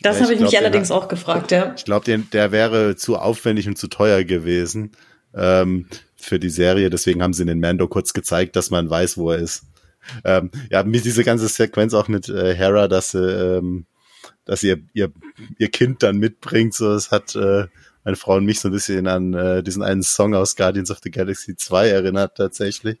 Das 0.00 0.16
Ja, 0.18 0.22
habe 0.24 0.34
ich 0.34 0.38
ich 0.40 0.44
mich 0.46 0.58
allerdings 0.58 0.90
hat- 0.90 0.96
auch 0.96 1.08
gefragt, 1.08 1.50
ja. 1.50 1.74
Ich 1.76 1.84
glaube, 1.84 2.16
der 2.18 2.52
wäre 2.52 2.94
zu 2.96 3.18
aufwendig 3.18 3.66
und 3.66 3.76
zu 3.76 3.88
teuer 3.88 4.22
gewesen 4.24 4.92
ähm, 5.34 5.86
für 6.24 6.38
die 6.38 6.50
Serie. 6.50 6.90
Deswegen 6.90 7.22
haben 7.22 7.32
sie 7.32 7.44
den 7.44 7.60
Mando 7.60 7.88
kurz 7.88 8.12
gezeigt, 8.12 8.56
dass 8.56 8.70
man 8.70 8.88
weiß, 8.88 9.18
wo 9.18 9.30
er 9.30 9.38
ist. 9.38 9.64
Ähm, 10.24 10.50
ja, 10.70 10.82
mit 10.82 11.04
diese 11.04 11.24
ganze 11.24 11.48
Sequenz 11.48 11.94
auch 11.94 12.08
mit 12.08 12.28
äh, 12.28 12.54
Hera, 12.54 12.88
dass 12.88 13.12
sie, 13.12 13.18
ähm, 13.18 13.86
dass 14.44 14.62
ihr, 14.62 14.78
ihr, 14.92 15.12
ihr 15.58 15.70
Kind 15.70 16.02
dann 16.02 16.18
mitbringt, 16.18 16.74
so 16.74 16.92
es 16.92 17.10
hat 17.10 17.36
äh, 17.36 17.66
meine 18.04 18.16
Frau 18.16 18.36
und 18.36 18.44
mich 18.44 18.60
so 18.60 18.68
ein 18.68 18.72
bisschen 18.72 19.06
an 19.06 19.32
äh, 19.34 19.62
diesen 19.62 19.82
einen 19.82 20.02
Song 20.02 20.34
aus 20.34 20.56
Guardians 20.56 20.90
of 20.90 20.98
the 21.02 21.10
Galaxy 21.10 21.56
2 21.56 21.88
erinnert 21.88 22.36
tatsächlich. 22.36 22.98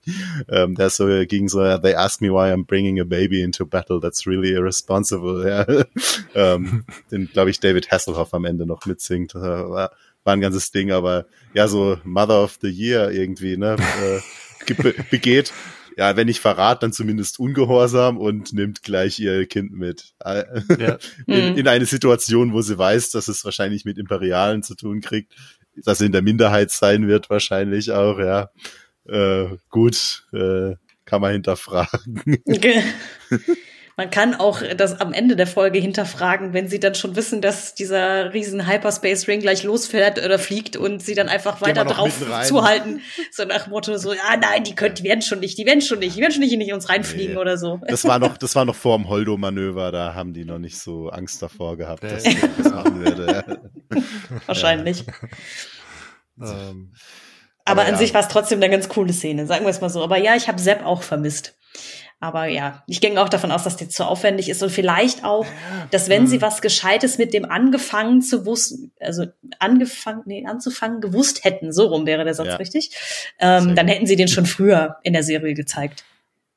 Ähm, 0.48 0.74
der 0.76 0.90
so 0.90 1.06
ging 1.26 1.48
so, 1.48 1.58
they 1.78 1.94
ask 1.94 2.20
me 2.20 2.28
why 2.28 2.52
I'm 2.52 2.64
bringing 2.64 3.00
a 3.00 3.04
baby 3.04 3.42
into 3.42 3.66
battle, 3.66 4.00
that's 4.00 4.26
really 4.26 4.52
irresponsible. 4.52 5.42
Ja. 5.52 5.66
ähm, 6.34 6.84
den, 7.10 7.26
glaube 7.26 7.50
ich, 7.50 7.58
David 7.58 7.90
Hasselhoff 7.90 8.32
am 8.32 8.44
Ende 8.44 8.64
noch 8.64 8.86
mitsingt. 8.86 9.34
Äh, 9.34 9.40
war, 9.40 9.90
war 10.24 10.34
ein 10.34 10.40
ganzes 10.40 10.70
Ding, 10.70 10.90
aber 10.92 11.26
ja, 11.54 11.68
so 11.68 11.98
Mother 12.04 12.42
of 12.42 12.58
the 12.62 12.68
Year 12.68 13.10
irgendwie, 13.10 13.56
ne? 13.56 13.76
Äh, 14.02 14.20
ge- 14.72 14.94
begeht, 15.10 15.52
ja, 15.96 16.16
wenn 16.16 16.26
nicht 16.26 16.40
Verrat, 16.40 16.82
dann 16.82 16.92
zumindest 16.92 17.38
Ungehorsam 17.38 18.16
und 18.16 18.52
nimmt 18.54 18.82
gleich 18.82 19.18
ihr 19.18 19.46
Kind 19.46 19.72
mit. 19.72 20.14
Äh, 20.24 20.44
Ja. 20.78 20.98
in, 21.26 21.52
Mhm. 21.52 21.58
in 21.58 21.68
eine 21.68 21.84
Situation, 21.86 22.52
wo 22.52 22.62
sie 22.62 22.78
weiß, 22.78 23.10
dass 23.10 23.28
es 23.28 23.44
wahrscheinlich 23.44 23.84
mit 23.84 23.98
Imperialen 23.98 24.62
zu 24.62 24.74
tun 24.74 25.00
kriegt, 25.00 25.34
dass 25.76 25.98
sie 25.98 26.06
in 26.06 26.12
der 26.12 26.22
Minderheit 26.22 26.70
sein 26.70 27.08
wird, 27.08 27.28
wahrscheinlich 27.30 27.90
auch, 27.92 28.18
ja. 28.18 28.50
Äh, 29.08 29.56
gut, 29.68 30.24
äh, 30.32 30.76
kann 31.04 31.20
man 31.20 31.32
hinterfragen. 31.32 32.22
Man 33.96 34.10
kann 34.10 34.34
auch 34.34 34.62
das 34.76 35.00
am 35.00 35.12
Ende 35.12 35.36
der 35.36 35.46
Folge 35.46 35.78
hinterfragen, 35.78 36.54
wenn 36.54 36.66
sie 36.66 36.80
dann 36.80 36.94
schon 36.94 37.14
wissen, 37.14 37.42
dass 37.42 37.74
dieser 37.74 38.32
riesen 38.32 38.66
Hyperspace 38.66 39.28
Ring 39.28 39.40
gleich 39.40 39.64
losfährt 39.64 40.18
oder 40.24 40.38
fliegt 40.38 40.76
und 40.78 41.02
sie 41.02 41.14
dann 41.14 41.28
einfach 41.28 41.60
weiter 41.60 41.84
drauf 41.84 42.12
zuhalten. 42.44 43.00
So 43.30 43.44
nach 43.44 43.66
Motto 43.66 43.96
so, 43.98 44.12
ja 44.14 44.36
nein, 44.40 44.64
die 44.64 44.74
können, 44.74 44.94
die 44.94 45.04
werden 45.04 45.20
schon 45.20 45.40
nicht, 45.40 45.58
die 45.58 45.66
werden 45.66 45.82
schon 45.82 45.98
nicht, 45.98 46.16
die 46.16 46.20
werden 46.22 46.32
schon 46.32 46.40
nicht 46.40 46.52
in 46.52 46.72
uns 46.72 46.88
reinfliegen 46.88 47.34
Nee. 47.34 47.40
oder 47.40 47.58
so. 47.58 47.80
Das 47.86 48.04
war 48.04 48.18
noch, 48.18 48.38
das 48.38 48.54
war 48.54 48.64
noch 48.64 48.74
vor 48.74 48.96
dem 48.96 49.08
Holdo-Manöver, 49.08 49.92
da 49.92 50.14
haben 50.14 50.32
die 50.32 50.44
noch 50.44 50.58
nicht 50.58 50.78
so 50.78 51.10
Angst 51.10 51.42
davor 51.42 51.76
gehabt, 51.76 52.02
dass 52.04 52.24
ich 52.24 52.38
das 52.40 52.72
machen 52.72 53.04
werde. 53.04 53.70
Wahrscheinlich. 54.46 55.04
Ähm, 56.40 56.92
Aber, 57.64 57.82
Aber 57.82 57.82
an 57.82 57.92
ja. 57.92 57.98
sich 57.98 58.14
war 58.14 58.22
es 58.22 58.28
trotzdem 58.28 58.58
eine 58.58 58.70
ganz 58.70 58.88
coole 58.88 59.12
Szene, 59.12 59.46
sagen 59.46 59.64
wir 59.64 59.70
es 59.70 59.80
mal 59.80 59.90
so. 59.90 60.02
Aber 60.02 60.16
ja, 60.16 60.34
ich 60.34 60.48
habe 60.48 60.58
Sepp 60.58 60.84
auch 60.84 61.02
vermisst. 61.02 61.56
Aber 62.20 62.46
ja, 62.46 62.84
ich 62.86 63.00
ging 63.00 63.18
auch 63.18 63.28
davon 63.28 63.50
aus, 63.50 63.64
dass 63.64 63.76
der 63.76 63.88
zu 63.88 64.04
aufwendig 64.06 64.48
ist 64.48 64.62
und 64.62 64.70
vielleicht 64.70 65.24
auch, 65.24 65.44
dass 65.90 66.08
wenn 66.08 66.22
Mhm. 66.22 66.26
sie 66.28 66.40
was 66.40 66.62
Gescheites 66.62 67.18
mit 67.18 67.34
dem 67.34 67.44
angefangen 67.44 68.22
zu 68.22 68.46
wussten, 68.46 68.92
also 69.00 69.26
angefangen, 69.58 70.22
nee, 70.26 70.46
anzufangen 70.46 71.00
gewusst 71.00 71.42
hätten, 71.44 71.72
so 71.72 71.86
rum 71.86 72.06
wäre 72.06 72.22
der 72.24 72.34
Satz 72.34 72.46
Ja. 72.46 72.56
richtig, 72.56 72.92
ähm, 73.40 73.74
dann 73.74 73.88
hätten 73.88 74.06
sie 74.06 74.14
den 74.16 74.28
schon 74.28 74.46
früher 74.46 74.98
in 75.02 75.14
der 75.14 75.24
Serie 75.24 75.54
gezeigt. 75.54 76.04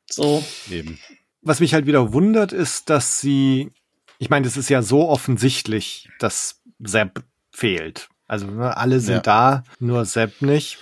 So. 0.10 0.44
Eben. 0.70 1.00
was 1.42 1.60
mich 1.60 1.74
halt 1.76 1.86
wieder 1.88 2.12
wundert, 2.14 2.52
ist, 2.54 2.90
dass 2.90 3.20
sie, 3.22 3.72
ich 4.20 4.30
meine, 4.32 4.46
das 4.46 4.58
ist 4.58 4.70
ja 4.70 4.82
so 4.82 5.08
offensichtlich, 5.10 6.10
dass 6.20 6.62
Sepp 6.84 7.24
fehlt. 7.52 8.10
Also 8.28 8.48
ne, 8.48 8.76
alle 8.78 9.00
sind 9.00 9.16
Ja. 9.16 9.22
da, 9.22 9.64
nur 9.80 10.06
Sepp 10.06 10.42
nicht. 10.42 10.78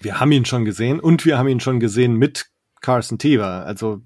Wir 0.00 0.18
haben 0.20 0.32
ihn 0.32 0.44
schon 0.46 0.64
gesehen 0.64 0.98
und 1.00 1.24
wir 1.24 1.36
haben 1.38 1.48
ihn 1.48 1.60
schon 1.60 1.78
gesehen 1.80 2.14
mit 2.16 2.46
Carson 2.86 3.18
Teever. 3.18 3.66
Also, 3.66 4.00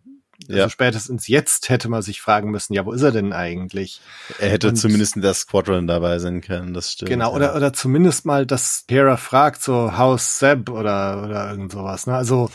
also 0.49 0.59
Ja. 0.59 0.71
spätestens 0.71 1.29
jetzt 1.29 1.69
hätte 1.69 1.91
man 1.91 2.01
sich 2.01 2.23
fragen 2.23 2.51
müssen, 2.51 2.73
ja, 2.73 2.87
wo 2.87 2.93
ist 2.93 3.03
er 3.03 3.13
denn 3.13 3.35
eigentlich? 3.35 4.01
Er 4.39 4.49
hätte 4.49 4.69
Und- 4.71 4.77
zumindest 4.77 5.15
in 5.17 5.23
der 5.23 5.35
Squadron 5.35 5.87
dabei 5.87 6.19
sein 6.19 6.41
können, 6.41 6.73
das 6.73 6.93
stimmt. 6.93 7.11
Genau, 7.11 7.31
ja. 7.31 7.37
oder, 7.37 7.57
oder 7.57 7.73
zumindest 7.75 8.25
mal, 8.25 8.47
dass 8.47 8.85
Hera 8.89 9.19
fragt, 9.19 9.63
so, 9.63 9.99
how's 9.99 10.39
Seb 10.39 10.71
oder, 10.71 11.23
oder 11.25 11.51
irgend 11.51 11.73
sowas. 11.73 12.07
Ne? 12.07 12.15
Also, 12.15 12.49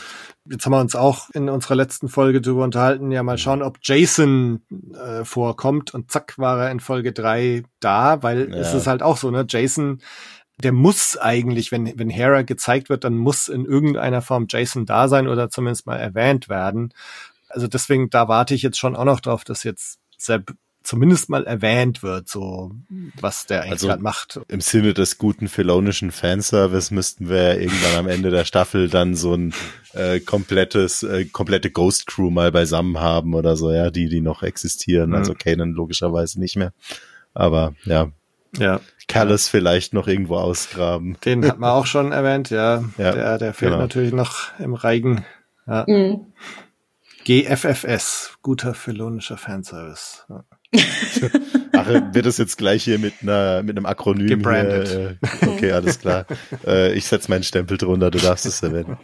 jetzt 0.50 0.64
haben 0.66 0.72
wir 0.72 0.80
uns 0.80 0.96
auch 0.96 1.30
in 1.30 1.48
unserer 1.48 1.76
letzten 1.76 2.08
Folge 2.08 2.40
drüber 2.40 2.64
unterhalten, 2.64 3.12
ja 3.12 3.22
mal 3.22 3.38
schauen, 3.38 3.62
ob 3.62 3.78
Jason 3.82 4.62
äh, 4.94 5.24
vorkommt 5.24 5.94
und 5.94 6.10
zack 6.10 6.38
war 6.38 6.60
er 6.64 6.70
in 6.72 6.80
Folge 6.80 7.12
drei 7.12 7.62
da, 7.80 8.22
weil 8.24 8.50
Ja. 8.50 8.56
es 8.56 8.74
ist 8.74 8.86
halt 8.88 9.02
auch 9.02 9.16
so, 9.16 9.30
ne, 9.30 9.44
Jason, 9.48 10.00
der 10.62 10.72
muss 10.72 11.16
eigentlich, 11.16 11.70
wenn, 11.72 11.98
wenn 11.98 12.10
Hera 12.10 12.42
gezeigt 12.42 12.88
wird, 12.88 13.04
dann 13.04 13.16
muss 13.16 13.48
in 13.48 13.64
irgendeiner 13.66 14.22
Form 14.22 14.46
Jason 14.48 14.86
da 14.86 15.08
sein 15.08 15.28
oder 15.28 15.50
zumindest 15.50 15.86
mal 15.86 15.96
erwähnt 15.96 16.48
werden. 16.48 16.92
Also 17.48 17.66
deswegen, 17.68 18.10
da 18.10 18.28
warte 18.28 18.54
ich 18.54 18.62
jetzt 18.62 18.78
schon 18.78 18.96
auch 18.96 19.04
noch 19.04 19.20
drauf, 19.20 19.44
dass 19.44 19.64
jetzt 19.64 19.98
Seb 20.16 20.54
zumindest 20.82 21.28
mal 21.28 21.44
erwähnt 21.44 22.04
wird, 22.04 22.28
so 22.28 22.70
was 23.20 23.46
der 23.46 23.62
eigentlich 23.62 23.72
Also- 23.72 23.88
gerade 23.88 24.02
macht. 24.02 24.40
Im 24.48 24.60
Sinne 24.60 24.94
des 24.94 25.18
guten 25.18 25.48
philonischen 25.48 26.12
Fanservice 26.12 26.94
müssten 26.94 27.28
wir 27.28 27.42
ja 27.42 27.54
irgendwann 27.60 27.96
am 27.96 28.06
Ende 28.08 28.30
der 28.30 28.44
Staffel 28.44 28.88
dann 28.88 29.16
so 29.16 29.34
ein 29.34 29.52
äh, 29.94 30.20
komplettes, 30.20 31.02
äh, 31.02 31.24
komplette 31.24 31.70
Ghost 31.72 32.06
Crew 32.06 32.30
mal 32.30 32.52
beisammen 32.52 33.00
haben 33.00 33.34
oder 33.34 33.56
so, 33.56 33.72
ja, 33.72 33.90
die, 33.90 34.08
die 34.08 34.20
noch 34.20 34.42
existieren. 34.44 35.10
Mhm. 35.10 35.16
Also 35.16 35.34
Kanan 35.34 35.72
logischerweise 35.72 36.38
nicht 36.38 36.54
mehr. 36.56 36.72
Aber 37.34 37.74
ja, 37.84 38.12
Ja, 38.56 38.80
Callus 39.08 39.48
vielleicht 39.48 39.92
noch 39.92 40.08
irgendwo 40.08 40.36
ausgraben. 40.36 41.16
den 41.24 41.46
hat 41.46 41.58
man 41.58 41.70
auch 41.70 41.86
schon 41.86 42.12
erwähnt, 42.12 42.50
ja. 42.50 42.84
Ja, 42.98 43.12
der, 43.12 43.38
der 43.38 43.54
fehlt 43.54 43.72
genau. 43.72 43.82
natürlich 43.82 44.12
noch 44.12 44.58
im 44.58 44.74
Reigen. 44.74 45.24
Ja. 45.66 45.84
Mhm. 45.86 46.32
GFFS, 47.24 48.38
guter 48.42 48.72
philonischer 48.72 49.36
Fanservice. 49.36 50.24
Ja. 50.28 50.44
Ach, 51.72 51.86
wird 51.88 52.26
das 52.26 52.38
jetzt 52.38 52.56
gleich 52.56 52.84
hier 52.84 52.98
mit 52.98 53.14
einer 53.22 53.62
mit 53.62 53.76
einem 53.76 53.86
Akronym 53.86 54.28
Gebrandet. 54.28 54.88
Hier, 54.88 55.18
äh, 55.20 55.48
okay, 55.48 55.72
alles 55.72 55.98
klar. 55.98 56.24
äh, 56.66 56.92
ich 56.94 57.06
setz 57.06 57.28
meinen 57.28 57.42
Stempel 57.42 57.78
drunter, 57.78 58.10
du 58.10 58.18
darfst 58.18 58.46
es 58.46 58.62
erwähnen. 58.62 58.96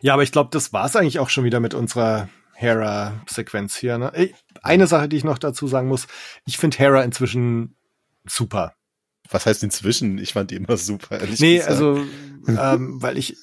Ja, 0.00 0.14
aber 0.14 0.22
ich 0.22 0.32
glaube, 0.32 0.50
das 0.52 0.72
war's 0.72 0.96
eigentlich 0.96 1.18
auch 1.18 1.28
schon 1.28 1.44
wieder 1.44 1.60
mit 1.60 1.74
unserer 1.74 2.28
Hera-Sequenz 2.58 3.76
hier. 3.76 3.98
Ne? 3.98 4.30
Eine 4.62 4.88
Sache, 4.88 5.08
die 5.08 5.16
ich 5.16 5.22
noch 5.22 5.38
dazu 5.38 5.68
sagen 5.68 5.86
muss, 5.86 6.08
ich 6.44 6.58
finde 6.58 6.76
Hera 6.78 7.02
inzwischen 7.02 7.76
super. 8.26 8.74
Was 9.30 9.46
heißt 9.46 9.62
inzwischen? 9.62 10.18
Ich 10.18 10.32
fand 10.32 10.50
die 10.50 10.56
immer 10.56 10.76
super. 10.76 11.20
ehrlich 11.20 11.38
Nee, 11.38 11.58
gesagt. 11.58 11.70
also, 11.70 12.04
ähm, 12.48 13.00
weil 13.00 13.16
ich, 13.16 13.36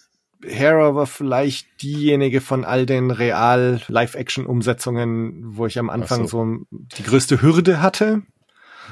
Hera 0.43 0.95
war 0.95 1.07
vielleicht 1.07 1.81
diejenige 1.81 2.41
von 2.41 2.65
all 2.65 2.85
den 2.85 3.09
Real-Live-Action-Umsetzungen, 3.09 5.55
wo 5.55 5.65
ich 5.65 5.79
am 5.79 5.89
Anfang 5.89 6.23
Ach 6.25 6.29
so. 6.29 6.57
die 6.71 7.03
größte 7.03 7.41
Hürde 7.41 7.81
hatte. 7.81 8.23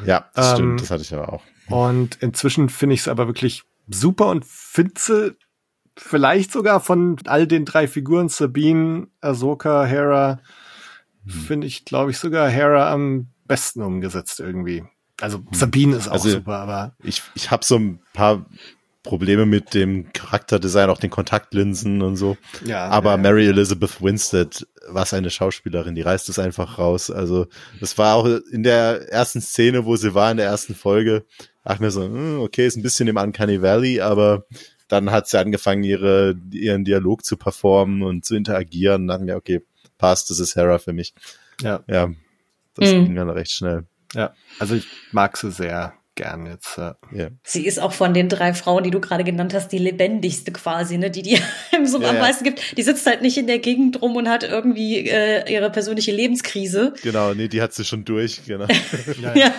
Ja, 0.06 0.30
das 0.36 0.52
ähm, 0.52 0.56
stimmt, 0.56 0.84
das 0.84 0.90
hatte 0.90 1.02
ich 1.02 1.14
aber 1.14 1.34
auch. 1.34 1.44
Und 1.68 2.16
inzwischen 2.22 2.70
finde 2.70 2.94
ich 2.94 3.02
es 3.02 3.10
aber 3.10 3.28
wirklich 3.28 3.64
super 3.90 4.28
und 4.28 4.46
finde 4.46 5.36
vielleicht 5.98 6.52
sogar 6.52 6.80
von 6.80 7.18
all 7.26 7.48
den 7.48 7.66
drei 7.66 7.88
Figuren, 7.88 8.30
Sabine, 8.30 9.08
Ahsoka, 9.22 9.86
Hera, 9.86 10.40
Hm. 11.26 11.32
finde 11.32 11.68
ich, 11.68 11.86
glaube 11.86 12.12
ich, 12.12 12.18
sogar 12.18 12.50
Hera 12.50 12.92
am 12.92 13.28
besten 13.46 13.82
umgesetzt 13.82 14.40
irgendwie. 14.40 14.84
Also 15.22 15.42
Sabine 15.52 15.96
ist 15.96 16.08
auch 16.10 16.14
Also- 16.14 16.30
super, 16.30 16.58
aber 16.58 16.96
Ich, 17.04 17.22
ich 17.36 17.50
habe 17.52 17.64
so 17.64 17.78
ein 17.78 18.00
paar 18.14 18.46
Probleme 19.04 19.46
mit 19.46 19.74
dem 19.74 20.12
Charakterdesign, 20.14 20.90
auch 20.90 20.98
den 20.98 21.10
Kontaktlinsen 21.10 22.02
und 22.02 22.16
so. 22.16 22.38
ja. 22.66 22.86
Aber 22.88 23.12
ja, 23.12 23.18
Mary 23.18 23.48
Elizabeth 23.48 24.02
Winstead, 24.02 24.66
was 24.90 25.14
eine 25.14 25.30
Schauspielerin, 25.30 25.94
die 25.96 26.02
reißt 26.02 26.28
es 26.30 26.40
einfach 26.40 26.78
raus. 26.80 27.10
Also 27.12 27.48
das 27.82 27.98
war 27.98 28.16
auch 28.16 28.26
in 28.52 28.64
der 28.64 29.10
ersten 29.12 29.42
Szene, 29.42 29.86
wo 29.86 29.96
sie 29.98 30.14
war, 30.14 30.32
in 30.32 30.38
der 30.38 30.46
ersten 30.48 30.74
Folge, 30.74 31.26
dachte 31.66 31.84
mir 31.84 31.92
so, 31.92 32.04
hm, 32.04 32.40
okay, 32.40 32.66
ist 32.66 32.78
ein 32.78 32.82
bisschen 32.84 33.08
im 33.10 33.18
Uncanny 33.18 33.62
Valley, 33.62 34.00
aber 34.02 34.46
dann 34.94 35.12
hat 35.12 35.28
sie 35.28 35.38
angefangen, 35.40 35.84
ihre, 35.84 36.36
ihren 36.52 36.86
Dialog 36.86 37.26
zu 37.26 37.36
performen 37.38 38.02
und 38.04 38.24
zu 38.26 38.36
interagieren. 38.36 39.04
Und 39.04 39.08
dachte 39.10 39.24
mir, 39.26 39.36
okay, 39.36 39.62
passt, 39.98 40.30
das 40.30 40.40
ist 40.40 40.56
Hera 40.56 40.78
für 40.80 40.94
mich. 40.94 41.14
ja, 41.62 41.84
Ja, 41.88 42.10
das 42.76 42.92
Mhm. 42.94 43.06
ging 43.06 43.16
dann 43.16 43.30
recht 43.30 43.52
schnell. 43.52 43.86
ja. 44.14 44.34
Also 44.60 44.76
ich 44.76 44.86
mag 45.12 45.36
sie 45.38 45.52
sehr 45.52 45.94
gern 46.16 46.46
jetzt. 46.46 46.78
äh. 46.78 46.94
Ja. 47.12 47.30
Sie 47.44 47.66
ist 47.66 47.80
auch 47.80 47.92
von 47.92 48.14
den 48.14 48.30
drei 48.30 48.54
Frauen, 48.54 48.84
die 48.84 48.92
du 48.92 49.00
gerade 49.02 49.24
genannt 49.24 49.54
hast, 49.56 49.70
die 49.70 49.80
lebendigste 49.80 50.52
quasi, 50.52 50.98
ne? 51.00 51.10
Die, 51.10 51.24
die 51.24 51.40
so 51.86 52.00
Ja, 52.02 52.10
am 52.10 52.16
ja. 52.18 52.22
meisten 52.22 52.44
gibt. 52.44 52.78
Die 52.78 52.84
sitzt 52.84 53.06
halt 53.08 53.22
nicht 53.24 53.38
in 53.38 53.48
der 53.48 53.58
Gegend 53.60 54.00
rum 54.02 54.16
und 54.16 54.30
hat 54.30 54.44
irgendwie 54.44 55.08
äh, 55.10 55.52
ihre 55.52 55.72
persönliche 55.72 56.12
Lebenskrise. 56.12 56.94
Genau, 57.02 57.34
nee, 57.34 57.48
die 57.48 57.62
hat 57.64 57.74
sie 57.74 57.84
schon 57.86 58.06
durch, 58.06 58.42
genau. 58.46 58.68
Ja. 59.36 59.52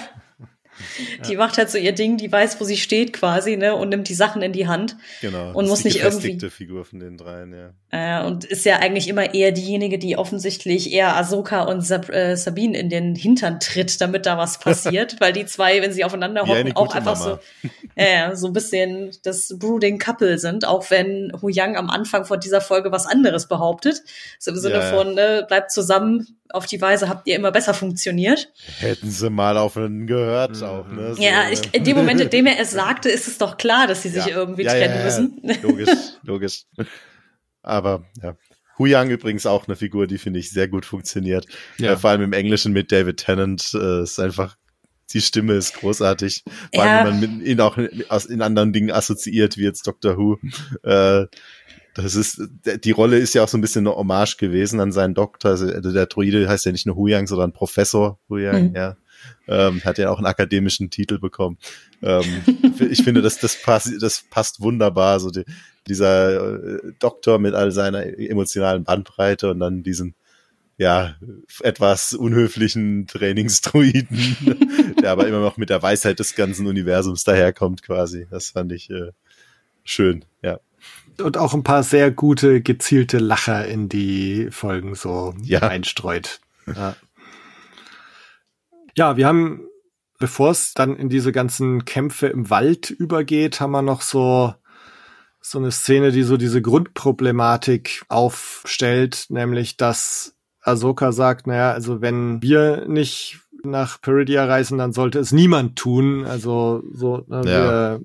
Die 1.28 1.36
macht 1.36 1.58
halt 1.58 1.70
so 1.70 1.78
ihr 1.78 1.92
Ding, 1.92 2.16
die 2.16 2.30
weiß, 2.30 2.60
wo 2.60 2.64
sie 2.64 2.76
steht 2.76 3.12
quasi, 3.12 3.56
ne, 3.56 3.74
und 3.74 3.88
nimmt 3.90 4.08
die 4.08 4.14
Sachen 4.14 4.42
in 4.42 4.52
die 4.52 4.66
Hand. 4.66 4.96
genau. 5.20 5.52
Und 5.52 5.68
muss 5.68 5.80
die 5.82 5.88
nicht 5.88 5.96
irgendwie- 5.98 6.16
gefestigte 6.16 6.50
Figur 6.50 6.84
von 6.84 7.00
den 7.00 7.16
dreien, 7.16 7.52
ja. 7.52 7.70
Äh, 7.90 8.26
und 8.26 8.44
ist 8.44 8.64
ja 8.64 8.78
eigentlich 8.78 9.06
immer 9.08 9.34
eher 9.34 9.52
diejenige, 9.52 9.98
die 9.98 10.16
offensichtlich 10.18 10.92
eher 10.92 11.16
Ahsoka 11.16 11.62
und 11.62 11.82
Sab 11.82 12.10
äh, 12.10 12.36
Sabine 12.36 12.76
in 12.76 12.88
den 12.90 13.14
Hintern 13.14 13.60
tritt, 13.60 14.00
damit 14.00 14.26
da 14.26 14.36
was 14.36 14.58
passiert, 14.58 15.16
weil 15.20 15.32
die 15.32 15.46
zwei, 15.46 15.80
wenn 15.80 15.92
sie 15.92 16.04
aufeinander 16.04 16.42
hocken, 16.46 16.74
auch 16.76 16.94
einfach 16.94 17.18
Mama. 17.18 17.38
so, 17.62 17.68
äh, 17.94 18.34
so 18.34 18.48
ein 18.48 18.52
bisschen 18.52 19.12
das 19.22 19.54
Brooding 19.58 19.98
Couple 19.98 20.38
sind, 20.38 20.66
auch 20.66 20.90
wenn 20.90 21.32
Hu 21.40 21.48
Yang 21.48 21.76
am 21.76 21.88
Anfang 21.90 22.24
von 22.24 22.40
dieser 22.40 22.60
Folge 22.60 22.90
was 22.90 23.06
anderes 23.06 23.46
behauptet. 23.46 24.02
So 24.40 24.50
im 24.50 24.56
Sinne 24.56 24.74
Ja, 24.74 24.80
ja. 24.90 24.96
von, 24.96 25.14
ne, 25.14 25.44
bleibt 25.46 25.70
zusammen, 25.70 26.26
auf 26.54 26.66
die 26.66 26.80
Weise 26.80 27.08
habt 27.08 27.26
ihr 27.26 27.36
immer 27.36 27.50
besser 27.52 27.74
funktioniert. 27.74 28.52
Hätten 28.78 29.10
sie 29.10 29.28
mal 29.30 29.56
aufeinander 29.58 30.06
gehört 30.06 30.56
Mhm. 30.56 30.62
auch, 30.62 30.88
ne? 30.88 31.14
So, 31.14 31.22
ja, 31.22 31.50
ich, 31.50 31.60
in 31.72 31.84
dem 31.84 31.96
Moment, 31.96 32.20
in 32.20 32.30
dem 32.30 32.46
er 32.46 32.58
es 32.60 32.70
sagte, 32.72 33.08
ist 33.08 33.28
es 33.28 33.38
doch 33.38 33.56
klar, 33.56 33.86
dass 33.86 34.02
sie 34.02 34.08
sich 34.10 34.26
Ja. 34.26 34.36
irgendwie 34.36 34.62
Ja, 34.64 34.70
trennen 34.72 34.94
ja, 34.94 34.98
ja, 34.98 35.04
müssen. 35.04 35.40
Logisch, 35.62 35.88
logisch. 36.22 36.62
Aber 37.62 38.04
ja. 38.22 38.36
Hu 38.78 38.86
Yang 38.86 39.10
übrigens 39.10 39.46
auch 39.46 39.68
eine 39.68 39.76
Figur, 39.76 40.06
die 40.06 40.18
finde 40.18 40.40
ich 40.40 40.50
sehr 40.50 40.66
gut 40.68 40.84
funktioniert. 40.84 41.46
Ja. 41.78 41.92
Äh, 41.92 41.96
vor 41.96 42.10
allem 42.10 42.22
im 42.22 42.32
Englischen 42.32 42.72
mit 42.72 42.90
David 42.90 43.18
Tennant 43.18 43.70
äh, 43.74 44.02
ist 44.02 44.18
einfach 44.18 44.56
die 45.12 45.20
Stimme 45.20 45.52
ist 45.54 45.74
großartig. 45.74 46.42
Vor 46.74 46.82
allem, 46.82 46.90
Ja. 46.92 47.04
wenn 47.04 47.20
man 47.20 47.38
mit 47.38 47.46
ihn 47.46 47.60
auch 47.60 47.76
in, 47.78 48.04
aus, 48.08 48.24
in 48.26 48.42
anderen 48.42 48.72
Dingen 48.72 48.90
assoziiert, 48.90 49.56
wie 49.58 49.62
jetzt 49.62 49.86
Doctor 49.86 50.16
Who. 50.16 50.38
Äh, 50.82 51.26
das 51.94 52.14
ist, 52.14 52.42
die 52.84 52.90
Rolle 52.90 53.18
ist 53.18 53.34
ja 53.34 53.44
auch 53.44 53.48
so 53.48 53.56
ein 53.56 53.60
bisschen 53.60 53.86
eine 53.86 53.96
Hommage 53.96 54.36
gewesen 54.36 54.80
an 54.80 54.92
seinen 54.92 55.14
Doktor. 55.14 55.52
Also 55.52 55.66
der 55.68 56.06
Droide 56.06 56.48
heißt 56.48 56.66
ja 56.66 56.72
nicht 56.72 56.86
nur 56.86 56.96
Hu 56.96 57.06
Yang, 57.06 57.28
sondern 57.28 57.52
Professor 57.52 58.18
Hu 58.28 58.36
Yang, 58.38 58.70
Mhm. 58.70 58.76
ja. 58.76 58.96
Ähm, 59.48 59.82
hat 59.84 59.96
ja 59.96 60.10
auch 60.10 60.18
einen 60.18 60.26
akademischen 60.26 60.90
Titel 60.90 61.18
bekommen. 61.18 61.56
Ähm, 62.02 62.24
ich 62.90 63.02
finde, 63.02 63.22
das, 63.22 63.38
das, 63.38 63.56
passt, 63.62 63.90
das 64.02 64.24
passt 64.28 64.60
wunderbar. 64.60 65.18
So 65.20 65.30
die, 65.30 65.44
dieser 65.86 66.64
äh, 66.64 66.92
Doktor 66.98 67.38
mit 67.38 67.54
all 67.54 67.70
seiner 67.72 68.04
emotionalen 68.18 68.84
Bandbreite 68.84 69.50
und 69.50 69.60
dann 69.60 69.82
diesen 69.82 70.14
ja, 70.76 71.14
etwas 71.62 72.14
unhöflichen 72.14 73.06
Trainingsdruiden, 73.06 74.96
der 75.02 75.12
aber 75.12 75.28
immer 75.28 75.40
noch 75.40 75.56
mit 75.56 75.70
der 75.70 75.82
Weisheit 75.82 76.18
des 76.18 76.34
ganzen 76.34 76.66
Universums 76.66 77.22
daherkommt 77.24 77.82
quasi. 77.82 78.26
Das 78.30 78.50
fand 78.50 78.72
ich 78.72 78.90
äh, 78.90 79.12
schön, 79.84 80.24
ja. 80.42 80.58
Und 81.20 81.36
auch 81.36 81.54
ein 81.54 81.62
paar 81.62 81.82
sehr 81.82 82.10
gute, 82.10 82.60
gezielte 82.60 83.18
Lacher 83.18 83.66
in 83.66 83.88
die 83.88 84.48
Folgen 84.50 84.94
so 84.94 85.34
Ja. 85.42 85.60
einstreut. 85.60 86.40
Ja. 86.66 86.96
ja, 88.96 89.16
wir 89.16 89.26
haben, 89.26 89.60
bevor 90.18 90.50
es 90.50 90.74
dann 90.74 90.96
in 90.96 91.08
diese 91.08 91.30
ganzen 91.32 91.84
Kämpfe 91.84 92.26
im 92.28 92.50
Wald 92.50 92.90
übergeht, 92.90 93.60
haben 93.60 93.72
wir 93.72 93.82
noch 93.82 94.00
so 94.02 94.54
so 95.46 95.58
eine 95.58 95.72
Szene, 95.72 96.10
die 96.10 96.22
so 96.22 96.38
diese 96.38 96.62
Grundproblematik 96.62 98.02
aufstellt, 98.08 99.26
nämlich 99.28 99.76
dass 99.76 100.34
Ahsoka 100.62 101.12
sagt, 101.12 101.46
naja, 101.46 101.70
also 101.72 102.00
wenn 102.00 102.40
wir 102.40 102.86
nicht 102.88 103.40
nach 103.62 104.00
Peridia 104.00 104.46
reisen, 104.46 104.78
dann 104.78 104.94
sollte 104.94 105.18
es 105.18 105.32
niemand 105.32 105.76
tun. 105.76 106.24
Also 106.24 106.82
so, 106.92 107.24
ne, 107.28 107.42
Ja. 107.44 107.44
wir, 107.44 108.00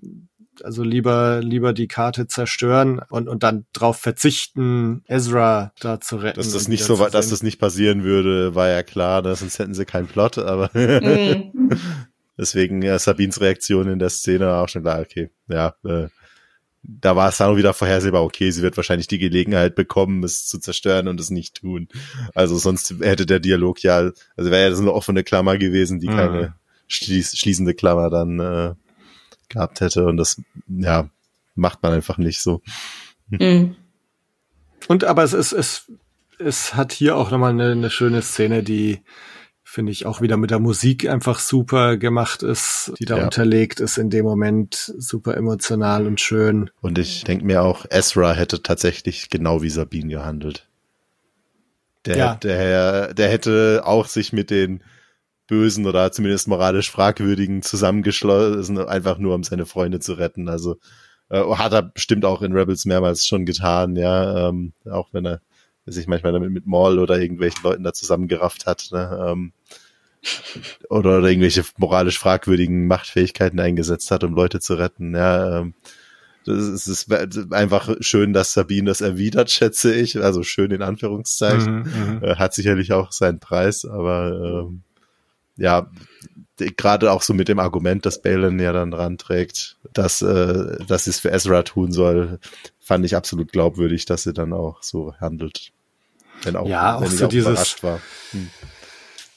also 0.65 0.83
lieber 0.83 1.41
lieber 1.41 1.73
die 1.73 1.87
Karte 1.87 2.27
zerstören 2.27 3.01
und 3.09 3.27
und 3.27 3.43
dann 3.43 3.65
drauf 3.73 3.97
verzichten, 3.97 5.03
Ezra 5.07 5.71
da 5.79 5.99
zu 5.99 6.17
retten. 6.17 6.37
Dass 6.39 6.51
das 6.51 6.67
nicht 6.67 6.83
so 6.83 6.95
dass 7.07 7.29
das 7.29 7.43
nicht 7.43 7.59
passieren 7.59 8.03
würde, 8.03 8.55
war 8.55 8.69
ja 8.69 8.83
klar, 8.83 9.21
ne? 9.21 9.35
sonst 9.35 9.59
hätten 9.59 9.73
sie 9.73 9.85
keinen 9.85 10.07
Plot, 10.07 10.37
aber 10.37 10.69
Mhm. 10.73 11.51
deswegen 12.37 12.81
äh, 12.81 12.97
Sabines 12.99 13.41
Reaktion 13.41 13.89
in 13.89 13.99
der 13.99 14.09
Szene 14.09 14.47
war 14.47 14.63
auch 14.63 14.69
schon 14.69 14.83
klar, 14.83 15.01
okay, 15.01 15.29
ja, 15.47 15.75
äh, 15.85 16.07
da 16.81 17.15
war 17.15 17.29
es 17.29 17.37
dann 17.37 17.49
auch 17.51 17.57
wieder 17.57 17.73
vorhersehbar, 17.73 18.23
okay, 18.23 18.51
sie 18.51 18.61
wird 18.61 18.77
wahrscheinlich 18.77 19.07
die 19.07 19.19
Gelegenheit 19.19 19.75
bekommen, 19.75 20.23
es 20.23 20.47
zu 20.47 20.59
zerstören 20.59 21.07
und 21.07 21.19
es 21.19 21.29
nicht 21.29 21.55
tun. 21.57 21.89
Also 22.33 22.57
sonst 22.57 22.95
hätte 23.01 23.25
der 23.25 23.39
Dialog 23.39 23.83
ja, 23.83 23.97
also 23.97 24.51
wäre 24.51 24.63
ja 24.63 24.69
das 24.69 24.79
eine 24.79 24.93
offene 24.93 25.23
Klammer 25.23 25.57
gewesen, 25.57 25.99
die 25.99 26.07
Mhm. 26.07 26.15
keine 26.15 26.55
schließ, 26.87 27.37
schließende 27.37 27.73
Klammer 27.73 28.09
dann 28.09 28.39
äh, 28.39 28.73
gehabt 29.49 29.81
hätte 29.81 30.05
und 30.05 30.17
das, 30.17 30.41
ja, 30.67 31.09
macht 31.55 31.83
man 31.83 31.93
einfach 31.93 32.17
nicht 32.17 32.41
so. 32.41 32.61
Mhm. 33.29 33.75
Und 34.87 35.03
aber 35.03 35.23
es 35.23 35.33
ist, 35.33 35.51
es, 35.51 35.91
es 36.39 36.73
hat 36.75 36.91
hier 36.93 37.15
auch 37.17 37.31
nochmal 37.31 37.51
eine, 37.51 37.71
eine 37.71 37.89
schöne 37.89 38.21
Szene, 38.21 38.63
die 38.63 39.01
finde 39.63 39.91
ich 39.91 40.07
auch 40.07 40.19
wieder 40.19 40.35
mit 40.35 40.49
der 40.49 40.57
Musik 40.57 41.07
einfach 41.07 41.37
super 41.37 41.97
gemacht 41.97 42.41
ist, 42.41 42.91
die 42.97 43.05
da 43.05 43.17
Ja. 43.17 43.25
unterlegt 43.25 43.79
ist 43.79 43.99
in 43.99 44.09
dem 44.09 44.25
Moment 44.25 44.91
super 44.97 45.37
emotional 45.37 46.07
und 46.07 46.19
schön. 46.19 46.71
Und 46.81 46.97
ich 46.97 47.23
denke 47.23 47.45
mir 47.45 47.61
auch, 47.61 47.85
Ezra 47.91 48.33
hätte 48.33 48.63
tatsächlich 48.63 49.29
genau 49.29 49.61
wie 49.61 49.69
Sabine 49.69 50.09
gehandelt. 50.09 50.67
Der, 52.05 52.17
Ja. 52.17 52.35
der, 52.35 53.13
der 53.13 53.29
hätte 53.29 53.83
auch 53.85 54.07
sich 54.07 54.33
mit 54.33 54.49
den 54.49 54.81
Bösen 55.49 55.87
oder 55.87 56.11
zumindest 56.11 56.47
moralisch 56.47 56.91
Fragwürdigen 56.91 57.63
zusammengeschlossen, 57.63 58.77
einfach 58.77 59.17
nur 59.17 59.35
um 59.35 59.43
seine 59.43 59.65
Freunde 59.65 59.99
zu 59.99 60.13
retten. 60.13 60.47
Also 60.47 60.77
äh, 61.29 61.43
hat 61.43 61.73
er 61.73 61.81
bestimmt 61.81 62.23
auch 62.23 62.41
in 62.41 62.53
Rebels 62.53 62.85
mehrmals 62.85 63.25
schon 63.25 63.45
getan, 63.45 63.95
ja, 63.95 64.49
ähm, 64.49 64.73
auch 64.89 65.09
wenn 65.11 65.25
er 65.25 65.41
sich 65.85 66.07
manchmal 66.07 66.33
damit 66.33 66.51
mit 66.51 66.67
Maul 66.67 66.99
oder 66.99 67.19
irgendwelchen 67.19 67.63
Leuten 67.63 67.83
da 67.83 67.93
zusammengerafft 67.93 68.67
hat, 68.67 68.89
ne, 68.91 69.27
ähm, 69.27 69.53
oder, 70.89 71.17
oder 71.17 71.29
irgendwelche 71.29 71.63
moralisch 71.77 72.19
fragwürdigen 72.19 72.85
Machtfähigkeiten 72.85 73.59
eingesetzt 73.59 74.11
hat, 74.11 74.23
um 74.23 74.35
Leute 74.35 74.59
zu 74.59 74.75
retten, 74.75 75.15
ja, 75.15 75.59
ähm, 75.59 75.73
es 76.45 76.87
ist 76.87 77.11
einfach 77.51 77.95
schön, 77.99 78.33
dass 78.33 78.53
Sabine 78.53 78.89
das 78.89 79.01
erwidert, 79.01 79.51
schätze 79.51 79.93
ich. 79.93 80.19
Also 80.21 80.41
schön 80.41 80.71
in 80.71 80.81
Anführungszeichen. 80.81 81.81
Mhm, 81.81 82.15
mhm. 82.15 82.23
Äh, 82.23 82.35
Hat 82.37 82.53
sicherlich 82.53 82.91
auch 82.91 83.11
seinen 83.11 83.39
Preis, 83.39 83.85
aber 83.85 84.65
ähm, 84.67 84.81
ja, 85.59 85.87
gerade 86.57 87.11
auch 87.11 87.21
so 87.21 87.33
mit 87.33 87.47
dem 87.47 87.59
Argument, 87.59 88.05
das 88.05 88.21
Balin 88.21 88.59
ja 88.59 88.73
dann 88.73 88.91
dran 88.91 89.17
trägt, 89.17 89.77
dass, 89.93 90.21
äh, 90.21 90.77
dass 90.85 91.03
sie 91.05 91.11
es 91.11 91.19
für 91.19 91.31
Ezra 91.31 91.63
tun 91.63 91.91
soll, 91.91 92.39
fand 92.79 93.05
ich 93.05 93.15
absolut 93.15 93.51
glaubwürdig, 93.51 94.05
dass 94.05 94.23
sie 94.23 94.33
dann 94.33 94.51
auch 94.53 94.81
so 94.83 95.13
handelt. 95.21 95.71
Wenn 96.43 96.55
auch, 96.55 96.67
Ja, 96.67 96.95
auch 96.97 97.01
wenn 97.01 97.09
so 97.09 97.25
auch 97.25 97.29
dieses- 97.29 97.47
überrascht 97.49 97.83
war. 97.83 97.99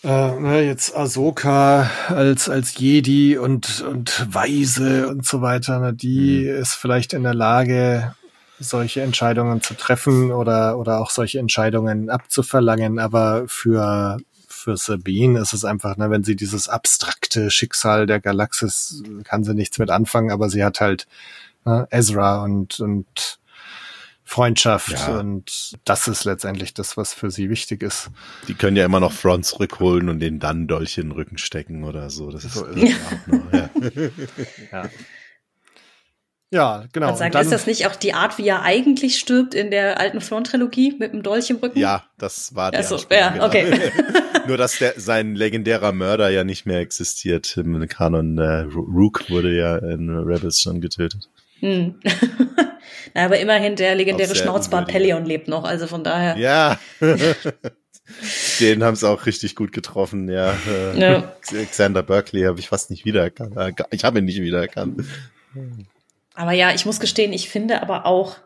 Äh, 0.04 0.40
ne, 0.40 0.62
jetzt 0.62 0.96
Ahsoka 0.96 1.88
als, 2.08 2.48
als 2.48 2.76
Jedi 2.76 3.38
und, 3.38 3.82
und 3.82 4.26
Weise 4.34 5.06
und 5.08 5.24
so 5.24 5.42
weiter, 5.42 5.78
ne, 5.78 5.94
die 5.94 6.42
Mhm. 6.48 6.60
ist 6.60 6.74
vielleicht 6.74 7.12
in 7.12 7.22
der 7.22 7.34
Lage, 7.34 8.14
solche 8.58 9.02
Entscheidungen 9.02 9.60
zu 9.62 9.74
treffen 9.74 10.32
oder, 10.32 10.76
oder 10.78 11.00
auch 11.00 11.10
solche 11.10 11.38
Entscheidungen 11.38 12.10
abzuverlangen. 12.10 12.98
Aber 12.98 13.44
für, 13.46 14.18
für 14.62 14.76
Sabine 14.76 15.40
ist 15.40 15.52
es 15.52 15.64
einfach, 15.64 15.96
ne, 15.96 16.10
wenn 16.10 16.24
sie 16.24 16.36
dieses 16.36 16.68
abstrakte 16.68 17.50
Schicksal 17.50 18.06
der 18.06 18.20
Galaxis, 18.20 19.02
kann 19.24 19.44
sie 19.44 19.54
nichts 19.54 19.78
mit 19.78 19.90
anfangen, 19.90 20.30
aber 20.30 20.48
sie 20.48 20.64
hat 20.64 20.80
halt 20.80 21.06
ne, 21.64 21.86
Ezra 21.90 22.42
und, 22.44 22.78
und 22.80 23.38
Freundschaft 24.24 24.92
Ja. 24.92 25.18
und 25.18 25.72
das 25.84 26.08
ist 26.08 26.24
letztendlich 26.24 26.72
das, 26.74 26.96
was 26.96 27.12
für 27.12 27.30
sie 27.30 27.50
wichtig 27.50 27.82
ist. 27.82 28.10
Die 28.48 28.54
können 28.54 28.76
ja 28.76 28.84
immer 28.86 29.00
noch 29.00 29.12
Front 29.12 29.44
zurückholen 29.44 30.08
und 30.08 30.20
den 30.20 30.38
dann 30.38 30.66
Dolch 30.68 30.96
in 30.96 31.08
den 31.08 31.12
Rücken 31.12 31.36
stecken 31.38 31.84
oder 31.84 32.08
so. 32.08 32.30
Das 32.30 32.44
ist, 32.44 32.54
So 32.54 32.64
ist 32.66 32.82
ist 32.84 32.96
auch 33.06 33.26
noch, 33.26 33.52
ja. 33.52 33.70
Ja, 34.72 34.90
ja 36.52 36.84
genau. 36.92 37.06
Man 37.08 37.16
sagt, 37.16 37.30
Und 37.30 37.34
dann- 37.34 37.42
ist 37.44 37.52
das 37.52 37.66
nicht 37.66 37.86
auch 37.86 37.96
die 37.96 38.14
Art, 38.14 38.38
wie 38.38 38.46
er 38.46 38.62
eigentlich 38.62 39.18
stirbt 39.18 39.54
in 39.54 39.70
der 39.72 39.98
alten 39.98 40.20
Thrawn-Trilogie 40.20 40.94
mit 40.98 41.12
dem 41.12 41.22
Dolch 41.24 41.50
im 41.50 41.56
Rücken? 41.56 41.78
ja, 41.78 42.04
das 42.18 42.54
war 42.54 42.70
die 42.70 42.78
Ach 42.78 42.82
so, 42.84 42.94
Anspielung, 42.96 43.22
ja, 43.36 43.44
okay. 43.46 43.78
Nur, 44.46 44.56
dass 44.56 44.78
der, 44.78 44.94
sein 44.96 45.34
legendärer 45.34 45.92
Mörder 45.92 46.28
ja 46.28 46.44
nicht 46.44 46.66
mehr 46.66 46.80
existiert 46.80 47.56
im 47.56 47.86
Kanon. 47.88 48.38
Äh, 48.38 48.60
Ro- 48.62 48.80
Rook 48.92 49.30
wurde 49.30 49.54
ja 49.56 49.76
in 49.78 50.10
Rebels 50.10 50.60
schon 50.60 50.80
getötet. 50.80 51.28
Hm. 51.60 51.94
Na, 53.14 53.24
aber 53.26 53.38
immerhin 53.38 53.76
der 53.76 53.94
legendäre 53.94 54.34
Schnauzbart. 54.34 54.88
Pelion 54.88 55.24
lebt 55.24 55.46
noch, 55.48 55.64
also 55.64 55.86
von 55.86 56.02
daher. 56.02 56.36
Ja. 56.38 56.78
Den 58.60 58.82
haben 58.82 58.96
sie 58.96 59.08
auch 59.08 59.26
richtig 59.26 59.54
gut 59.54 59.72
getroffen, 59.72 60.28
ja. 60.28 60.54
Äh, 60.68 60.98
Ja. 61.00 61.32
Xander 61.70 62.02
Berkeley 62.02 62.42
habe 62.42 62.58
ich 62.58 62.68
fast 62.68 62.90
nicht 62.90 63.04
wiedererkannt. 63.04 63.56
Äh, 63.56 63.72
Ich 63.90 64.04
habe 64.04 64.18
ihn 64.18 64.24
nicht 64.24 64.40
wiedererkannt. 64.40 65.04
Aber 66.42 66.50
ja, 66.50 66.74
ich 66.74 66.84
muss 66.86 66.98
gestehen, 66.98 67.32
ich 67.32 67.48
finde 67.48 67.82
aber 67.82 68.04
auch 68.04 68.36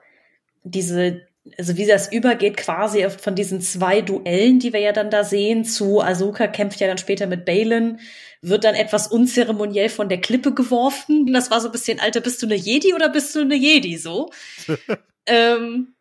diese, 0.65 1.23
also 1.57 1.79
wie 1.79 1.87
das 1.87 2.13
übergeht 2.13 2.59
quasi 2.59 3.09
von 3.09 3.35
diesen 3.35 3.63
zwei 3.63 4.03
Duellen, 4.03 4.59
die 4.59 4.75
wir 4.75 4.81
ja 4.81 4.93
dann 4.93 5.11
da 5.11 5.25
sehen, 5.25 5.65
zu 5.65 6.03
Ahsoka 6.03 6.47
kämpft 6.47 6.79
ja 6.79 6.89
dann 6.89 6.99
später 6.99 7.27
mit 7.27 7.47
Balin, 7.47 7.99
wird 8.43 8.65
dann 8.65 8.75
etwas 8.75 9.07
unzeremoniell 9.07 9.89
von 9.89 10.11
der 10.11 10.21
Klippe 10.21 10.53
geworfen. 10.53 11.33
Das 11.33 11.51
war 11.51 11.63
so 11.63 11.69
ein 11.69 11.73
bisschen, 11.73 11.99
Alter, 11.99 12.21
bist 12.21 12.43
du 12.43 12.47
eine 12.47 12.55
Jedi 12.55 12.93
oder 12.93 13.09
bist 13.09 13.35
du 13.35 13.41
eine 13.41 13.55
Jedi 13.55 13.97
so? 13.97 14.31
ähm, 15.27 15.95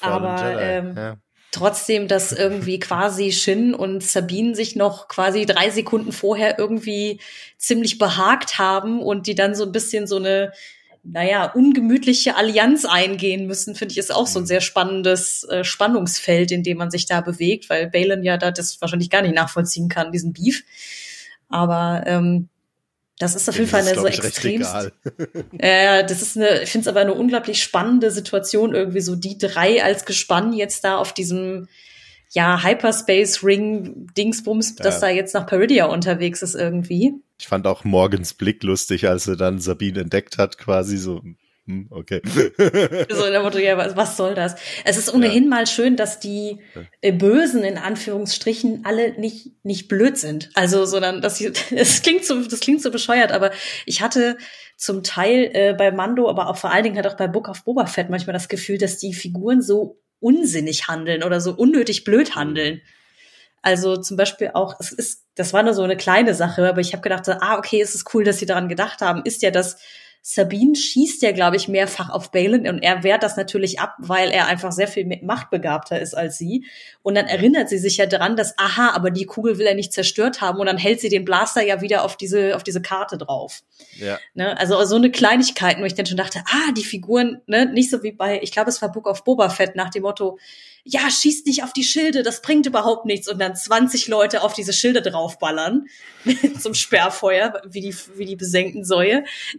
Aber, 0.00 0.62
ähm, 0.62 0.94
ja. 0.96 1.16
trotzdem, 1.50 2.06
dass 2.06 2.30
irgendwie 2.30 2.78
quasi 2.78 3.32
Shin 3.32 3.74
und 3.74 4.04
Sabine 4.04 4.54
sich 4.54 4.76
noch 4.76 5.08
quasi 5.08 5.44
drei 5.44 5.70
Sekunden 5.70 6.12
vorher 6.12 6.56
irgendwie 6.60 7.18
ziemlich 7.58 7.98
behagt 7.98 8.60
haben 8.60 9.02
und 9.02 9.26
die 9.26 9.34
dann 9.34 9.56
so 9.56 9.64
ein 9.64 9.72
bisschen 9.72 10.06
so 10.06 10.14
eine, 10.14 10.52
naja, 11.02 11.46
ungemütliche 11.46 12.36
Allianz 12.36 12.84
eingehen 12.84 13.46
müssen, 13.46 13.74
finde 13.74 13.92
ich, 13.92 13.98
ist 13.98 14.14
auch 14.14 14.26
so 14.26 14.38
ein 14.38 14.42
Mhm. 14.42 14.46
sehr 14.46 14.60
spannendes 14.60 15.44
äh, 15.44 15.64
Spannungsfeld, 15.64 16.50
in 16.52 16.62
dem 16.62 16.76
man 16.78 16.90
sich 16.90 17.06
da 17.06 17.20
bewegt, 17.20 17.70
weil 17.70 17.88
Balin 17.88 18.22
ja 18.22 18.36
da 18.36 18.50
das 18.50 18.80
wahrscheinlich 18.80 19.10
gar 19.10 19.22
nicht 19.22 19.34
nachvollziehen 19.34 19.88
kann, 19.88 20.12
diesen 20.12 20.32
Beef. 20.32 20.62
Aber 21.48 22.02
ähm, 22.06 22.48
das 23.18 23.34
ist 23.34 23.48
auf 23.48 23.56
jeden 23.56 23.68
Fall 23.68 23.86
eine 23.86 23.94
so 23.94 24.06
extrem 24.06 24.62
ja, 25.60 26.02
das 26.02 26.22
ist 26.22 26.36
eine, 26.36 26.62
ich 26.62 26.70
finde 26.70 26.84
es 26.84 26.88
aber 26.88 27.00
eine 27.00 27.14
unglaublich 27.14 27.62
spannende 27.62 28.10
Situation, 28.10 28.74
irgendwie 28.74 29.02
so 29.02 29.14
die 29.14 29.36
drei 29.36 29.82
als 29.82 30.06
Gespann 30.06 30.52
jetzt 30.52 30.84
da 30.84 30.96
auf 30.96 31.12
diesem 31.12 31.68
ja, 32.30 32.62
Hyperspace 32.62 33.42
Ring 33.44 34.06
Dingsbums, 34.16 34.76
Ja. 34.78 34.84
das 34.84 35.00
da 35.00 35.08
jetzt 35.08 35.34
nach 35.34 35.46
Peridia 35.46 35.86
unterwegs 35.86 36.42
ist 36.42 36.54
irgendwie. 36.54 37.14
Ich 37.38 37.48
fand 37.48 37.66
auch 37.66 37.84
Morgens 37.84 38.34
Blick 38.34 38.62
lustig, 38.62 39.08
als 39.08 39.26
er 39.26 39.36
dann 39.36 39.58
Sabine 39.58 40.00
entdeckt 40.00 40.38
hat, 40.38 40.58
quasi 40.58 40.96
so, 40.96 41.22
hm, 41.66 41.88
okay. 41.90 42.20
So 43.10 43.24
in 43.24 43.32
der 43.32 43.42
Motto, 43.42 43.58
ja, 43.58 43.76
was, 43.76 43.96
was 43.96 44.16
soll 44.16 44.34
das? 44.34 44.56
Es 44.84 44.96
ist 44.96 45.12
ohnehin 45.12 45.48
mal 45.48 45.66
schön, 45.66 45.96
dass 45.96 46.20
die 46.20 46.58
äh, 47.00 47.12
Bösen 47.12 47.64
in 47.64 47.78
Anführungsstrichen 47.78 48.84
alle 48.84 49.18
nicht 49.18 49.52
nicht 49.64 49.88
blöd 49.88 50.16
sind. 50.18 50.50
Also, 50.54 50.84
sondern 50.84 51.20
dass 51.22 51.36
sie, 51.38 51.46
es 51.70 52.02
klingt 52.02 52.24
so, 52.24 52.40
das 52.42 52.60
klingt 52.60 52.82
so 52.82 52.90
bescheuert, 52.90 53.32
aber 53.32 53.50
ich 53.86 54.02
hatte 54.02 54.36
zum 54.76 55.02
Teil 55.02 55.50
äh, 55.52 55.74
bei 55.76 55.90
Mando, 55.92 56.28
aber 56.28 56.48
auch 56.48 56.56
vor 56.56 56.72
allen 56.72 56.84
Dingen 56.84 56.96
halt 56.96 57.06
auch 57.06 57.16
bei 57.16 57.28
Book 57.28 57.48
of 57.48 57.64
Boba 57.64 57.86
Fett 57.86 58.08
manchmal 58.10 58.34
das 58.34 58.48
Gefühl, 58.48 58.78
dass 58.78 58.98
die 58.98 59.12
Figuren 59.14 59.62
so 59.62 59.98
unsinnig 60.20 60.88
handeln 60.88 61.22
oder 61.22 61.40
so 61.40 61.52
unnötig 61.52 62.04
blöd 62.04 62.34
handeln. 62.34 62.82
Also 63.62 63.96
zum 63.96 64.16
Beispiel 64.16 64.52
auch, 64.54 64.76
es 64.80 64.92
ist, 64.92 65.26
das 65.34 65.52
war 65.52 65.62
nur 65.62 65.74
so 65.74 65.82
eine 65.82 65.96
kleine 65.96 66.34
Sache, 66.34 66.68
aber 66.68 66.80
ich 66.80 66.92
habe 66.92 67.02
gedacht, 67.02 67.28
ah, 67.28 67.58
okay, 67.58 67.80
es 67.80 67.94
ist 67.94 68.14
cool, 68.14 68.24
dass 68.24 68.38
sie 68.38 68.46
daran 68.46 68.68
gedacht 68.68 69.00
haben, 69.00 69.22
ist 69.24 69.42
ja, 69.42 69.50
dass 69.50 69.78
Sabine 70.22 70.76
schießt 70.76 71.22
ja, 71.22 71.32
glaube 71.32 71.56
ich, 71.56 71.68
mehrfach 71.68 72.10
auf 72.10 72.30
Balin 72.30 72.68
und 72.68 72.82
er 72.82 73.02
wehrt 73.02 73.22
das 73.22 73.36
natürlich 73.36 73.80
ab, 73.80 73.94
weil 73.98 74.30
er 74.30 74.46
einfach 74.46 74.70
sehr 74.70 74.88
viel 74.88 75.06
mit 75.06 75.22
machtbegabter 75.22 75.98
ist 75.98 76.14
als 76.14 76.36
sie. 76.36 76.66
Und 77.02 77.14
dann 77.14 77.26
erinnert 77.26 77.70
sie 77.70 77.78
sich 77.78 77.96
ja 77.96 78.06
daran, 78.06 78.36
dass, 78.36 78.58
aha, 78.58 78.90
aber 78.94 79.10
die 79.10 79.24
Kugel 79.24 79.58
will 79.58 79.66
er 79.66 79.74
nicht 79.74 79.94
zerstört 79.94 80.42
haben 80.42 80.58
und 80.58 80.66
dann 80.66 80.76
hält 80.76 81.00
sie 81.00 81.08
den 81.08 81.24
Blaster 81.24 81.62
ja 81.62 81.80
wieder 81.80 82.04
auf 82.04 82.16
diese, 82.16 82.54
auf 82.54 82.62
diese 82.62 82.82
Karte 82.82 83.16
drauf. 83.16 83.62
ja. 83.98 84.18
Ne? 84.34 84.58
Also 84.58 84.84
so 84.84 84.96
eine 84.96 85.10
Kleinigkeit, 85.10 85.78
wo 85.80 85.84
ich 85.84 85.94
dann 85.94 86.06
schon 86.06 86.18
dachte, 86.18 86.42
ah, 86.46 86.72
die 86.76 86.84
Figuren, 86.84 87.40
ne, 87.46 87.66
nicht 87.66 87.90
so 87.90 88.02
wie 88.02 88.12
bei, 88.12 88.40
ich 88.42 88.52
glaube, 88.52 88.68
es 88.68 88.82
war 88.82 88.92
Book 88.92 89.06
of 89.06 89.24
Boba 89.24 89.48
Fett 89.48 89.74
nach 89.74 89.90
dem 89.90 90.02
Motto, 90.02 90.38
ja, 90.84 91.10
schießt 91.10 91.46
nicht 91.46 91.62
auf 91.62 91.72
die 91.72 91.84
Schilde, 91.84 92.22
das 92.22 92.42
bringt 92.42 92.66
überhaupt 92.66 93.04
nichts 93.04 93.28
und 93.28 93.38
dann 93.40 93.54
20 93.54 94.08
Leute 94.08 94.42
auf 94.42 94.54
diese 94.54 94.72
Schilde 94.72 95.02
draufballern 95.02 95.86
zum 96.58 96.74
Sperrfeuer, 96.74 97.60
wie 97.68 97.80
die, 97.80 97.94
wie 98.16 98.24
die 98.24 98.36
besenkten 98.36 98.84
Säue. 98.84 99.24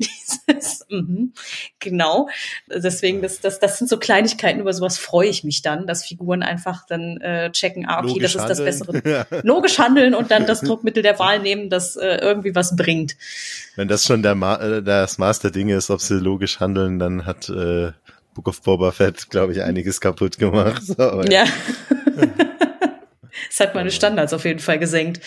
Dieses, 0.47 0.85
mhm, 0.89 1.33
genau. 1.79 2.29
Deswegen, 2.67 3.21
das, 3.21 3.39
das, 3.39 3.59
das 3.59 3.77
sind 3.77 3.89
so 3.89 3.97
Kleinigkeiten, 3.97 4.59
über 4.59 4.73
sowas 4.73 4.97
freue 4.97 5.29
ich 5.29 5.43
mich 5.43 5.61
dann, 5.61 5.85
dass 5.87 6.05
Figuren 6.05 6.43
einfach 6.43 6.85
dann 6.87 7.17
äh, 7.21 7.51
checken, 7.51 7.85
ah, 7.87 7.99
okay, 7.99 8.07
Logisch 8.09 8.33
das 8.33 8.49
ist 8.49 8.49
das 8.49 8.81
handeln. 8.81 9.03
Bessere. 9.03 9.41
Logisch 9.47 9.77
handeln 9.79 10.15
und 10.15 10.31
dann 10.31 10.45
das 10.45 10.61
Druckmittel 10.61 11.03
der 11.03 11.19
Wahl 11.19 11.39
nehmen, 11.39 11.69
das 11.69 11.95
äh, 11.95 12.17
irgendwie 12.21 12.55
was 12.55 12.75
bringt. 12.75 13.15
Wenn 13.75 13.87
das 13.87 14.05
schon 14.05 14.23
der 14.23 14.35
Ma 14.35 14.55
äh, 14.55 14.83
das 14.83 15.17
Maß 15.17 15.39
der 15.39 15.51
Dinge 15.51 15.75
ist, 15.75 15.89
ob 15.89 16.01
sie 16.01 16.15
logisch 16.15 16.59
handeln, 16.59 16.99
dann 16.99 17.25
hat 17.25 17.49
äh, 17.49 17.91
Book 18.33 18.47
of 18.47 18.61
Boba 18.61 18.91
Fett, 18.91 19.29
glaube 19.29 19.53
ich, 19.53 19.61
einiges 19.61 19.99
kaputt 20.01 20.37
gemacht. 20.37 20.83
So, 20.83 20.95
aber 20.97 21.29
Ja. 21.31 21.45
Es 23.49 23.59
hat 23.59 23.75
meine 23.75 23.91
Standards 23.91 24.33
auf 24.33 24.45
jeden 24.45 24.59
Fall 24.59 24.79
gesenkt. 24.79 25.21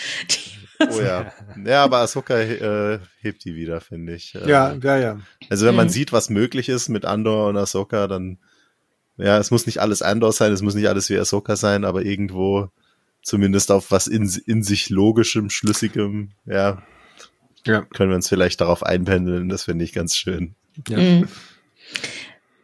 Oh 0.81 1.01
ja. 1.01 1.33
Ja, 1.65 1.85
aber 1.85 1.99
Ahsoka 1.99 2.39
äh, 2.39 2.99
hebt 3.21 3.45
die 3.45 3.55
wieder, 3.55 3.81
finde 3.81 4.15
ich. 4.15 4.35
Äh, 4.35 4.49
ja, 4.49 4.75
ja, 4.83 4.99
ja. 4.99 5.21
Also 5.49 5.67
wenn 5.67 5.75
man 5.75 5.87
Mhm. 5.87 5.91
sieht, 5.93 6.13
was 6.13 6.31
möglich 6.31 6.69
ist 6.69 6.89
mit 6.89 7.05
Andor 7.05 7.49
und 7.49 7.57
Ahsoka, 7.57 8.07
dann 8.07 8.39
ja, 9.17 9.39
es 9.39 9.51
muss 9.51 9.67
nicht 9.67 9.79
alles 9.81 10.03
Andor 10.03 10.33
sein, 10.33 10.53
es 10.53 10.61
muss 10.63 10.75
nicht 10.75 10.89
alles 10.89 11.09
wie 11.09 11.19
Ahsoka 11.19 11.57
sein, 11.57 11.85
aber 11.85 12.03
irgendwo 12.03 12.69
zumindest 13.23 13.71
auf 13.71 13.91
was 13.91 14.07
in, 14.07 14.31
in 14.47 14.63
sich 14.63 14.91
logischem, 14.91 15.49
schlüssigem, 15.49 16.31
ja, 16.47 16.83
Ja. 17.67 17.83
können 17.83 18.11
wir 18.11 18.17
uns 18.17 18.29
vielleicht 18.29 18.61
darauf 18.61 18.83
einpendeln. 18.83 19.49
Das 19.49 19.65
finde 19.65 19.85
ich 19.85 19.93
ganz 19.93 20.17
schön. 20.17 20.55
Ja. 20.89 20.99
Mhm. 20.99 21.29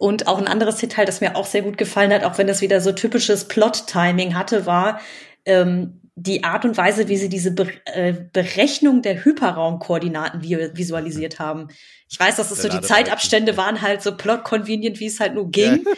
Und 0.00 0.28
auch 0.28 0.38
ein 0.38 0.48
anderes 0.48 0.76
Detail, 0.76 1.04
das 1.04 1.20
mir 1.20 1.36
auch 1.36 1.44
sehr 1.44 1.60
gut 1.60 1.76
gefallen 1.76 2.10
hat, 2.10 2.24
auch 2.24 2.38
wenn 2.38 2.46
das 2.46 2.62
wieder 2.62 2.80
so 2.80 2.90
typisches 2.90 3.48
Plot-Timing 3.48 4.34
hatte, 4.34 4.64
war 4.64 4.98
ähm, 5.44 6.00
die 6.14 6.42
Art 6.42 6.64
und 6.64 6.78
Weise, 6.78 7.08
wie 7.08 7.18
sie 7.18 7.28
diese 7.28 7.50
Be 7.50 7.68
äh, 7.84 8.14
Berechnung 8.32 9.02
der 9.02 9.22
Hyperraumkoordinaten 9.22 10.42
vi 10.42 10.56
visualisiert 10.72 11.38
haben. 11.38 11.68
Ich 12.08 12.18
weiß, 12.18 12.36
dass 12.36 12.50
es 12.50 12.62
Der 12.62 12.62
so 12.62 12.68
die 12.68 12.74
Ladebalken. 12.76 13.04
Zeitabstände 13.04 13.58
waren 13.58 13.82
halt 13.82 14.00
so 14.00 14.16
plot-convenient, 14.16 15.00
wie 15.00 15.06
es 15.06 15.20
halt 15.20 15.34
nur 15.34 15.50
ging. 15.50 15.84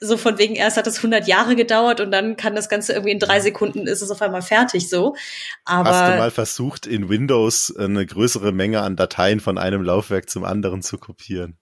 So 0.00 0.16
von 0.16 0.38
wegen, 0.38 0.54
erst 0.54 0.76
hat 0.76 0.86
es 0.86 0.98
100 0.98 1.26
Jahre 1.26 1.56
gedauert 1.56 2.00
und 2.00 2.12
dann 2.12 2.36
kann 2.36 2.54
das 2.54 2.68
Ganze 2.68 2.92
irgendwie 2.92 3.10
in 3.10 3.18
drei 3.18 3.40
Sekunden 3.40 3.88
ist 3.88 4.00
es 4.00 4.12
auf 4.12 4.22
einmal 4.22 4.42
fertig 4.42 4.88
so. 4.88 5.16
Aber 5.64 5.90
Hast 5.90 6.12
du 6.12 6.18
mal 6.18 6.30
versucht, 6.30 6.86
in 6.86 7.08
Windows 7.08 7.74
eine 7.76 8.06
größere 8.06 8.52
Menge 8.52 8.82
an 8.82 8.94
Dateien 8.94 9.40
von 9.40 9.58
einem 9.58 9.82
Laufwerk 9.82 10.30
zum 10.30 10.44
anderen 10.44 10.82
zu 10.82 10.98
kopieren? 10.98 11.58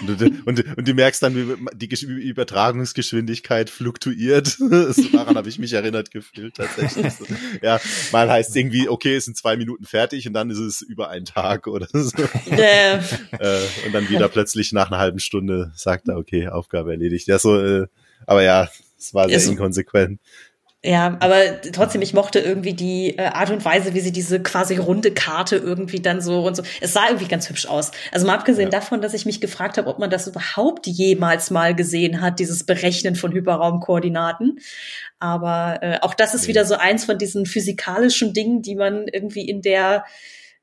Und, 0.00 0.20
du, 0.20 0.26
und, 0.44 0.76
und 0.78 0.88
du 0.88 0.94
merkst 0.94 1.22
dann, 1.22 1.34
wie 1.36 1.54
die 1.76 1.88
Gesch- 1.88 2.06
Übertragungsgeschwindigkeit 2.06 3.70
fluktuiert. 3.70 4.58
Daran 5.12 5.36
habe 5.36 5.48
ich 5.48 5.58
mich 5.58 5.72
erinnert 5.72 6.10
gefühlt 6.10 6.54
tatsächlich. 6.56 7.12
So, 7.14 7.24
ja, 7.62 7.80
mal 8.12 8.30
heißt 8.30 8.54
irgendwie, 8.56 8.88
okay, 8.88 9.16
es 9.16 9.24
sind 9.26 9.36
zwei 9.36 9.56
Minuten 9.56 9.84
fertig 9.84 10.26
und 10.26 10.34
dann 10.34 10.50
ist 10.50 10.58
es 10.58 10.82
über 10.82 11.08
einen 11.10 11.24
Tag 11.24 11.66
oder 11.66 11.86
so. 11.92 12.22
äh, 12.50 12.96
äh, 12.96 13.00
und 13.86 13.92
dann 13.92 14.08
wieder 14.08 14.28
plötzlich 14.28 14.72
nach 14.72 14.88
einer 14.90 14.98
halben 14.98 15.18
Stunde 15.20 15.72
sagt 15.74 16.08
er, 16.08 16.16
okay, 16.16 16.48
Aufgabe 16.48 16.90
erledigt. 16.92 17.26
Ja, 17.28 17.38
so, 17.38 17.58
äh, 17.60 17.86
aber 18.26 18.42
ja, 18.42 18.68
es 18.98 19.14
war 19.14 19.28
sehr 19.28 19.36
Ist- 19.38 19.48
inkonsequent. 19.48 20.20
Ja, 20.86 21.16
aber 21.20 21.62
trotzdem, 21.72 22.02
ich 22.02 22.12
mochte 22.12 22.40
irgendwie 22.40 22.74
die 22.74 23.16
äh, 23.16 23.22
Art 23.28 23.48
und 23.50 23.64
Weise, 23.64 23.94
wie 23.94 24.00
sie 24.00 24.12
diese 24.12 24.42
quasi 24.42 24.76
runde 24.76 25.12
Karte 25.14 25.56
irgendwie 25.56 26.00
dann 26.00 26.20
so 26.20 26.44
und 26.46 26.54
so. 26.56 26.62
Es 26.82 26.92
sah 26.92 27.06
irgendwie 27.08 27.26
ganz 27.26 27.48
hübsch 27.48 27.64
aus. 27.64 27.90
Also 28.12 28.26
mal 28.26 28.34
abgesehen 28.34 28.70
Ja. 28.70 28.80
davon, 28.80 29.00
dass 29.00 29.14
ich 29.14 29.24
mich 29.24 29.40
gefragt 29.40 29.78
habe, 29.78 29.88
ob 29.88 29.98
man 29.98 30.10
das 30.10 30.26
überhaupt 30.26 30.86
jemals 30.86 31.50
mal 31.50 31.74
gesehen 31.74 32.20
hat, 32.20 32.38
dieses 32.38 32.64
Berechnen 32.64 33.16
von 33.16 33.32
Hyperraumkoordinaten. 33.32 34.58
Aber 35.20 35.78
äh, 35.80 35.98
auch 36.02 36.12
das 36.12 36.34
ist 36.34 36.42
Nee. 36.42 36.48
wieder 36.48 36.66
so 36.66 36.74
eins 36.74 37.06
von 37.06 37.16
diesen 37.16 37.46
physikalischen 37.46 38.34
Dingen, 38.34 38.60
die 38.60 38.74
man 38.74 39.06
irgendwie 39.10 39.48
in 39.48 39.62
der 39.62 40.04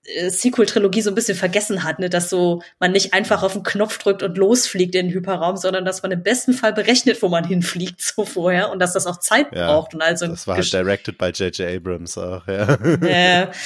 äh, 0.06 0.30
Sequel-Trilogie 0.30 1.02
so 1.02 1.12
ein 1.12 1.16
bisschen 1.16 1.38
vergessen 1.38 1.84
hat, 1.84 2.00
ne, 2.00 2.10
dass 2.10 2.30
so 2.30 2.62
man 2.80 2.92
nicht 2.92 3.14
einfach 3.14 3.44
auf 3.44 3.54
den 3.54 3.64
Knopf 3.64 3.98
drückt 3.98 4.24
und 4.24 4.38
losfliegt 4.38 4.96
in 4.96 5.08
den 5.08 5.14
Hyperraum, 5.14 5.58
sondern 5.58 5.86
dass 5.86 6.04
man 6.04 6.12
im 6.12 6.24
besten 6.24 6.54
Fall 6.54 6.74
berechnet, 6.74 7.22
wo 7.22 7.30
man 7.30 7.44
hinfliegt 7.48 8.02
so 8.02 8.26
vorher 8.26 8.72
und 8.72 8.80
dass 8.80 8.94
das 8.94 9.08
auch 9.08 9.20
Zeit 9.20 9.54
Ja, 9.54 9.68
braucht 9.68 9.94
und 9.94 10.02
also 10.02 10.28
Das 10.28 10.48
war 10.48 10.56
halt 10.56 10.74
directed 10.74 11.18
by 11.18 11.30
J.J. 11.30 11.62
Abrams 11.62 12.18
auch, 12.18 12.48
ja. 12.48 12.74
äh, 12.74 13.48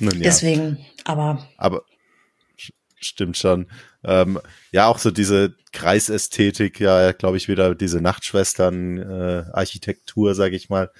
Nun 0.00 0.16
ja. 0.16 0.22
deswegen, 0.22 0.84
aber 1.04 1.46
Aber 1.56 1.84
stimmt 3.00 3.36
schon. 3.36 3.68
Ähm, 4.02 4.40
ja, 4.72 4.86
auch 4.86 4.98
so 4.98 5.10
diese 5.10 5.54
Kreisästhetik, 5.72 6.80
ja, 6.80 7.12
glaube 7.12 7.36
ich, 7.36 7.48
wieder 7.48 7.74
diese 7.74 8.00
Nachtschwestern-Architektur, 8.00 10.34
sag 10.34 10.52
ich 10.52 10.68
mal, 10.68 10.90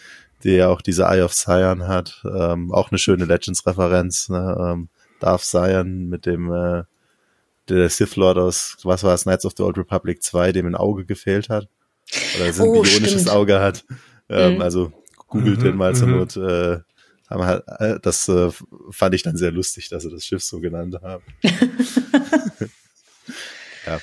die 0.44 0.50
ja 0.56 0.68
auch 0.68 0.82
diese 0.82 1.04
Eye 1.04 1.22
of 1.22 1.32
Sion 1.32 1.88
hat. 1.88 2.22
Ähm, 2.24 2.72
auch 2.72 2.90
eine 2.90 2.98
schöne 2.98 3.24
Legends-Referenz. 3.24 4.28
Ne? 4.28 4.56
Ähm, 4.60 4.88
Darth 5.20 5.42
Sion 5.42 6.08
mit 6.08 6.26
dem 6.26 6.52
äh, 6.52 6.84
der 7.68 7.88
Sith 7.88 8.16
Lord 8.16 8.36
aus, 8.36 8.76
was 8.82 9.02
war 9.04 9.14
es, 9.14 9.22
Knights 9.22 9.46
of 9.46 9.54
the 9.56 9.62
Old 9.62 9.78
Republic 9.78 10.22
2, 10.22 10.52
dem 10.52 10.66
ein 10.66 10.74
Auge 10.74 11.06
gefehlt 11.06 11.48
hat. 11.48 11.66
Oder 12.36 12.44
ein 12.46 12.60
Oh, 12.60 12.72
bionisches 12.82 13.22
stimmt. 13.22 13.30
Auge 13.30 13.60
hat. 13.60 13.84
Ähm, 14.28 14.56
Mhm. 14.56 14.62
Also 14.62 14.92
googelt 15.28 15.58
Mhm, 15.60 15.64
den 15.64 15.76
mal 15.76 15.94
zur 15.94 16.08
mhm. 16.08 16.16
Not. 16.18 16.36
Äh, 16.36 16.80
haben 17.30 17.44
halt, 17.44 17.64
äh, 17.78 17.98
das 18.02 18.28
äh, 18.28 18.50
fand 18.90 19.14
ich 19.14 19.22
dann 19.22 19.36
sehr 19.38 19.50
lustig, 19.50 19.88
dass 19.88 20.02
sie 20.02 20.10
das 20.10 20.24
Schiff 20.26 20.42
so 20.42 20.60
genannt 20.60 20.96
haben. 21.02 21.24
ja. 23.86 24.00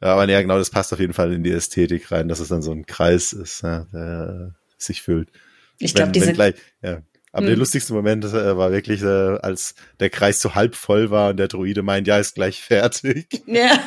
Aber 0.00 0.28
ja, 0.28 0.42
genau, 0.42 0.58
das 0.58 0.70
passt 0.70 0.92
auf 0.92 1.00
jeden 1.00 1.14
Fall 1.14 1.32
in 1.32 1.42
die 1.44 1.50
Ästhetik 1.52 2.10
rein, 2.12 2.28
dass 2.28 2.40
es 2.40 2.48
dann 2.48 2.62
so 2.62 2.72
ein 2.72 2.84
Kreis 2.84 3.32
ist, 3.32 3.62
ja, 3.62 3.86
der 3.92 4.52
äh, 4.52 4.63
sich 4.76 5.02
füllt. 5.02 5.30
ich 5.78 5.94
glaube, 5.94 6.12
diese 6.12 6.26
wenn 6.28 6.34
gleich, 6.34 6.54
ja. 6.82 7.02
Aber 7.32 7.42
Hm. 7.42 7.46
der 7.48 7.56
lustigste 7.56 7.92
Moment 7.92 8.24
äh, 8.24 8.56
war 8.56 8.70
wirklich, 8.70 9.02
äh, 9.02 9.38
als 9.38 9.74
der 9.98 10.08
Kreis 10.10 10.40
so 10.40 10.54
halb 10.54 10.76
voll 10.76 11.10
war 11.10 11.30
und 11.30 11.36
der 11.36 11.48
Druide 11.48 11.82
meint, 11.82 12.06
ja, 12.06 12.18
ist 12.18 12.36
gleich 12.36 12.60
fertig. 12.62 13.42
ja. 13.46 13.78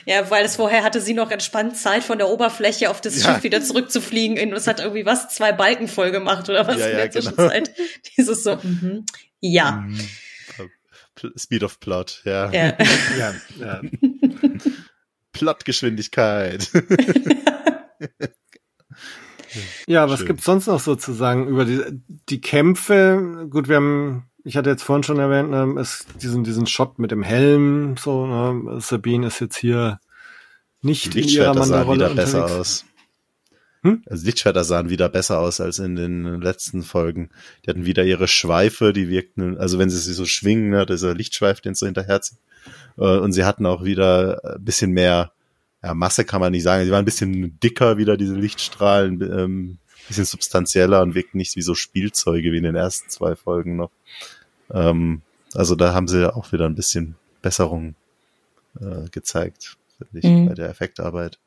Ja, 0.05 0.29
weil 0.29 0.45
es 0.45 0.57
vorher 0.57 0.83
hatte 0.83 1.01
sie 1.01 1.15
noch 1.15 1.31
entspannt 1.31 1.75
Zeit, 1.75 2.03
von 2.03 2.19
der 2.19 2.29
Oberfläche 2.29 2.91
auf 2.91 3.01
das 3.01 3.23
Ja. 3.23 3.33
Schiff 3.33 3.43
wieder 3.43 3.59
zurückzufliegen. 3.59 4.37
Und 4.51 4.53
es 4.55 4.67
hat 4.67 4.79
irgendwie 4.79 5.03
was, 5.07 5.29
zwei 5.29 5.51
Balken 5.51 5.87
voll 5.87 6.11
gemacht 6.11 6.47
oder 6.47 6.67
was 6.67 6.77
Ja, 6.77 6.85
in 6.85 6.91
ja, 6.91 6.97
der 6.97 7.09
genau. 7.09 7.21
Zwischenzeit. 7.31 7.71
Dieses 8.17 8.43
so, 8.43 8.57
mhm. 8.61 9.03
ja, 9.39 9.83
Pl- 11.17 11.33
Speed 11.39 11.63
of 11.63 11.79
Plot, 11.79 12.21
ja. 12.23 12.51
ja. 12.51 12.77
Ja, 13.17 13.33
ja. 13.59 13.81
Plotgeschwindigkeit. 15.31 16.69
Ja, 19.87 20.09
was 20.09 20.19
Schön. 20.19 20.27
gibt's 20.27 20.45
sonst 20.45 20.67
noch 20.67 20.79
so 20.79 20.95
zu 20.95 21.13
sagen 21.13 21.47
über 21.47 21.65
die, 21.65 21.81
die 22.29 22.41
Kämpfe? 22.41 23.47
Gut, 23.49 23.69
wir 23.69 23.77
haben, 23.77 24.29
ich 24.43 24.57
hatte 24.57 24.69
jetzt 24.69 24.83
vorhin 24.83 25.03
schon 25.03 25.19
erwähnt, 25.19 25.49
ne, 25.49 25.75
es, 25.79 26.05
diesen, 26.21 26.43
diesen 26.43 26.67
Shot 26.67 26.99
mit 26.99 27.11
dem 27.11 27.23
Helm, 27.23 27.95
so, 27.97 28.25
ne, 28.25 28.79
Sabine 28.81 29.27
ist 29.27 29.39
jetzt 29.39 29.57
hier 29.57 29.99
nicht 30.81 31.07
in 31.07 31.11
ihrer 31.11 31.21
Lichtschwerter 31.21 31.53
sahen 31.63 31.71
Wanderrolle 31.71 32.05
wieder 32.05 32.15
besser 32.15 32.45
aus. 32.45 32.85
Hm? 33.83 34.01
Also 34.05 34.25
Lichtschwerter 34.25 34.63
sahen 34.63 34.89
wieder 34.89 35.09
besser 35.09 35.39
aus 35.39 35.59
als 35.59 35.79
in 35.79 35.95
den 35.95 36.41
letzten 36.41 36.83
Folgen. 36.83 37.29
Die 37.65 37.69
hatten 37.69 37.85
wieder 37.85 38.05
ihre 38.05 38.29
Schweife, 38.29 38.93
die 38.93 39.09
wirkten, 39.09 39.57
also 39.57 39.77
wenn 39.77 39.89
sie 39.89 39.97
sich 39.97 40.15
so 40.15 40.25
schwingen, 40.25 40.69
ne, 40.69 40.85
dieser 40.85 41.13
Lichtschweif, 41.13 41.59
den 41.61 41.75
so 41.75 41.85
hinterherzieht. 41.85 42.37
Äh, 42.97 43.17
Und 43.17 43.33
sie 43.33 43.43
hatten 43.43 43.65
auch 43.65 43.83
wieder 43.83 44.39
ein 44.55 44.63
bisschen 44.63 44.91
mehr, 44.91 45.33
ja, 45.83 45.93
Masse 45.93 46.23
kann 46.25 46.39
man 46.41 46.51
nicht 46.51 46.63
sagen. 46.63 46.85
Sie 46.85 46.91
waren 46.91 47.03
ein 47.03 47.05
bisschen 47.05 47.59
dicker 47.59 47.97
wieder, 47.97 48.17
diese 48.17 48.35
Lichtstrahlen, 48.35 49.21
ähm, 49.21 49.77
bisschen 50.07 50.25
substanzieller 50.25 51.01
und 51.01 51.15
wirkten 51.15 51.37
nicht 51.37 51.55
wie 51.55 51.61
so 51.61 51.75
Spielzeuge 51.75 52.51
wie 52.51 52.57
in 52.57 52.63
den 52.63 52.75
ersten 52.75 53.09
zwei 53.09 53.35
Folgen 53.35 53.75
noch. 53.77 53.91
Ähm, 54.71 55.21
also 55.53 55.75
da 55.75 55.93
haben 55.93 56.07
sie 56.07 56.33
auch 56.33 56.51
wieder 56.51 56.65
ein 56.65 56.75
bisschen 56.75 57.15
Besserung 57.41 57.95
äh, 58.81 59.07
gezeigt, 59.11 59.77
finde 59.97 60.19
ich, 60.19 60.25
Mhm. 60.25 60.47
bei 60.47 60.53
der 60.55 60.69
Effektarbeit. 60.69 61.37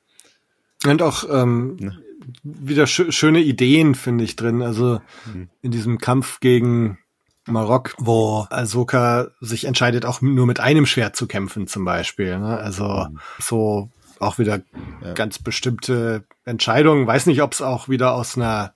Und 0.86 1.02
auch 1.02 1.24
ähm, 1.28 1.76
Ne. 1.80 1.98
wieder 2.44 2.86
schö 2.86 3.10
schöne 3.12 3.40
Ideen, 3.40 3.94
finde 3.94 4.24
ich, 4.24 4.36
drin. 4.36 4.62
Also 4.62 5.00
Mhm. 5.26 5.48
in 5.62 5.70
diesem 5.70 5.98
Kampf 5.98 6.40
gegen 6.40 6.98
Marok, 7.46 7.94
wo 7.98 8.46
Ahsoka 8.50 9.28
sich 9.40 9.64
entscheidet, 9.64 10.04
auch 10.06 10.20
nur 10.20 10.46
mit 10.46 10.60
einem 10.60 10.86
Schwert 10.86 11.14
zu 11.16 11.26
kämpfen, 11.26 11.66
zum 11.66 11.84
Beispiel. 11.84 12.38
Ne? 12.38 12.56
Also 12.58 13.06
Mhm. 13.10 13.18
so 13.40 13.90
auch 14.20 14.38
wieder 14.38 14.62
Ja. 15.02 15.12
ganz 15.14 15.38
bestimmte 15.38 16.24
Entscheidungen. 16.44 17.06
Weiß 17.06 17.26
nicht, 17.26 17.42
ob 17.42 17.52
es 17.52 17.62
auch 17.62 17.88
wieder 17.88 18.14
aus 18.14 18.36
einer 18.36 18.74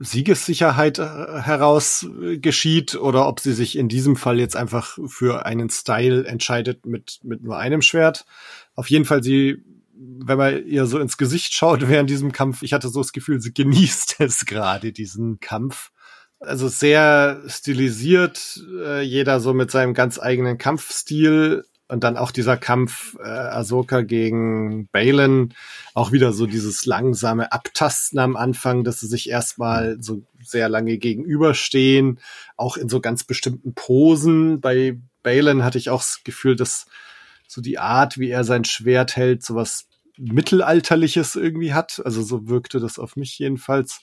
Siegessicherheit 0.00 0.98
äh, 0.98 1.40
heraus 1.40 2.06
äh, 2.22 2.38
geschieht 2.38 2.94
oder 2.94 3.26
ob 3.26 3.40
sie 3.40 3.52
sich 3.52 3.76
in 3.76 3.88
diesem 3.88 4.14
Fall 4.16 4.38
jetzt 4.38 4.56
einfach 4.56 4.96
für 5.06 5.44
einen 5.44 5.70
Style 5.70 6.24
entscheidet 6.24 6.86
mit, 6.86 7.18
mit 7.24 7.42
nur 7.42 7.58
einem 7.58 7.82
Schwert. 7.82 8.24
Auf 8.74 8.88
jeden 8.90 9.04
Fall, 9.04 9.24
sie, 9.24 9.64
wenn 9.96 10.38
man 10.38 10.64
ihr 10.66 10.86
so 10.86 11.00
ins 11.00 11.16
Gesicht 11.18 11.52
schaut 11.52 11.80
während 11.88 12.10
diesem 12.10 12.30
Kampf, 12.30 12.62
ich 12.62 12.72
hatte 12.72 12.88
so 12.88 13.00
das 13.00 13.12
Gefühl, 13.12 13.40
sie 13.40 13.52
genießt 13.52 14.16
es 14.20 14.46
gerade, 14.46 14.92
diesen 14.92 15.40
Kampf. 15.40 15.90
Also 16.40 16.68
sehr 16.68 17.42
stilisiert, 17.48 18.62
äh, 18.80 19.02
jeder 19.02 19.40
so 19.40 19.52
mit 19.52 19.72
seinem 19.72 19.94
ganz 19.94 20.20
eigenen 20.20 20.56
Kampfstil 20.56 21.64
und 21.88 22.04
dann 22.04 22.16
auch 22.16 22.30
dieser 22.30 22.56
Kampf 22.56 23.16
äh, 23.18 23.28
Ahsoka 23.28 24.02
gegen 24.02 24.88
Balin, 24.92 25.54
auch 25.94 26.12
wieder 26.12 26.32
so 26.32 26.46
dieses 26.46 26.84
langsame 26.84 27.50
Abtasten 27.50 28.18
am 28.18 28.36
Anfang, 28.36 28.84
dass 28.84 29.00
sie 29.00 29.06
sich 29.06 29.30
erstmal 29.30 29.96
so 30.00 30.22
sehr 30.44 30.68
lange 30.68 30.98
gegenüberstehen, 30.98 32.20
auch 32.56 32.76
in 32.76 32.88
so 32.88 33.00
ganz 33.00 33.24
bestimmten 33.24 33.74
Posen. 33.74 34.60
Bei 34.60 34.98
Balin 35.22 35.64
hatte 35.64 35.78
ich 35.78 35.90
auch 35.90 36.00
das 36.00 36.20
Gefühl, 36.24 36.56
dass 36.56 36.86
so 37.46 37.62
die 37.62 37.78
Art, 37.78 38.18
wie 38.18 38.28
er 38.28 38.44
sein 38.44 38.64
Schwert 38.64 39.16
hält, 39.16 39.42
so 39.42 39.54
was 39.54 39.86
Mittelalterliches 40.18 41.36
irgendwie 41.36 41.72
hat. 41.72 42.02
Also 42.04 42.22
so 42.22 42.48
wirkte 42.48 42.80
das 42.80 42.98
auf 42.98 43.16
mich 43.16 43.38
jedenfalls. 43.38 44.02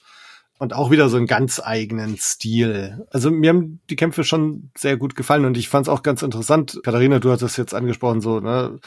Und 0.58 0.72
auch 0.72 0.90
wieder 0.90 1.10
so 1.10 1.18
einen 1.18 1.26
ganz 1.26 1.60
eigenen 1.62 2.16
Stil. 2.16 3.06
Also 3.10 3.30
mir 3.30 3.50
haben 3.50 3.80
die 3.90 3.96
Kämpfe 3.96 4.24
schon 4.24 4.70
sehr 4.74 4.96
gut 4.96 5.14
gefallen 5.14 5.44
und 5.44 5.58
ich 5.58 5.68
fand 5.68 5.86
es 5.86 5.92
auch 5.92 6.02
ganz 6.02 6.22
interessant. 6.22 6.80
Katharina, 6.82 7.18
du 7.18 7.30
hattest 7.30 7.58
jetzt 7.58 7.74
angesprochen, 7.74 8.22
so, 8.22 8.40
ne, 8.40 8.78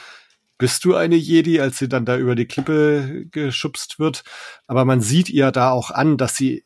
bist 0.58 0.84
du 0.84 0.96
eine 0.96 1.16
Jedi, 1.16 1.60
als 1.60 1.78
sie 1.78 1.88
dann 1.88 2.06
da 2.06 2.18
über 2.18 2.36
die 2.36 2.46
Klippe 2.46 3.26
geschubst 3.32 4.00
wird. 4.00 4.24
Aber 4.68 4.84
man 4.84 5.02
sieht 5.02 5.30
ihr 5.30 5.52
da 5.52 5.72
auch 5.72 5.92
an, 5.92 6.18
dass 6.18 6.36
sie, 6.36 6.66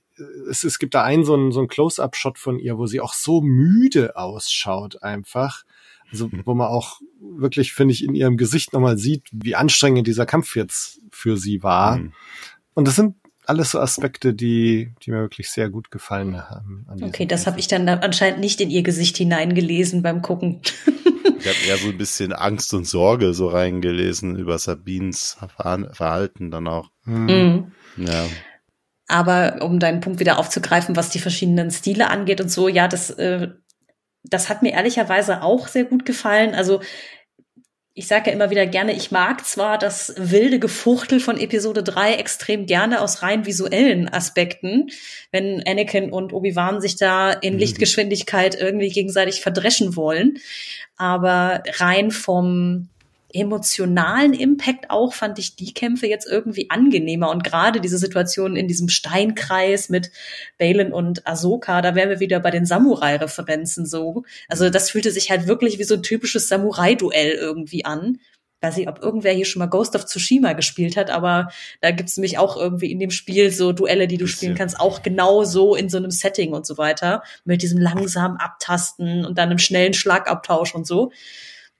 es, 0.49 0.63
es 0.63 0.79
gibt 0.79 0.95
da 0.95 1.03
einen 1.03 1.25
so 1.25 1.33
einen, 1.33 1.51
so 1.51 1.59
einen 1.59 1.67
Close-Up-Shot 1.67 2.39
von 2.39 2.57
ihr, 2.57 2.77
wo 2.77 2.87
sie 2.87 3.01
auch 3.01 3.13
so 3.13 3.41
müde 3.41 4.15
ausschaut 4.15 5.03
einfach. 5.03 5.63
Also, 6.11 6.29
wo 6.45 6.53
man 6.53 6.67
auch 6.67 7.01
wirklich, 7.19 7.73
finde 7.73 7.93
ich, 7.93 8.03
in 8.03 8.13
ihrem 8.13 8.37
Gesicht 8.37 8.73
nochmal 8.73 8.97
sieht, 8.97 9.23
wie 9.31 9.55
anstrengend 9.55 10.07
dieser 10.07 10.25
Kampf 10.25 10.55
jetzt 10.55 11.01
für 11.11 11.37
sie 11.37 11.63
war. 11.63 11.97
Mhm. 11.97 12.13
Und 12.75 12.87
das 12.87 12.95
sind 12.95 13.15
alles 13.45 13.71
so 13.71 13.79
Aspekte, 13.79 14.33
die, 14.33 14.93
die 15.03 15.11
mir 15.11 15.21
wirklich 15.21 15.49
sehr 15.49 15.69
gut 15.69 15.91
gefallen 15.91 16.37
haben. 16.37 16.85
Okay, 17.03 17.25
das 17.25 17.45
habe 17.47 17.59
ich 17.59 17.67
dann 17.67 17.87
anscheinend 17.89 18.39
nicht 18.39 18.61
in 18.61 18.69
ihr 18.69 18.83
Gesicht 18.83 19.17
hineingelesen 19.17 20.01
beim 20.01 20.21
Gucken. 20.21 20.61
Ich 21.39 21.49
habe 21.49 21.57
eher 21.67 21.77
so 21.77 21.89
ein 21.89 21.97
bisschen 21.97 22.31
Angst 22.31 22.73
und 22.73 22.85
Sorge 22.87 23.33
so 23.33 23.49
reingelesen 23.49 24.37
über 24.37 24.57
Sabines 24.57 25.35
Verha- 25.41 25.93
Verhalten 25.93 26.51
dann 26.51 26.69
auch. 26.69 26.89
Hm. 27.03 27.25
Mhm. 27.25 27.71
Ja. 27.97 28.27
Aber 29.07 29.57
um 29.61 29.77
deinen 29.79 29.99
Punkt 29.99 30.21
wieder 30.21 30.39
aufzugreifen, 30.39 30.95
was 30.95 31.09
die 31.09 31.19
verschiedenen 31.19 31.69
Stile 31.69 32.09
angeht 32.09 32.39
und 32.39 32.47
so, 32.49 32.69
ja, 32.69 32.87
das, 32.87 33.09
äh, 33.09 33.49
das 34.23 34.47
hat 34.47 34.61
mir 34.63 34.71
ehrlicherweise 34.71 35.41
auch 35.41 35.67
sehr 35.67 35.83
gut 35.83 36.05
gefallen. 36.05 36.55
Also 36.55 36.79
ich 37.95 38.07
sage 38.07 38.27
ja 38.27 38.33
immer 38.35 38.49
wieder 38.49 38.65
gerne, 38.65 38.93
ich 38.93 39.11
mag 39.11 39.45
zwar 39.45 39.77
das 39.77 40.15
wilde 40.17 40.57
Gefuchtel 40.57 41.19
von 41.19 41.37
Episode 41.37 41.83
3 41.83 42.15
extrem 42.15 42.65
gerne 42.65 43.01
aus 43.01 43.21
rein 43.21 43.45
visuellen 43.45 44.09
Aspekten, 44.09 44.89
wenn 45.31 45.61
Anakin 45.67 46.11
und 46.11 46.33
Obi-Wan 46.33 46.81
sich 46.81 46.95
da 46.95 47.31
in 47.31 47.53
Mhm. 47.53 47.59
Lichtgeschwindigkeit 47.59 48.59
irgendwie 48.59 48.89
gegenseitig 48.89 49.41
verdreschen 49.41 49.95
wollen. 49.95 50.39
Aber 50.97 51.61
rein 51.77 52.09
vom 52.09 52.89
emotionalen 53.33 54.33
Impact 54.33 54.89
auch 54.89 55.13
fand 55.13 55.39
ich 55.39 55.55
die 55.55 55.73
Kämpfe 55.73 56.07
jetzt 56.07 56.27
irgendwie 56.27 56.69
angenehmer 56.69 57.29
und 57.31 57.43
gerade 57.43 57.81
diese 57.81 57.97
Situation 57.97 58.55
in 58.55 58.67
diesem 58.67 58.89
Steinkreis 58.89 59.89
mit 59.89 60.11
Balin 60.57 60.93
und 60.93 61.27
Ahsoka, 61.27 61.81
da 61.81 61.95
wären 61.95 62.09
wir 62.09 62.19
wieder 62.19 62.39
bei 62.39 62.51
den 62.51 62.65
Samurai-Referenzen 62.65 63.85
so. 63.85 64.23
Also 64.47 64.69
das 64.69 64.89
fühlte 64.89 65.11
sich 65.11 65.31
halt 65.31 65.47
wirklich 65.47 65.79
wie 65.79 65.83
so 65.83 65.95
ein 65.95 66.03
typisches 66.03 66.47
Samurai-Duell 66.47 67.31
irgendwie 67.31 67.85
an. 67.85 68.19
Weiß 68.61 68.77
nicht, 68.77 68.87
ob 68.87 69.03
irgendwer 69.03 69.33
hier 69.33 69.45
schon 69.45 69.59
mal 69.59 69.65
Ghost 69.65 69.93
of 69.93 70.05
Tsushima 70.05 70.53
gespielt 70.53 70.95
hat, 70.95 71.09
aber 71.09 71.49
da 71.81 71.91
gibt's 71.91 72.15
nämlich 72.15 72.37
auch 72.37 72.55
irgendwie 72.55 72.93
in 72.93 72.99
dem 72.99 73.11
Spiel 73.11 73.51
so 73.51 73.73
Duelle, 73.73 74.07
die 74.07 74.15
du 74.17 74.23
Bisschen. 74.23 74.37
spielen 74.37 74.55
kannst, 74.55 74.79
auch 74.79 75.03
genau 75.03 75.43
so 75.43 75.75
in 75.75 75.89
so 75.89 75.97
einem 75.97 76.11
Setting 76.11 76.53
und 76.53 76.65
so 76.65 76.77
weiter. 76.77 77.23
Mit 77.43 77.61
diesem 77.61 77.77
langsamen 77.77 78.37
Abtasten 78.37 79.25
und 79.25 79.37
dann 79.37 79.49
einem 79.49 79.59
schnellen 79.59 79.93
Schlagabtausch 79.93 80.75
und 80.75 80.87
so. 80.87 81.11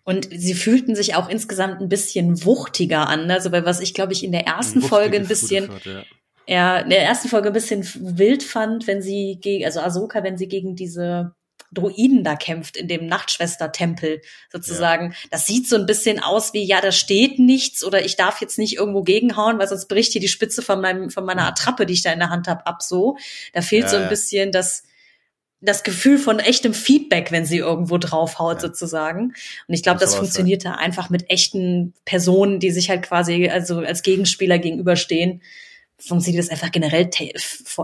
Und 0.03 0.27
sie 0.31 0.53
fühlten 0.53 0.95
sich 0.95 1.15
auch 1.15 1.29
insgesamt 1.29 1.81
ein 1.81 1.89
bisschen 1.89 2.43
wuchtiger 2.43 3.07
an. 3.07 3.31
Also, 3.31 3.51
weil 3.51 3.65
was 3.65 3.79
ich, 3.79 3.93
glaube 3.93 4.13
ich, 4.13 4.23
in 4.23 4.31
der 4.31 4.45
ersten 4.45 4.81
Wuchtige 4.81 4.89
Folge 4.89 5.17
ein 5.17 5.27
bisschen, 5.27 5.69
ja. 5.85 6.03
er 6.45 6.83
in 6.83 6.89
der 6.89 7.03
ersten 7.03 7.29
Folge 7.29 7.47
ein 7.47 7.53
bisschen 7.53 7.87
wild 8.17 8.43
fand, 8.43 8.85
wenn 8.87 9.01
sie 9.01 9.37
gegen, 9.41 9.65
also 9.65 9.79
Ahsoka, 9.79 10.23
wenn 10.23 10.37
sie 10.37 10.47
gegen 10.47 10.75
diese 10.75 11.33
Druiden 11.73 12.23
da 12.23 12.35
kämpft 12.35 12.77
in 12.77 12.87
dem 12.87 13.07
Nachtschwester-Tempel 13.07 14.21
sozusagen. 14.51 15.11
Ja. 15.11 15.17
Das 15.31 15.45
sieht 15.47 15.67
so 15.67 15.75
ein 15.75 15.85
bisschen 15.85 16.21
aus 16.21 16.53
wie, 16.53 16.63
ja, 16.63 16.81
da 16.81 16.91
steht 16.91 17.39
nichts 17.39 17.83
oder 17.83 18.05
ich 18.05 18.15
darf 18.15 18.41
jetzt 18.41 18.57
nicht 18.57 18.77
irgendwo 18.77 19.03
gegenhauen, 19.03 19.59
weil 19.59 19.67
sonst 19.67 19.87
bricht 19.87 20.11
hier 20.11 20.21
die 20.21 20.27
Spitze 20.27 20.61
von 20.61 20.81
meinem, 20.81 21.09
von 21.09 21.25
meiner 21.25 21.47
Attrappe, 21.47 21.85
die 21.85 21.93
ich 21.93 22.03
da 22.03 22.11
in 22.11 22.19
der 22.19 22.29
Hand 22.29 22.47
habe, 22.47 22.65
ab 22.67 22.81
so. 22.83 23.17
Da 23.53 23.61
fehlt 23.61 23.83
ja, 23.83 23.89
so 23.89 23.95
ein 23.97 24.03
ja. 24.03 24.09
bisschen 24.09 24.51
das, 24.51 24.83
das 25.63 25.83
Gefühl 25.83 26.17
von 26.17 26.39
echtem 26.39 26.73
Feedback, 26.73 27.31
wenn 27.31 27.45
sie 27.45 27.57
irgendwo 27.57 27.97
draufhaut, 27.97 28.55
ja. 28.55 28.61
sozusagen. 28.61 29.33
Und 29.67 29.73
ich 29.73 29.83
glaube, 29.83 29.99
das 29.99 30.15
funktioniert 30.15 30.65
da 30.65 30.73
einfach 30.73 31.09
mit 31.09 31.29
echten 31.29 31.93
Personen, 32.05 32.59
die 32.59 32.71
sich 32.71 32.89
halt 32.89 33.03
quasi 33.03 33.49
also 33.49 33.79
als 33.79 34.03
Gegenspieler 34.03 34.59
gegenüberstehen. 34.59 35.41
Funktioniert 35.97 36.43
das 36.43 36.51
einfach 36.51 36.71
generell 36.71 37.09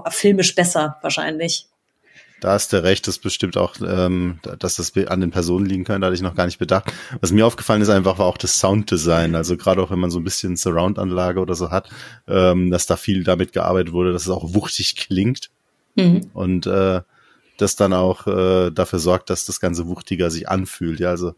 filmisch 0.10 0.56
besser, 0.56 0.98
wahrscheinlich. 1.02 1.68
Da 2.42 2.52
hast 2.52 2.72
du 2.72 2.82
recht, 2.82 3.08
das 3.08 3.20
bestimmt 3.20 3.58
auch, 3.58 3.76
ähm, 3.82 4.40
dass 4.60 4.78
das 4.78 4.96
an 5.08 5.20
den 5.20 5.32
Personen 5.32 5.66
liegen 5.66 5.84
kann, 5.84 6.00
da 6.02 6.08
hatte 6.08 6.16
ich 6.16 6.22
noch 6.22 6.36
gar 6.36 6.46
nicht 6.46 6.60
bedacht. 6.60 6.92
Was 7.20 7.32
mir 7.32 7.46
aufgefallen 7.46 7.82
ist 7.82 7.90
einfach, 7.90 8.18
war 8.18 8.28
auch 8.28 8.38
das 8.38 8.60
Sounddesign. 8.60 9.36
Also 9.36 9.58
gerade 9.58 9.82
auch 9.82 9.92
wenn 9.92 10.00
man 10.00 10.10
so 10.10 10.20
ein 10.20 10.24
bisschen 10.24 10.56
Surround-Anlage 10.56 11.40
oder 11.40 11.56
so 11.56 11.70
hat, 11.70 11.90
ähm, 12.28 12.72
dass 12.72 12.86
da 12.86 12.96
viel 12.96 13.24
damit 13.24 13.52
gearbeitet 13.52 13.94
wurde, 13.94 14.14
dass 14.14 14.24
es 14.24 14.30
auch 14.30 14.54
wuchtig 14.54 14.96
klingt. 14.96 15.50
Mhm. 15.96 16.30
Und 16.34 16.66
äh, 16.66 17.02
das 17.62 17.76
dann 17.76 17.94
auch 17.94 18.28
äh, 18.28 18.72
dafür 18.72 19.00
sorgt, 19.00 19.30
dass 19.30 19.46
das 19.46 19.60
Ganze 19.60 19.88
wuchtiger 19.88 20.30
sich 20.30 20.50
anfühlt. 20.50 21.00
Ja, 21.00 21.10
also 21.10 21.34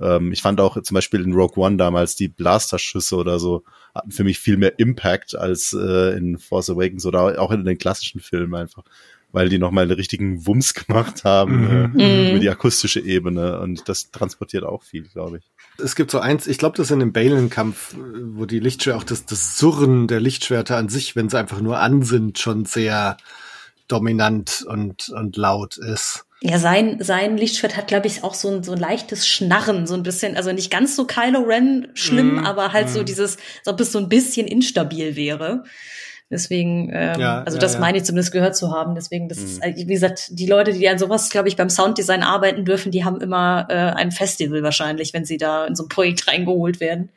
ähm, 0.00 0.32
ich 0.32 0.42
fand 0.42 0.60
auch 0.60 0.80
zum 0.82 0.94
Beispiel 0.94 1.22
in 1.22 1.32
Rogue 1.32 1.62
One 1.62 1.76
damals 1.76 2.16
die 2.16 2.28
Blasterschüsse 2.28 3.16
oder 3.16 3.38
so 3.38 3.64
hatten 3.94 4.12
für 4.12 4.24
mich 4.24 4.38
viel 4.38 4.56
mehr 4.56 4.78
Impact 4.78 5.34
als 5.34 5.72
äh, 5.72 6.16
in 6.16 6.38
Force 6.38 6.70
Awakens 6.70 7.06
oder 7.06 7.40
auch 7.40 7.50
in 7.50 7.64
den 7.64 7.78
klassischen 7.78 8.20
Filmen 8.20 8.54
einfach 8.54 8.84
weil 9.32 9.48
die 9.48 9.58
nochmal 9.58 9.84
einen 9.84 9.92
richtigen 9.92 10.46
Wumms 10.46 10.74
gemacht 10.86 11.24
haben 11.24 11.92
mhm. 11.92 12.00
äh, 12.00 12.24
mhm. 12.24 12.30
über 12.30 12.38
die 12.38 12.50
akustische 12.50 13.00
Ebene 13.00 13.60
und 13.60 13.88
das 13.88 14.10
transportiert 14.10 14.64
auch 14.64 14.82
viel, 14.82 15.02
glaube 15.02 15.38
ich. 15.38 15.50
Es 15.82 15.94
gibt 15.94 16.10
so 16.10 16.18
eins, 16.18 16.46
ich 16.46 16.58
glaube, 16.58 16.76
das 16.76 16.90
in 16.90 16.98
dem 16.98 17.12
Balen-Kampf, 17.12 17.94
wo 18.32 18.46
die 18.46 18.58
Lichtschwerter, 18.58 18.98
auch 18.98 19.04
das, 19.04 19.26
das 19.26 19.58
Surren 19.58 20.08
der 20.08 20.18
Lichtschwerter 20.18 20.76
an 20.76 20.88
sich, 20.88 21.14
wenn 21.14 21.28
sie 21.28 21.38
einfach 21.38 21.60
nur 21.60 21.78
an 21.78 22.02
sind, 22.02 22.38
schon 22.38 22.64
sehr 22.64 23.16
dominant 23.88 24.64
und, 24.68 25.08
und 25.08 25.36
laut 25.36 25.76
ist. 25.76 26.24
Ja, 26.40 26.58
sein, 26.58 26.98
sein 27.00 27.36
Lichtschwert 27.36 27.76
hat, 27.76 27.88
glaube 27.88 28.06
ich, 28.06 28.22
auch 28.22 28.34
so 28.34 28.48
ein, 28.48 28.62
so 28.62 28.72
ein 28.72 28.78
leichtes 28.78 29.26
Schnarren, 29.26 29.88
so 29.88 29.94
ein 29.94 30.04
bisschen, 30.04 30.36
also 30.36 30.52
nicht 30.52 30.70
ganz 30.70 30.94
so 30.94 31.04
Kylo 31.04 31.40
Ren 31.40 31.88
schlimm, 31.94 32.36
mm, 32.36 32.46
aber 32.46 32.72
halt 32.72 32.86
mm. 32.86 32.90
so 32.90 33.02
dieses, 33.02 33.38
als 33.58 33.66
ob 33.66 33.80
es 33.80 33.90
so 33.90 33.98
ein 33.98 34.08
bisschen 34.08 34.46
instabil 34.46 35.16
wäre. 35.16 35.64
Deswegen, 36.30 36.90
ähm, 36.92 37.18
ja, 37.18 37.42
also 37.42 37.56
ja, 37.56 37.60
das 37.60 37.74
ja. 37.74 37.80
meine 37.80 37.98
ich 37.98 38.04
zumindest 38.04 38.32
gehört 38.32 38.54
zu 38.54 38.70
haben. 38.70 38.94
Deswegen, 38.94 39.28
das 39.28 39.38
mhm. 39.38 39.44
ist, 39.44 39.62
wie 39.62 39.86
gesagt, 39.86 40.26
die 40.30 40.46
Leute, 40.46 40.74
die 40.74 40.86
an 40.88 40.98
sowas, 40.98 41.30
glaube 41.30 41.48
ich, 41.48 41.56
beim 41.56 41.70
Sounddesign 41.70 42.22
arbeiten 42.22 42.64
dürfen, 42.66 42.92
die 42.92 43.04
haben 43.04 43.20
immer 43.20 43.66
äh, 43.70 43.74
ein 43.74 44.12
Festival 44.12 44.62
wahrscheinlich, 44.62 45.14
wenn 45.14 45.24
sie 45.24 45.38
da 45.38 45.64
in 45.64 45.74
so 45.74 45.84
ein 45.84 45.88
Projekt 45.88 46.28
reingeholt 46.28 46.80
werden. 46.80 47.08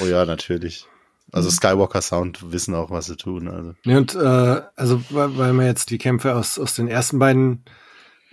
Oh 0.00 0.06
ja, 0.06 0.26
natürlich. 0.26 0.86
Also. 1.32 1.50
Skywalker 1.50 2.02
Sound 2.02 2.52
wissen 2.52 2.74
auch, 2.74 2.90
was 2.90 3.06
sie 3.06 3.16
tun. 3.16 3.48
Also. 3.48 3.74
Ja, 3.84 3.96
und 3.96 4.14
äh, 4.14 4.62
also 4.76 5.02
weil, 5.10 5.36
weil 5.38 5.52
wir 5.54 5.66
jetzt 5.66 5.90
die 5.90 5.98
Kämpfe 5.98 6.36
aus, 6.36 6.58
aus 6.58 6.74
den 6.74 6.88
ersten 6.88 7.18
beiden 7.18 7.64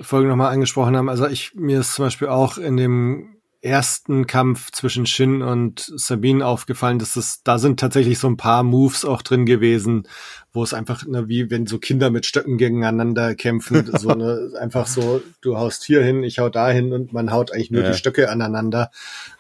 Folgen 0.02 0.30
nochmal 0.30 0.54
angesprochen 0.54 0.96
haben, 0.96 1.10
also 1.10 1.28
ich 1.28 1.56
mir 1.56 1.80
ist 1.80 1.94
zum 1.94 2.06
Beispiel 2.06 2.28
auch 2.28 2.58
in 2.58 2.78
dem 2.78 3.40
ersten 3.62 4.26
Kampf 4.26 4.72
zwischen 4.72 5.06
Shin 5.06 5.42
und 5.42 5.92
Sabine 5.96 6.46
aufgefallen, 6.46 7.00
dass 7.00 7.16
es, 7.16 7.44
da 7.44 7.60
sind 7.60 7.80
tatsächlich 7.80 8.18
so 8.18 8.28
ein 8.28 8.38
paar 8.38 8.64
Moves 8.64 9.04
auch 9.04 9.22
drin 9.22 9.46
gewesen, 9.46 10.08
wo 10.54 10.64
es 10.64 10.74
einfach, 10.74 11.06
ne, 11.06 11.28
wie 11.28 11.52
wenn 11.52 11.68
so 11.68 11.78
Kinder 11.78 12.10
mit 12.10 12.26
Stöcken 12.26 12.58
gegeneinander 12.58 13.36
kämpfen, 13.36 13.92
so 13.98 14.10
ne, 14.12 14.52
einfach 14.60 14.88
so, 14.88 15.22
du 15.42 15.58
haust 15.58 15.84
hier 15.84 16.02
hin, 16.04 16.24
ich 16.24 16.40
hau 16.40 16.50
da 16.50 16.70
hin 16.70 16.94
und 16.94 17.12
man 17.12 17.32
haut 17.32 17.52
eigentlich 17.52 17.72
nur 17.72 17.84
ja. 17.84 17.92
die 17.92 17.98
Stöcke 17.98 18.30
aneinander. 18.30 18.92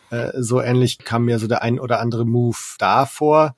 Äh, 0.09 0.31
so 0.37 0.61
ähnlich 0.61 0.99
kam 0.99 1.25
mir 1.25 1.39
so 1.39 1.47
der 1.47 1.61
ein 1.61 1.79
oder 1.79 1.99
andere 1.99 2.25
Move 2.25 2.57
da 2.77 3.05
vor. 3.05 3.55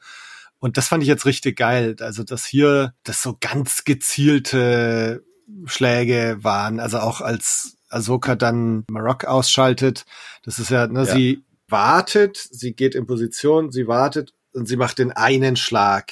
Und 0.59 0.77
das 0.77 0.87
fand 0.87 1.01
ich 1.03 1.09
jetzt 1.09 1.25
richtig 1.25 1.57
geil. 1.57 1.95
Also, 1.99 2.23
dass 2.23 2.45
hier 2.45 2.93
das 3.03 3.21
so 3.21 3.37
ganz 3.39 3.83
gezielte 3.83 5.23
Schläge 5.65 6.37
waren, 6.41 6.79
also 6.79 6.99
auch 6.99 7.21
als 7.21 7.77
Ahsoka 7.89 8.35
dann 8.35 8.85
Marok 8.89 9.25
ausschaltet. 9.25 10.05
Das 10.43 10.59
ist 10.59 10.69
ja, 10.69 10.87
ne, 10.87 10.99
ja. 10.99 11.05
sie 11.05 11.43
wartet, 11.67 12.37
sie 12.37 12.73
geht 12.73 12.95
in 12.95 13.05
Position, 13.05 13.71
sie 13.71 13.87
wartet 13.87 14.33
und 14.53 14.67
sie 14.67 14.77
macht 14.77 14.99
den 14.99 15.11
einen 15.11 15.55
Schlag. 15.55 16.11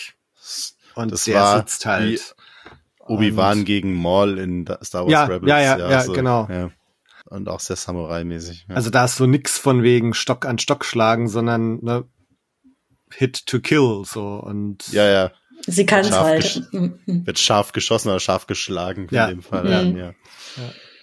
Und 0.96 1.12
das 1.12 1.26
der 1.26 1.58
sitzt 1.58 1.86
halt. 1.86 2.36
Obi-Wan 3.00 3.66
gegen 3.66 3.96
Maul 3.96 4.38
in 4.38 4.66
Star 4.84 5.04
Wars 5.04 5.12
ja, 5.12 5.24
Rebels. 5.26 5.50
Ja, 5.50 5.60
ja, 5.60 5.90
ja, 5.90 6.02
so, 6.02 6.14
genau. 6.14 6.48
Ja. 6.50 6.70
Und 7.30 7.48
auch 7.48 7.60
sehr 7.60 7.76
Samurai-mäßig. 7.76 8.66
Ja. 8.70 8.76
Also 8.76 8.90
da 8.90 9.06
ist 9.06 9.18
so 9.18 9.28
nix 9.28 9.58
von 9.58 9.84
wegen 9.84 10.14
Stock 10.14 10.46
an 10.46 10.58
Stock 10.58 10.84
schlagen, 10.84 11.28
sondern 11.28 11.84
ne, 11.84 12.06
Hit 13.14 13.46
to 13.46 13.60
kill 13.60 14.04
so 14.06 14.36
und 14.36 14.88
ja 14.92 15.06
ja 15.06 15.32
sie 15.66 15.86
kann 15.86 16.02
es 16.02 16.12
halt 16.12 16.64
wird 16.72 17.40
scharf 17.40 17.72
geschossen 17.72 18.10
oder 18.10 18.20
scharf 18.20 18.46
geschlagen 18.46 19.08
in 19.10 19.28
dem 19.28 19.42
Fall 19.42 19.64
mhm. 19.64 19.98
ja. 19.98 20.06
ja. 20.06 20.14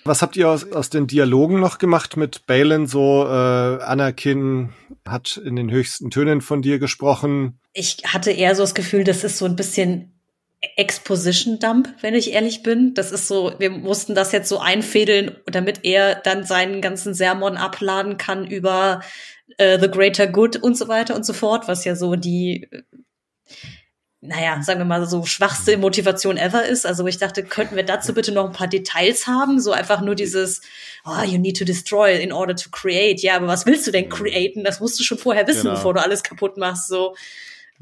Was 0.04 0.22
habt 0.22 0.36
ihr 0.36 0.48
aus, 0.48 0.70
aus 0.70 0.88
den 0.88 1.08
Dialogen 1.08 1.58
noch 1.58 1.78
gemacht 1.78 2.16
mit 2.16 2.46
Balin? 2.46 2.86
So, 2.86 3.24
äh, 3.24 3.82
Anakin 3.82 4.72
hat 5.04 5.36
in 5.36 5.56
den 5.56 5.68
höchsten 5.68 6.10
Tönen 6.10 6.42
von 6.42 6.62
dir 6.62 6.78
gesprochen. 6.78 7.58
Ich 7.72 7.96
hatte 8.06 8.30
eher 8.30 8.54
so 8.54 8.62
das 8.62 8.76
Gefühl, 8.76 9.02
das 9.02 9.24
ist 9.24 9.38
so 9.38 9.46
ein 9.46 9.56
bisschen 9.56 10.15
Exposition 10.76 11.58
Dump, 11.58 11.94
wenn 12.00 12.14
ich 12.14 12.32
ehrlich 12.32 12.62
bin. 12.62 12.94
Das 12.94 13.12
ist 13.12 13.28
so, 13.28 13.54
wir 13.58 13.70
mussten 13.70 14.14
das 14.14 14.32
jetzt 14.32 14.48
so 14.48 14.58
einfädeln, 14.58 15.36
damit 15.46 15.84
er 15.84 16.16
dann 16.16 16.44
seinen 16.44 16.80
ganzen 16.80 17.14
Sermon 17.14 17.56
abladen 17.56 18.16
kann 18.16 18.46
über 18.46 19.02
äh, 19.58 19.78
The 19.78 19.90
Greater 19.90 20.26
Good 20.26 20.56
und 20.56 20.76
so 20.76 20.88
weiter 20.88 21.14
und 21.14 21.24
so 21.24 21.32
fort, 21.32 21.68
was 21.68 21.84
ja 21.84 21.94
so 21.94 22.16
die 22.16 22.68
naja, 24.26 24.60
sagen 24.62 24.80
wir 24.80 24.84
mal 24.84 25.06
so 25.06 25.24
schwachste 25.24 25.76
Motivation 25.76 26.36
ever 26.36 26.66
ist. 26.66 26.86
Also 26.86 27.06
ich 27.06 27.18
dachte, 27.18 27.44
könnten 27.44 27.76
wir 27.76 27.84
dazu 27.84 28.12
bitte 28.12 28.32
noch 28.32 28.46
ein 28.46 28.52
paar 28.52 28.66
Details 28.66 29.26
haben? 29.26 29.60
So 29.60 29.72
einfach 29.72 30.00
nur 30.00 30.14
dieses, 30.14 30.62
oh, 31.04 31.22
you 31.24 31.38
need 31.38 31.56
to 31.58 31.64
destroy 31.64 32.20
in 32.20 32.32
order 32.32 32.56
to 32.56 32.70
create. 32.70 33.22
Ja, 33.22 33.36
aber 33.36 33.46
was 33.46 33.66
willst 33.66 33.86
du 33.86 33.90
denn 33.90 34.08
createn? 34.08 34.64
Das 34.64 34.80
musst 34.80 34.98
du 34.98 35.04
schon 35.04 35.18
vorher 35.18 35.46
wissen, 35.46 35.64
genau. 35.64 35.74
bevor 35.74 35.94
du 35.94 36.02
alles 36.02 36.22
kaputt 36.22 36.56
machst. 36.56 36.88
So. 36.88 37.14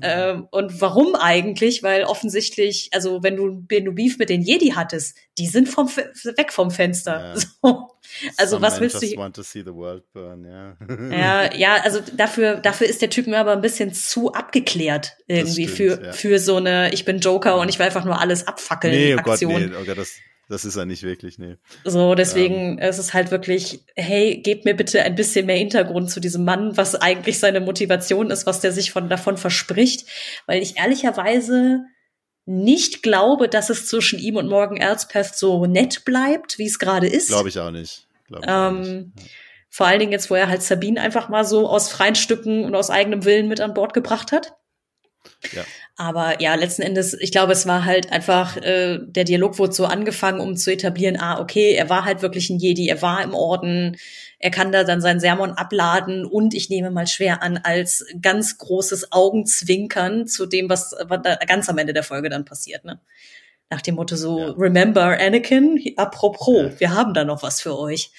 Ähm, 0.03 0.49
und 0.51 0.81
warum 0.81 1.15
eigentlich? 1.15 1.83
Weil 1.83 2.05
offensichtlich, 2.05 2.91
also 2.93 3.23
wenn 3.23 3.37
du, 3.37 3.65
wenn 3.69 3.85
du 3.85 3.93
Beef 3.93 4.19
mit 4.19 4.29
den 4.29 4.43
Jedi 4.43 4.71
hattest, 4.71 5.17
die 5.39 5.47
sind 5.47 5.69
vom 5.69 5.89
weg 5.89 6.53
vom 6.53 6.71
Fenster. 6.71 7.35
Ja. 7.35 7.41
So. 7.65 7.89
Also 8.37 8.57
Some 8.57 8.67
was 8.67 8.81
willst 8.81 9.03
du? 9.03 9.17
Want 9.17 9.35
to 9.35 9.43
see 9.43 9.63
the 9.63 9.75
world 9.75 10.05
burn, 10.13 10.45
yeah. 10.45 10.77
ja, 11.11 11.55
ja, 11.57 11.83
also 11.83 12.01
dafür, 12.17 12.57
dafür 12.57 12.87
ist 12.87 13.03
der 13.03 13.11
Typ 13.11 13.27
mir 13.27 13.39
aber 13.39 13.53
ein 13.53 13.61
bisschen 13.61 13.93
zu 13.93 14.33
abgeklärt 14.33 15.17
irgendwie 15.27 15.67
stimmt, 15.67 15.99
für 15.99 16.05
ja. 16.07 16.13
für 16.13 16.39
so 16.39 16.57
eine 16.57 16.93
Ich 16.93 17.05
bin 17.05 17.19
Joker 17.19 17.57
und 17.57 17.69
ich 17.71 17.79
will 17.79 17.87
einfach 17.87 18.05
nur 18.05 18.21
alles 18.21 18.47
abfackeln 18.47 18.95
nee, 18.95 19.15
oh 19.15 19.19
Aktion. 19.19 19.53
Gott, 19.53 19.71
nee, 19.71 19.77
okay, 19.77 19.95
das 19.95 20.13
das 20.55 20.65
ist 20.65 20.77
er 20.77 20.87
nicht 20.87 21.03
wirklich, 21.03 21.37
nee. 21.39 21.57
So, 21.83 22.15
deswegen 22.15 22.79
ähm. 22.79 22.89
ist 22.89 22.99
es 22.99 23.13
halt 23.13 23.33
wirklich, 23.33 23.81
hey, 23.97 24.41
gebt 24.41 24.65
mir 24.65 24.75
bitte 24.75 25.03
ein 25.03 25.17
bisschen 25.17 25.47
mehr 25.47 25.57
Hintergrund 25.57 26.11
zu 26.11 26.21
diesem 26.21 26.45
Mann, 26.45 26.77
was 26.77 26.95
eigentlich 26.95 27.41
seine 27.41 27.61
Motivation 27.61 28.31
ist, 28.31 28.47
was 28.47 28.61
der 28.61 28.71
sich 28.71 28.93
von 28.93 29.09
davon 29.09 29.37
verspricht, 29.37 30.07
weil 30.47 30.63
ich 30.63 30.79
ehrlicherweise 30.79 31.81
nicht 32.47 33.03
glaube, 33.03 33.49
dass 33.49 33.69
es 33.69 33.89
zwischen 33.89 34.21
ihm 34.21 34.37
und 34.37 34.49
Morgan 34.49 34.77
Elspeth 34.77 35.35
so 35.35 35.67
nett 35.67 36.05
bleibt, 36.05 36.59
wie 36.59 36.67
es 36.67 36.79
gerade 36.79 37.09
ist. 37.09 37.29
Glaube 37.29 37.49
ich 37.49 37.59
auch 37.59 37.73
nicht. 37.73 38.07
Ich 38.29 38.37
ähm, 38.47 38.81
nicht. 38.81 39.19
Ja. 39.19 39.25
Vor 39.71 39.87
allen 39.89 39.99
Dingen 39.99 40.13
jetzt, 40.13 40.31
wo 40.31 40.37
er 40.37 40.49
halt 40.49 40.63
Sabine 40.63 41.01
einfach 41.01 41.29
mal 41.29 41.45
so 41.45 41.69
aus 41.69 41.91
freien 41.91 42.15
Stücken 42.15 42.65
und 42.65 42.77
aus 42.77 42.91
eigenem 42.91 43.25
Willen 43.25 43.49
mit 43.49 43.61
an 43.61 43.75
Bord 43.75 43.93
gebracht 43.93 44.31
hat. 44.31 44.55
Ja. 45.53 45.65
Aber 45.97 46.41
ja, 46.41 46.55
letzten 46.55 46.83
Endes, 46.83 47.15
ich 47.15 47.31
glaube, 47.31 47.53
es 47.53 47.67
war 47.67 47.85
halt 47.85 48.11
einfach, 48.11 48.57
äh, 48.57 48.99
der 49.01 49.25
Dialog 49.25 49.59
wurde 49.59 49.73
so 49.73 49.85
angefangen, 49.87 50.41
um 50.41 50.57
zu 50.57 50.73
etablieren, 50.73 51.19
ah, 51.19 51.41
okay, 51.41 51.73
er 51.73 51.89
war 51.89 52.05
halt 52.05 52.23
wirklich 52.23 52.51
ein 52.51 52.59
Jedi, 52.59 52.89
er 52.89 53.01
war 53.03 53.23
im 53.23 53.35
Orden, 53.35 53.97
er 54.39 54.51
kann 54.51 54.73
da 54.73 54.85
dann 54.85 55.01
sein 55.01 55.21
Sermon 55.21 55.53
abladen 55.53 56.25
und 56.25 56.53
ich 56.53 56.69
nehme 56.69 56.91
mal 56.91 57.07
schwer 57.07 57.43
an, 57.43 57.59
als 57.63 58.05
ganz 58.21 58.59
großes 58.59 59.13
Augenzwinkern 59.13 60.27
zu 60.27 60.47
dem, 60.47 60.69
was, 60.69 60.95
was 61.07 61.21
da 61.23 61.37
ganz 61.37 61.69
am 61.69 61.79
Ende 61.79 61.93
der 61.93 62.03
Folge 62.03 62.29
dann 62.29 62.45
passiert, 62.45 62.85
ne? 62.85 63.01
Nach 63.71 63.81
dem 63.81 63.95
Motto 63.95 64.17
so, 64.17 64.39
ja. 64.39 64.51
remember 64.51 65.19
Anakin, 65.19 65.81
apropos, 65.97 66.73
ja. 66.73 66.81
wir 66.81 66.95
haben 66.95 67.15
da 67.15 67.25
noch 67.25 67.43
was 67.43 67.63
für 67.63 67.79
euch. 67.79 68.11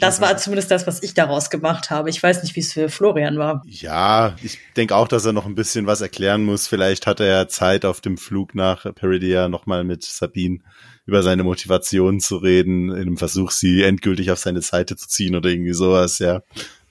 Das 0.00 0.20
war 0.20 0.36
zumindest 0.36 0.70
das, 0.70 0.86
was 0.86 1.02
ich 1.02 1.14
daraus 1.14 1.50
gemacht 1.50 1.90
habe. 1.90 2.10
Ich 2.10 2.22
weiß 2.22 2.42
nicht, 2.42 2.54
wie 2.56 2.60
es 2.60 2.72
für 2.72 2.88
Florian 2.88 3.38
war. 3.38 3.62
Ja, 3.66 4.36
ich 4.42 4.58
denke 4.76 4.94
auch, 4.94 5.08
dass 5.08 5.24
er 5.24 5.32
noch 5.32 5.46
ein 5.46 5.54
bisschen 5.54 5.86
was 5.86 6.00
erklären 6.00 6.44
muss. 6.44 6.68
Vielleicht 6.68 7.06
hat 7.06 7.20
er 7.20 7.26
ja 7.26 7.48
Zeit 7.48 7.84
auf 7.84 8.00
dem 8.00 8.16
Flug 8.16 8.54
nach 8.54 8.84
Peridia 8.94 9.48
nochmal 9.48 9.84
mit 9.84 10.04
Sabine 10.04 10.60
über 11.06 11.22
seine 11.22 11.44
Motivation 11.44 12.20
zu 12.20 12.36
reden, 12.36 12.90
in 12.90 13.02
einem 13.02 13.16
Versuch, 13.16 13.50
sie 13.50 13.82
endgültig 13.82 14.30
auf 14.30 14.38
seine 14.38 14.62
Seite 14.62 14.96
zu 14.96 15.06
ziehen 15.06 15.36
oder 15.36 15.50
irgendwie 15.50 15.74
sowas, 15.74 16.18
ja. 16.18 16.42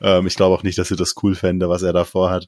Ähm, 0.02 0.28
ich 0.28 0.36
glaube 0.36 0.56
auch 0.56 0.64
nicht, 0.64 0.78
dass 0.78 0.90
sie 0.90 0.96
das 0.96 1.16
cool 1.24 1.34
fände, 1.36 1.68
was 1.70 1.82
er 1.82 1.94
davor 1.94 2.30
hat. 2.30 2.48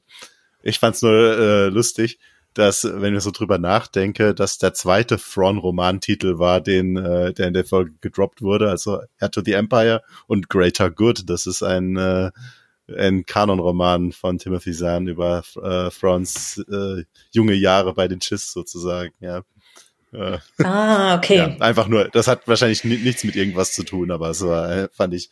Ich 0.62 0.78
fand's 0.78 1.02
nur 1.02 1.12
äh, 1.12 1.66
lustig, 1.68 2.18
dass, 2.56 2.84
wenn 2.84 3.14
ich 3.14 3.22
so 3.22 3.30
drüber 3.30 3.58
nachdenke, 3.58 4.34
dass 4.34 4.56
der 4.56 4.72
zweite 4.72 5.18
Thrawn-Romantitel 5.18 6.38
war, 6.38 6.62
den, 6.62 6.96
äh, 6.96 7.34
der 7.34 7.48
in 7.48 7.54
der 7.54 7.66
Folge 7.66 7.92
gedroppt 8.00 8.40
wurde, 8.40 8.70
also 8.70 9.00
Heir 9.20 9.30
to 9.30 9.42
the 9.44 9.52
Empire 9.52 10.02
und 10.26 10.48
Greater 10.48 10.90
Good. 10.90 11.28
Das 11.28 11.46
ist 11.46 11.62
ein, 11.62 11.96
äh, 11.96 12.30
ein 12.96 13.26
Kanonroman 13.26 14.12
von 14.12 14.38
Timothy 14.38 14.72
Zahn 14.72 15.06
über 15.06 15.42
äh, 15.62 15.90
Thrawns 15.90 16.64
äh, 16.70 17.04
junge 17.30 17.54
Jahre 17.54 17.92
bei 17.92 18.08
den 18.08 18.20
Chiss 18.20 18.52
sozusagen, 18.52 19.12
ja. 19.20 19.42
Äh, 20.12 20.38
ah, 20.64 21.16
okay. 21.16 21.36
Ja, 21.36 21.56
einfach 21.58 21.88
nur, 21.88 22.08
das 22.08 22.26
hat 22.26 22.48
wahrscheinlich 22.48 22.84
nichts 22.84 23.22
mit 23.24 23.36
irgendwas 23.36 23.72
zu 23.72 23.82
tun, 23.82 24.10
aber 24.10 24.30
es 24.30 24.40
war, 24.40 24.70
äh, 24.70 24.88
fand 24.92 25.12
ich 25.12 25.30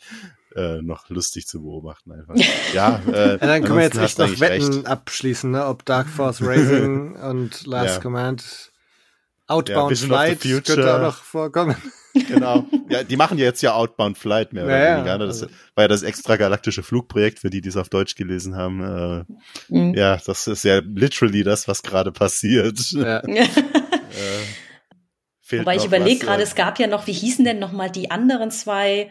äh, 0.54 0.82
noch 0.82 1.08
lustig 1.08 1.46
zu 1.46 1.62
beobachten 1.62 2.12
einfach. 2.12 2.34
Ja, 2.72 3.00
äh, 3.06 3.30
ja 3.32 3.36
dann 3.38 3.62
können 3.62 3.76
wir 3.76 3.84
jetzt 3.84 3.98
echt 3.98 4.18
noch 4.18 4.40
Wetten 4.40 4.74
recht. 4.74 4.86
abschließen, 4.86 5.50
ne? 5.50 5.66
ob 5.66 5.84
Dark 5.84 6.08
Force 6.08 6.42
Racing 6.44 7.16
und 7.16 7.66
Last 7.66 7.96
ja. 7.96 8.00
Command 8.00 8.72
Outbound 9.46 10.00
ja, 10.00 10.06
Flight 10.06 10.40
könnte 10.40 10.94
auch 10.94 11.00
noch 11.00 11.16
vorkommen. 11.16 11.76
Genau. 12.28 12.64
Ja, 12.88 13.02
die 13.02 13.16
machen 13.16 13.38
ja 13.38 13.46
jetzt 13.46 13.60
ja 13.60 13.74
Outbound 13.74 14.16
Flight 14.16 14.52
mehr 14.52 14.66
oder 14.66 14.78
ja, 14.78 14.96
weniger. 14.98 15.18
Ne? 15.18 15.26
Das 15.26 15.42
also. 15.42 15.54
war 15.74 15.82
ja 15.82 15.88
das 15.88 16.04
extragalaktische 16.04 16.84
Flugprojekt, 16.84 17.40
für 17.40 17.50
die, 17.50 17.60
die 17.60 17.68
es 17.68 17.76
auf 17.76 17.88
Deutsch 17.88 18.14
gelesen 18.14 18.54
haben. 18.54 19.26
Äh, 19.68 19.74
mhm. 19.74 19.94
Ja, 19.94 20.16
das 20.24 20.46
ist 20.46 20.62
ja 20.62 20.78
literally 20.78 21.42
das, 21.42 21.66
was 21.66 21.82
gerade 21.82 22.12
passiert. 22.12 22.78
Ja. 22.92 23.18
äh, 23.18 23.48
Wobei 25.50 25.74
ich 25.74 25.84
überlege 25.84 26.24
gerade, 26.24 26.42
äh, 26.42 26.44
es 26.44 26.54
gab 26.54 26.78
ja 26.78 26.86
noch, 26.86 27.08
wie 27.08 27.12
hießen 27.12 27.44
denn 27.44 27.58
noch 27.58 27.72
mal 27.72 27.90
die 27.90 28.12
anderen 28.12 28.52
zwei 28.52 29.10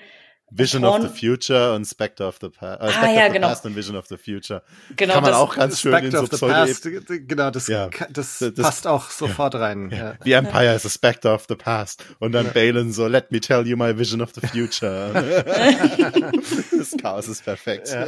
Vision 0.55 0.85
of 0.85 1.01
the 1.01 1.07
Future 1.07 1.73
und 1.73 1.85
Spectre 1.85 2.27
of 2.27 2.38
the 2.39 2.49
Past. 2.49 2.81
Äh, 2.81 2.91
Spectre 2.91 3.09
ah, 3.09 3.13
ja, 3.13 3.27
genau. 3.30 3.47
Past 3.47 3.65
und 3.65 3.75
Vision 3.75 3.95
of 3.95 4.05
the 4.07 4.17
Future. 4.17 4.61
Genau, 4.95 5.15
Kann 5.15 5.23
man 5.23 5.34
auch 5.34 5.55
ganz 5.55 5.81
schön 5.81 5.91
Spectre 5.91 6.19
in 6.19 6.27
so 6.27 6.35
Pseudo 6.35 6.53
Past, 6.53 6.88
Genau, 7.27 7.49
das, 7.49 7.67
ja. 7.67 7.89
das, 8.11 8.39
das, 8.39 8.53
passt 8.55 8.85
auch 8.85 9.09
sofort 9.09 9.55
rein. 9.55 9.89
Ja. 9.91 10.13
The 10.23 10.34
Empire 10.34 10.75
is 10.75 10.85
a 10.85 10.89
Spectre 10.89 11.34
of 11.34 11.45
the 11.49 11.55
Past. 11.55 12.03
Und 12.19 12.34
dann 12.34 12.45
ja. 12.47 12.51
Balin 12.51 12.91
so, 12.91 13.07
let 13.07 13.31
me 13.31 13.39
tell 13.39 13.65
you 13.65 13.75
my 13.75 13.97
Vision 13.97 14.21
of 14.21 14.31
the 14.35 14.45
Future. 14.45 15.11
das 16.77 16.95
Chaos 17.01 17.27
ist 17.27 17.43
perfekt. 17.43 17.89
Ja, 17.89 18.07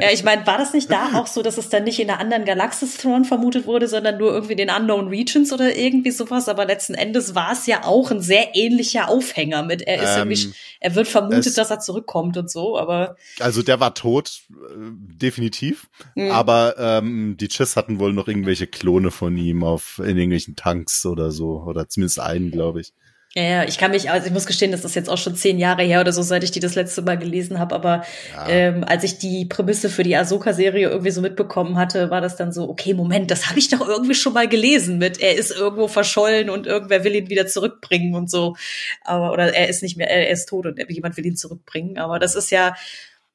ja 0.00 0.10
ich 0.12 0.22
meine, 0.22 0.46
war 0.46 0.58
das 0.58 0.72
nicht 0.72 0.90
da 0.90 1.10
auch 1.14 1.26
so, 1.26 1.42
dass 1.42 1.58
es 1.58 1.68
dann 1.68 1.84
nicht 1.84 1.98
in 1.98 2.08
einer 2.08 2.20
anderen 2.20 2.44
Galaxis 2.44 2.98
Throne 2.98 3.24
vermutet 3.24 3.66
wurde, 3.66 3.88
sondern 3.88 4.18
nur 4.18 4.32
irgendwie 4.32 4.56
den 4.56 4.70
Unknown 4.70 5.08
Regions 5.08 5.52
oder 5.52 5.76
irgendwie 5.76 6.12
sowas? 6.12 6.48
Aber 6.48 6.64
letzten 6.64 6.94
Endes 6.94 7.34
war 7.34 7.52
es 7.52 7.66
ja 7.66 7.84
auch 7.84 8.12
ein 8.12 8.20
sehr 8.20 8.54
ähnlicher 8.54 9.08
Aufhänger 9.08 9.64
mit, 9.64 9.82
er 9.82 10.02
ist 10.02 10.16
ähm, 10.16 10.30
irgendwie, 10.30 10.54
er 10.80 10.94
wird 10.94 11.08
vermutet, 11.08 11.47
es, 11.48 11.54
dass 11.54 11.70
er 11.70 11.80
zurückkommt 11.80 12.36
und 12.36 12.50
so, 12.50 12.78
aber. 12.78 13.16
Also 13.40 13.62
der 13.62 13.80
war 13.80 13.94
tot, 13.94 14.42
äh, 14.50 14.54
definitiv. 14.90 15.88
Mhm. 16.14 16.30
Aber 16.30 16.76
ähm, 16.78 17.36
die 17.36 17.48
Chiss 17.48 17.76
hatten 17.76 17.98
wohl 17.98 18.12
noch 18.12 18.28
irgendwelche 18.28 18.66
Klone 18.66 19.10
von 19.10 19.36
ihm 19.36 19.64
auf 19.64 19.98
in 19.98 20.16
irgendwelchen 20.16 20.56
Tanks 20.56 21.04
oder 21.06 21.30
so. 21.30 21.62
Oder 21.62 21.88
zumindest 21.88 22.20
einen, 22.20 22.50
glaube 22.50 22.80
ich. 22.80 22.92
Ja, 23.34 23.42
ja, 23.42 23.64
ich 23.64 23.76
kann 23.76 23.90
mich, 23.90 24.10
also 24.10 24.26
ich 24.26 24.32
muss 24.32 24.46
gestehen, 24.46 24.72
das 24.72 24.86
ist 24.86 24.96
jetzt 24.96 25.10
auch 25.10 25.18
schon 25.18 25.34
zehn 25.36 25.58
Jahre 25.58 25.82
her 25.82 26.00
oder 26.00 26.12
so, 26.12 26.22
seit 26.22 26.44
ich 26.44 26.50
die 26.50 26.60
das 26.60 26.74
letzte 26.74 27.02
Mal 27.02 27.18
gelesen 27.18 27.58
habe. 27.58 27.74
Aber 27.74 28.02
ja. 28.34 28.48
ähm, 28.48 28.84
als 28.84 29.04
ich 29.04 29.18
die 29.18 29.44
Prämisse 29.44 29.90
für 29.90 30.02
die 30.02 30.16
Ahsoka-Serie 30.16 30.88
irgendwie 30.88 31.10
so 31.10 31.20
mitbekommen 31.20 31.76
hatte, 31.76 32.08
war 32.08 32.22
das 32.22 32.36
dann 32.36 32.52
so, 32.52 32.68
okay, 32.70 32.94
Moment, 32.94 33.30
das 33.30 33.50
habe 33.50 33.58
ich 33.58 33.68
doch 33.68 33.86
irgendwie 33.86 34.14
schon 34.14 34.32
mal 34.32 34.48
gelesen 34.48 34.96
mit, 34.96 35.20
er 35.20 35.36
ist 35.36 35.50
irgendwo 35.50 35.88
verschollen 35.88 36.48
und 36.48 36.66
irgendwer 36.66 37.04
will 37.04 37.14
ihn 37.14 37.28
wieder 37.28 37.46
zurückbringen 37.46 38.14
und 38.14 38.30
so. 38.30 38.56
Aber 39.04 39.32
oder 39.32 39.54
er 39.54 39.68
ist 39.68 39.82
nicht 39.82 39.98
mehr, 39.98 40.10
er 40.10 40.30
ist 40.30 40.46
tot 40.46 40.64
und 40.64 40.80
jemand 40.88 41.16
will 41.18 41.26
ihn 41.26 41.36
zurückbringen. 41.36 41.98
Aber 41.98 42.18
das 42.18 42.34
ist 42.34 42.50
ja 42.50 42.74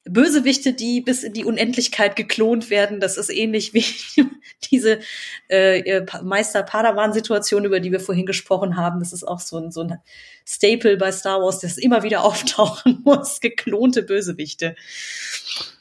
Bösewichte, 0.05 0.73
die 0.73 0.99
bis 0.99 1.23
in 1.23 1.33
die 1.33 1.45
Unendlichkeit 1.45 2.15
geklont 2.15 2.69
werden. 2.69 2.99
Das 2.99 3.17
ist 3.17 3.29
ähnlich 3.29 3.73
wie 3.73 3.85
diese 4.71 4.99
äh, 5.47 6.01
Meister-Padawan-Situation, 6.21 7.63
über 7.63 7.79
die 7.79 7.91
wir 7.91 8.01
vorhin 8.01 8.25
gesprochen 8.25 8.75
haben. 8.75 8.99
Das 8.99 9.13
ist 9.13 9.23
auch 9.23 9.39
so 9.39 9.57
ein, 9.57 9.71
so 9.71 9.81
ein 9.81 9.97
Staple 10.45 10.97
bei 10.97 11.11
Star 11.11 11.41
Wars, 11.41 11.59
das 11.59 11.77
immer 11.77 12.03
wieder 12.03 12.23
auftauchen 12.25 13.01
muss. 13.05 13.39
Geklonte 13.39 14.03
Bösewichte. 14.03 14.75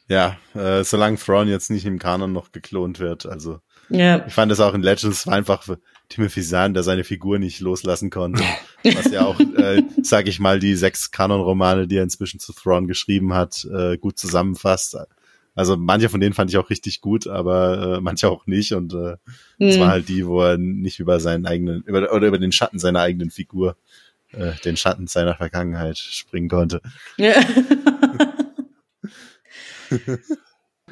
Ja, 0.09 0.39
äh, 0.55 0.85
solange 0.85 1.17
Thrawn 1.17 1.49
jetzt 1.49 1.71
nicht 1.71 1.87
im 1.87 1.99
Kanon 1.99 2.33
noch 2.33 2.53
geklont 2.53 3.01
wird. 3.01 3.27
Also 3.27 3.61
ja. 3.89 4.25
ich 4.27 4.33
fand 4.33 4.53
es 4.53 4.61
auch 4.61 4.75
in 4.75 4.83
Legends 4.83 5.27
war 5.27 5.35
einfach 5.35 5.67
Timothy 6.09 6.43
Zahn, 6.43 6.75
der 6.75 6.83
seine 6.83 7.05
Figur 7.05 7.39
nicht 7.39 7.61
loslassen 7.61 8.11
konnte. 8.11 8.43
Was 8.85 9.11
ja 9.11 9.25
auch, 9.25 9.39
äh, 9.39 9.83
sage 10.03 10.31
ich 10.31 10.41
mal, 10.41 10.59
die 10.59 10.75
sechs 10.75 11.11
Kanon-Romane, 11.11 11.87
die 11.87 11.97
er 11.97 12.03
inzwischen 12.03 12.41
zu 12.41 12.53
Thrawn 12.53 12.87
geschrieben 12.87 13.35
hat, 13.35 13.67
äh, 13.73 13.97
gut 13.99 14.19
zusammenfasst. 14.19 14.97
Also 15.55 15.77
manche 15.77 16.09
von 16.09 16.21
denen 16.21 16.33
fand 16.35 16.51
ich 16.51 16.57
auch 16.57 16.71
richtig 16.71 17.01
gut, 17.01 17.27
aber 17.27 17.97
äh, 17.97 18.01
manche 18.01 18.29
auch 18.31 18.47
nicht. 18.47 18.73
Und 18.73 18.95
äh, 18.95 19.17
mhm. 19.59 19.69
das 19.69 19.79
war 19.79 19.89
halt 19.89 20.09
die, 20.09 20.27
wo 20.27 20.41
er 20.43 20.57
nicht 20.57 20.99
über 20.99 21.21
seinen 21.21 21.47
eigenen, 21.47 21.83
über, 21.83 22.13
oder 22.13 22.27
über 22.27 22.39
den 22.39 22.53
Schatten 22.53 22.79
seiner 22.79 23.01
eigenen 23.01 23.31
Figur, 23.31 23.77
äh, 24.33 24.53
den 24.65 24.77
Schatten 24.77 25.07
seiner 25.07 25.35
Vergangenheit 25.35 25.99
springen 25.99 26.49
konnte. 26.49 26.81
Ja. 27.17 27.35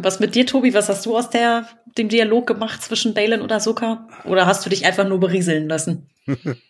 Was 0.03 0.21
mit 0.21 0.35
dir, 0.35 0.47
Tobi? 0.47 0.75
Was 0.75 0.89
hast 0.89 1.07
du 1.07 1.17
aus 1.17 1.31
der, 1.31 1.69
dem 1.99 2.09
Dialog 2.09 2.47
gemacht 2.47 2.83
zwischen 2.83 3.15
Balin 3.15 3.41
und 3.41 3.53
Ahsoka? 3.53 4.09
Oder 4.25 4.47
hast 4.47 4.65
du 4.65 4.71
dich 4.71 4.85
einfach 4.87 5.07
nur 5.09 5.21
berieseln 5.21 5.69
lassen? 5.69 6.09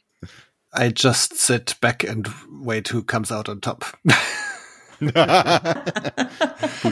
I 0.72 0.92
just 0.94 1.36
sit 1.36 1.80
back 1.80 2.08
and 2.08 2.28
wait 2.48 2.92
who 2.92 3.02
comes 3.02 3.32
out 3.32 3.48
on 3.48 3.60
top. 3.60 3.84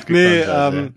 nee, 0.09 0.41
ähm, 0.41 0.95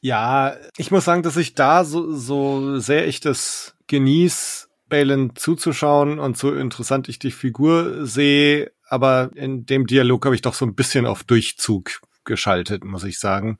ja, 0.00 0.56
ich 0.76 0.90
muss 0.90 1.04
sagen, 1.04 1.22
dass 1.22 1.36
ich 1.36 1.54
da 1.54 1.84
so, 1.84 2.12
so 2.16 2.78
sehr 2.78 3.06
ich 3.06 3.20
das 3.20 3.74
genieße, 3.86 4.68
Balin 4.88 5.36
zuzuschauen 5.36 6.18
und 6.18 6.36
so 6.36 6.54
interessant 6.54 7.08
ich 7.08 7.18
die 7.18 7.30
Figur 7.30 8.06
sehe, 8.06 8.72
aber 8.88 9.30
in 9.34 9.66
dem 9.66 9.86
Dialog 9.86 10.24
habe 10.24 10.34
ich 10.34 10.42
doch 10.42 10.54
so 10.54 10.64
ein 10.64 10.74
bisschen 10.74 11.06
auf 11.06 11.22
Durchzug 11.24 12.00
geschaltet, 12.24 12.84
muss 12.84 13.04
ich 13.04 13.18
sagen. 13.18 13.58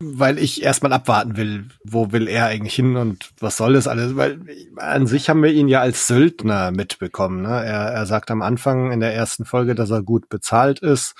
Weil 0.00 0.38
ich 0.38 0.62
erstmal 0.62 0.92
abwarten 0.92 1.36
will, 1.36 1.68
wo 1.84 2.12
will 2.12 2.28
er 2.28 2.46
eigentlich 2.46 2.74
hin 2.74 2.96
und 2.96 3.30
was 3.40 3.56
soll 3.56 3.74
das 3.74 3.88
alles? 3.88 4.16
Weil 4.16 4.40
an 4.76 5.06
sich 5.06 5.28
haben 5.28 5.42
wir 5.42 5.52
ihn 5.52 5.68
ja 5.68 5.80
als 5.80 6.06
Söldner 6.06 6.70
mitbekommen. 6.70 7.42
Ne? 7.42 7.64
Er, 7.64 7.92
er 7.92 8.06
sagt 8.06 8.30
am 8.30 8.42
Anfang 8.42 8.92
in 8.92 9.00
der 9.00 9.14
ersten 9.14 9.44
Folge, 9.44 9.74
dass 9.74 9.90
er 9.90 10.02
gut 10.02 10.28
bezahlt 10.28 10.80
ist. 10.80 11.14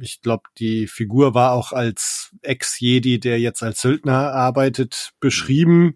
Ich 0.00 0.20
glaube, 0.20 0.44
die 0.58 0.86
Figur 0.86 1.34
war 1.34 1.52
auch 1.52 1.72
als 1.72 2.30
Ex-Jedi, 2.42 3.18
der 3.18 3.40
jetzt 3.40 3.62
als 3.62 3.80
Söldner 3.80 4.32
arbeitet, 4.32 5.12
beschrieben. 5.20 5.94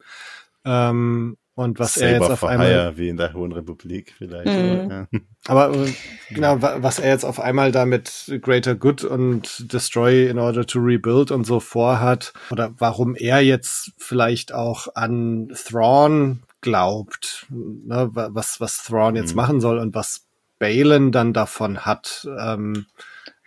Ähm, 0.65 1.37
und 1.61 1.79
was 1.79 1.95
Saber 1.95 2.07
er 2.07 2.21
jetzt 2.21 2.31
auf 2.31 2.45
einmal 2.45 2.69
hire, 2.69 2.97
wie 2.97 3.09
in 3.11 3.19
der 3.19 3.35
Hohen 3.35 3.53
Republik 3.53 4.15
vielleicht. 4.17 4.47
Mhm. 4.47 4.91
Ja. 4.91 5.07
Aber 5.47 5.75
äh, 5.75 5.93
genau, 6.31 6.61
was 6.61 6.99
er 6.99 7.11
jetzt 7.11 7.25
auf 7.25 7.39
einmal 7.39 7.71
da 7.71 7.85
mit 7.85 8.33
Greater 8.41 8.75
Good 8.75 9.05
und 9.05 9.73
Destroy 9.73 10.29
in 10.29 10.39
order 10.39 10.67
to 10.67 10.79
rebuild 10.81 11.31
und 11.31 11.45
so 11.45 11.61
vorhat 11.61 12.33
oder 12.51 12.73
warum 12.79 13.15
er 13.15 13.41
jetzt 13.41 13.93
vielleicht 13.99 14.55
auch 14.55 14.89
an 14.95 15.53
Thrawn 15.55 16.43
glaubt, 16.63 17.47
ne, 17.51 18.09
was 18.13 18.61
was 18.61 18.83
Thrawn 18.83 19.15
jetzt 19.17 19.33
mhm. 19.33 19.37
machen 19.37 19.61
soll 19.61 19.79
und 19.79 19.95
was 19.95 20.27
Balin 20.59 21.13
dann 21.13 21.35
davon 21.35 21.85
hat. 21.85 22.27
Ähm, 22.39 22.87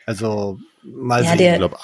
also 0.06 0.60
mal 0.84 1.24
ja, 1.24 1.30
sehen. 1.32 1.38
Der, 1.40 1.54
ich 1.54 1.60
glaube, 1.60 1.78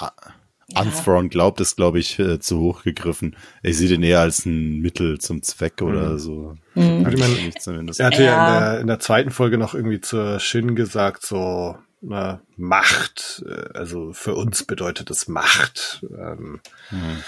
ja. 0.72 0.82
Unthrawn 0.82 1.28
glaubt 1.28 1.60
es, 1.60 1.76
glaube 1.76 1.98
ich, 1.98 2.18
äh, 2.18 2.38
zu 2.40 2.60
hoch 2.60 2.82
gegriffen. 2.82 3.36
Ich 3.62 3.76
sehe 3.78 3.88
den 3.88 4.02
eher 4.02 4.20
als 4.20 4.46
ein 4.46 4.80
Mittel 4.80 5.18
zum 5.18 5.42
Zweck 5.42 5.82
oder 5.82 6.10
mhm. 6.10 6.18
so. 6.18 6.54
Mhm. 6.74 7.04
Also 7.04 7.16
ich 7.16 7.20
meine, 7.20 7.54
zumindest. 7.58 8.00
Er 8.00 8.06
hatte 8.06 8.24
ja, 8.24 8.30
ja 8.30 8.56
in, 8.56 8.62
der, 8.72 8.80
in 8.80 8.86
der 8.86 8.98
zweiten 9.00 9.30
Folge 9.30 9.58
noch 9.58 9.74
irgendwie 9.74 10.00
zur 10.00 10.40
Shin 10.40 10.74
gesagt, 10.74 11.26
so 11.26 11.76
na, 12.00 12.40
Macht, 12.56 13.42
äh, 13.46 13.76
also 13.78 14.12
für 14.12 14.34
uns 14.34 14.64
bedeutet 14.64 15.10
es 15.10 15.28
Macht. 15.28 16.04
Ähm, 16.16 16.60
mhm. 16.90 17.22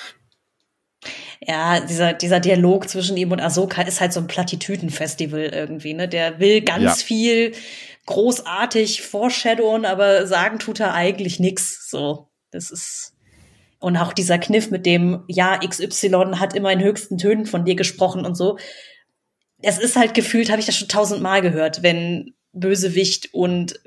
Ja, 1.40 1.80
dieser, 1.80 2.12
dieser 2.12 2.40
Dialog 2.40 2.88
zwischen 2.88 3.16
ihm 3.16 3.32
und 3.32 3.40
Ahsoka 3.40 3.82
ist 3.82 4.00
halt 4.00 4.12
so 4.12 4.20
ein 4.20 4.28
Plattitüden-Festival 4.28 5.40
irgendwie, 5.40 5.94
ne? 5.94 6.08
Der 6.08 6.38
will 6.38 6.60
ganz 6.60 6.82
ja. 6.82 7.06
viel 7.06 7.52
großartig 8.06 9.02
foreshadowen, 9.02 9.84
aber 9.84 10.26
sagen 10.26 10.58
tut 10.58 10.80
er 10.80 10.94
eigentlich 10.94 11.40
nix, 11.40 11.90
so. 11.90 12.28
Das 12.52 12.70
ist, 12.70 13.11
und 13.82 13.96
auch 13.96 14.12
dieser 14.12 14.38
Kniff 14.38 14.70
mit 14.70 14.86
dem, 14.86 15.24
ja, 15.26 15.58
XY 15.58 16.36
hat 16.36 16.54
immer 16.54 16.72
in 16.72 16.82
höchsten 16.82 17.18
Tönen 17.18 17.46
von 17.46 17.64
dir 17.64 17.74
gesprochen 17.74 18.24
und 18.24 18.36
so. 18.36 18.58
Es 19.60 19.78
ist 19.78 19.96
halt 19.96 20.14
gefühlt, 20.14 20.50
habe 20.50 20.60
ich 20.60 20.66
das 20.66 20.76
schon 20.76 20.88
tausendmal 20.88 21.42
gehört, 21.42 21.82
wenn 21.82 22.34
Bösewicht 22.52 23.30
und 23.32 23.80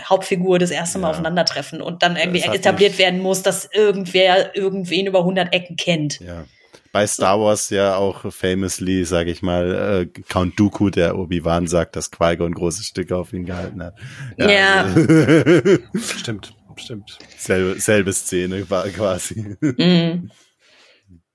Hauptfigur 0.00 0.60
das 0.60 0.70
erste 0.70 0.98
Mal 0.98 1.08
ja. 1.08 1.10
aufeinandertreffen 1.12 1.82
und 1.82 2.04
dann 2.04 2.16
irgendwie 2.16 2.42
etabliert 2.42 2.98
werden 2.98 3.20
muss, 3.20 3.42
dass 3.42 3.68
irgendwer 3.72 4.54
irgendwen 4.54 5.06
über 5.06 5.20
100 5.20 5.52
Ecken 5.52 5.76
kennt. 5.76 6.20
Ja. 6.20 6.44
Bei 6.92 7.06
Star 7.06 7.40
Wars 7.40 7.70
ja 7.70 7.96
auch 7.96 8.32
famously, 8.32 9.04
sage 9.04 9.30
ich 9.30 9.42
mal, 9.42 10.06
äh, 10.14 10.22
Count 10.28 10.58
Dooku, 10.58 10.90
der 10.90 11.18
Obi-Wan 11.18 11.66
sagt, 11.66 11.96
dass 11.96 12.10
Qui-Gon 12.10 12.52
große 12.52 12.82
Stücke 12.84 13.16
auf 13.16 13.32
ihn 13.32 13.44
gehalten 13.46 13.82
hat. 13.82 13.94
Ja. 14.36 14.50
ja. 14.50 14.86
Stimmt 16.18 16.54
stimmt. 16.80 17.18
Selbe, 17.38 17.80
selbe 17.80 18.12
Szene 18.12 18.68
war 18.70 18.88
quasi. 18.88 19.56
Mhm. 19.60 20.30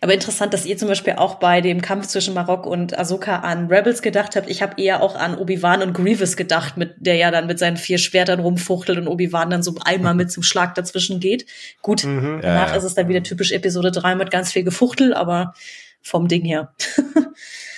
Aber 0.02 0.14
interessant, 0.14 0.54
dass 0.54 0.66
ihr 0.66 0.78
zum 0.78 0.88
Beispiel 0.90 1.14
auch 1.14 1.36
bei 1.36 1.62
dem 1.62 1.82
Kampf 1.82 2.06
zwischen 2.08 2.34
Marok 2.36 2.66
und 2.68 2.96
Ahsoka 3.00 3.38
an 3.40 3.68
Rebels 3.68 4.02
gedacht 4.04 4.36
habt. 4.36 4.50
Ich 4.50 4.62
habe 4.62 4.80
eher 4.80 5.02
auch 5.02 5.16
an 5.16 5.36
Obi-Wan 5.36 5.82
und 5.82 5.94
Grievous 5.94 6.36
gedacht, 6.36 6.78
mit 6.78 6.94
der 6.98 7.16
ja 7.16 7.32
dann 7.32 7.48
mit 7.48 7.58
seinen 7.58 7.78
vier 7.78 7.98
Schwertern 7.98 8.40
rumfuchtelt 8.40 9.00
und 9.00 9.08
Obi-Wan 9.08 9.50
dann 9.50 9.64
so 9.64 9.74
einmal 9.84 10.14
mit 10.14 10.32
zum 10.32 10.44
Schlag 10.44 10.76
dazwischen 10.76 11.20
geht. 11.20 11.48
Gut, 11.82 12.04
Mhm. 12.04 12.40
danach 12.42 12.68
Ja, 12.68 12.72
ja. 12.74 12.76
ist 12.76 12.84
es 12.84 12.94
dann 12.94 13.08
wieder 13.08 13.24
typisch 13.24 13.52
Episode 13.52 13.92
3 13.92 14.16
mit 14.16 14.30
ganz 14.32 14.52
viel 14.52 14.64
Gefuchtel, 14.64 15.14
aber 15.14 15.54
vom 16.02 16.28
Ding 16.28 16.44
her. 16.44 16.74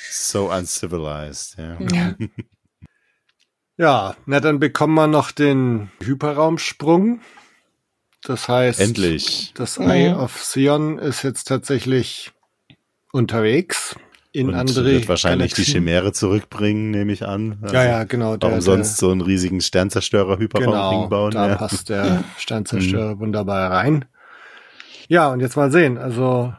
So 0.09 0.51
uncivilized, 0.51 1.57
ja. 1.57 1.77
Ja. 1.79 2.15
Ja, 3.77 4.15
na 4.25 4.39
dann 4.39 4.59
bekommen 4.59 4.95
wir 4.95 5.05
noch 5.07 5.31
den 5.31 5.91
Hyperraumsprung. 6.03 7.21
Das 8.23 8.47
heißt, 8.47 8.79
Endlich. 8.79 9.53
das 9.55 9.79
Mhm. 9.79 9.89
Eye 9.89 10.13
of 10.13 10.37
Sion 10.43 10.97
ist 10.99 11.23
jetzt 11.23 11.45
tatsächlich 11.45 12.31
unterwegs 13.11 13.95
in 14.33 14.49
Und 14.49 14.55
andere 14.55 14.85
wird 14.85 15.07
wahrscheinlich 15.07 15.53
die 15.53 15.61
Galaxien. 15.61 15.83
Chimäre 15.83 16.11
zurückbringen, 16.13 16.91
nehme 16.91 17.11
ich 17.13 17.25
an. 17.25 17.57
Also, 17.61 17.75
Ja, 17.75 17.85
ja, 17.85 18.03
genau. 18.03 18.37
Der, 18.37 18.49
Warum 18.49 18.61
sonst 18.61 18.97
so 18.97 19.09
einen 19.11 19.21
riesigen 19.21 19.61
Sternzerstörer 19.61 20.35
der, 20.35 20.39
Hyperraum 20.43 20.65
genau, 20.65 21.07
bauen? 21.07 21.31
da 21.31 21.47
ja. 21.49 21.55
passt 21.55 21.89
der 21.89 22.23
Sternzerstörer 22.37 23.19
wunderbar 23.19 23.71
rein. 23.71 24.05
Ja, 25.07 25.31
und 25.31 25.39
jetzt 25.39 25.55
mal 25.55 25.71
sehen. 25.71 25.97
Also, 25.97 26.53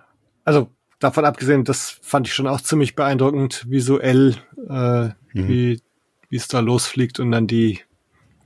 also 0.44 0.68
davon 0.98 1.24
abgesehen, 1.24 1.64
das 1.64 1.98
fand 2.02 2.26
ich 2.26 2.34
schon 2.34 2.46
auch 2.48 2.60
ziemlich 2.62 2.96
beeindruckend 2.96 3.66
visuell, 3.68 4.36
äh, 4.68 5.08
Mhm. 5.34 5.48
wie 5.48 5.82
wie 6.30 6.36
es 6.36 6.48
da 6.48 6.60
losfliegt 6.60 7.20
und 7.20 7.30
dann 7.30 7.46
die 7.46 7.80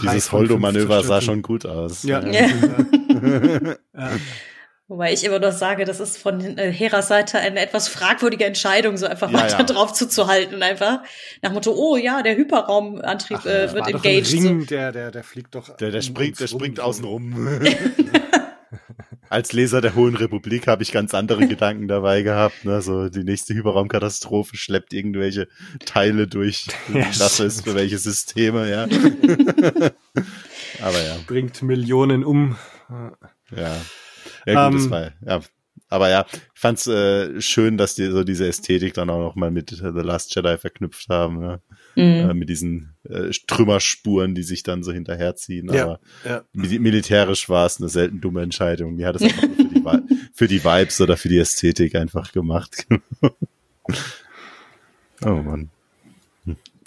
Dieses 0.00 0.32
Holdo-Manöver 0.32 1.02
sah 1.02 1.20
schon 1.20 1.42
gut 1.42 1.66
aus. 1.66 2.02
Ja. 2.02 2.20
Ja. 2.26 2.48
Ja. 3.98 4.10
Wobei 4.86 5.12
ich 5.12 5.22
immer 5.24 5.38
noch 5.38 5.52
sage, 5.52 5.84
das 5.84 6.00
ist 6.00 6.16
von 6.16 6.40
äh, 6.56 6.72
Heras 6.72 7.08
Seite 7.08 7.38
eine 7.38 7.60
etwas 7.60 7.88
fragwürdige 7.88 8.46
Entscheidung, 8.46 8.96
so 8.96 9.06
einfach 9.06 9.30
Ja, 9.30 9.40
weiter 9.40 9.58
ja. 9.58 9.64
drauf 9.64 9.92
zuzuhalten 9.92 10.54
und 10.54 10.62
einfach 10.62 11.00
nach 11.42 11.50
dem 11.50 11.54
Motto, 11.54 11.74
oh 11.76 11.96
ja, 11.96 12.22
der 12.22 12.36
Hyperraumantrieb 12.36 13.40
Ach, 13.42 13.46
äh, 13.46 13.72
wird 13.74 13.86
engaged. 13.86 14.26
So. 14.40 14.54
Der, 14.64 14.92
der, 14.92 15.10
der 15.10 15.24
fliegt 15.24 15.54
doch. 15.54 15.76
Der, 15.76 15.90
der 15.90 16.00
springt, 16.00 16.40
der 16.40 16.46
springt 16.46 16.80
außen 16.80 17.04
rum. 17.04 17.60
Als 19.30 19.52
Leser 19.52 19.80
der 19.80 19.94
Hohen 19.94 20.16
Republik 20.16 20.66
habe 20.66 20.82
ich 20.82 20.92
ganz 20.92 21.14
andere 21.14 21.46
Gedanken 21.48 21.88
dabei 21.88 22.22
gehabt. 22.22 22.64
Ne? 22.64 22.80
So 22.82 23.08
die 23.08 23.24
nächste 23.24 23.54
Hyperraumkatastrophe 23.54 24.56
schleppt 24.56 24.92
irgendwelche 24.92 25.48
Teile 25.84 26.26
durch. 26.26 26.66
Ja, 26.92 27.04
das 27.18 27.38
ist 27.40 27.64
für 27.64 27.74
welche 27.74 27.98
Systeme, 27.98 28.70
ja. 28.70 28.84
Aber 30.82 31.02
ja, 31.04 31.16
Bringt 31.26 31.62
Millionen 31.62 32.24
um. 32.24 32.56
ja. 33.54 33.76
Ja, 34.46 34.68
gut, 34.70 34.74
das 34.78 34.84
Ähm, 34.84 34.90
war, 34.90 35.10
ja. 35.26 35.40
Aber 35.90 36.10
ja, 36.10 36.26
ich 36.32 36.60
fand's 36.60 36.86
äh, 36.86 37.40
schön, 37.40 37.78
dass 37.78 37.94
die 37.94 38.10
so 38.10 38.22
diese 38.24 38.46
Ästhetik 38.46 38.94
dann 38.94 39.08
auch 39.10 39.20
noch 39.20 39.36
mal 39.36 39.50
mit 39.50 39.70
The 39.70 39.84
Last 40.00 40.34
Jedi 40.34 40.58
verknüpft 40.58 41.08
haben, 41.08 41.38
ne? 41.40 41.60
Mhm. 41.96 42.02
äh, 42.30 42.34
mit 42.34 42.48
diesen 42.48 42.94
äh, 43.08 43.30
Trümmerspuren, 43.46 44.34
die 44.34 44.42
sich 44.42 44.62
dann 44.62 44.82
so 44.82 44.92
hinterherziehen. 44.92 45.72
Ja, 45.72 45.84
Aber 45.84 46.00
ja. 46.24 46.42
mil- 46.52 46.78
militärisch 46.80 47.48
war 47.48 47.66
es 47.66 47.78
eine 47.80 47.88
selten 47.88 48.20
dumme 48.20 48.42
Entscheidung. 48.42 48.96
Die 48.98 49.06
hat 49.06 49.16
es 49.16 49.22
einfach 49.22 49.42
für 49.42 49.64
die, 49.64 49.82
für 50.34 50.46
die 50.48 50.62
Vibes 50.64 51.00
oder 51.00 51.16
für 51.16 51.28
die 51.28 51.38
Ästhetik 51.38 51.94
einfach 51.96 52.32
gemacht. 52.32 52.86
oh 55.24 55.28
Mann. 55.30 55.70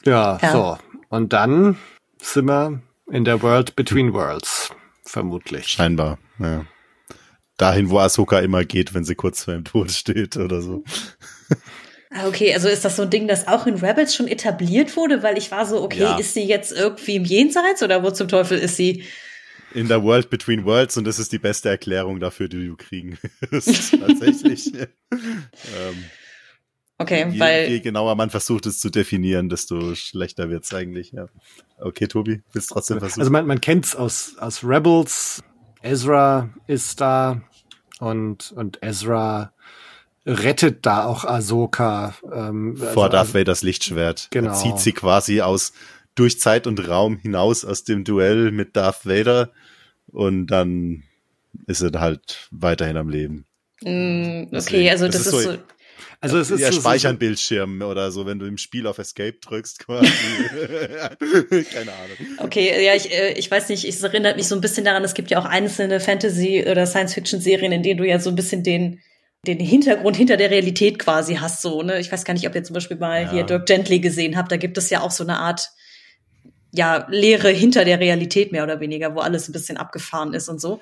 Ja, 0.05 0.39
Ja. 0.41 0.51
so. 0.51 0.77
Und 1.09 1.33
dann 1.33 1.77
sind 2.21 2.45
wir 2.45 2.81
in 3.11 3.25
der 3.25 3.41
World 3.41 3.75
Between 3.75 4.13
Worlds. 4.13 4.71
Vermutlich. 5.03 5.67
Scheinbar, 5.67 6.19
ja. 6.39 6.65
Dahin, 7.61 7.89
wo 7.91 7.99
Ahsoka 7.99 8.39
immer 8.39 8.65
geht, 8.65 8.93
wenn 8.93 9.03
sie 9.03 9.13
kurz 9.15 9.43
vor 9.43 9.53
dem 9.53 9.63
Tod 9.65 9.91
steht 9.91 10.35
oder 10.37 10.61
so. 10.61 10.83
Ah, 12.09 12.27
Okay, 12.27 12.53
also 12.53 12.67
ist 12.67 12.83
das 12.83 12.95
so 12.95 13.03
ein 13.03 13.09
Ding, 13.09 13.27
das 13.27 13.47
auch 13.47 13.67
in 13.67 13.75
Rebels 13.75 14.15
schon 14.15 14.27
etabliert 14.27 14.97
wurde, 14.97 15.21
weil 15.23 15.37
ich 15.37 15.51
war 15.51 15.65
so, 15.65 15.81
okay, 15.81 15.99
Ja. 16.01 16.17
ist 16.17 16.33
sie 16.33 16.43
jetzt 16.43 16.71
irgendwie 16.71 17.15
im 17.15 17.23
Jenseits 17.23 17.83
oder 17.83 18.03
wo 18.03 18.09
zum 18.11 18.27
Teufel 18.27 18.57
ist 18.57 18.75
sie? 18.77 19.03
In 19.73 19.87
der 19.87 20.03
World 20.03 20.29
Between 20.29 20.65
Worlds 20.65 20.97
und 20.97 21.05
das 21.05 21.19
ist 21.19 21.31
die 21.31 21.39
beste 21.39 21.69
Erklärung 21.69 22.19
dafür, 22.19 22.49
die 22.49 22.67
du 22.67 22.75
kriegen 22.75 23.17
wirst. 23.49 23.91
Tatsächlich. 23.99 24.73
ähm, 25.13 26.05
Okay, 26.97 27.25
je, 27.31 27.39
weil 27.39 27.69
je 27.69 27.79
genauer 27.79 28.15
man 28.15 28.29
versucht 28.29 28.65
es 28.67 28.79
zu 28.79 28.89
definieren, 28.91 29.49
desto 29.49 29.95
schlechter 29.95 30.49
wird's 30.49 30.71
eigentlich. 30.73 31.11
Ja. 31.13 31.29
Okay, 31.79 32.07
Tobi, 32.07 32.43
willst 32.53 32.69
du 32.69 32.73
trotzdem 32.75 32.99
versuchen? 32.99 33.21
Also 33.21 33.31
man, 33.31 33.47
man 33.47 33.59
kennt's 33.61 33.95
aus, 33.95 34.35
aus 34.39 34.63
Rebels. 34.63 35.41
Ezra 35.81 36.49
ist 36.67 37.01
da 37.01 37.41
und, 38.01 38.51
und 38.51 38.79
Ezra 38.81 39.53
rettet 40.25 40.85
da 40.85 41.05
auch 41.05 41.23
Ahsoka. 41.23 42.15
Ähm, 42.33 42.75
vor 42.77 42.87
also, 43.05 43.07
Darth 43.09 43.33
Vaders 43.33 43.61
Lichtschwert. 43.63 44.27
Genau. 44.31 44.49
Er 44.49 44.55
zieht 44.55 44.79
sie 44.79 44.91
quasi 44.91 45.41
aus 45.41 45.71
durch 46.15 46.39
Zeit 46.39 46.67
und 46.67 46.87
Raum 46.89 47.17
hinaus 47.17 47.63
aus 47.63 47.83
dem 47.83 48.03
Duell 48.03 48.51
mit 48.51 48.75
Darth 48.75 49.05
Vader 49.05 49.51
und 50.11 50.47
dann 50.47 51.03
ist 51.67 51.81
er 51.81 51.99
halt 51.99 52.47
weiterhin 52.51 52.97
am 52.97 53.09
Leben. 53.09 53.45
mh, 53.81 53.89
okay, 54.43 54.49
Deswegen, 54.51 54.89
also 54.89 55.05
das 55.07 55.15
das, 55.15 55.27
ist 55.27 55.33
ist 55.33 55.43
so- 55.43 55.51
so, 55.53 55.57
Also 56.21 56.37
es 56.37 56.51
ist 56.51 56.59
ja, 56.59 56.71
so- 56.71 56.79
Speichern-Bildschirm 56.79 57.81
oder 57.81 58.11
so, 58.11 58.25
wenn 58.27 58.37
du 58.39 58.45
im 58.45 58.57
Spiel 58.57 58.85
auf 58.87 58.99
Escape 58.99 59.33
drückst 59.43 59.79
quasi. 59.79 60.07
Keine 61.73 61.91
Ahnung. 61.91 62.17
Okay, 62.37 62.85
ja, 62.85 62.95
ich, 62.95 63.11
äh, 63.11 63.33
ich 63.33 63.49
weiß 63.49 63.69
nicht, 63.69 63.85
es 63.85 64.01
erinnert 64.03 64.37
mich 64.37 64.47
so 64.47 64.55
ein 64.55 64.61
bisschen 64.61 64.85
daran, 64.85 65.03
es 65.03 65.13
gibt 65.13 65.31
ja 65.31 65.39
auch 65.39 65.45
einzelne 65.45 65.99
Fantasy- 65.99 66.65
oder 66.69 66.85
Science-Fiction-Serien, 66.85 67.71
in 67.71 67.83
denen 67.83 67.97
du 67.97 68.05
ja 68.07 68.19
so 68.19 68.29
ein 68.29 68.35
bisschen 68.35 68.63
den, 68.63 68.99
den 69.47 69.59
Hintergrund 69.59 70.15
hinter 70.15 70.37
der 70.37 70.51
Realität 70.51 70.99
quasi 70.99 71.35
hast, 71.35 71.61
so, 71.61 71.81
ne? 71.81 71.99
Ich 71.99 72.11
weiß 72.11 72.23
gar 72.25 72.33
nicht, 72.33 72.47
ob 72.47 72.53
ihr 72.55 72.63
zum 72.63 72.75
Beispiel 72.75 72.97
mal 72.97 73.23
Ja. 73.23 73.31
hier 73.31 73.43
Dirk 73.43 73.65
Gently 73.65 73.99
gesehen 73.99 74.37
habt, 74.37 74.51
da 74.51 74.57
gibt 74.57 74.77
es 74.77 74.89
ja 74.89 75.01
auch 75.01 75.11
so 75.11 75.23
eine 75.23 75.39
Art, 75.39 75.69
ja, 76.71 77.05
Lehre 77.09 77.49
hinter 77.49 77.85
der 77.85 77.99
Realität 77.99 78.51
mehr 78.51 78.63
oder 78.63 78.79
weniger, 78.79 79.13
wo 79.15 79.19
alles 79.19 79.49
ein 79.49 79.51
bisschen 79.51 79.77
abgefahren 79.77 80.33
ist 80.33 80.49
und 80.49 80.61
so. 80.61 80.79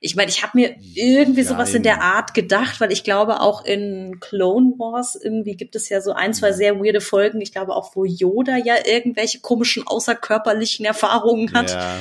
Ich 0.00 0.16
meine, 0.16 0.30
ich 0.30 0.42
habe 0.42 0.58
mir 0.58 0.76
irgendwie 0.94 1.42
sowas 1.42 1.74
in 1.74 1.82
der 1.82 2.00
Art 2.00 2.32
gedacht, 2.32 2.80
weil 2.80 2.90
ich 2.90 3.04
glaube 3.04 3.40
auch 3.40 3.64
in 3.64 4.18
Clone 4.20 4.74
Wars 4.78 5.14
irgendwie 5.14 5.56
gibt 5.56 5.76
es 5.76 5.88
ja 5.90 6.00
so 6.00 6.12
ein, 6.12 6.32
zwei 6.32 6.52
sehr 6.52 6.78
weirde 6.78 7.02
Folgen. 7.02 7.40
Ich 7.40 7.52
glaube 7.52 7.74
auch, 7.74 7.94
wo 7.96 8.04
Yoda 8.04 8.56
ja 8.56 8.76
irgendwelche 8.86 9.40
komischen 9.40 9.86
außerkörperlichen 9.86 10.86
Erfahrungen 10.86 11.52
hat 11.52 11.70
Ja, 11.70 12.00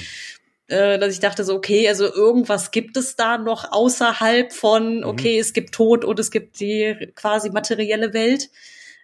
äh, 0.70 1.00
dass 1.00 1.14
ich 1.14 1.20
dachte 1.20 1.44
so, 1.44 1.56
okay, 1.56 1.90
also 1.90 2.06
irgendwas 2.06 2.72
gibt 2.72 2.96
es 2.96 3.16
da 3.16 3.38
noch 3.38 3.72
außerhalb 3.72 4.54
von, 4.54 5.04
okay, 5.04 5.40
es 5.40 5.54
gibt 5.54 5.74
Tod 5.74 6.06
und 6.06 6.20
es 6.20 6.32
gibt 6.32 6.60
die 6.60 7.12
quasi 7.16 7.50
materielle 7.50 8.14
Welt. 8.14 8.50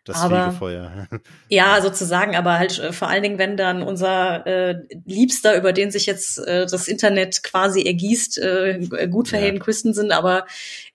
Das 0.06 0.18
Aber- 0.22 0.46
Fegefeuer. 0.46 1.08
Ja, 1.50 1.82
sozusagen, 1.82 2.36
aber 2.36 2.58
halt 2.58 2.80
äh, 2.80 2.92
vor 2.94 3.08
allen 3.10 3.22
Dingen, 3.24 3.38
wenn 3.38 3.58
dann 3.58 3.84
unser 3.84 4.46
äh, 4.48 4.76
Liebster, 5.06 5.58
über 5.58 5.74
den 5.74 5.92
sich 5.92 6.06
jetzt 6.06 6.38
äh, 6.40 6.66
das 6.66 6.88
Internet 6.88 7.44
quasi 7.44 7.84
ergießt, 7.84 8.38
äh, 8.40 9.08
gut 9.10 9.28
für 9.28 9.38
Ja. 9.38 9.58
Christensen, 9.60 10.12
aber 10.12 10.46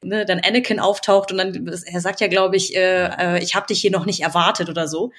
ne, 0.03 0.25
dann 0.25 0.41
Anakin 0.41 0.81
auftaucht 0.81 1.31
und 1.33 1.39
dann, 1.39 1.67
er 1.87 2.01
sagt 2.01 2.21
ja, 2.21 2.29
glaube 2.29 2.57
ich, 2.57 2.75
äh, 2.75 3.05
äh, 3.37 3.43
ich 3.43 3.55
habe 3.55 3.67
dich 3.67 3.81
hier 3.81 3.91
noch 3.91 4.07
nicht 4.07 4.21
erwartet 4.23 4.69
oder 4.69 4.89
so. 4.89 5.13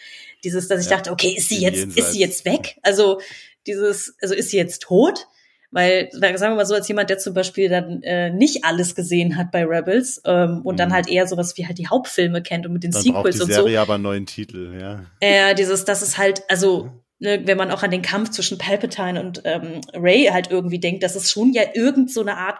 Dieses, 0.43 0.67
dass 0.67 0.83
ich 0.83 0.89
Ja. 0.89 0.97
dachte, 0.97 1.11
okay, 1.11 1.35
ist 1.37 1.49
sie 1.49 1.61
jetzt, 1.61 1.77
Jenseits. 1.77 2.07
ist 2.07 2.13
sie 2.13 2.19
jetzt 2.19 2.45
weg? 2.45 2.77
Also 2.81 3.21
dieses, 3.67 4.15
also 4.21 4.33
ist 4.33 4.49
sie 4.49 4.57
jetzt 4.57 4.81
tot? 4.81 5.27
Weil, 5.73 6.09
sagen 6.11 6.37
wir 6.37 6.55
mal 6.55 6.65
so, 6.65 6.75
als 6.75 6.87
jemand, 6.89 7.09
der 7.09 7.17
zum 7.17 7.33
Beispiel 7.33 7.69
dann 7.69 8.03
äh, 8.03 8.29
nicht 8.29 8.65
alles 8.65 8.93
gesehen 8.93 9.37
hat 9.37 9.51
bei 9.51 9.63
Rebels 9.63 10.21
ähm, 10.25 10.61
und 10.63 10.79
dann 10.79 10.89
Mhm. 10.89 10.93
halt 10.93 11.07
eher 11.09 11.27
sowas 11.27 11.55
wie 11.57 11.65
halt 11.65 11.77
die 11.77 11.87
Hauptfilme 11.87 12.41
kennt 12.43 12.65
und 12.65 12.73
mit 12.73 12.83
den 12.83 12.91
Dann 12.91 13.01
Sequels 13.01 13.37
die 13.37 13.41
und 13.43 13.47
so. 13.47 13.53
Serie 13.63 13.79
aber 13.79 13.93
einen 13.93 14.03
neuen 14.03 14.25
Titel, 14.25 14.77
ja. 14.79 15.05
Äh, 15.21 15.55
dieses, 15.55 15.85
das 15.85 16.01
ist 16.01 16.17
halt, 16.17 16.43
also, 16.49 16.91
ne, 17.19 17.41
wenn 17.45 17.57
man 17.57 17.71
auch 17.71 17.83
an 17.83 17.91
den 17.91 18.01
Kampf 18.01 18.31
zwischen 18.31 18.57
Palpatine 18.57 19.21
und 19.23 19.43
ähm, 19.45 19.79
Ray 19.93 20.25
halt 20.25 20.51
irgendwie 20.51 20.79
denkt, 20.79 21.03
dass 21.03 21.15
es 21.15 21.31
schon 21.31 21.53
ja 21.53 21.63
irgend 21.73 22.11
so 22.11 22.19
eine 22.19 22.35
Art 22.35 22.57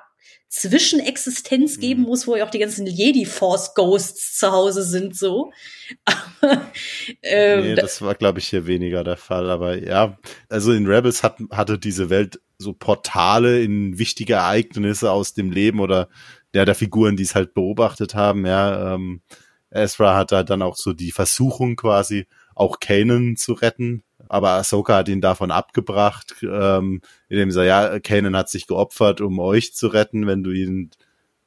Zwischenexistenz 0.52 1.78
Mhm. 1.78 1.82
geben 1.82 2.02
muss, 2.04 2.28
wo 2.28 2.36
ja 2.36 2.46
auch 2.46 2.50
die 2.52 2.60
ganzen 2.60 2.86
Jedi-Force-Ghosts 2.86 4.38
zu 4.38 4.52
Hause 4.52 4.84
sind, 4.84 5.16
so. 5.16 5.52
Aber, 6.42 6.72
ähm, 7.24 7.62
nee, 7.62 7.76
da- 7.76 7.82
das 7.84 8.02
war, 8.02 8.16
glaube 8.16 8.40
ich, 8.40 8.48
hier 8.50 8.68
weniger 8.68 9.04
der 9.04 9.18
Fall. 9.18 9.50
Aber 9.50 9.78
ja, 9.78 10.18
also 10.50 10.74
in 10.74 10.86
Rebels 10.88 11.24
hat, 11.24 11.38
hatte 11.52 11.80
diese 11.80 12.10
Welt 12.10 12.42
so 12.58 12.74
Portale 12.74 13.62
in 13.64 13.98
wichtige 13.98 14.34
Ereignisse 14.34 15.12
aus 15.12 15.34
dem 15.34 15.52
Leben 15.52 15.80
oder 15.80 16.10
ja, 16.54 16.66
der 16.66 16.76
Figuren, 16.76 17.16
die 17.16 17.24
es 17.24 17.34
halt 17.34 17.54
beobachtet 17.54 18.14
haben. 18.14 18.46
Ja, 18.46 18.94
ähm, 18.96 19.22
Ezra 19.70 20.16
hat 20.18 20.32
da 20.34 20.44
dann 20.44 20.62
auch 20.62 20.76
so 20.76 20.92
die 20.94 21.12
Versuchung 21.12 21.78
quasi, 21.78 22.28
auch 22.56 22.80
Kanan 22.82 23.38
zu 23.38 23.54
retten. 23.54 24.04
Aber 24.32 24.52
Ahsoka 24.52 24.96
hat 24.96 25.10
ihn 25.10 25.20
davon 25.20 25.52
abgebracht, 25.52 26.38
ähm, 26.42 27.02
indem 27.28 27.52
sie 27.52 27.56
sagt, 27.56 27.68
ja, 27.68 28.00
Kanan 28.00 28.38
hat 28.38 28.50
sich 28.50 28.66
geopfert, 28.66 29.20
um 29.20 29.40
euch 29.40 29.74
zu 29.74 29.88
retten. 29.88 30.26
Wenn 30.26 30.42
du 30.42 30.52
ihn 30.52 30.90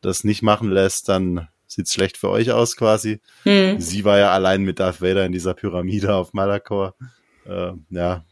das 0.02 0.23
nicht 0.23 0.43
machen 0.43 0.70
lässt, 0.70 1.09
dann 1.09 1.48
sieht's 1.66 1.94
schlecht 1.94 2.19
für 2.19 2.28
euch 2.28 2.52
aus 2.52 2.77
quasi. 2.77 3.23
hm. 3.44 3.81
Sie 3.81 4.05
war 4.05 4.19
ja 4.19 4.32
allein 4.32 4.65
mit 4.65 4.81
Darth 4.81 5.01
Vader 5.01 5.24
in 5.24 5.32
dieser 5.32 5.55
Pyramide 5.55 6.15
auf 6.15 6.35
Malakor. 6.35 6.94
Äh, 7.47 7.73
ja. 7.89 8.23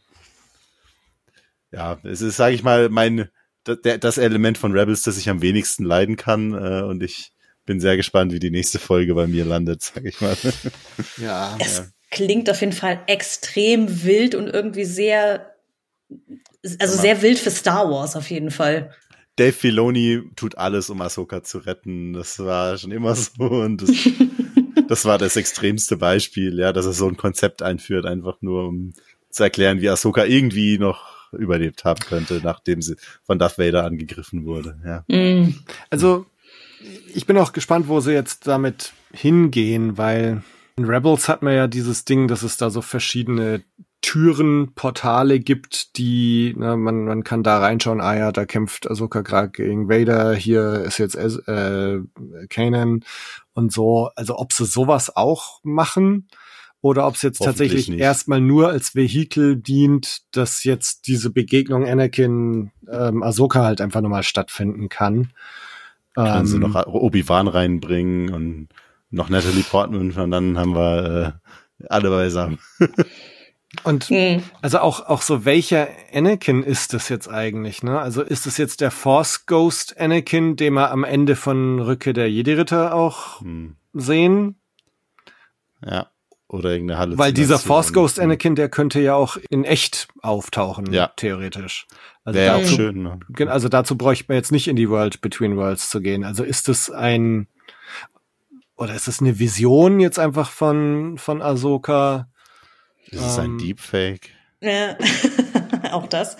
Ja, 1.71 1.97
es 2.03 2.21
ist, 2.21 2.37
sage 2.37 2.53
ich 2.53 2.61
mal, 2.61 2.89
mein 2.89 3.29
das 3.63 4.19
Element 4.19 4.59
von 4.59 4.77
Rebels, 4.77 5.01
das 5.01 5.17
ich 5.17 5.31
am 5.31 5.41
wenigsten 5.41 5.83
leiden 5.83 6.15
kann. 6.15 6.53
Äh, 6.53 6.83
und 6.83 7.01
ich 7.01 7.31
bin 7.65 7.79
sehr 7.79 7.97
gespannt, 7.97 8.33
wie 8.33 8.39
die 8.39 8.51
nächste 8.51 8.77
Folge 8.77 9.15
bei 9.15 9.25
mir 9.25 9.45
landet, 9.45 9.81
sag 9.81 10.05
ich 10.05 10.21
mal. 10.21 10.37
Ja. 11.17 11.57
Es 11.59 11.79
Ja. 11.79 11.85
Klingt 12.13 12.49
auf 12.49 12.61
jeden 12.61 12.73
Fall 12.73 13.01
extrem 13.07 14.03
wild 14.03 14.35
und 14.35 14.47
irgendwie 14.47 14.85
sehr, 14.85 15.53
also 16.79 17.01
sehr 17.01 17.21
wild 17.21 17.39
für 17.39 17.51
Star 17.51 17.89
Wars 17.89 18.15
auf 18.15 18.29
jeden 18.29 18.51
Fall. 18.51 18.91
Dave 19.35 19.51
Filoni 19.51 20.21
tut 20.35 20.57
alles, 20.57 20.91
um 20.91 21.01
Ahsoka 21.01 21.41
zu 21.41 21.57
retten. 21.57 22.13
Das 22.13 22.37
war 22.37 22.77
schon 22.77 22.91
immer 22.91 23.15
so 23.15 23.43
und 23.43 23.81
das, 23.81 23.89
das 24.87 25.05
war 25.05 25.17
das 25.17 25.35
extremste 25.35 25.97
Beispiel, 25.97 26.57
ja, 26.59 26.71
dass 26.71 26.85
er 26.85 26.93
so 26.93 27.07
ein 27.07 27.17
Konzept 27.17 27.63
einführt, 27.63 28.05
einfach 28.05 28.37
nur 28.41 28.67
um 28.67 28.93
zu 29.29 29.43
erklären, 29.43 29.81
wie 29.81 29.89
Ahsoka 29.89 30.25
irgendwie 30.25 30.77
noch 30.77 31.33
überlebt 31.33 31.83
haben 31.83 31.99
könnte, 31.99 32.41
nachdem 32.43 32.83
sie 32.83 32.95
von 33.23 33.39
Darth 33.39 33.57
Vader 33.57 33.85
angegriffen 33.85 34.45
wurde. 34.45 34.79
Ja. 34.85 35.03
Mm. 35.07 35.55
Also, 35.89 36.27
ich 37.15 37.25
bin 37.25 37.39
auch 37.39 37.53
gespannt, 37.53 37.87
wo 37.87 38.01
sie 38.01 38.11
jetzt 38.11 38.45
damit 38.45 38.93
hingehen, 39.11 39.97
weil 39.97 40.43
in 40.75 40.85
Rebels 40.85 41.29
hat 41.29 41.43
man 41.43 41.53
ja 41.53 41.67
dieses 41.67 42.05
Ding, 42.05 42.27
dass 42.27 42.43
es 42.43 42.57
da 42.57 42.69
so 42.69 42.81
verschiedene 42.81 43.63
Türen, 44.01 44.73
Portale 44.75 45.39
gibt, 45.39 45.97
die, 45.97 46.53
na, 46.57 46.75
man, 46.75 47.05
man 47.05 47.23
kann 47.23 47.41
da 47.41 47.59
reinschauen, 47.59 48.01
ah 48.01 48.15
ja, 48.15 48.31
da 48.31 48.45
kämpft 48.45 48.89
Ahsoka 48.89 49.21
gerade 49.21 49.49
gegen 49.49 49.87
Vader, 49.87 50.35
hier 50.35 50.81
ist 50.81 50.97
jetzt 50.97 51.15
äh, 51.15 51.99
Kanan 52.49 53.05
und 53.53 53.71
so. 53.71 54.09
Also 54.15 54.37
ob 54.37 54.51
sie 54.51 54.65
sowas 54.65 55.15
auch 55.15 55.61
machen 55.63 56.27
oder 56.81 57.07
ob 57.07 57.15
es 57.15 57.21
jetzt 57.21 57.41
tatsächlich 57.41 57.87
nicht. 57.87 58.01
erstmal 58.01 58.41
nur 58.41 58.69
als 58.69 58.93
Vehikel 58.93 59.55
dient, 59.55 60.23
dass 60.35 60.65
jetzt 60.65 61.07
diese 61.07 61.29
Begegnung 61.29 61.87
Anakin 61.87 62.71
ähm, 62.91 63.23
Ahsoka 63.23 63.63
halt 63.63 63.79
einfach 63.79 64.01
nochmal 64.01 64.23
stattfinden 64.23 64.89
kann. 64.89 65.31
Sie 66.15 66.21
Ähm, 66.21 66.59
noch 66.59 66.85
Obi-Wan 66.85 67.47
reinbringen 67.47 68.33
und 68.33 68.67
noch 69.13 69.29
Natalie 69.29 69.63
Portman 69.63 70.11
und 70.11 70.31
dann 70.31 70.57
haben 70.57 70.75
wir 70.75 71.39
äh, 71.79 71.85
alle 71.89 72.09
beisammen. 72.09 72.59
Und 73.83 74.11
Mm. 74.11 74.43
also 74.61 74.77
auch, 74.79 75.07
auch 75.07 75.23
so, 75.23 75.45
welcher 75.45 75.87
Anakin 76.13 76.61
ist 76.61 76.93
das 76.93 77.09
jetzt 77.09 77.27
eigentlich, 77.27 77.81
ne? 77.81 77.99
Also 77.99 78.21
ist 78.21 78.45
es 78.45 78.57
jetzt 78.57 78.81
der 78.81 78.91
Force 78.91 79.47
Ghost 79.47 79.99
Anakin, 79.99 80.55
den 80.55 80.73
wir 80.75 80.91
am 80.91 81.03
Ende 81.03 81.35
von 81.35 81.79
Rücke 81.79 82.13
der 82.13 82.29
Jedi-Ritter 82.29 82.93
auch 82.93 83.41
Hm, 83.41 83.75
sehen? 83.93 84.57
ja. 85.83 86.07
Oder 86.47 86.69
irgendeine 86.73 86.99
Halle. 86.99 87.17
Weil 87.17 87.33
dieser 87.33 87.57
Force 87.57 87.93
Ghost 87.93 88.19
Anakin, 88.19 88.53
der 88.55 88.69
könnte 88.69 88.99
ja 89.01 89.15
auch 89.15 89.37
in 89.49 89.63
echt 89.63 90.07
auftauchen, 90.21 90.93
Ja. 90.93 91.07
theoretisch. 91.15 91.87
Also 92.23 92.37
Wäre 92.39 92.55
auch 92.57 92.59
dazu, 92.61 92.75
schön. 92.75 93.01
Ne? 93.01 93.19
also 93.51 93.69
dazu 93.69 93.97
bräuchte 93.97 94.25
man 94.27 94.35
jetzt 94.35 94.51
nicht 94.51 94.67
in 94.67 94.75
die 94.75 94.87
World 94.87 95.19
Between 95.21 95.57
Worlds 95.57 95.89
zu 95.89 95.99
gehen. 95.99 96.23
Also 96.23 96.43
ist 96.43 96.69
es 96.69 96.91
ein, 96.91 97.47
oder 98.75 98.93
ist 98.95 99.07
es 99.07 99.21
eine 99.21 99.39
Vision 99.39 99.99
jetzt 99.99 100.19
einfach 100.19 100.49
von, 100.49 101.17
von 101.17 101.41
Ahsoka? 101.41 102.27
Ist 103.07 103.21
es 103.21 103.37
ein 103.39 103.51
Ähm, 103.51 103.57
Deepfake? 103.59 104.29
Ja, 104.61 104.97
auch 105.93 106.07
das. 106.07 106.35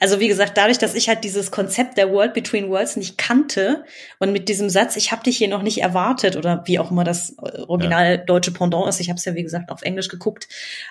Also 0.00 0.20
wie 0.20 0.28
gesagt, 0.28 0.56
dadurch, 0.56 0.78
dass 0.78 0.94
ich 0.94 1.08
halt 1.08 1.24
dieses 1.24 1.50
Konzept 1.50 1.98
der 1.98 2.10
World 2.10 2.32
Between 2.34 2.68
Worlds 2.70 2.96
nicht 2.96 3.18
kannte 3.18 3.84
und 4.18 4.32
mit 4.32 4.48
diesem 4.48 4.70
Satz, 4.70 4.96
ich 4.96 5.12
habe 5.12 5.22
dich 5.22 5.36
hier 5.36 5.48
noch 5.48 5.62
nicht 5.62 5.78
erwartet 5.82 6.36
oder 6.36 6.62
wie 6.66 6.78
auch 6.78 6.90
immer 6.90 7.04
das 7.04 7.36
äh, 7.42 7.60
original 7.66 8.18
deutsche 8.18 8.52
Pendant 8.52 8.88
ist, 8.88 9.00
ich 9.00 9.08
habe 9.10 9.18
es 9.18 9.24
ja 9.24 9.34
wie 9.34 9.42
gesagt 9.42 9.70
auf 9.70 9.82
Englisch 9.82 10.08
geguckt, 10.08 10.48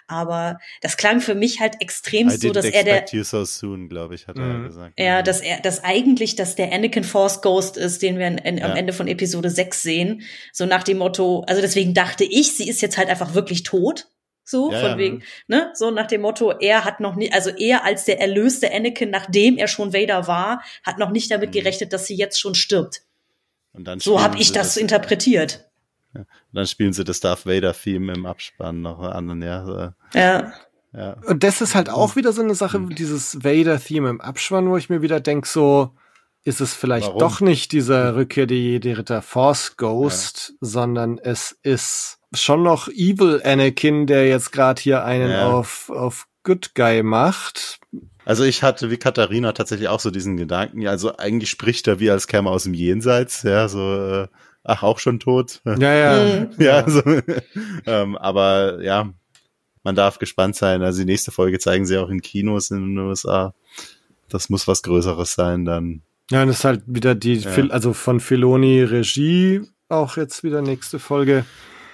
aber 0.08 0.60
das 0.82 0.98
klang 0.98 1.22
für 1.22 1.36
mich 1.36 1.60
halt 1.60 1.76
extrem 1.80 2.30
so, 2.30 2.52
dass 2.52 2.66
er 2.66 2.84
der 2.84 3.06
you 3.12 3.24
so 3.24 3.44
soon, 3.46 3.90
glaube 3.90 4.16
ich, 4.16 4.28
hat 4.28 4.38
er 4.38 4.44
Mhm. 4.46 4.68
gesagt. 4.68 5.00
ja, 5.00 5.22
dass 5.22 5.40
er, 5.42 5.60
dass 5.62 5.84
eigentlich, 5.84 6.36
dass 6.36 6.56
der 6.56 6.72
Anakin 6.74 7.04
Force 7.04 7.42
Ghost 7.42 7.78
ist, 7.78 8.02
den 8.02 8.20
wir 8.20 8.28
in, 8.28 8.38
in, 8.38 8.62
am 8.64 8.72
Ja. 8.72 8.76
Ende 8.76 8.94
von 8.94 9.08
Episode 9.08 9.50
6 9.50 9.82
sehen. 9.82 10.22
So 10.52 10.66
nach 10.66 10.84
dem 10.84 10.98
Motto, 10.98 11.44
also 11.48 11.62
deswegen 11.62 11.94
dachte 11.94 12.24
ich, 12.24 12.56
sie 12.56 12.68
ist 12.68 12.82
jetzt 12.82 12.98
halt 12.98 13.10
einfach 13.10 13.34
wirklich 13.34 13.64
tot. 13.64 14.08
So, 14.44 14.72
Ja, 14.72 14.80
von 14.80 14.90
ja. 14.92 14.98
wegen, 14.98 15.24
ne? 15.48 15.72
So 15.76 15.92
nach 15.92 16.08
dem 16.08 16.22
Motto, 16.22 16.52
er 16.52 16.84
hat 16.84 17.00
noch 17.00 17.16
nie, 17.16 17.32
also 17.32 17.50
er 17.52 17.84
als 17.86 18.06
der 18.06 18.20
erlöste 18.20 18.74
Anakin, 18.74 19.10
nachdem 19.10 19.58
er 19.58 19.68
schon 19.68 19.94
Vader 19.94 20.28
war, 20.28 20.62
hat 20.84 20.98
noch 20.98 21.12
nicht 21.12 21.30
damit 21.32 21.50
Mhm. 21.50 21.54
gerechnet, 21.54 21.94
dass 21.94 22.08
sie 22.08 22.16
jetzt 22.16 22.40
schon 22.40 22.56
stirbt. 22.56 23.02
Und 23.74 23.86
dann 23.86 24.00
So 24.00 24.22
habe 24.22 24.38
ich 24.38 24.48
sie 24.48 24.54
das 24.54 24.76
interpretiert. 24.78 25.68
Dann 26.52 26.68
spielen 26.68 26.92
sie 26.92 27.06
das 27.06 27.22
Darth 27.22 27.46
Vader 27.46 27.74
Theme 27.74 28.12
im 28.14 28.26
Abspann 28.26 28.82
noch 28.82 29.00
an, 29.00 29.42
ja. 29.42 29.94
Ja. 30.14 30.54
ja. 30.94 31.14
Und 31.26 31.44
das 31.44 31.62
ist 31.62 31.74
halt 31.74 31.90
auch 31.90 32.18
wieder 32.18 32.34
so 32.34 32.42
eine 32.42 32.56
Sache, 32.56 32.80
Mhm. 32.80 32.96
dieses 32.96 33.42
Vader-Theme 33.46 34.10
im 34.10 34.20
Abspann, 34.20 34.68
wo 34.70 34.76
ich 34.76 34.90
mir 34.90 35.02
wieder 35.02 35.22
denk 35.22 35.46
so, 35.46 35.92
ist 36.44 36.60
es 36.60 36.74
vielleicht 36.74 37.08
Warum? 37.08 37.20
doch 37.20 37.40
nicht 37.40 37.72
dieser 37.72 38.16
Rückkehr 38.18 38.48
der 38.48 38.58
Jedi-Ritter 38.58 39.22
Force 39.22 39.78
Ghost, 39.78 40.54
sondern 40.60 41.18
es 41.20 41.58
ist 41.64 42.18
schon 42.34 42.64
noch 42.64 42.88
Evil 42.88 43.42
Anakin, 43.44 44.08
der 44.08 44.28
jetzt 44.28 44.52
gerade 44.52 44.82
hier 44.82 45.04
einen 45.04 45.32
Ja. 45.32 45.50
auf, 45.52 45.90
auf 45.90 46.28
Good 46.44 46.74
Guy 46.76 47.04
macht. 47.04 47.80
Also 48.26 48.44
ich 48.44 48.64
hatte 48.64 48.90
wie 48.92 48.98
Katharina 48.98 49.52
tatsächlich 49.52 49.90
auch 49.90 50.00
so 50.00 50.12
diesen 50.12 50.38
Gedanken, 50.38 50.82
ja, 50.82 50.92
also 50.92 51.18
eigentlich 51.18 51.50
spricht 51.50 51.88
er 51.88 52.00
wie 52.00 52.10
als 52.12 52.28
käme 52.28 52.50
er 52.50 52.54
aus 52.54 52.64
dem 52.64 52.74
Jenseits, 52.74 53.44
ja, 53.44 53.68
so, 53.68 53.80
äh, 53.96 54.28
ach, 54.64 54.84
auch 54.84 55.00
schon 55.00 55.20
tot. 55.20 55.62
Ja, 55.66 55.94
ja. 55.94 56.48
Ja, 56.60 56.90
so, 56.90 57.02
ähm, 57.86 58.16
aber 58.18 58.82
ja, 58.84 59.10
man 59.84 59.96
darf 59.96 60.20
gespannt 60.20 60.56
sein. 60.56 60.84
Also 60.84 61.00
die 61.00 61.06
nächste 61.06 61.32
Folge 61.32 61.58
zeigen 61.58 61.86
sie 61.86 61.98
auch 61.98 62.10
in 62.10 62.22
Kinos 62.22 62.70
in 62.70 62.82
den 62.96 62.98
USA. 63.00 63.54
Das 64.30 64.50
muss 64.50 64.68
was 64.68 64.84
Größeres 64.84 65.34
sein 65.34 65.66
dann. 65.66 66.04
Ja, 66.30 66.44
und 66.44 66.50
das 66.50 66.60
ist 66.60 66.66
halt 66.66 66.84
wieder 66.86 67.16
die, 67.16 67.34
Ja. 67.38 67.50
Phil, 67.50 67.72
also 67.72 67.92
von 67.94 68.20
Filoni 68.20 68.84
Regie 68.84 69.62
auch 69.90 70.16
jetzt 70.16 70.44
wieder 70.44 70.62
nächste 70.62 71.00
Folge. 71.00 71.44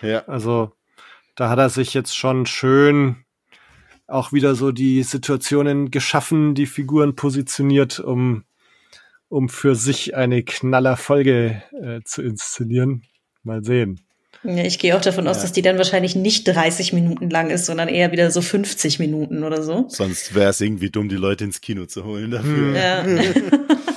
Ja. 0.01 0.25
Also 0.27 0.71
da 1.35 1.49
hat 1.49 1.59
er 1.59 1.69
sich 1.69 1.93
jetzt 1.93 2.15
schon 2.17 2.45
schön 2.45 3.17
auch 4.07 4.31
wieder 4.31 4.55
so 4.55 4.71
die 4.71 5.03
Situationen 5.03 5.91
geschaffen, 5.91 6.55
die 6.55 6.65
Figuren 6.65 7.15
positioniert, 7.15 7.99
um, 7.99 8.43
um 9.27 9.49
für 9.49 9.75
sich 9.75 10.15
eine 10.15 10.43
knaller 10.43 10.95
Folge 10.97 11.61
äh, 11.81 11.99
zu 12.05 12.21
inszenieren. 12.21 13.03
Mal 13.43 13.63
sehen. 13.63 13.99
ja 14.43 14.63
ich 14.63 14.79
gehe 14.79 14.95
auch 14.95 15.01
davon 15.01 15.27
aus, 15.27 15.37
Ja. 15.37 15.41
dass 15.43 15.51
die 15.51 15.61
dann 15.61 15.77
wahrscheinlich 15.77 16.15
nicht 16.15 16.47
30 16.47 16.93
Minuten 16.93 17.29
lang 17.29 17.49
ist, 17.49 17.65
sondern 17.65 17.87
eher 17.89 18.11
wieder 18.11 18.31
so 18.31 18.41
50 18.41 18.99
Minuten 18.99 19.43
oder 19.43 19.61
so. 19.61 19.85
Sonst 19.89 20.33
wäre 20.35 20.49
es 20.51 20.61
irgendwie 20.61 20.89
dumm, 20.89 21.09
die 21.09 21.15
Leute 21.17 21.43
ins 21.43 21.59
Kino 21.61 21.85
zu 21.85 22.03
holen 22.05 22.31
dafür. 22.31 22.75
Ja. 22.75 23.05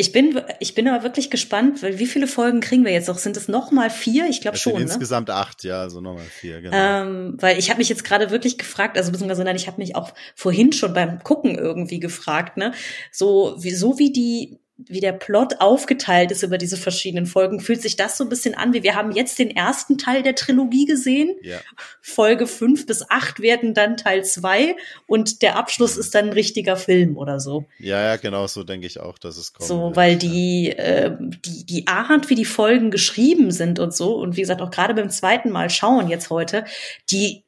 Ich 0.00 0.12
bin, 0.12 0.40
ich 0.60 0.74
bin 0.74 0.88
aber 0.88 1.02
wirklich 1.02 1.30
gespannt, 1.30 1.82
weil 1.82 1.98
wie 1.98 2.06
viele 2.06 2.26
Folgen 2.26 2.60
kriegen 2.60 2.86
wir 2.86 2.92
jetzt 2.92 3.08
noch? 3.08 3.18
Sind 3.18 3.36
es 3.36 3.48
noch 3.48 3.70
mal 3.70 3.90
vier? 3.90 4.30
Ich 4.30 4.40
glaube 4.40 4.56
schon, 4.56 4.72
ne? 4.72 4.80
insgesamt 4.80 5.28
acht, 5.28 5.62
ja, 5.62 5.82
also 5.82 6.00
nochmal 6.00 6.24
vier, 6.24 6.62
genau. 6.62 6.74
Ähm, 6.74 7.36
weil 7.38 7.58
ich 7.58 7.68
habe 7.68 7.76
mich 7.76 7.90
jetzt 7.90 8.02
gerade 8.02 8.30
wirklich 8.30 8.56
gefragt, 8.56 8.96
also 8.96 9.12
beziehungsweise 9.12 9.44
nein, 9.44 9.56
ich 9.56 9.66
habe 9.66 9.78
mich 9.78 9.96
auch 9.96 10.14
vorhin 10.34 10.72
schon 10.72 10.94
beim 10.94 11.22
Gucken 11.22 11.58
irgendwie 11.58 12.00
gefragt, 12.00 12.56
ne? 12.56 12.72
So 13.12 13.56
wie, 13.58 13.72
so 13.72 13.98
wie 13.98 14.10
die 14.10 14.58
wie 14.88 15.00
der 15.00 15.12
Plot 15.12 15.60
aufgeteilt 15.60 16.30
ist 16.30 16.42
über 16.42 16.58
diese 16.58 16.76
verschiedenen 16.76 17.26
Folgen, 17.26 17.60
fühlt 17.60 17.82
sich 17.82 17.96
das 17.96 18.16
so 18.16 18.24
ein 18.24 18.28
bisschen 18.28 18.54
an, 18.54 18.72
wie 18.72 18.82
wir 18.82 18.94
haben 18.94 19.12
jetzt 19.12 19.38
den 19.38 19.50
ersten 19.50 19.98
Teil 19.98 20.22
der 20.22 20.34
Trilogie 20.34 20.86
gesehen. 20.86 21.36
ja. 21.42 21.58
Folge 22.00 22.46
fünf 22.46 22.86
bis 22.86 23.08
acht 23.10 23.40
werden 23.40 23.74
dann 23.74 23.96
Teil 23.96 24.24
zwei 24.24 24.76
und 25.06 25.42
der 25.42 25.56
Abschluss 25.56 25.96
ist 25.96 26.14
dann 26.14 26.26
ein 26.26 26.32
richtiger 26.32 26.76
Film 26.76 27.16
oder 27.16 27.40
so. 27.40 27.66
ja, 27.78 28.02
ja, 28.02 28.16
genau 28.16 28.46
so 28.46 28.64
denke 28.64 28.86
ich 28.86 29.00
auch, 29.00 29.18
dass 29.18 29.36
es 29.36 29.52
kommt. 29.52 29.68
So, 29.68 29.92
weil 29.94 30.16
die, 30.16 30.70
äh, 30.70 31.16
die, 31.18 31.66
die 31.66 31.86
Art, 31.86 32.30
wie 32.30 32.34
die 32.34 32.44
Folgen 32.44 32.90
geschrieben 32.90 33.50
sind 33.50 33.78
und 33.78 33.94
so, 33.94 34.16
und 34.16 34.36
wie 34.36 34.40
gesagt, 34.40 34.62
auch 34.62 34.70
gerade 34.70 34.94
beim 34.94 35.10
zweiten 35.10 35.50
Mal 35.50 35.70
schauen 35.70 36.08
jetzt 36.08 36.30
heute, 36.30 36.64
die 37.10 37.44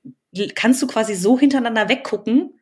kannst 0.55 0.81
du 0.83 0.87
quasi 0.87 1.15
so 1.15 1.39
hintereinander 1.39 1.89
weggucken. 1.89 2.59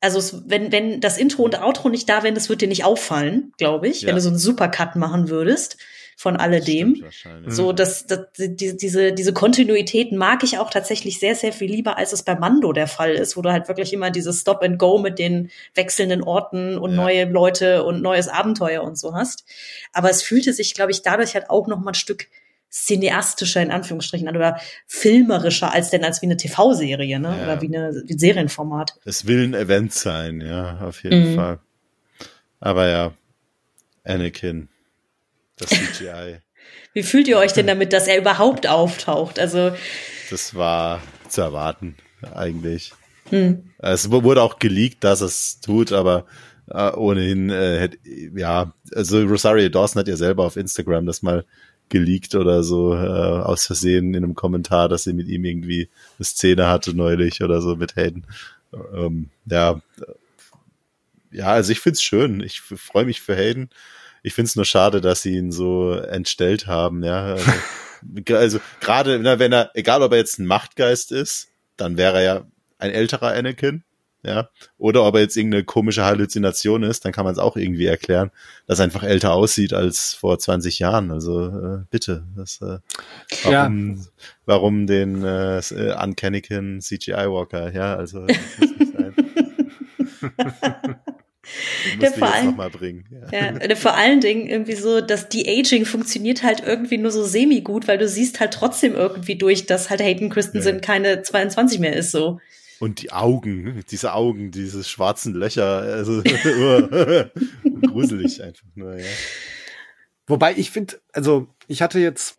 Also 0.00 0.18
es, 0.18 0.42
wenn, 0.46 0.72
wenn 0.72 1.00
das 1.00 1.16
Intro 1.18 1.42
und 1.42 1.60
Outro 1.60 1.88
nicht 1.88 2.08
da 2.08 2.22
wären, 2.22 2.34
das 2.34 2.48
wird 2.48 2.60
dir 2.60 2.68
nicht 2.68 2.84
auffallen, 2.84 3.52
glaube 3.58 3.88
ich, 3.88 4.02
Ja. 4.02 4.08
wenn 4.08 4.14
du 4.16 4.20
so 4.20 4.28
einen 4.28 4.38
Supercut 4.38 4.94
machen 4.96 5.28
würdest 5.30 5.78
von 6.18 6.36
alledem. 6.36 7.04
So, 7.46 7.72
dass, 7.72 8.06
dass 8.06 8.20
die, 8.38 8.76
diese, 8.76 9.12
diese 9.12 9.32
Kontinuität 9.34 10.12
mag 10.12 10.42
ich 10.44 10.58
auch 10.58 10.70
tatsächlich 10.70 11.18
sehr, 11.20 11.34
sehr 11.34 11.52
viel 11.52 11.70
lieber, 11.70 11.98
als 11.98 12.12
es 12.14 12.22
bei 12.22 12.34
Mando 12.34 12.72
der 12.72 12.86
Fall 12.86 13.12
ist, 13.12 13.36
wo 13.36 13.42
du 13.42 13.52
halt 13.52 13.68
wirklich 13.68 13.92
immer 13.92 14.10
dieses 14.10 14.40
Stop 14.40 14.62
and 14.62 14.78
Go 14.78 14.98
mit 14.98 15.18
den 15.18 15.50
wechselnden 15.74 16.22
Orten 16.22 16.78
und 16.78 16.92
Ja. 16.92 16.96
neue 16.96 17.24
Leute 17.26 17.84
und 17.84 18.00
neues 18.00 18.28
Abenteuer 18.28 18.82
und 18.82 18.96
so 18.98 19.14
hast. 19.14 19.44
Aber 19.92 20.08
es 20.08 20.22
fühlte 20.22 20.52
sich, 20.54 20.72
glaube 20.74 20.90
ich, 20.90 21.02
dadurch 21.02 21.34
halt 21.34 21.50
auch 21.50 21.66
noch 21.66 21.80
mal 21.80 21.90
ein 21.90 21.94
Stück 21.94 22.28
cineastischer 22.84 23.62
in 23.62 23.70
Anführungsstrichen 23.70 24.28
an 24.28 24.36
oder 24.36 24.60
filmerischer 24.86 25.72
als 25.72 25.90
denn 25.90 26.04
als 26.04 26.20
wie 26.20 26.26
eine 26.26 26.36
TV-Serie, 26.36 27.18
ne? 27.18 27.36
Ja. 27.38 27.42
Oder 27.44 27.60
wie, 27.62 27.66
eine, 27.74 28.02
wie 28.06 28.12
ein 28.14 28.18
Serienformat. 28.18 28.96
Es 29.04 29.26
will 29.26 29.44
ein 29.44 29.54
Event 29.54 29.92
sein, 29.94 30.40
ja, 30.40 30.78
auf 30.80 31.02
jeden 31.02 31.32
Mhm. 31.32 31.34
Fall. 31.36 31.58
Aber 32.60 32.86
ja, 32.88 33.12
Anakin, 34.04 34.68
das 35.56 35.70
CGI, 35.70 36.38
Wie 36.92 37.02
fühlt 37.02 37.28
ihr 37.28 37.38
euch 37.38 37.52
denn 37.52 37.66
damit, 37.72 37.92
dass 37.92 38.08
er 38.08 38.18
überhaupt 38.18 38.66
auftaucht? 38.68 39.38
Also, 39.38 39.72
das 40.30 40.54
war 40.54 41.00
zu 41.28 41.40
erwarten, 41.40 41.96
eigentlich. 42.34 42.92
hm. 43.30 43.70
Es 43.78 44.10
wurde 44.10 44.42
auch 44.42 44.58
geleakt, 44.58 45.02
dass 45.02 45.20
es 45.22 45.60
tut, 45.60 45.92
aber 45.92 46.26
äh, 46.68 46.90
ohnehin 46.92 47.48
äh, 47.50 47.78
hätte, 47.80 47.98
ja, 48.36 48.72
also 48.94 49.22
Rosario 49.22 49.68
Dawson 49.68 50.00
hat 50.00 50.08
ja 50.08 50.16
selber 50.16 50.44
auf 50.44 50.56
Instagram 50.56 51.06
das 51.06 51.22
mal 51.22 51.44
geleakt 51.88 52.34
oder 52.34 52.62
so 52.62 52.94
äh, 52.94 52.98
aus 52.98 53.66
Versehen 53.66 54.14
in 54.14 54.24
einem 54.24 54.34
Kommentar, 54.34 54.88
dass 54.88 55.04
sie 55.04 55.12
mit 55.12 55.28
ihm 55.28 55.44
irgendwie 55.44 55.88
eine 56.18 56.24
Szene 56.24 56.66
hatte 56.68 56.94
neulich 56.94 57.42
oder 57.42 57.60
so 57.60 57.76
mit 57.76 57.96
Hayden. 57.96 58.26
Ähm, 58.94 59.30
ja, 59.46 59.80
ja, 61.30 61.46
also 61.46 61.72
ich 61.72 61.80
find's 61.80 62.02
schön. 62.02 62.40
Ich 62.40 62.60
freue 62.60 63.04
mich 63.04 63.20
für 63.20 63.36
Hayden. 63.36 63.70
Ich 64.22 64.34
find's 64.34 64.56
nur 64.56 64.64
schade, 64.64 65.00
dass 65.00 65.22
sie 65.22 65.36
ihn 65.36 65.52
so 65.52 65.92
entstellt 65.92 66.66
haben. 66.66 67.04
Ja, 67.04 67.34
also, 67.34 67.50
also 68.34 68.60
gerade 68.80 69.38
wenn 69.38 69.52
er, 69.52 69.70
egal 69.74 70.02
ob 70.02 70.12
er 70.12 70.18
jetzt 70.18 70.38
ein 70.38 70.46
Machtgeist 70.46 71.12
ist, 71.12 71.48
dann 71.76 71.96
wäre 71.96 72.18
er 72.18 72.22
ja 72.22 72.46
ein 72.78 72.90
älterer 72.90 73.32
Anakin 73.32 73.84
ja, 74.26 74.50
oder 74.76 75.04
ob 75.04 75.14
er 75.14 75.22
jetzt 75.22 75.36
irgendeine 75.36 75.64
komische 75.64 76.04
Halluzination 76.04 76.82
ist, 76.82 77.04
dann 77.04 77.12
kann 77.12 77.24
man 77.24 77.32
es 77.32 77.38
auch 77.38 77.56
irgendwie 77.56 77.86
erklären, 77.86 78.30
dass 78.66 78.80
er 78.80 78.84
einfach 78.84 79.04
älter 79.04 79.32
aussieht 79.32 79.72
als 79.72 80.14
vor 80.14 80.38
20 80.38 80.78
Jahren. 80.78 81.10
Also 81.10 81.46
äh, 81.46 81.84
bitte, 81.90 82.24
das, 82.36 82.60
äh, 82.60 82.78
warum, 83.44 83.96
ja. 83.96 84.02
warum 84.44 84.86
den 84.86 85.24
äh, 85.24 85.62
Uncanniken 86.02 86.80
CGI 86.80 87.30
Walker? 87.30 87.72
Ja, 87.72 87.94
also 87.94 88.26
das 88.26 88.36
muss 88.58 88.78
nicht 88.78 88.92
sein. 88.92 89.14
Der 92.00 92.10
vor, 92.10 92.32
allen, 92.32 92.56
ja. 93.30 93.60
Ja, 93.60 93.76
vor 93.76 93.94
allen 93.94 94.20
Dingen 94.20 94.48
irgendwie 94.48 94.74
so, 94.74 95.00
dass 95.00 95.28
die 95.28 95.48
Aging 95.48 95.84
funktioniert 95.84 96.42
halt 96.42 96.60
irgendwie 96.66 96.98
nur 96.98 97.12
so 97.12 97.24
semi-gut, 97.24 97.86
weil 97.86 97.98
du 97.98 98.08
siehst 98.08 98.40
halt 98.40 98.52
trotzdem 98.52 98.94
irgendwie 98.94 99.36
durch, 99.36 99.66
dass 99.66 99.88
halt 99.88 100.02
Hayden 100.02 100.28
Christensen 100.28 100.76
ja. 100.76 100.80
keine 100.80 101.22
22 101.22 101.78
mehr 101.78 101.94
ist, 101.94 102.10
so. 102.10 102.40
Und 102.78 103.02
die 103.02 103.12
Augen, 103.12 103.82
diese 103.90 104.12
Augen, 104.12 104.50
diese 104.50 104.84
schwarzen 104.84 105.34
Löcher, 105.34 105.64
also 105.66 106.22
gruselig 107.86 108.42
einfach 108.42 108.66
nur, 108.74 108.98
ja. 108.98 109.06
Wobei 110.26 110.54
ich 110.56 110.70
finde, 110.70 111.00
also 111.12 111.48
ich 111.68 111.82
hatte 111.82 112.00
jetzt 112.00 112.38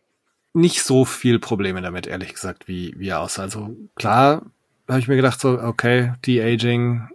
nicht 0.53 0.83
so 0.83 1.05
viel 1.05 1.39
Probleme 1.39 1.81
damit, 1.81 2.07
ehrlich 2.07 2.33
gesagt, 2.33 2.67
wie, 2.67 2.93
wie 2.97 3.09
er 3.09 3.21
aussah. 3.21 3.43
Also 3.43 3.75
klar 3.95 4.45
habe 4.87 4.99
ich 4.99 5.07
mir 5.07 5.15
gedacht, 5.15 5.39
so, 5.39 5.59
okay, 5.59 6.13
De-Aging 6.25 7.07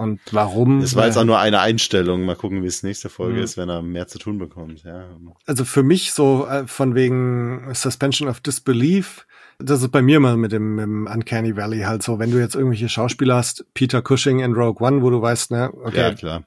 und 0.00 0.20
warum. 0.32 0.80
Es 0.80 0.96
war 0.96 1.06
jetzt 1.06 1.18
auch 1.18 1.24
nur 1.24 1.38
eine 1.38 1.60
Einstellung. 1.60 2.24
Mal 2.24 2.36
gucken, 2.36 2.62
wie 2.62 2.66
es 2.66 2.82
nächste 2.82 3.08
Folge 3.08 3.38
mhm. 3.38 3.44
ist, 3.44 3.56
wenn 3.56 3.68
er 3.68 3.82
mehr 3.82 4.08
zu 4.08 4.18
tun 4.18 4.38
bekommt, 4.38 4.82
ja. 4.82 5.04
Also 5.46 5.64
für 5.64 5.82
mich 5.82 6.12
so 6.12 6.46
äh, 6.46 6.66
von 6.66 6.94
wegen 6.94 7.68
Suspension 7.74 8.28
of 8.28 8.40
Disbelief 8.40 9.26
das 9.62 9.82
ist 9.82 9.90
bei 9.90 10.02
mir 10.02 10.20
mal 10.20 10.36
mit 10.36 10.52
dem, 10.52 10.76
mit 10.76 10.84
dem 10.84 11.06
Uncanny 11.06 11.56
Valley 11.56 11.80
halt 11.80 12.02
so, 12.02 12.18
wenn 12.18 12.30
du 12.30 12.38
jetzt 12.38 12.54
irgendwelche 12.54 12.88
Schauspieler 12.88 13.36
hast, 13.36 13.66
Peter 13.74 14.02
Cushing 14.02 14.40
in 14.40 14.54
Rogue 14.54 14.86
One, 14.86 15.02
wo 15.02 15.10
du 15.10 15.20
weißt, 15.20 15.50
ne, 15.50 15.70
okay, 15.84 16.14
ja, 16.18 16.42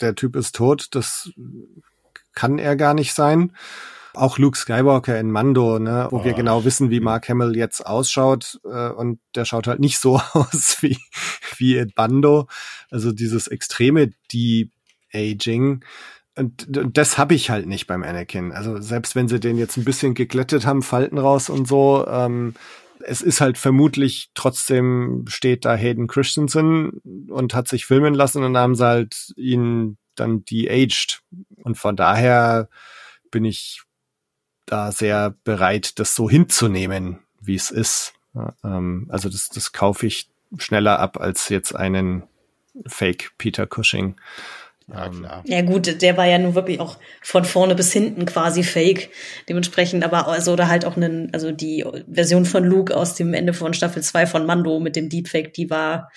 der 0.00 0.14
Typ 0.14 0.36
ist 0.36 0.56
tot, 0.56 0.88
das 0.90 1.30
kann 2.34 2.58
er 2.58 2.76
gar 2.76 2.94
nicht 2.94 3.14
sein. 3.14 3.52
Auch 4.16 4.38
Luke 4.38 4.56
Skywalker 4.56 5.18
in 5.18 5.30
Mando, 5.30 5.78
ne, 5.78 6.08
wo 6.10 6.18
oh. 6.18 6.24
wir 6.24 6.32
genau 6.32 6.64
wissen, 6.64 6.90
wie 6.90 7.00
Mark 7.00 7.28
Hamill 7.28 7.56
jetzt 7.56 7.86
ausschaut, 7.86 8.58
äh, 8.64 8.88
und 8.90 9.20
der 9.34 9.44
schaut 9.44 9.66
halt 9.66 9.80
nicht 9.80 9.98
so 9.98 10.16
aus 10.32 10.78
wie, 10.80 10.98
wie 11.56 11.76
in 11.76 11.92
Mando. 11.96 12.48
Also 12.90 13.12
dieses 13.12 13.46
extreme 13.48 14.10
De-Aging 14.32 15.84
und, 16.36 16.66
das 16.68 17.16
habe 17.16 17.34
ich 17.34 17.50
halt 17.50 17.66
nicht 17.66 17.86
beim 17.86 18.02
Anakin. 18.02 18.52
Also 18.52 18.80
selbst 18.80 19.16
wenn 19.16 19.26
sie 19.26 19.40
den 19.40 19.56
jetzt 19.56 19.78
ein 19.78 19.84
bisschen 19.84 20.14
geglättet 20.14 20.66
haben, 20.66 20.82
Falten 20.82 21.18
raus 21.18 21.48
und 21.48 21.66
so, 21.66 22.06
ähm, 22.06 22.54
es 23.00 23.22
ist 23.22 23.40
halt 23.40 23.56
vermutlich 23.58 24.30
trotzdem 24.34 25.24
steht 25.28 25.64
da 25.64 25.74
Hayden 25.74 26.06
Christensen 26.06 27.00
und 27.28 27.54
hat 27.54 27.68
sich 27.68 27.86
filmen 27.86 28.14
lassen 28.14 28.42
und 28.44 28.56
haben 28.56 28.74
sie 28.74 28.86
halt 28.86 29.32
ihn 29.36 29.96
dann 30.14 30.44
de-aged. 30.44 31.22
Und 31.62 31.78
von 31.78 31.96
daher 31.96 32.68
bin 33.30 33.44
ich 33.44 33.82
da 34.66 34.92
sehr 34.92 35.34
bereit, 35.44 35.98
das 35.98 36.14
so 36.14 36.28
hinzunehmen, 36.28 37.20
wie 37.40 37.54
es 37.54 37.70
ist. 37.70 38.12
Ähm, 38.64 39.06
also 39.08 39.28
das, 39.28 39.48
das 39.48 39.72
kaufe 39.72 40.06
ich 40.06 40.28
schneller 40.58 40.98
ab 40.98 41.18
als 41.20 41.48
jetzt 41.48 41.74
einen 41.74 42.24
Fake 42.86 43.32
Peter 43.38 43.66
Cushing. 43.66 44.16
Ja, 44.88 45.06
ähm, 45.06 45.20
klar. 45.20 45.42
Ja, 45.46 45.62
gut, 45.62 46.00
der 46.00 46.16
war 46.16 46.26
ja 46.26 46.38
nun 46.38 46.54
wirklich 46.54 46.78
auch 46.78 46.98
von 47.22 47.44
vorne 47.44 47.74
bis 47.74 47.92
hinten 47.92 48.24
quasi 48.26 48.62
fake. 48.62 49.10
Dementsprechend 49.48 50.04
aber, 50.04 50.28
also, 50.28 50.52
oder 50.52 50.68
halt 50.68 50.84
auch 50.84 50.96
einen, 50.96 51.32
also 51.32 51.50
die 51.50 51.84
Version 52.10 52.44
von 52.44 52.64
Luke 52.64 52.96
aus 52.96 53.14
dem 53.14 53.34
Ende 53.34 53.52
von 53.52 53.74
Staffel 53.74 54.02
2 54.02 54.26
von 54.26 54.46
Mando 54.46 54.78
mit 54.78 54.94
dem 54.94 55.08
Deepfake, 55.08 55.52
die 55.54 55.70
war, 55.70 56.10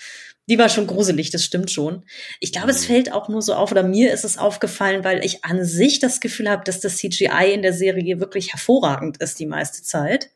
die 0.50 0.58
war 0.58 0.68
schon 0.68 0.88
gruselig, 0.88 1.30
das 1.30 1.44
stimmt 1.44 1.70
schon. 1.70 2.02
Ich 2.40 2.50
glaube, 2.50 2.72
es 2.72 2.82
mhm. 2.82 2.86
fällt 2.86 3.12
auch 3.12 3.28
nur 3.28 3.40
so 3.40 3.54
auf, 3.54 3.70
oder 3.70 3.84
mir 3.84 4.12
ist 4.12 4.24
es 4.24 4.36
aufgefallen, 4.36 5.04
weil 5.04 5.24
ich 5.24 5.44
an 5.44 5.64
sich 5.64 6.00
das 6.00 6.18
Gefühl 6.18 6.50
habe, 6.50 6.64
dass 6.64 6.80
das 6.80 6.96
CGI 6.96 7.52
in 7.54 7.62
der 7.62 7.72
Serie 7.72 8.18
wirklich 8.18 8.52
hervorragend 8.52 9.18
ist 9.18 9.38
die 9.38 9.46
meiste 9.46 9.84
Zeit. 9.84 10.30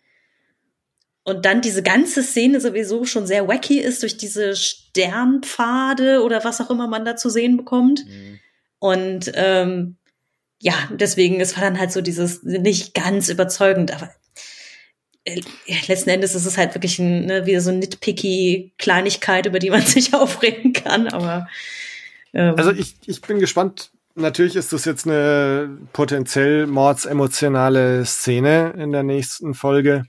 Und 1.24 1.44
dann 1.44 1.62
diese 1.62 1.82
ganze 1.82 2.22
Szene 2.22 2.60
sowieso 2.60 3.04
schon 3.04 3.26
sehr 3.26 3.48
wacky 3.48 3.80
ist 3.80 4.02
durch 4.02 4.16
diese 4.16 4.54
Sternpfade 4.54 6.22
oder 6.22 6.44
was 6.44 6.60
auch 6.60 6.70
immer 6.70 6.86
man 6.86 7.04
da 7.04 7.16
zu 7.16 7.28
sehen 7.28 7.56
bekommt. 7.56 8.06
Mhm. 8.06 8.38
Und 8.78 9.32
ähm, 9.34 9.96
ja, 10.60 10.74
deswegen, 10.92 11.40
es 11.40 11.56
war 11.56 11.64
dann 11.64 11.80
halt 11.80 11.90
so 11.90 12.00
dieses 12.00 12.44
nicht 12.44 12.94
ganz 12.94 13.28
überzeugend, 13.30 13.92
aber 13.92 14.10
letzten 15.86 16.10
Endes 16.10 16.34
ist 16.34 16.46
es 16.46 16.58
halt 16.58 16.74
wirklich 16.74 16.98
ein, 16.98 17.26
ne, 17.26 17.46
wieder 17.46 17.60
so 17.60 17.70
ein 17.70 17.78
nitpicky 17.78 18.72
Kleinigkeit, 18.78 19.46
über 19.46 19.58
die 19.58 19.70
man 19.70 19.82
sich 19.86 20.14
aufregen 20.14 20.72
kann, 20.72 21.08
aber 21.08 21.48
ähm, 22.32 22.54
Also 22.56 22.72
ich, 22.72 22.96
ich 23.06 23.20
bin 23.20 23.38
gespannt. 23.38 23.90
Natürlich 24.16 24.54
ist 24.54 24.72
das 24.72 24.84
jetzt 24.84 25.06
eine 25.06 25.76
potenziell 25.92 26.66
mordsemotionale 26.68 28.04
Szene 28.04 28.74
in 28.78 28.92
der 28.92 29.02
nächsten 29.02 29.54
Folge 29.54 30.04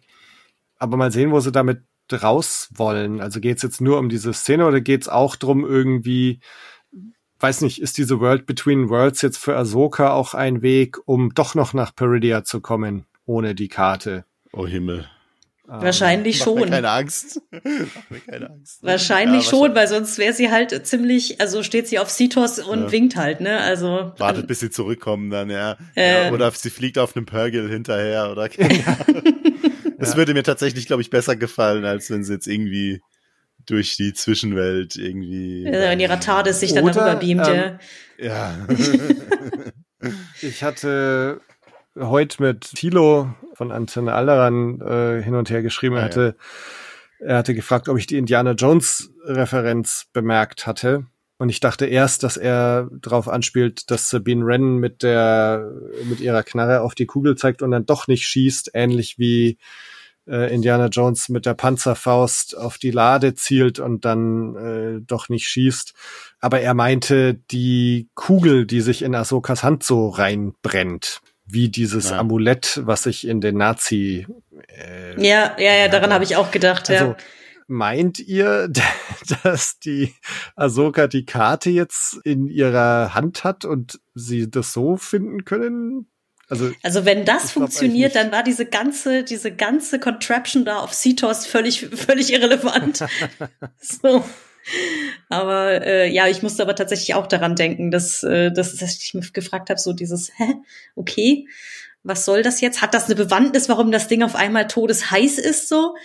aber 0.78 0.98
mal 0.98 1.12
sehen, 1.12 1.32
wo 1.32 1.40
sie 1.40 1.52
damit 1.52 1.82
raus 2.12 2.70
wollen. 2.74 3.22
Also 3.22 3.40
geht 3.40 3.58
es 3.58 3.64
jetzt 3.64 3.82
nur 3.82 3.98
um 3.98 4.10
diese 4.10 4.34
Szene 4.34 4.66
oder 4.66 4.82
geht 4.82 5.04
es 5.04 5.10
auch 5.10 5.36
drum 5.36 5.66
irgendwie, 5.66 6.40
weiß 7.40 7.62
nicht, 7.62 7.82
ist 7.82 7.98
diese 7.98 8.20
World 8.20 8.46
Between 8.46 8.90
Worlds 8.90 9.22
jetzt 9.22 9.38
für 9.38 9.56
Ahsoka 9.58 10.12
auch 10.12 10.34
ein 10.34 10.62
Weg, 10.62 10.98
um 11.06 11.34
doch 11.34 11.56
noch 11.56 11.74
nach 11.74 11.96
Peridia 11.96 12.44
zu 12.44 12.62
kommen, 12.62 13.06
ohne 13.26 13.56
die 13.56 13.68
Karte? 13.68 14.26
Oh 14.56 14.66
Himmel. 14.66 15.06
Ähm, 15.68 15.82
wahrscheinlich 15.82 16.38
schon. 16.38 16.60
Mir 16.60 16.68
keine 16.68 16.90
Angst. 16.90 17.42
mir 17.52 18.20
keine 18.28 18.52
Angst. 18.52 18.84
Wahrscheinlich 18.84 19.46
ja, 19.46 19.50
schon, 19.50 19.76
weil 19.76 19.88
sonst 19.88 20.18
wäre 20.18 20.34
sie 20.34 20.52
halt 20.52 20.86
ziemlich, 20.86 21.42
also 21.42 21.64
steht 21.64 21.88
sie 21.88 21.98
auf 21.98 22.10
Sitos 22.10 22.60
und 22.60 22.84
ja. 22.84 22.92
winkt 22.92 23.16
halt, 23.16 23.42
ne? 23.42 23.60
Also 23.60 24.14
wartet 24.18 24.48
bis 24.48 24.60
sie 24.60 24.70
zurückkommen 24.70 25.30
dann, 25.32 25.50
ja. 25.50 25.78
Äh, 25.96 26.26
ja 26.26 26.32
oder 26.32 26.52
sie 26.52 26.70
fliegt 26.70 27.00
auf 27.00 27.16
einem 27.16 27.26
Pergil 27.26 27.68
hinterher 27.70 28.32
oder 28.32 28.50
ja. 28.60 28.98
würde 30.16 30.34
mir 30.34 30.44
tatsächlich, 30.44 30.86
glaube 30.86 31.02
ich, 31.02 31.10
besser 31.10 31.36
gefallen, 31.36 31.84
als 31.84 32.10
wenn 32.12 32.24
sie 32.24 32.34
jetzt 32.34 32.48
irgendwie 32.48 33.02
durch 33.66 33.96
die 33.98 34.14
Zwischenwelt 34.14 34.96
irgendwie. 34.96 35.64
Ja, 35.64 35.92
in 35.92 36.00
ihrer 36.00 36.20
TARDIS 36.20 36.60
sich 36.60 36.74
dann 36.74 36.86
darüber 36.86 37.16
beamt, 37.16 37.48
ähm, 37.48 37.80
ja. 38.20 38.68
ich 40.42 40.64
hatte 40.64 41.42
heute 41.98 42.44
mit 42.44 42.62
Thilo 42.76 43.34
von 43.56 43.72
Antenne 43.72 44.14
Alleran 44.14 44.82
äh, 44.82 45.22
hin 45.24 45.36
und 45.36 45.50
her 45.50 45.62
geschrieben. 45.62 45.96
Er 45.96 46.02
ah, 46.02 46.06
hatte, 46.06 46.36
ja. 47.20 47.26
er 47.28 47.38
hatte 47.38 47.56
gefragt, 47.56 47.90
ob 47.90 47.98
ich 47.98 48.08
die 48.08 48.18
Indiana 48.18 48.52
Jones 48.52 49.12
Referenz 49.26 50.08
bemerkt 50.14 50.68
hatte. 50.68 51.06
Und 51.38 51.50
ich 51.50 51.60
dachte 51.60 51.86
erst, 51.86 52.24
dass 52.24 52.38
er 52.38 52.90
darauf 52.92 53.28
anspielt, 53.28 53.92
dass 53.92 54.10
Sabine 54.10 54.46
Wren 54.46 54.78
mit 54.78 55.04
der, 55.04 55.70
mit 56.06 56.22
ihrer 56.22 56.44
Knarre 56.44 56.82
auf 56.82 56.96
die 56.96 57.06
Kugel 57.06 57.36
zeigt 57.36 57.62
und 57.62 57.72
dann 57.72 57.86
doch 57.86 58.08
nicht 58.08 58.26
schießt, 58.26 58.72
ähnlich 58.74 59.20
wie 59.20 59.58
äh, 60.28 60.54
Indiana 60.54 60.88
Jones 60.88 61.30
mit 61.30 61.46
der 61.46 61.54
Panzerfaust 61.54 62.58
auf 62.58 62.78
die 62.78 62.92
Lade 62.92 63.36
zielt 63.36 63.80
und 63.80 64.06
dann 64.06 64.56
äh, 64.56 65.02
doch 65.06 65.30
nicht 65.30 65.48
schießt. 65.48 65.94
Aber 66.40 66.62
er 66.62 66.74
meinte 66.74 67.36
die 67.52 68.10
Kugel, 68.16 68.66
die 68.66 68.82
sich 68.82 69.02
in 69.02 69.14
Ahsokas 69.16 69.64
Hand 69.64 69.84
so 69.84 70.10
reinbrennt, 70.10 71.22
wie 71.46 71.70
dieses 71.70 72.10
ja. 72.10 72.20
Amulett, 72.20 72.82
was 72.84 73.04
sich 73.04 73.28
in 73.28 73.42
den 73.42 73.58
Nazi. 73.58 74.28
Äh, 74.68 75.22
ja, 75.22 75.56
ja, 75.58 75.74
ja, 75.74 75.88
daran 75.88 76.14
habe 76.14 76.24
ich 76.24 76.36
auch 76.36 76.52
gedacht. 76.52 76.90
Also, 76.90 77.06
ja 77.06 77.18
Meint 77.68 78.20
ihr, 78.20 78.70
dass 79.44 79.80
die 79.80 80.14
Ahsoka 80.56 81.08
die 81.08 81.26
Karte 81.26 81.70
jetzt 81.70 82.20
in 82.24 82.48
ihrer 82.48 83.16
Hand 83.16 83.44
hat 83.44 83.66
und 83.66 84.00
sie 84.14 84.50
das 84.50 84.74
so 84.74 84.98
finden 84.98 85.46
können? 85.46 86.08
Also, 86.48 86.72
also 86.84 87.06
wenn 87.06 87.26
das 87.26 87.52
funktioniert, 87.52 88.16
dann 88.16 88.32
war 88.32 88.44
diese 88.44 88.68
ganze, 88.68 89.24
diese 89.24 89.52
ganze 89.52 90.00
Contraption 90.00 90.64
da 90.64 90.78
auf 90.78 90.92
CTOS 90.92 91.48
völlig, 91.48 91.88
völlig 91.94 92.32
irrelevant. 92.32 93.04
so. 93.80 94.24
Aber 95.30 95.86
äh, 95.86 96.10
ja, 96.12 96.28
ich 96.28 96.42
musste 96.44 96.64
aber 96.64 96.76
tatsächlich 96.76 97.14
auch 97.16 97.28
daran 97.28 97.56
denken, 97.56 97.92
dass, 97.92 98.24
äh, 98.24 98.52
dass, 98.52 98.76
dass 98.76 99.02
ich 99.02 99.14
mich 99.14 99.34
gefragt 99.34 99.70
habe, 99.70 99.80
so 99.80 99.94
dieses, 99.94 100.32
hä, 100.38 100.54
okay, 100.96 101.48
was 102.04 102.26
soll 102.26 102.44
das 102.44 102.62
jetzt? 102.62 102.82
Hat 102.82 102.94
das 102.94 103.06
eine 103.06 103.16
Bewandtnis, 103.16 103.68
warum 103.70 103.92
das 103.92 104.08
Ding 104.08 104.24
auf 104.24 104.36
einmal 104.36 104.68
todesheiß 104.68 105.40
ist 105.40 105.70
so? 105.70 105.96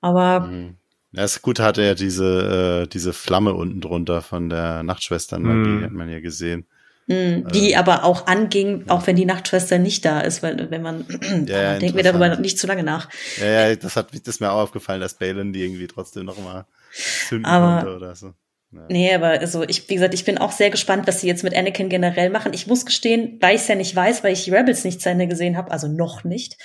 Aber 0.00 0.40
mhm. 0.40 0.76
Ja, 1.12 1.24
ist 1.24 1.40
gut, 1.40 1.60
hatte 1.60 1.82
er 1.82 1.94
diese, 1.94 2.82
äh, 2.84 2.88
diese 2.88 3.14
Flamme 3.14 3.54
unten 3.54 3.80
drunter 3.80 4.20
von 4.20 4.50
der 4.50 4.82
Nachtschwestern, 4.82 5.44
Hm. 5.44 5.78
die 5.78 5.84
hat 5.86 5.92
man 5.92 6.10
ja 6.10 6.20
gesehen. 6.20 6.66
Mm, 7.06 7.46
Die 7.52 7.72
Ähm, 7.72 7.78
aber 7.78 8.04
auch 8.04 8.26
anging, 8.26 8.84
auch 8.88 9.06
wenn 9.06 9.16
die 9.16 9.24
Nachtschwester 9.24 9.78
nicht 9.78 10.04
da 10.04 10.20
ist, 10.20 10.42
weil 10.42 10.70
wenn 10.70 10.82
man, 10.82 11.06
ja, 11.46 11.78
denken 11.78 11.96
wir 11.96 12.02
darüber 12.02 12.26
interessant. 12.26 12.40
nicht 12.40 12.58
zu 12.58 12.66
lange 12.66 12.82
nach. 12.82 13.08
Ja, 13.40 13.68
ja, 13.68 13.76
das 13.76 13.96
hat 13.96 14.12
das 14.12 14.20
ist 14.26 14.40
mir 14.40 14.50
auch 14.50 14.60
aufgefallen, 14.60 15.00
dass 15.00 15.14
Balin 15.14 15.52
die 15.52 15.62
irgendwie 15.64 15.86
trotzdem 15.86 16.26
noch 16.26 16.38
mal 16.38 16.66
zünden 17.28 17.46
Aber- 17.46 17.96
oder 17.96 18.14
so. 18.14 18.32
Ja. 18.72 18.84
Nee, 18.88 19.14
aber 19.14 19.28
also 19.28 19.62
ich, 19.62 19.88
wie 19.88 19.94
gesagt, 19.94 20.12
ich 20.12 20.24
bin 20.24 20.38
auch 20.38 20.50
sehr 20.50 20.70
gespannt, 20.70 21.06
was 21.06 21.20
sie 21.20 21.28
jetzt 21.28 21.44
mit 21.44 21.56
Anakin 21.56 21.88
generell 21.88 22.30
machen. 22.30 22.52
Ich 22.52 22.66
muss 22.66 22.84
gestehen, 22.84 23.38
weil 23.40 23.54
ich 23.54 23.62
es 23.62 23.68
ja 23.68 23.76
nicht 23.76 23.94
weiß, 23.94 24.24
weil 24.24 24.32
ich 24.32 24.44
die 24.44 24.50
Rebels 24.50 24.84
nicht 24.84 25.00
zu 25.00 25.08
Ende 25.08 25.28
gesehen 25.28 25.56
habe, 25.56 25.70
also 25.70 25.88
noch 25.88 26.24
nicht. 26.24 26.56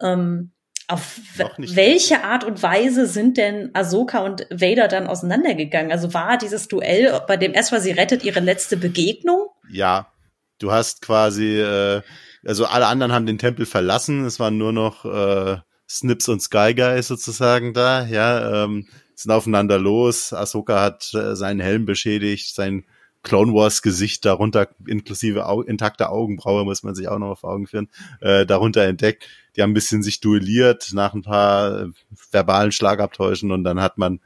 Ähm, 0.00 0.52
auf 0.86 1.20
nicht. 1.58 1.76
welche 1.76 2.24
Art 2.24 2.44
und 2.44 2.62
Weise 2.62 3.06
sind 3.06 3.36
denn 3.36 3.70
Ahsoka 3.74 4.20
und 4.20 4.46
Vader 4.50 4.88
dann 4.88 5.06
auseinandergegangen? 5.06 5.92
Also 5.92 6.14
war 6.14 6.38
dieses 6.38 6.68
Duell, 6.68 7.20
bei 7.26 7.36
dem 7.36 7.52
Ezra 7.54 7.80
sie 7.80 7.90
rettet, 7.90 8.24
ihre 8.24 8.40
letzte 8.40 8.78
Begegnung? 8.78 9.48
Ja, 9.70 10.10
du 10.58 10.72
hast 10.72 11.02
quasi, 11.02 11.60
äh, 11.60 12.00
also 12.46 12.64
alle 12.64 12.86
anderen 12.86 13.12
haben 13.12 13.26
den 13.26 13.38
Tempel 13.38 13.66
verlassen, 13.66 14.24
es 14.24 14.40
waren 14.40 14.56
nur 14.56 14.72
noch 14.72 15.04
äh, 15.04 15.58
Snips 15.90 16.28
und 16.28 16.40
Sky 16.40 16.74
Guys 16.74 17.08
sozusagen 17.08 17.74
da, 17.74 18.06
ja, 18.06 18.64
ähm, 18.64 18.88
sind 19.18 19.32
aufeinander 19.32 19.78
los. 19.78 20.32
Ahsoka 20.32 20.80
hat 20.80 21.12
äh, 21.14 21.34
seinen 21.34 21.60
Helm 21.60 21.86
beschädigt, 21.86 22.54
sein 22.54 22.84
Clone 23.22 23.52
Wars 23.52 23.82
Gesicht 23.82 24.24
darunter, 24.24 24.68
inklusive 24.86 25.46
Au 25.46 25.62
intakter 25.62 26.12
Augenbraue, 26.12 26.64
muss 26.64 26.84
man 26.84 26.94
sich 26.94 27.08
auch 27.08 27.18
noch 27.18 27.30
auf 27.30 27.44
Augen 27.44 27.66
führen, 27.66 27.88
äh, 28.20 28.46
darunter 28.46 28.84
entdeckt. 28.84 29.26
Die 29.56 29.62
haben 29.62 29.72
ein 29.72 29.74
bisschen 29.74 30.04
sich 30.04 30.20
duelliert 30.20 30.90
nach 30.92 31.14
ein 31.14 31.22
paar 31.22 31.80
äh, 31.80 31.86
verbalen 32.30 32.70
Schlagabtäuschen 32.70 33.50
und 33.50 33.64
dann 33.64 33.80
hat 33.80 33.98
man 33.98 34.20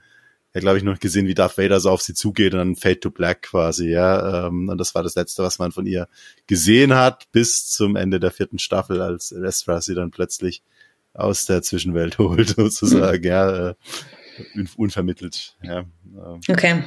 ja, 0.55 0.61
glaube 0.61 0.77
ich, 0.77 0.85
noch 0.85 1.01
gesehen, 1.01 1.27
wie 1.27 1.33
Darth 1.33 1.57
Vader 1.57 1.81
so 1.81 1.89
auf 1.89 2.03
sie 2.03 2.13
zugeht 2.13 2.53
und 2.53 2.59
dann 2.59 2.77
Fade 2.77 3.01
to 3.01 3.11
Black 3.11 3.41
quasi, 3.41 3.89
ja. 3.89 4.49
Ähm, 4.49 4.69
und 4.69 4.77
das 4.77 4.95
war 4.95 5.03
das 5.03 5.15
Letzte, 5.15 5.43
was 5.43 5.59
man 5.59 5.73
von 5.73 5.87
ihr 5.87 6.09
gesehen 6.47 6.93
hat, 6.93 7.33
bis 7.33 7.71
zum 7.71 7.97
Ende 7.97 8.21
der 8.21 8.31
vierten 8.31 8.59
Staffel, 8.59 9.01
als 9.01 9.33
Ezra 9.33 9.81
sie 9.81 9.95
dann 9.95 10.11
plötzlich 10.11 10.63
aus 11.15 11.47
der 11.47 11.63
Zwischenwelt 11.63 12.19
holt, 12.19 12.51
sozusagen, 12.51 13.25
ja. 13.25 13.71
Äh, 13.71 13.75
unvermittelt, 14.77 15.57
ja. 15.63 15.85
Okay. 16.49 16.83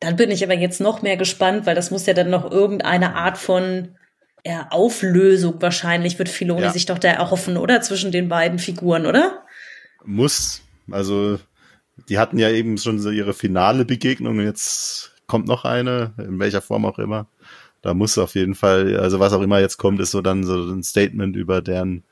Dann 0.00 0.16
bin 0.16 0.30
ich 0.30 0.44
aber 0.44 0.54
jetzt 0.54 0.80
noch 0.80 1.02
mehr 1.02 1.16
gespannt, 1.16 1.66
weil 1.66 1.74
das 1.74 1.90
muss 1.90 2.06
ja 2.06 2.14
dann 2.14 2.30
noch 2.30 2.50
irgendeine 2.50 3.14
Art 3.14 3.38
von 3.38 3.96
ja, 4.44 4.68
Auflösung 4.70 5.60
wahrscheinlich 5.60 6.18
wird 6.18 6.28
Filoni 6.28 6.62
Ja. 6.62 6.72
sich 6.72 6.86
doch 6.86 6.98
da 6.98 7.08
erhoffen, 7.08 7.56
oder? 7.56 7.80
Zwischen 7.80 8.12
den 8.12 8.28
beiden 8.28 8.58
Figuren, 8.58 9.06
oder? 9.06 9.44
muss, 10.04 10.62
also 10.90 11.38
die 12.08 12.18
hatten 12.18 12.38
ja 12.38 12.50
eben 12.50 12.78
schon 12.78 12.98
so 12.98 13.10
ihre 13.10 13.34
finale 13.34 13.84
Begegnung 13.84 14.38
und 14.38 14.44
jetzt 14.44 15.12
kommt 15.26 15.46
noch 15.46 15.64
eine, 15.64 16.14
in 16.18 16.38
welcher 16.38 16.62
Form 16.62 16.86
auch 16.86 16.98
immer. 16.98 17.26
Da 17.82 17.94
muss 17.94 18.18
auf 18.18 18.34
jeden 18.34 18.54
Fall, 18.54 18.98
also 18.98 19.20
was 19.20 19.32
auch 19.32 19.42
immer 19.42 19.60
jetzt 19.60 19.76
kommt, 19.76 20.00
ist 20.00 20.12
so 20.12 20.22
dann 20.22 20.44
so 20.44 20.70
ein 20.70 20.82
Statement 20.82 21.36
über 21.36 21.60
deren 21.60 22.04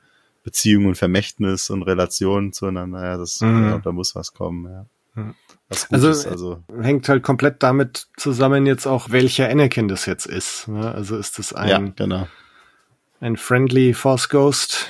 Beziehung 0.47 0.85
und 0.85 0.95
Vermächtnis 0.95 1.69
und 1.69 1.83
Relation 1.83 2.53
zueinander. 2.53 3.03
Ja, 3.03 3.17
das, 3.17 3.41
Mhm. 3.41 3.63
ja, 3.67 3.77
da 3.79 3.91
muss 3.91 4.15
was 4.15 4.33
kommen, 4.33 4.71
ja. 4.71 4.85
Mhm. 5.21 5.35
Was 5.67 5.91
Also, 5.91 6.07
Gutes, 6.07 6.25
also, 6.25 6.63
Hängt 6.79 7.09
halt 7.09 7.21
komplett 7.21 7.61
damit 7.63 8.07
zusammen 8.15 8.65
jetzt 8.65 8.85
auch, 8.85 9.09
welcher 9.09 9.49
Anakin 9.49 9.89
das 9.89 10.05
jetzt 10.05 10.25
ist. 10.25 10.69
Ne? 10.69 10.89
Also 10.89 11.17
ist 11.17 11.37
das 11.37 11.51
ein, 11.51 11.67
ja, 11.69 11.79
genau. 11.97 12.29
ein 13.19 13.35
Friendly 13.35 13.93
Force 13.93 14.29
Ghost, 14.29 14.87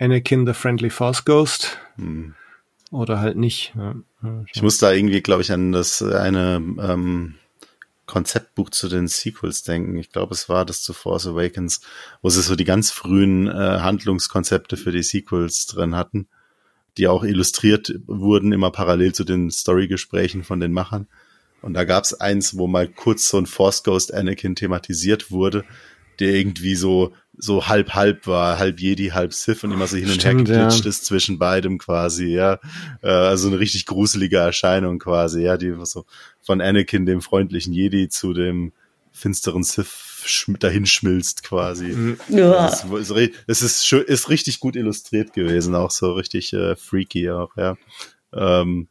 Anakin 0.00 0.44
the 0.44 0.54
Friendly 0.54 0.90
Force 0.90 1.24
Ghost 1.24 1.78
Hm. 1.94 2.34
oder 2.90 3.20
halt 3.20 3.36
nicht. 3.36 3.76
Ne? 3.76 4.02
Ich 4.52 4.60
muss 4.60 4.78
da 4.78 4.90
irgendwie, 4.90 5.20
glaube 5.22 5.42
ich, 5.42 5.52
an 5.52 5.70
das 5.70 6.02
eine 6.02 6.56
ähm, 6.80 7.36
Konzeptbuch 8.06 8.70
zu 8.70 8.88
den 8.88 9.08
Sequels 9.08 9.62
denken. 9.62 9.96
Ich 9.98 10.10
glaube, 10.10 10.34
es 10.34 10.48
war 10.48 10.64
das 10.64 10.82
zu 10.82 10.92
Force 10.92 11.26
Awakens, 11.26 11.80
wo 12.22 12.30
sie 12.30 12.42
so 12.42 12.56
die 12.56 12.64
ganz 12.64 12.90
frühen 12.90 13.48
äh, 13.48 13.50
Handlungskonzepte 13.52 14.76
für 14.76 14.92
die 14.92 15.02
Sequels 15.02 15.66
drin 15.66 15.96
hatten, 15.96 16.28
die 16.98 17.08
auch 17.08 17.24
illustriert 17.24 17.94
wurden, 18.06 18.52
immer 18.52 18.70
parallel 18.70 19.12
zu 19.12 19.24
den 19.24 19.50
Storygesprächen 19.50 20.44
von 20.44 20.60
den 20.60 20.72
Machern. 20.72 21.08
Und 21.62 21.74
da 21.74 21.84
gab 21.84 22.04
es 22.04 22.14
eins, 22.14 22.56
wo 22.56 22.66
mal 22.66 22.88
kurz 22.88 23.28
so 23.28 23.38
ein 23.38 23.46
Force 23.46 23.82
Ghost 23.82 24.14
Anakin 24.14 24.54
thematisiert 24.54 25.30
wurde, 25.30 25.64
der 26.20 26.34
irgendwie 26.34 26.76
so 26.76 27.12
so 27.38 27.66
halb 27.66 27.94
halb 27.94 28.26
war, 28.26 28.58
halb 28.58 28.80
Jedi, 28.80 29.08
halb 29.08 29.32
Sith 29.32 29.64
und 29.64 29.72
immer 29.72 29.86
so 29.86 29.96
hin 29.96 30.10
und 30.10 30.24
her 30.24 30.32
Stimmt, 30.32 30.48
ja. 30.48 30.64
geglitscht 30.64 30.86
ist 30.86 31.04
zwischen 31.04 31.38
beidem 31.38 31.78
quasi, 31.78 32.26
ja. 32.26 32.58
Äh, 33.02 33.08
also 33.08 33.48
eine 33.48 33.58
richtig 33.58 33.86
gruselige 33.86 34.38
Erscheinung 34.38 34.98
quasi, 34.98 35.42
ja, 35.42 35.56
die 35.56 35.74
so 35.84 36.04
von 36.40 36.60
Anakin, 36.60 37.06
dem 37.06 37.20
freundlichen 37.20 37.72
Jedi, 37.72 38.08
zu 38.08 38.32
dem 38.32 38.72
finsteren 39.12 39.62
Sith 39.62 40.22
schm 40.24 40.58
dahin 40.58 40.86
schmilzt 40.86 41.42
quasi. 41.42 41.86
Mhm. 41.86 42.18
Ja. 42.28 42.66
Das 42.68 42.84
ist, 42.84 43.10
ist, 43.10 43.34
es 43.46 43.62
ist, 43.62 43.92
ist 43.92 44.28
richtig 44.28 44.60
gut 44.60 44.76
illustriert 44.76 45.32
gewesen, 45.32 45.74
auch 45.74 45.90
so 45.90 46.12
richtig 46.12 46.52
äh, 46.52 46.76
freaky 46.76 47.30
auch, 47.30 47.56
ja. 47.56 47.76
Ähm, 48.32 48.88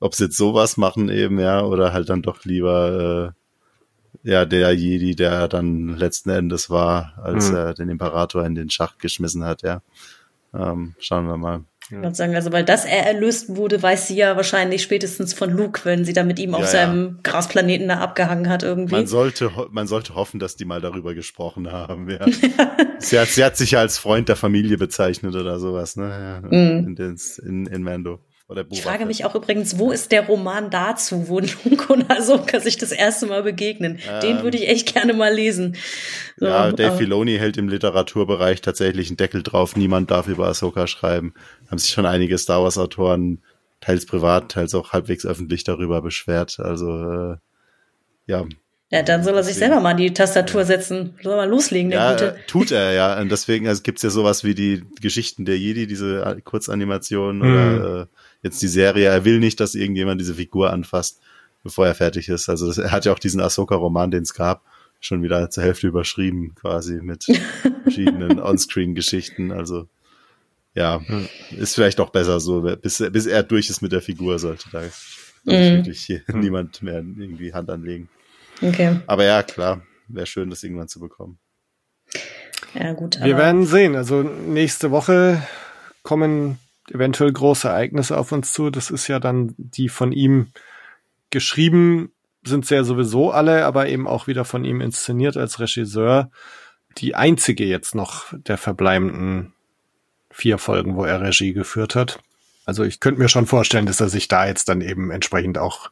ob 0.00 0.14
sie 0.14 0.24
jetzt 0.24 0.36
sowas 0.36 0.76
machen 0.76 1.08
eben, 1.08 1.38
ja, 1.38 1.62
oder 1.62 1.92
halt 1.92 2.08
dann 2.08 2.22
doch 2.22 2.44
lieber 2.44 3.34
äh, 3.34 3.45
ja 4.26 4.44
der 4.44 4.72
Jedi, 4.72 5.14
der 5.16 5.48
dann 5.48 5.88
letzten 5.96 6.30
Endes 6.30 6.68
war, 6.68 7.14
als 7.22 7.50
Mhm. 7.50 7.56
er 7.56 7.74
den 7.74 7.88
Imperator 7.88 8.44
in 8.44 8.54
den 8.54 8.68
Schacht 8.70 8.98
geschmissen 8.98 9.44
hat, 9.44 9.62
ja. 9.62 9.80
Ähm, 10.54 10.94
schauen 10.98 11.26
wir 11.26 11.36
mal. 11.36 11.64
Ich 11.88 11.92
würde 11.92 12.14
sagen, 12.16 12.34
also 12.34 12.50
weil 12.50 12.64
das 12.64 12.84
er 12.84 13.06
erlöst 13.06 13.54
wurde, 13.54 13.80
weiß 13.80 14.08
sie 14.08 14.16
ja 14.16 14.34
wahrscheinlich 14.34 14.82
spätestens 14.82 15.32
von 15.34 15.50
Luke, 15.50 15.82
wenn 15.84 16.04
sie 16.04 16.12
da 16.12 16.24
mit 16.24 16.40
ihm 16.40 16.52
auf 16.54 16.62
Ja, 16.62 16.66
seinem 16.66 17.20
Grasplaneten 17.22 17.86
da 17.86 17.98
abgehangen 17.98 18.48
hat 18.48 18.64
irgendwie. 18.64 18.96
Man 18.96 19.06
sollte, 19.06 19.52
man 19.70 19.86
sollte 19.86 20.16
hoffen, 20.16 20.40
dass 20.40 20.56
die 20.56 20.64
mal 20.64 20.80
darüber 20.80 21.14
gesprochen 21.14 21.70
haben. 21.70 22.10
Ja. 22.10 22.26
sie, 22.98 23.20
hat, 23.20 23.28
sie 23.28 23.44
hat 23.44 23.56
sich 23.56 23.70
ja 23.72 23.78
als 23.78 23.98
Freund 23.98 24.28
der 24.28 24.34
Familie 24.34 24.78
bezeichnet 24.78 25.36
oder 25.36 25.60
sowas, 25.60 25.94
ne? 25.94 26.40
Ja, 26.42 26.48
Mhm. 26.48 26.96
in, 26.98 27.16
in, 27.46 27.66
in 27.66 27.82
Mando. 27.84 28.18
Oder 28.48 28.62
Boba 28.62 28.74
Ich 28.76 28.82
frage 28.82 28.98
Fett. 28.98 29.08
mich 29.08 29.24
auch 29.24 29.34
übrigens, 29.34 29.76
wo 29.78 29.90
ist 29.90 30.12
der 30.12 30.26
Roman 30.26 30.70
dazu, 30.70 31.28
wo 31.28 31.40
Luke 31.64 31.92
und 31.92 32.08
Ahsoka 32.10 32.60
sich 32.60 32.76
das 32.78 32.92
erste 32.92 33.26
Mal 33.26 33.42
begegnen? 33.42 33.98
Den 34.22 34.38
Ähm. 34.38 34.42
würde 34.44 34.56
ich 34.56 34.68
echt 34.68 34.92
gerne 34.94 35.14
mal 35.14 35.34
lesen. 35.34 35.76
So, 36.36 36.46
Ja, 36.46 36.70
Dave 36.70 36.90
aber- 36.90 36.98
Filoni 36.98 37.38
hält 37.38 37.56
im 37.56 37.68
Literaturbereich 37.68 38.60
tatsächlich 38.60 39.08
einen 39.08 39.16
Deckel 39.16 39.42
drauf. 39.42 39.74
Niemand 39.74 40.10
darf 40.12 40.28
über 40.28 40.46
Ahsoka 40.46 40.86
schreiben. 40.86 41.34
Haben 41.70 41.78
sich 41.78 41.90
schon 41.90 42.06
einige 42.06 42.38
Star 42.38 42.62
Wars 42.62 42.78
Autoren, 42.78 43.42
teils 43.80 44.06
privat, 44.06 44.52
teils 44.52 44.74
auch 44.76 44.92
halbwegs 44.92 45.26
öffentlich 45.26 45.64
darüber 45.64 46.00
beschwert. 46.00 46.60
Also, 46.60 47.32
äh, 47.32 47.36
ja. 48.26 48.44
Ja, 48.92 49.02
dann 49.02 49.24
soll 49.24 49.34
er 49.34 49.42
sich 49.42 49.56
selber 49.56 49.80
mal 49.80 49.90
an 49.90 49.96
die 49.96 50.14
Tastatur 50.14 50.64
setzen. 50.64 51.18
Soll 51.20 51.32
er 51.32 51.38
mal 51.38 51.48
loslegen, 51.48 51.90
der 51.90 51.98
Ja, 51.98 52.12
Gute. 52.12 52.28
äh, 52.36 52.46
tut 52.46 52.70
er, 52.70 52.92
ja. 52.92 53.20
Und 53.20 53.32
deswegen 53.32 53.66
also 53.66 53.82
gibt's 53.82 54.02
ja 54.02 54.10
sowas 54.10 54.44
wie 54.44 54.54
die 54.54 54.84
Geschichten 55.00 55.44
der 55.44 55.58
Jedi, 55.58 55.88
diese 55.88 56.40
Kurzanimationen 56.44 57.42
oder 57.42 58.02
äh, 58.02 58.06
jetzt 58.46 58.62
die 58.62 58.68
Serie. 58.68 59.08
Er 59.08 59.24
will 59.24 59.38
nicht, 59.38 59.60
dass 59.60 59.74
irgendjemand 59.74 60.20
diese 60.20 60.34
Figur 60.34 60.72
anfasst, 60.72 61.20
bevor 61.62 61.86
er 61.86 61.94
fertig 61.94 62.28
ist. 62.28 62.48
Also 62.48 62.66
das, 62.66 62.78
er 62.78 62.90
hat 62.92 63.04
ja 63.04 63.12
auch 63.12 63.18
diesen 63.18 63.40
Ahsoka-Roman, 63.40 64.10
den 64.10 64.22
es 64.22 64.34
gab, 64.34 64.62
schon 65.00 65.22
wieder 65.22 65.50
zur 65.50 65.62
Hälfte 65.64 65.86
überschrieben, 65.88 66.54
quasi 66.54 66.94
mit 67.02 67.24
verschiedenen 67.82 68.40
Onscreen-Geschichten. 68.40 69.52
Also 69.52 69.88
ja, 70.74 71.00
ist 71.56 71.74
vielleicht 71.74 72.00
auch 72.00 72.10
besser 72.10 72.38
so, 72.40 72.60
bis, 72.60 73.02
bis 73.12 73.26
er 73.26 73.42
durch 73.42 73.70
ist 73.70 73.80
mit 73.82 73.92
der 73.92 74.02
Figur, 74.02 74.38
sollte 74.38 74.68
da 74.72 74.82
Mhm. 75.48 75.76
wirklich 75.76 76.00
hier 76.00 76.22
Hm. 76.26 76.40
niemand 76.40 76.82
mehr 76.82 76.96
irgendwie 76.96 77.54
Hand 77.54 77.70
anlegen. 77.70 78.08
Okay. 78.60 78.98
Aber 79.06 79.24
ja, 79.24 79.44
klar, 79.44 79.80
wäre 80.08 80.26
schön, 80.26 80.50
das 80.50 80.64
irgendwann 80.64 80.88
zu 80.88 80.98
bekommen. 80.98 81.38
Ja, 82.74 82.92
gut. 82.94 83.18
Wir 83.22 83.36
werden 83.38 83.64
sehen. 83.64 83.94
Also 83.94 84.22
nächste 84.22 84.90
Woche 84.90 85.40
kommen 86.02 86.58
eventuell 86.90 87.32
große 87.32 87.68
Ereignisse 87.68 88.16
auf 88.16 88.32
uns 88.32 88.52
zu. 88.52 88.70
Das 88.70 88.90
ist 88.90 89.08
ja 89.08 89.18
dann 89.18 89.54
die 89.58 89.88
von 89.88 90.12
ihm 90.12 90.48
geschrieben, 91.30 92.12
sind 92.44 92.66
sie 92.66 92.76
ja 92.76 92.84
sowieso 92.84 93.30
alle, 93.32 93.64
aber 93.64 93.88
eben 93.88 94.06
auch 94.06 94.26
wieder 94.26 94.44
von 94.44 94.64
ihm 94.64 94.80
inszeniert 94.80 95.36
als 95.36 95.58
Regisseur. 95.58 96.30
Die 96.98 97.14
einzige 97.14 97.64
jetzt 97.64 97.94
noch 97.94 98.26
der 98.32 98.56
verbleibenden 98.58 99.52
vier 100.30 100.58
Folgen, 100.58 100.96
wo 100.96 101.04
er 101.04 101.20
Regie 101.20 101.52
geführt 101.52 101.94
hat. 101.94 102.20
Also 102.64 102.84
ich 102.84 103.00
könnte 103.00 103.20
mir 103.20 103.28
schon 103.28 103.46
vorstellen, 103.46 103.86
dass 103.86 104.00
er 104.00 104.08
sich 104.08 104.28
da 104.28 104.46
jetzt 104.46 104.68
dann 104.68 104.80
eben 104.80 105.10
entsprechend 105.10 105.58
auch 105.58 105.90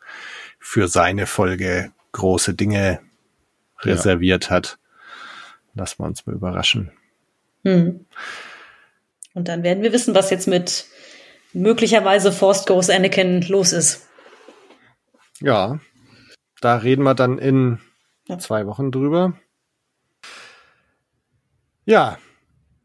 für 0.59 0.89
seine 0.89 1.27
Folge 1.27 1.93
große 2.12 2.55
Dinge 2.55 3.01
Ja. 3.83 3.93
reserviert 3.93 4.51
hat. 4.51 4.79
Lassen 5.75 5.99
wir 6.03 6.07
uns 6.07 6.25
mal 6.27 6.35
überraschen. 6.35 6.93
Hm. 7.65 8.07
Und 9.35 9.48
dann 9.48 9.62
werden 9.62 9.82
wir 9.82 9.93
wissen, 9.93 10.15
was 10.15 10.31
jetzt 10.31 10.47
mit 10.47 10.86
möglicherweise 11.52 12.32
Forced 12.32 12.66
Ghost 12.66 12.90
Anakin 12.90 13.43
los 13.43 13.73
ist. 13.73 14.09
Ja, 15.40 15.81
da 16.61 16.77
reden 16.77 17.02
wir 17.02 17.15
dann 17.15 17.39
in 17.39 17.81
Ja. 18.28 18.39
zwei 18.39 18.66
Wochen 18.66 18.90
drüber. 18.90 19.35
Ja, 21.85 22.19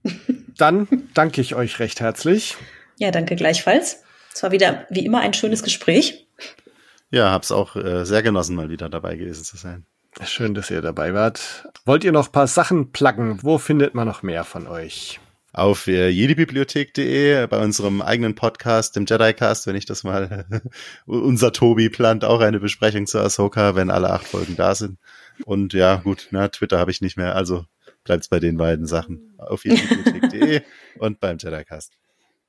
dann 0.58 0.88
danke 1.14 1.42
ich 1.42 1.56
euch 1.56 1.80
recht 1.80 2.00
herzlich. 2.02 2.58
Ja, 2.98 3.12
danke 3.12 3.36
gleichfalls. 3.36 4.04
Es 4.34 4.44
war 4.44 4.52
wieder 4.52 4.86
wie 4.90 5.06
immer 5.06 5.20
ein 5.22 5.34
schönes 5.34 5.64
Gespräch. 5.64 6.28
Ja, 7.12 7.32
hab's 7.32 7.52
auch 7.52 7.76
äh, 7.76 8.06
sehr 8.06 8.22
genossen, 8.22 8.56
mal 8.56 8.70
wieder 8.70 8.90
dabei 8.90 9.16
gewesen 9.16 9.44
zu 9.44 9.58
sein. 9.58 9.86
Schön, 10.26 10.54
dass 10.54 10.70
ihr 10.70 10.82
dabei 10.82 11.14
wart. 11.14 11.68
Wollt 11.86 12.04
ihr 12.04 12.12
noch 12.12 12.28
ein 12.28 12.32
paar 12.32 12.48
Sachen 12.48 12.92
pluggen? 12.92 13.40
Wo 13.42 13.58
findet 13.58 13.96
man 13.96 14.08
noch 14.08 14.22
mehr 14.22 14.44
von 14.44 14.68
euch? 14.68 15.20
Auf 15.52 15.88
äh, 15.88 16.10
jedibibliothek.de, 16.10 17.48
bei 17.48 17.64
unserem 17.64 18.02
eigenen 18.02 18.36
Podcast, 18.36 18.96
dem 18.96 19.06
Jedi-Cast, 19.06 19.66
wenn 19.68 19.76
ich 19.76 19.86
das 19.86 20.04
mal, 20.04 20.46
unser 21.06 21.52
Tobi 21.52 21.90
plant 21.90 22.24
auch 22.24 22.42
eine 22.42 22.60
Besprechung 22.60 23.08
zu 23.08 23.20
Ahsoka, 23.20 23.76
wenn 23.76 23.90
alle 23.90 24.12
acht 24.12 24.28
Folgen 24.28 24.56
da 24.56 24.76
sind. 24.76 25.00
Und 25.46 25.74
ja, 25.74 25.96
gut, 25.96 26.28
na, 26.32 26.50
Twitter 26.50 26.78
habe 26.78 26.92
ich 26.92 27.02
nicht 27.02 27.18
mehr, 27.18 27.36
also 27.36 27.66
bleibt's 28.04 28.28
bei 28.28 28.40
den 28.40 28.58
beiden 28.58 28.86
Sachen. 28.86 29.34
Auf 29.38 29.66
jedibibliothek.de 29.66 30.62
und 31.00 31.20
beim 31.20 31.38
Jedi-Cast. 31.38 31.94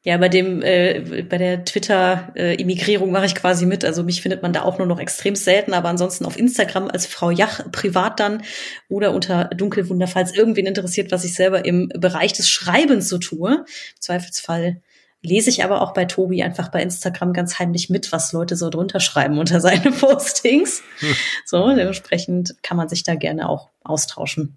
Ja, 0.03 0.17
bei 0.17 0.31
dem, 0.31 0.63
äh, 0.63 1.25
bei 1.29 1.37
der 1.37 1.65
Twitter-Immigrierung 1.67 3.13
mache 3.13 3.27
ich 3.27 3.35
quasi 3.35 3.67
mit. 3.67 3.85
Also 3.85 4.03
mich 4.03 4.23
findet 4.23 4.43
man 4.43 4.55
da 4.55 4.63
auch 4.63 4.79
nur 4.79 4.87
noch 4.87 4.99
extrem 4.99 5.37
selten, 5.37 5.75
aber 5.75 5.91
ansonsten 5.91 6.25
auf 6.25 6.39
Instagram 6.39 6.89
als 6.89 7.05
Frau 7.05 7.31
Jach 7.31 7.71
privat 7.71 8.19
dann 8.19 8.43
oder 8.89 9.13
unter 9.13 9.45
Dunkelwunder, 9.55 10.07
falls 10.07 10.35
irgendwen 10.35 10.65
interessiert, 10.65 11.13
was 11.13 11.25
ich 11.25 11.35
selber 11.35 11.67
im 11.67 11.91
Bereich 11.95 12.33
des 12.33 12.49
Schreibens 12.49 13.11
so 13.11 13.19
tue. 13.19 13.57
Im 13.57 14.01
Zweifelsfall 14.01 14.81
lese 15.21 15.51
ich 15.51 15.65
aber 15.65 15.83
auch 15.83 15.93
bei 15.93 16.07
Tobi 16.07 16.43
einfach 16.43 16.71
bei 16.71 16.83
Instagram 16.83 17.35
ganz 17.35 17.59
heimlich 17.59 17.91
mit, 17.91 18.11
was 18.11 18.33
Leute 18.33 18.57
so 18.57 18.71
drunter 18.71 19.01
schreiben 19.01 19.39
unter 19.39 19.61
seine 19.61 19.93
Postings. 19.93 20.83
Hm. 21.01 21.17
So, 21.45 21.69
dementsprechend 21.75 22.55
kann 22.63 22.79
man 22.79 22.89
sich 22.89 23.03
da 23.03 23.17
gerne 23.17 23.51
auch 23.51 23.69
austauschen. 23.85 24.57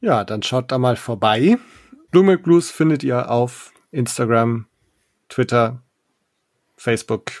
Ja, 0.00 0.22
dann 0.22 0.42
schaut 0.44 0.70
da 0.70 0.78
mal 0.78 0.96
vorbei. 0.96 1.56
Blue 2.14 2.38
Blues 2.38 2.70
findet 2.70 3.02
ihr 3.02 3.28
auf 3.28 3.72
Instagram, 3.90 4.66
Twitter, 5.28 5.82
Facebook, 6.76 7.32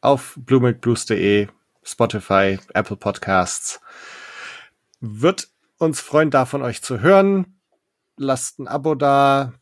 auf 0.00 0.34
bluemilkblues.de, 0.36 1.46
Spotify, 1.84 2.58
Apple 2.74 2.96
Podcasts. 2.96 3.80
Wird 4.98 5.46
uns 5.78 6.00
freuen, 6.00 6.32
da 6.32 6.44
von 6.44 6.62
euch 6.62 6.82
zu 6.82 6.98
hören. 6.98 7.60
Lasst 8.16 8.58
ein 8.58 8.66
Abo 8.66 8.96
da, 8.96 9.52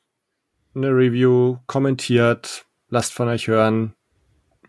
eine 0.74 0.88
Review, 0.92 1.58
kommentiert, 1.66 2.64
lasst 2.88 3.12
von 3.12 3.28
euch 3.28 3.48
hören. 3.48 3.92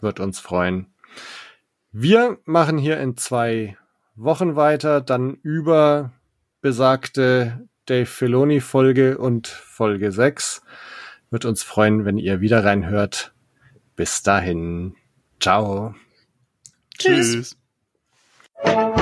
Wird 0.02 0.20
uns 0.20 0.42
freuen. 0.42 0.88
Wir 1.94 2.38
machen 2.44 2.78
hier 2.78 3.00
in 3.00 3.16
zwei 3.16 3.78
Wochen 4.16 4.58
weiter, 4.58 5.00
dann 5.00 5.36
über 5.36 6.12
besagte 6.60 7.69
Dave 7.90 8.06
Filoni 8.06 8.62
Folge 8.62 9.18
und 9.18 9.48
Folge 9.48 10.12
6. 10.12 10.62
Wird 11.32 11.46
uns 11.46 11.64
freuen, 11.64 12.06
wenn 12.06 12.20
ihr 12.20 12.40
wieder 12.40 12.64
reinhört. 12.64 13.34
Bis 13.96 14.22
dahin. 14.22 14.96
Ciao. 15.40 15.96
Tschüss. 17.00 17.56
Tschüss. 18.64 18.96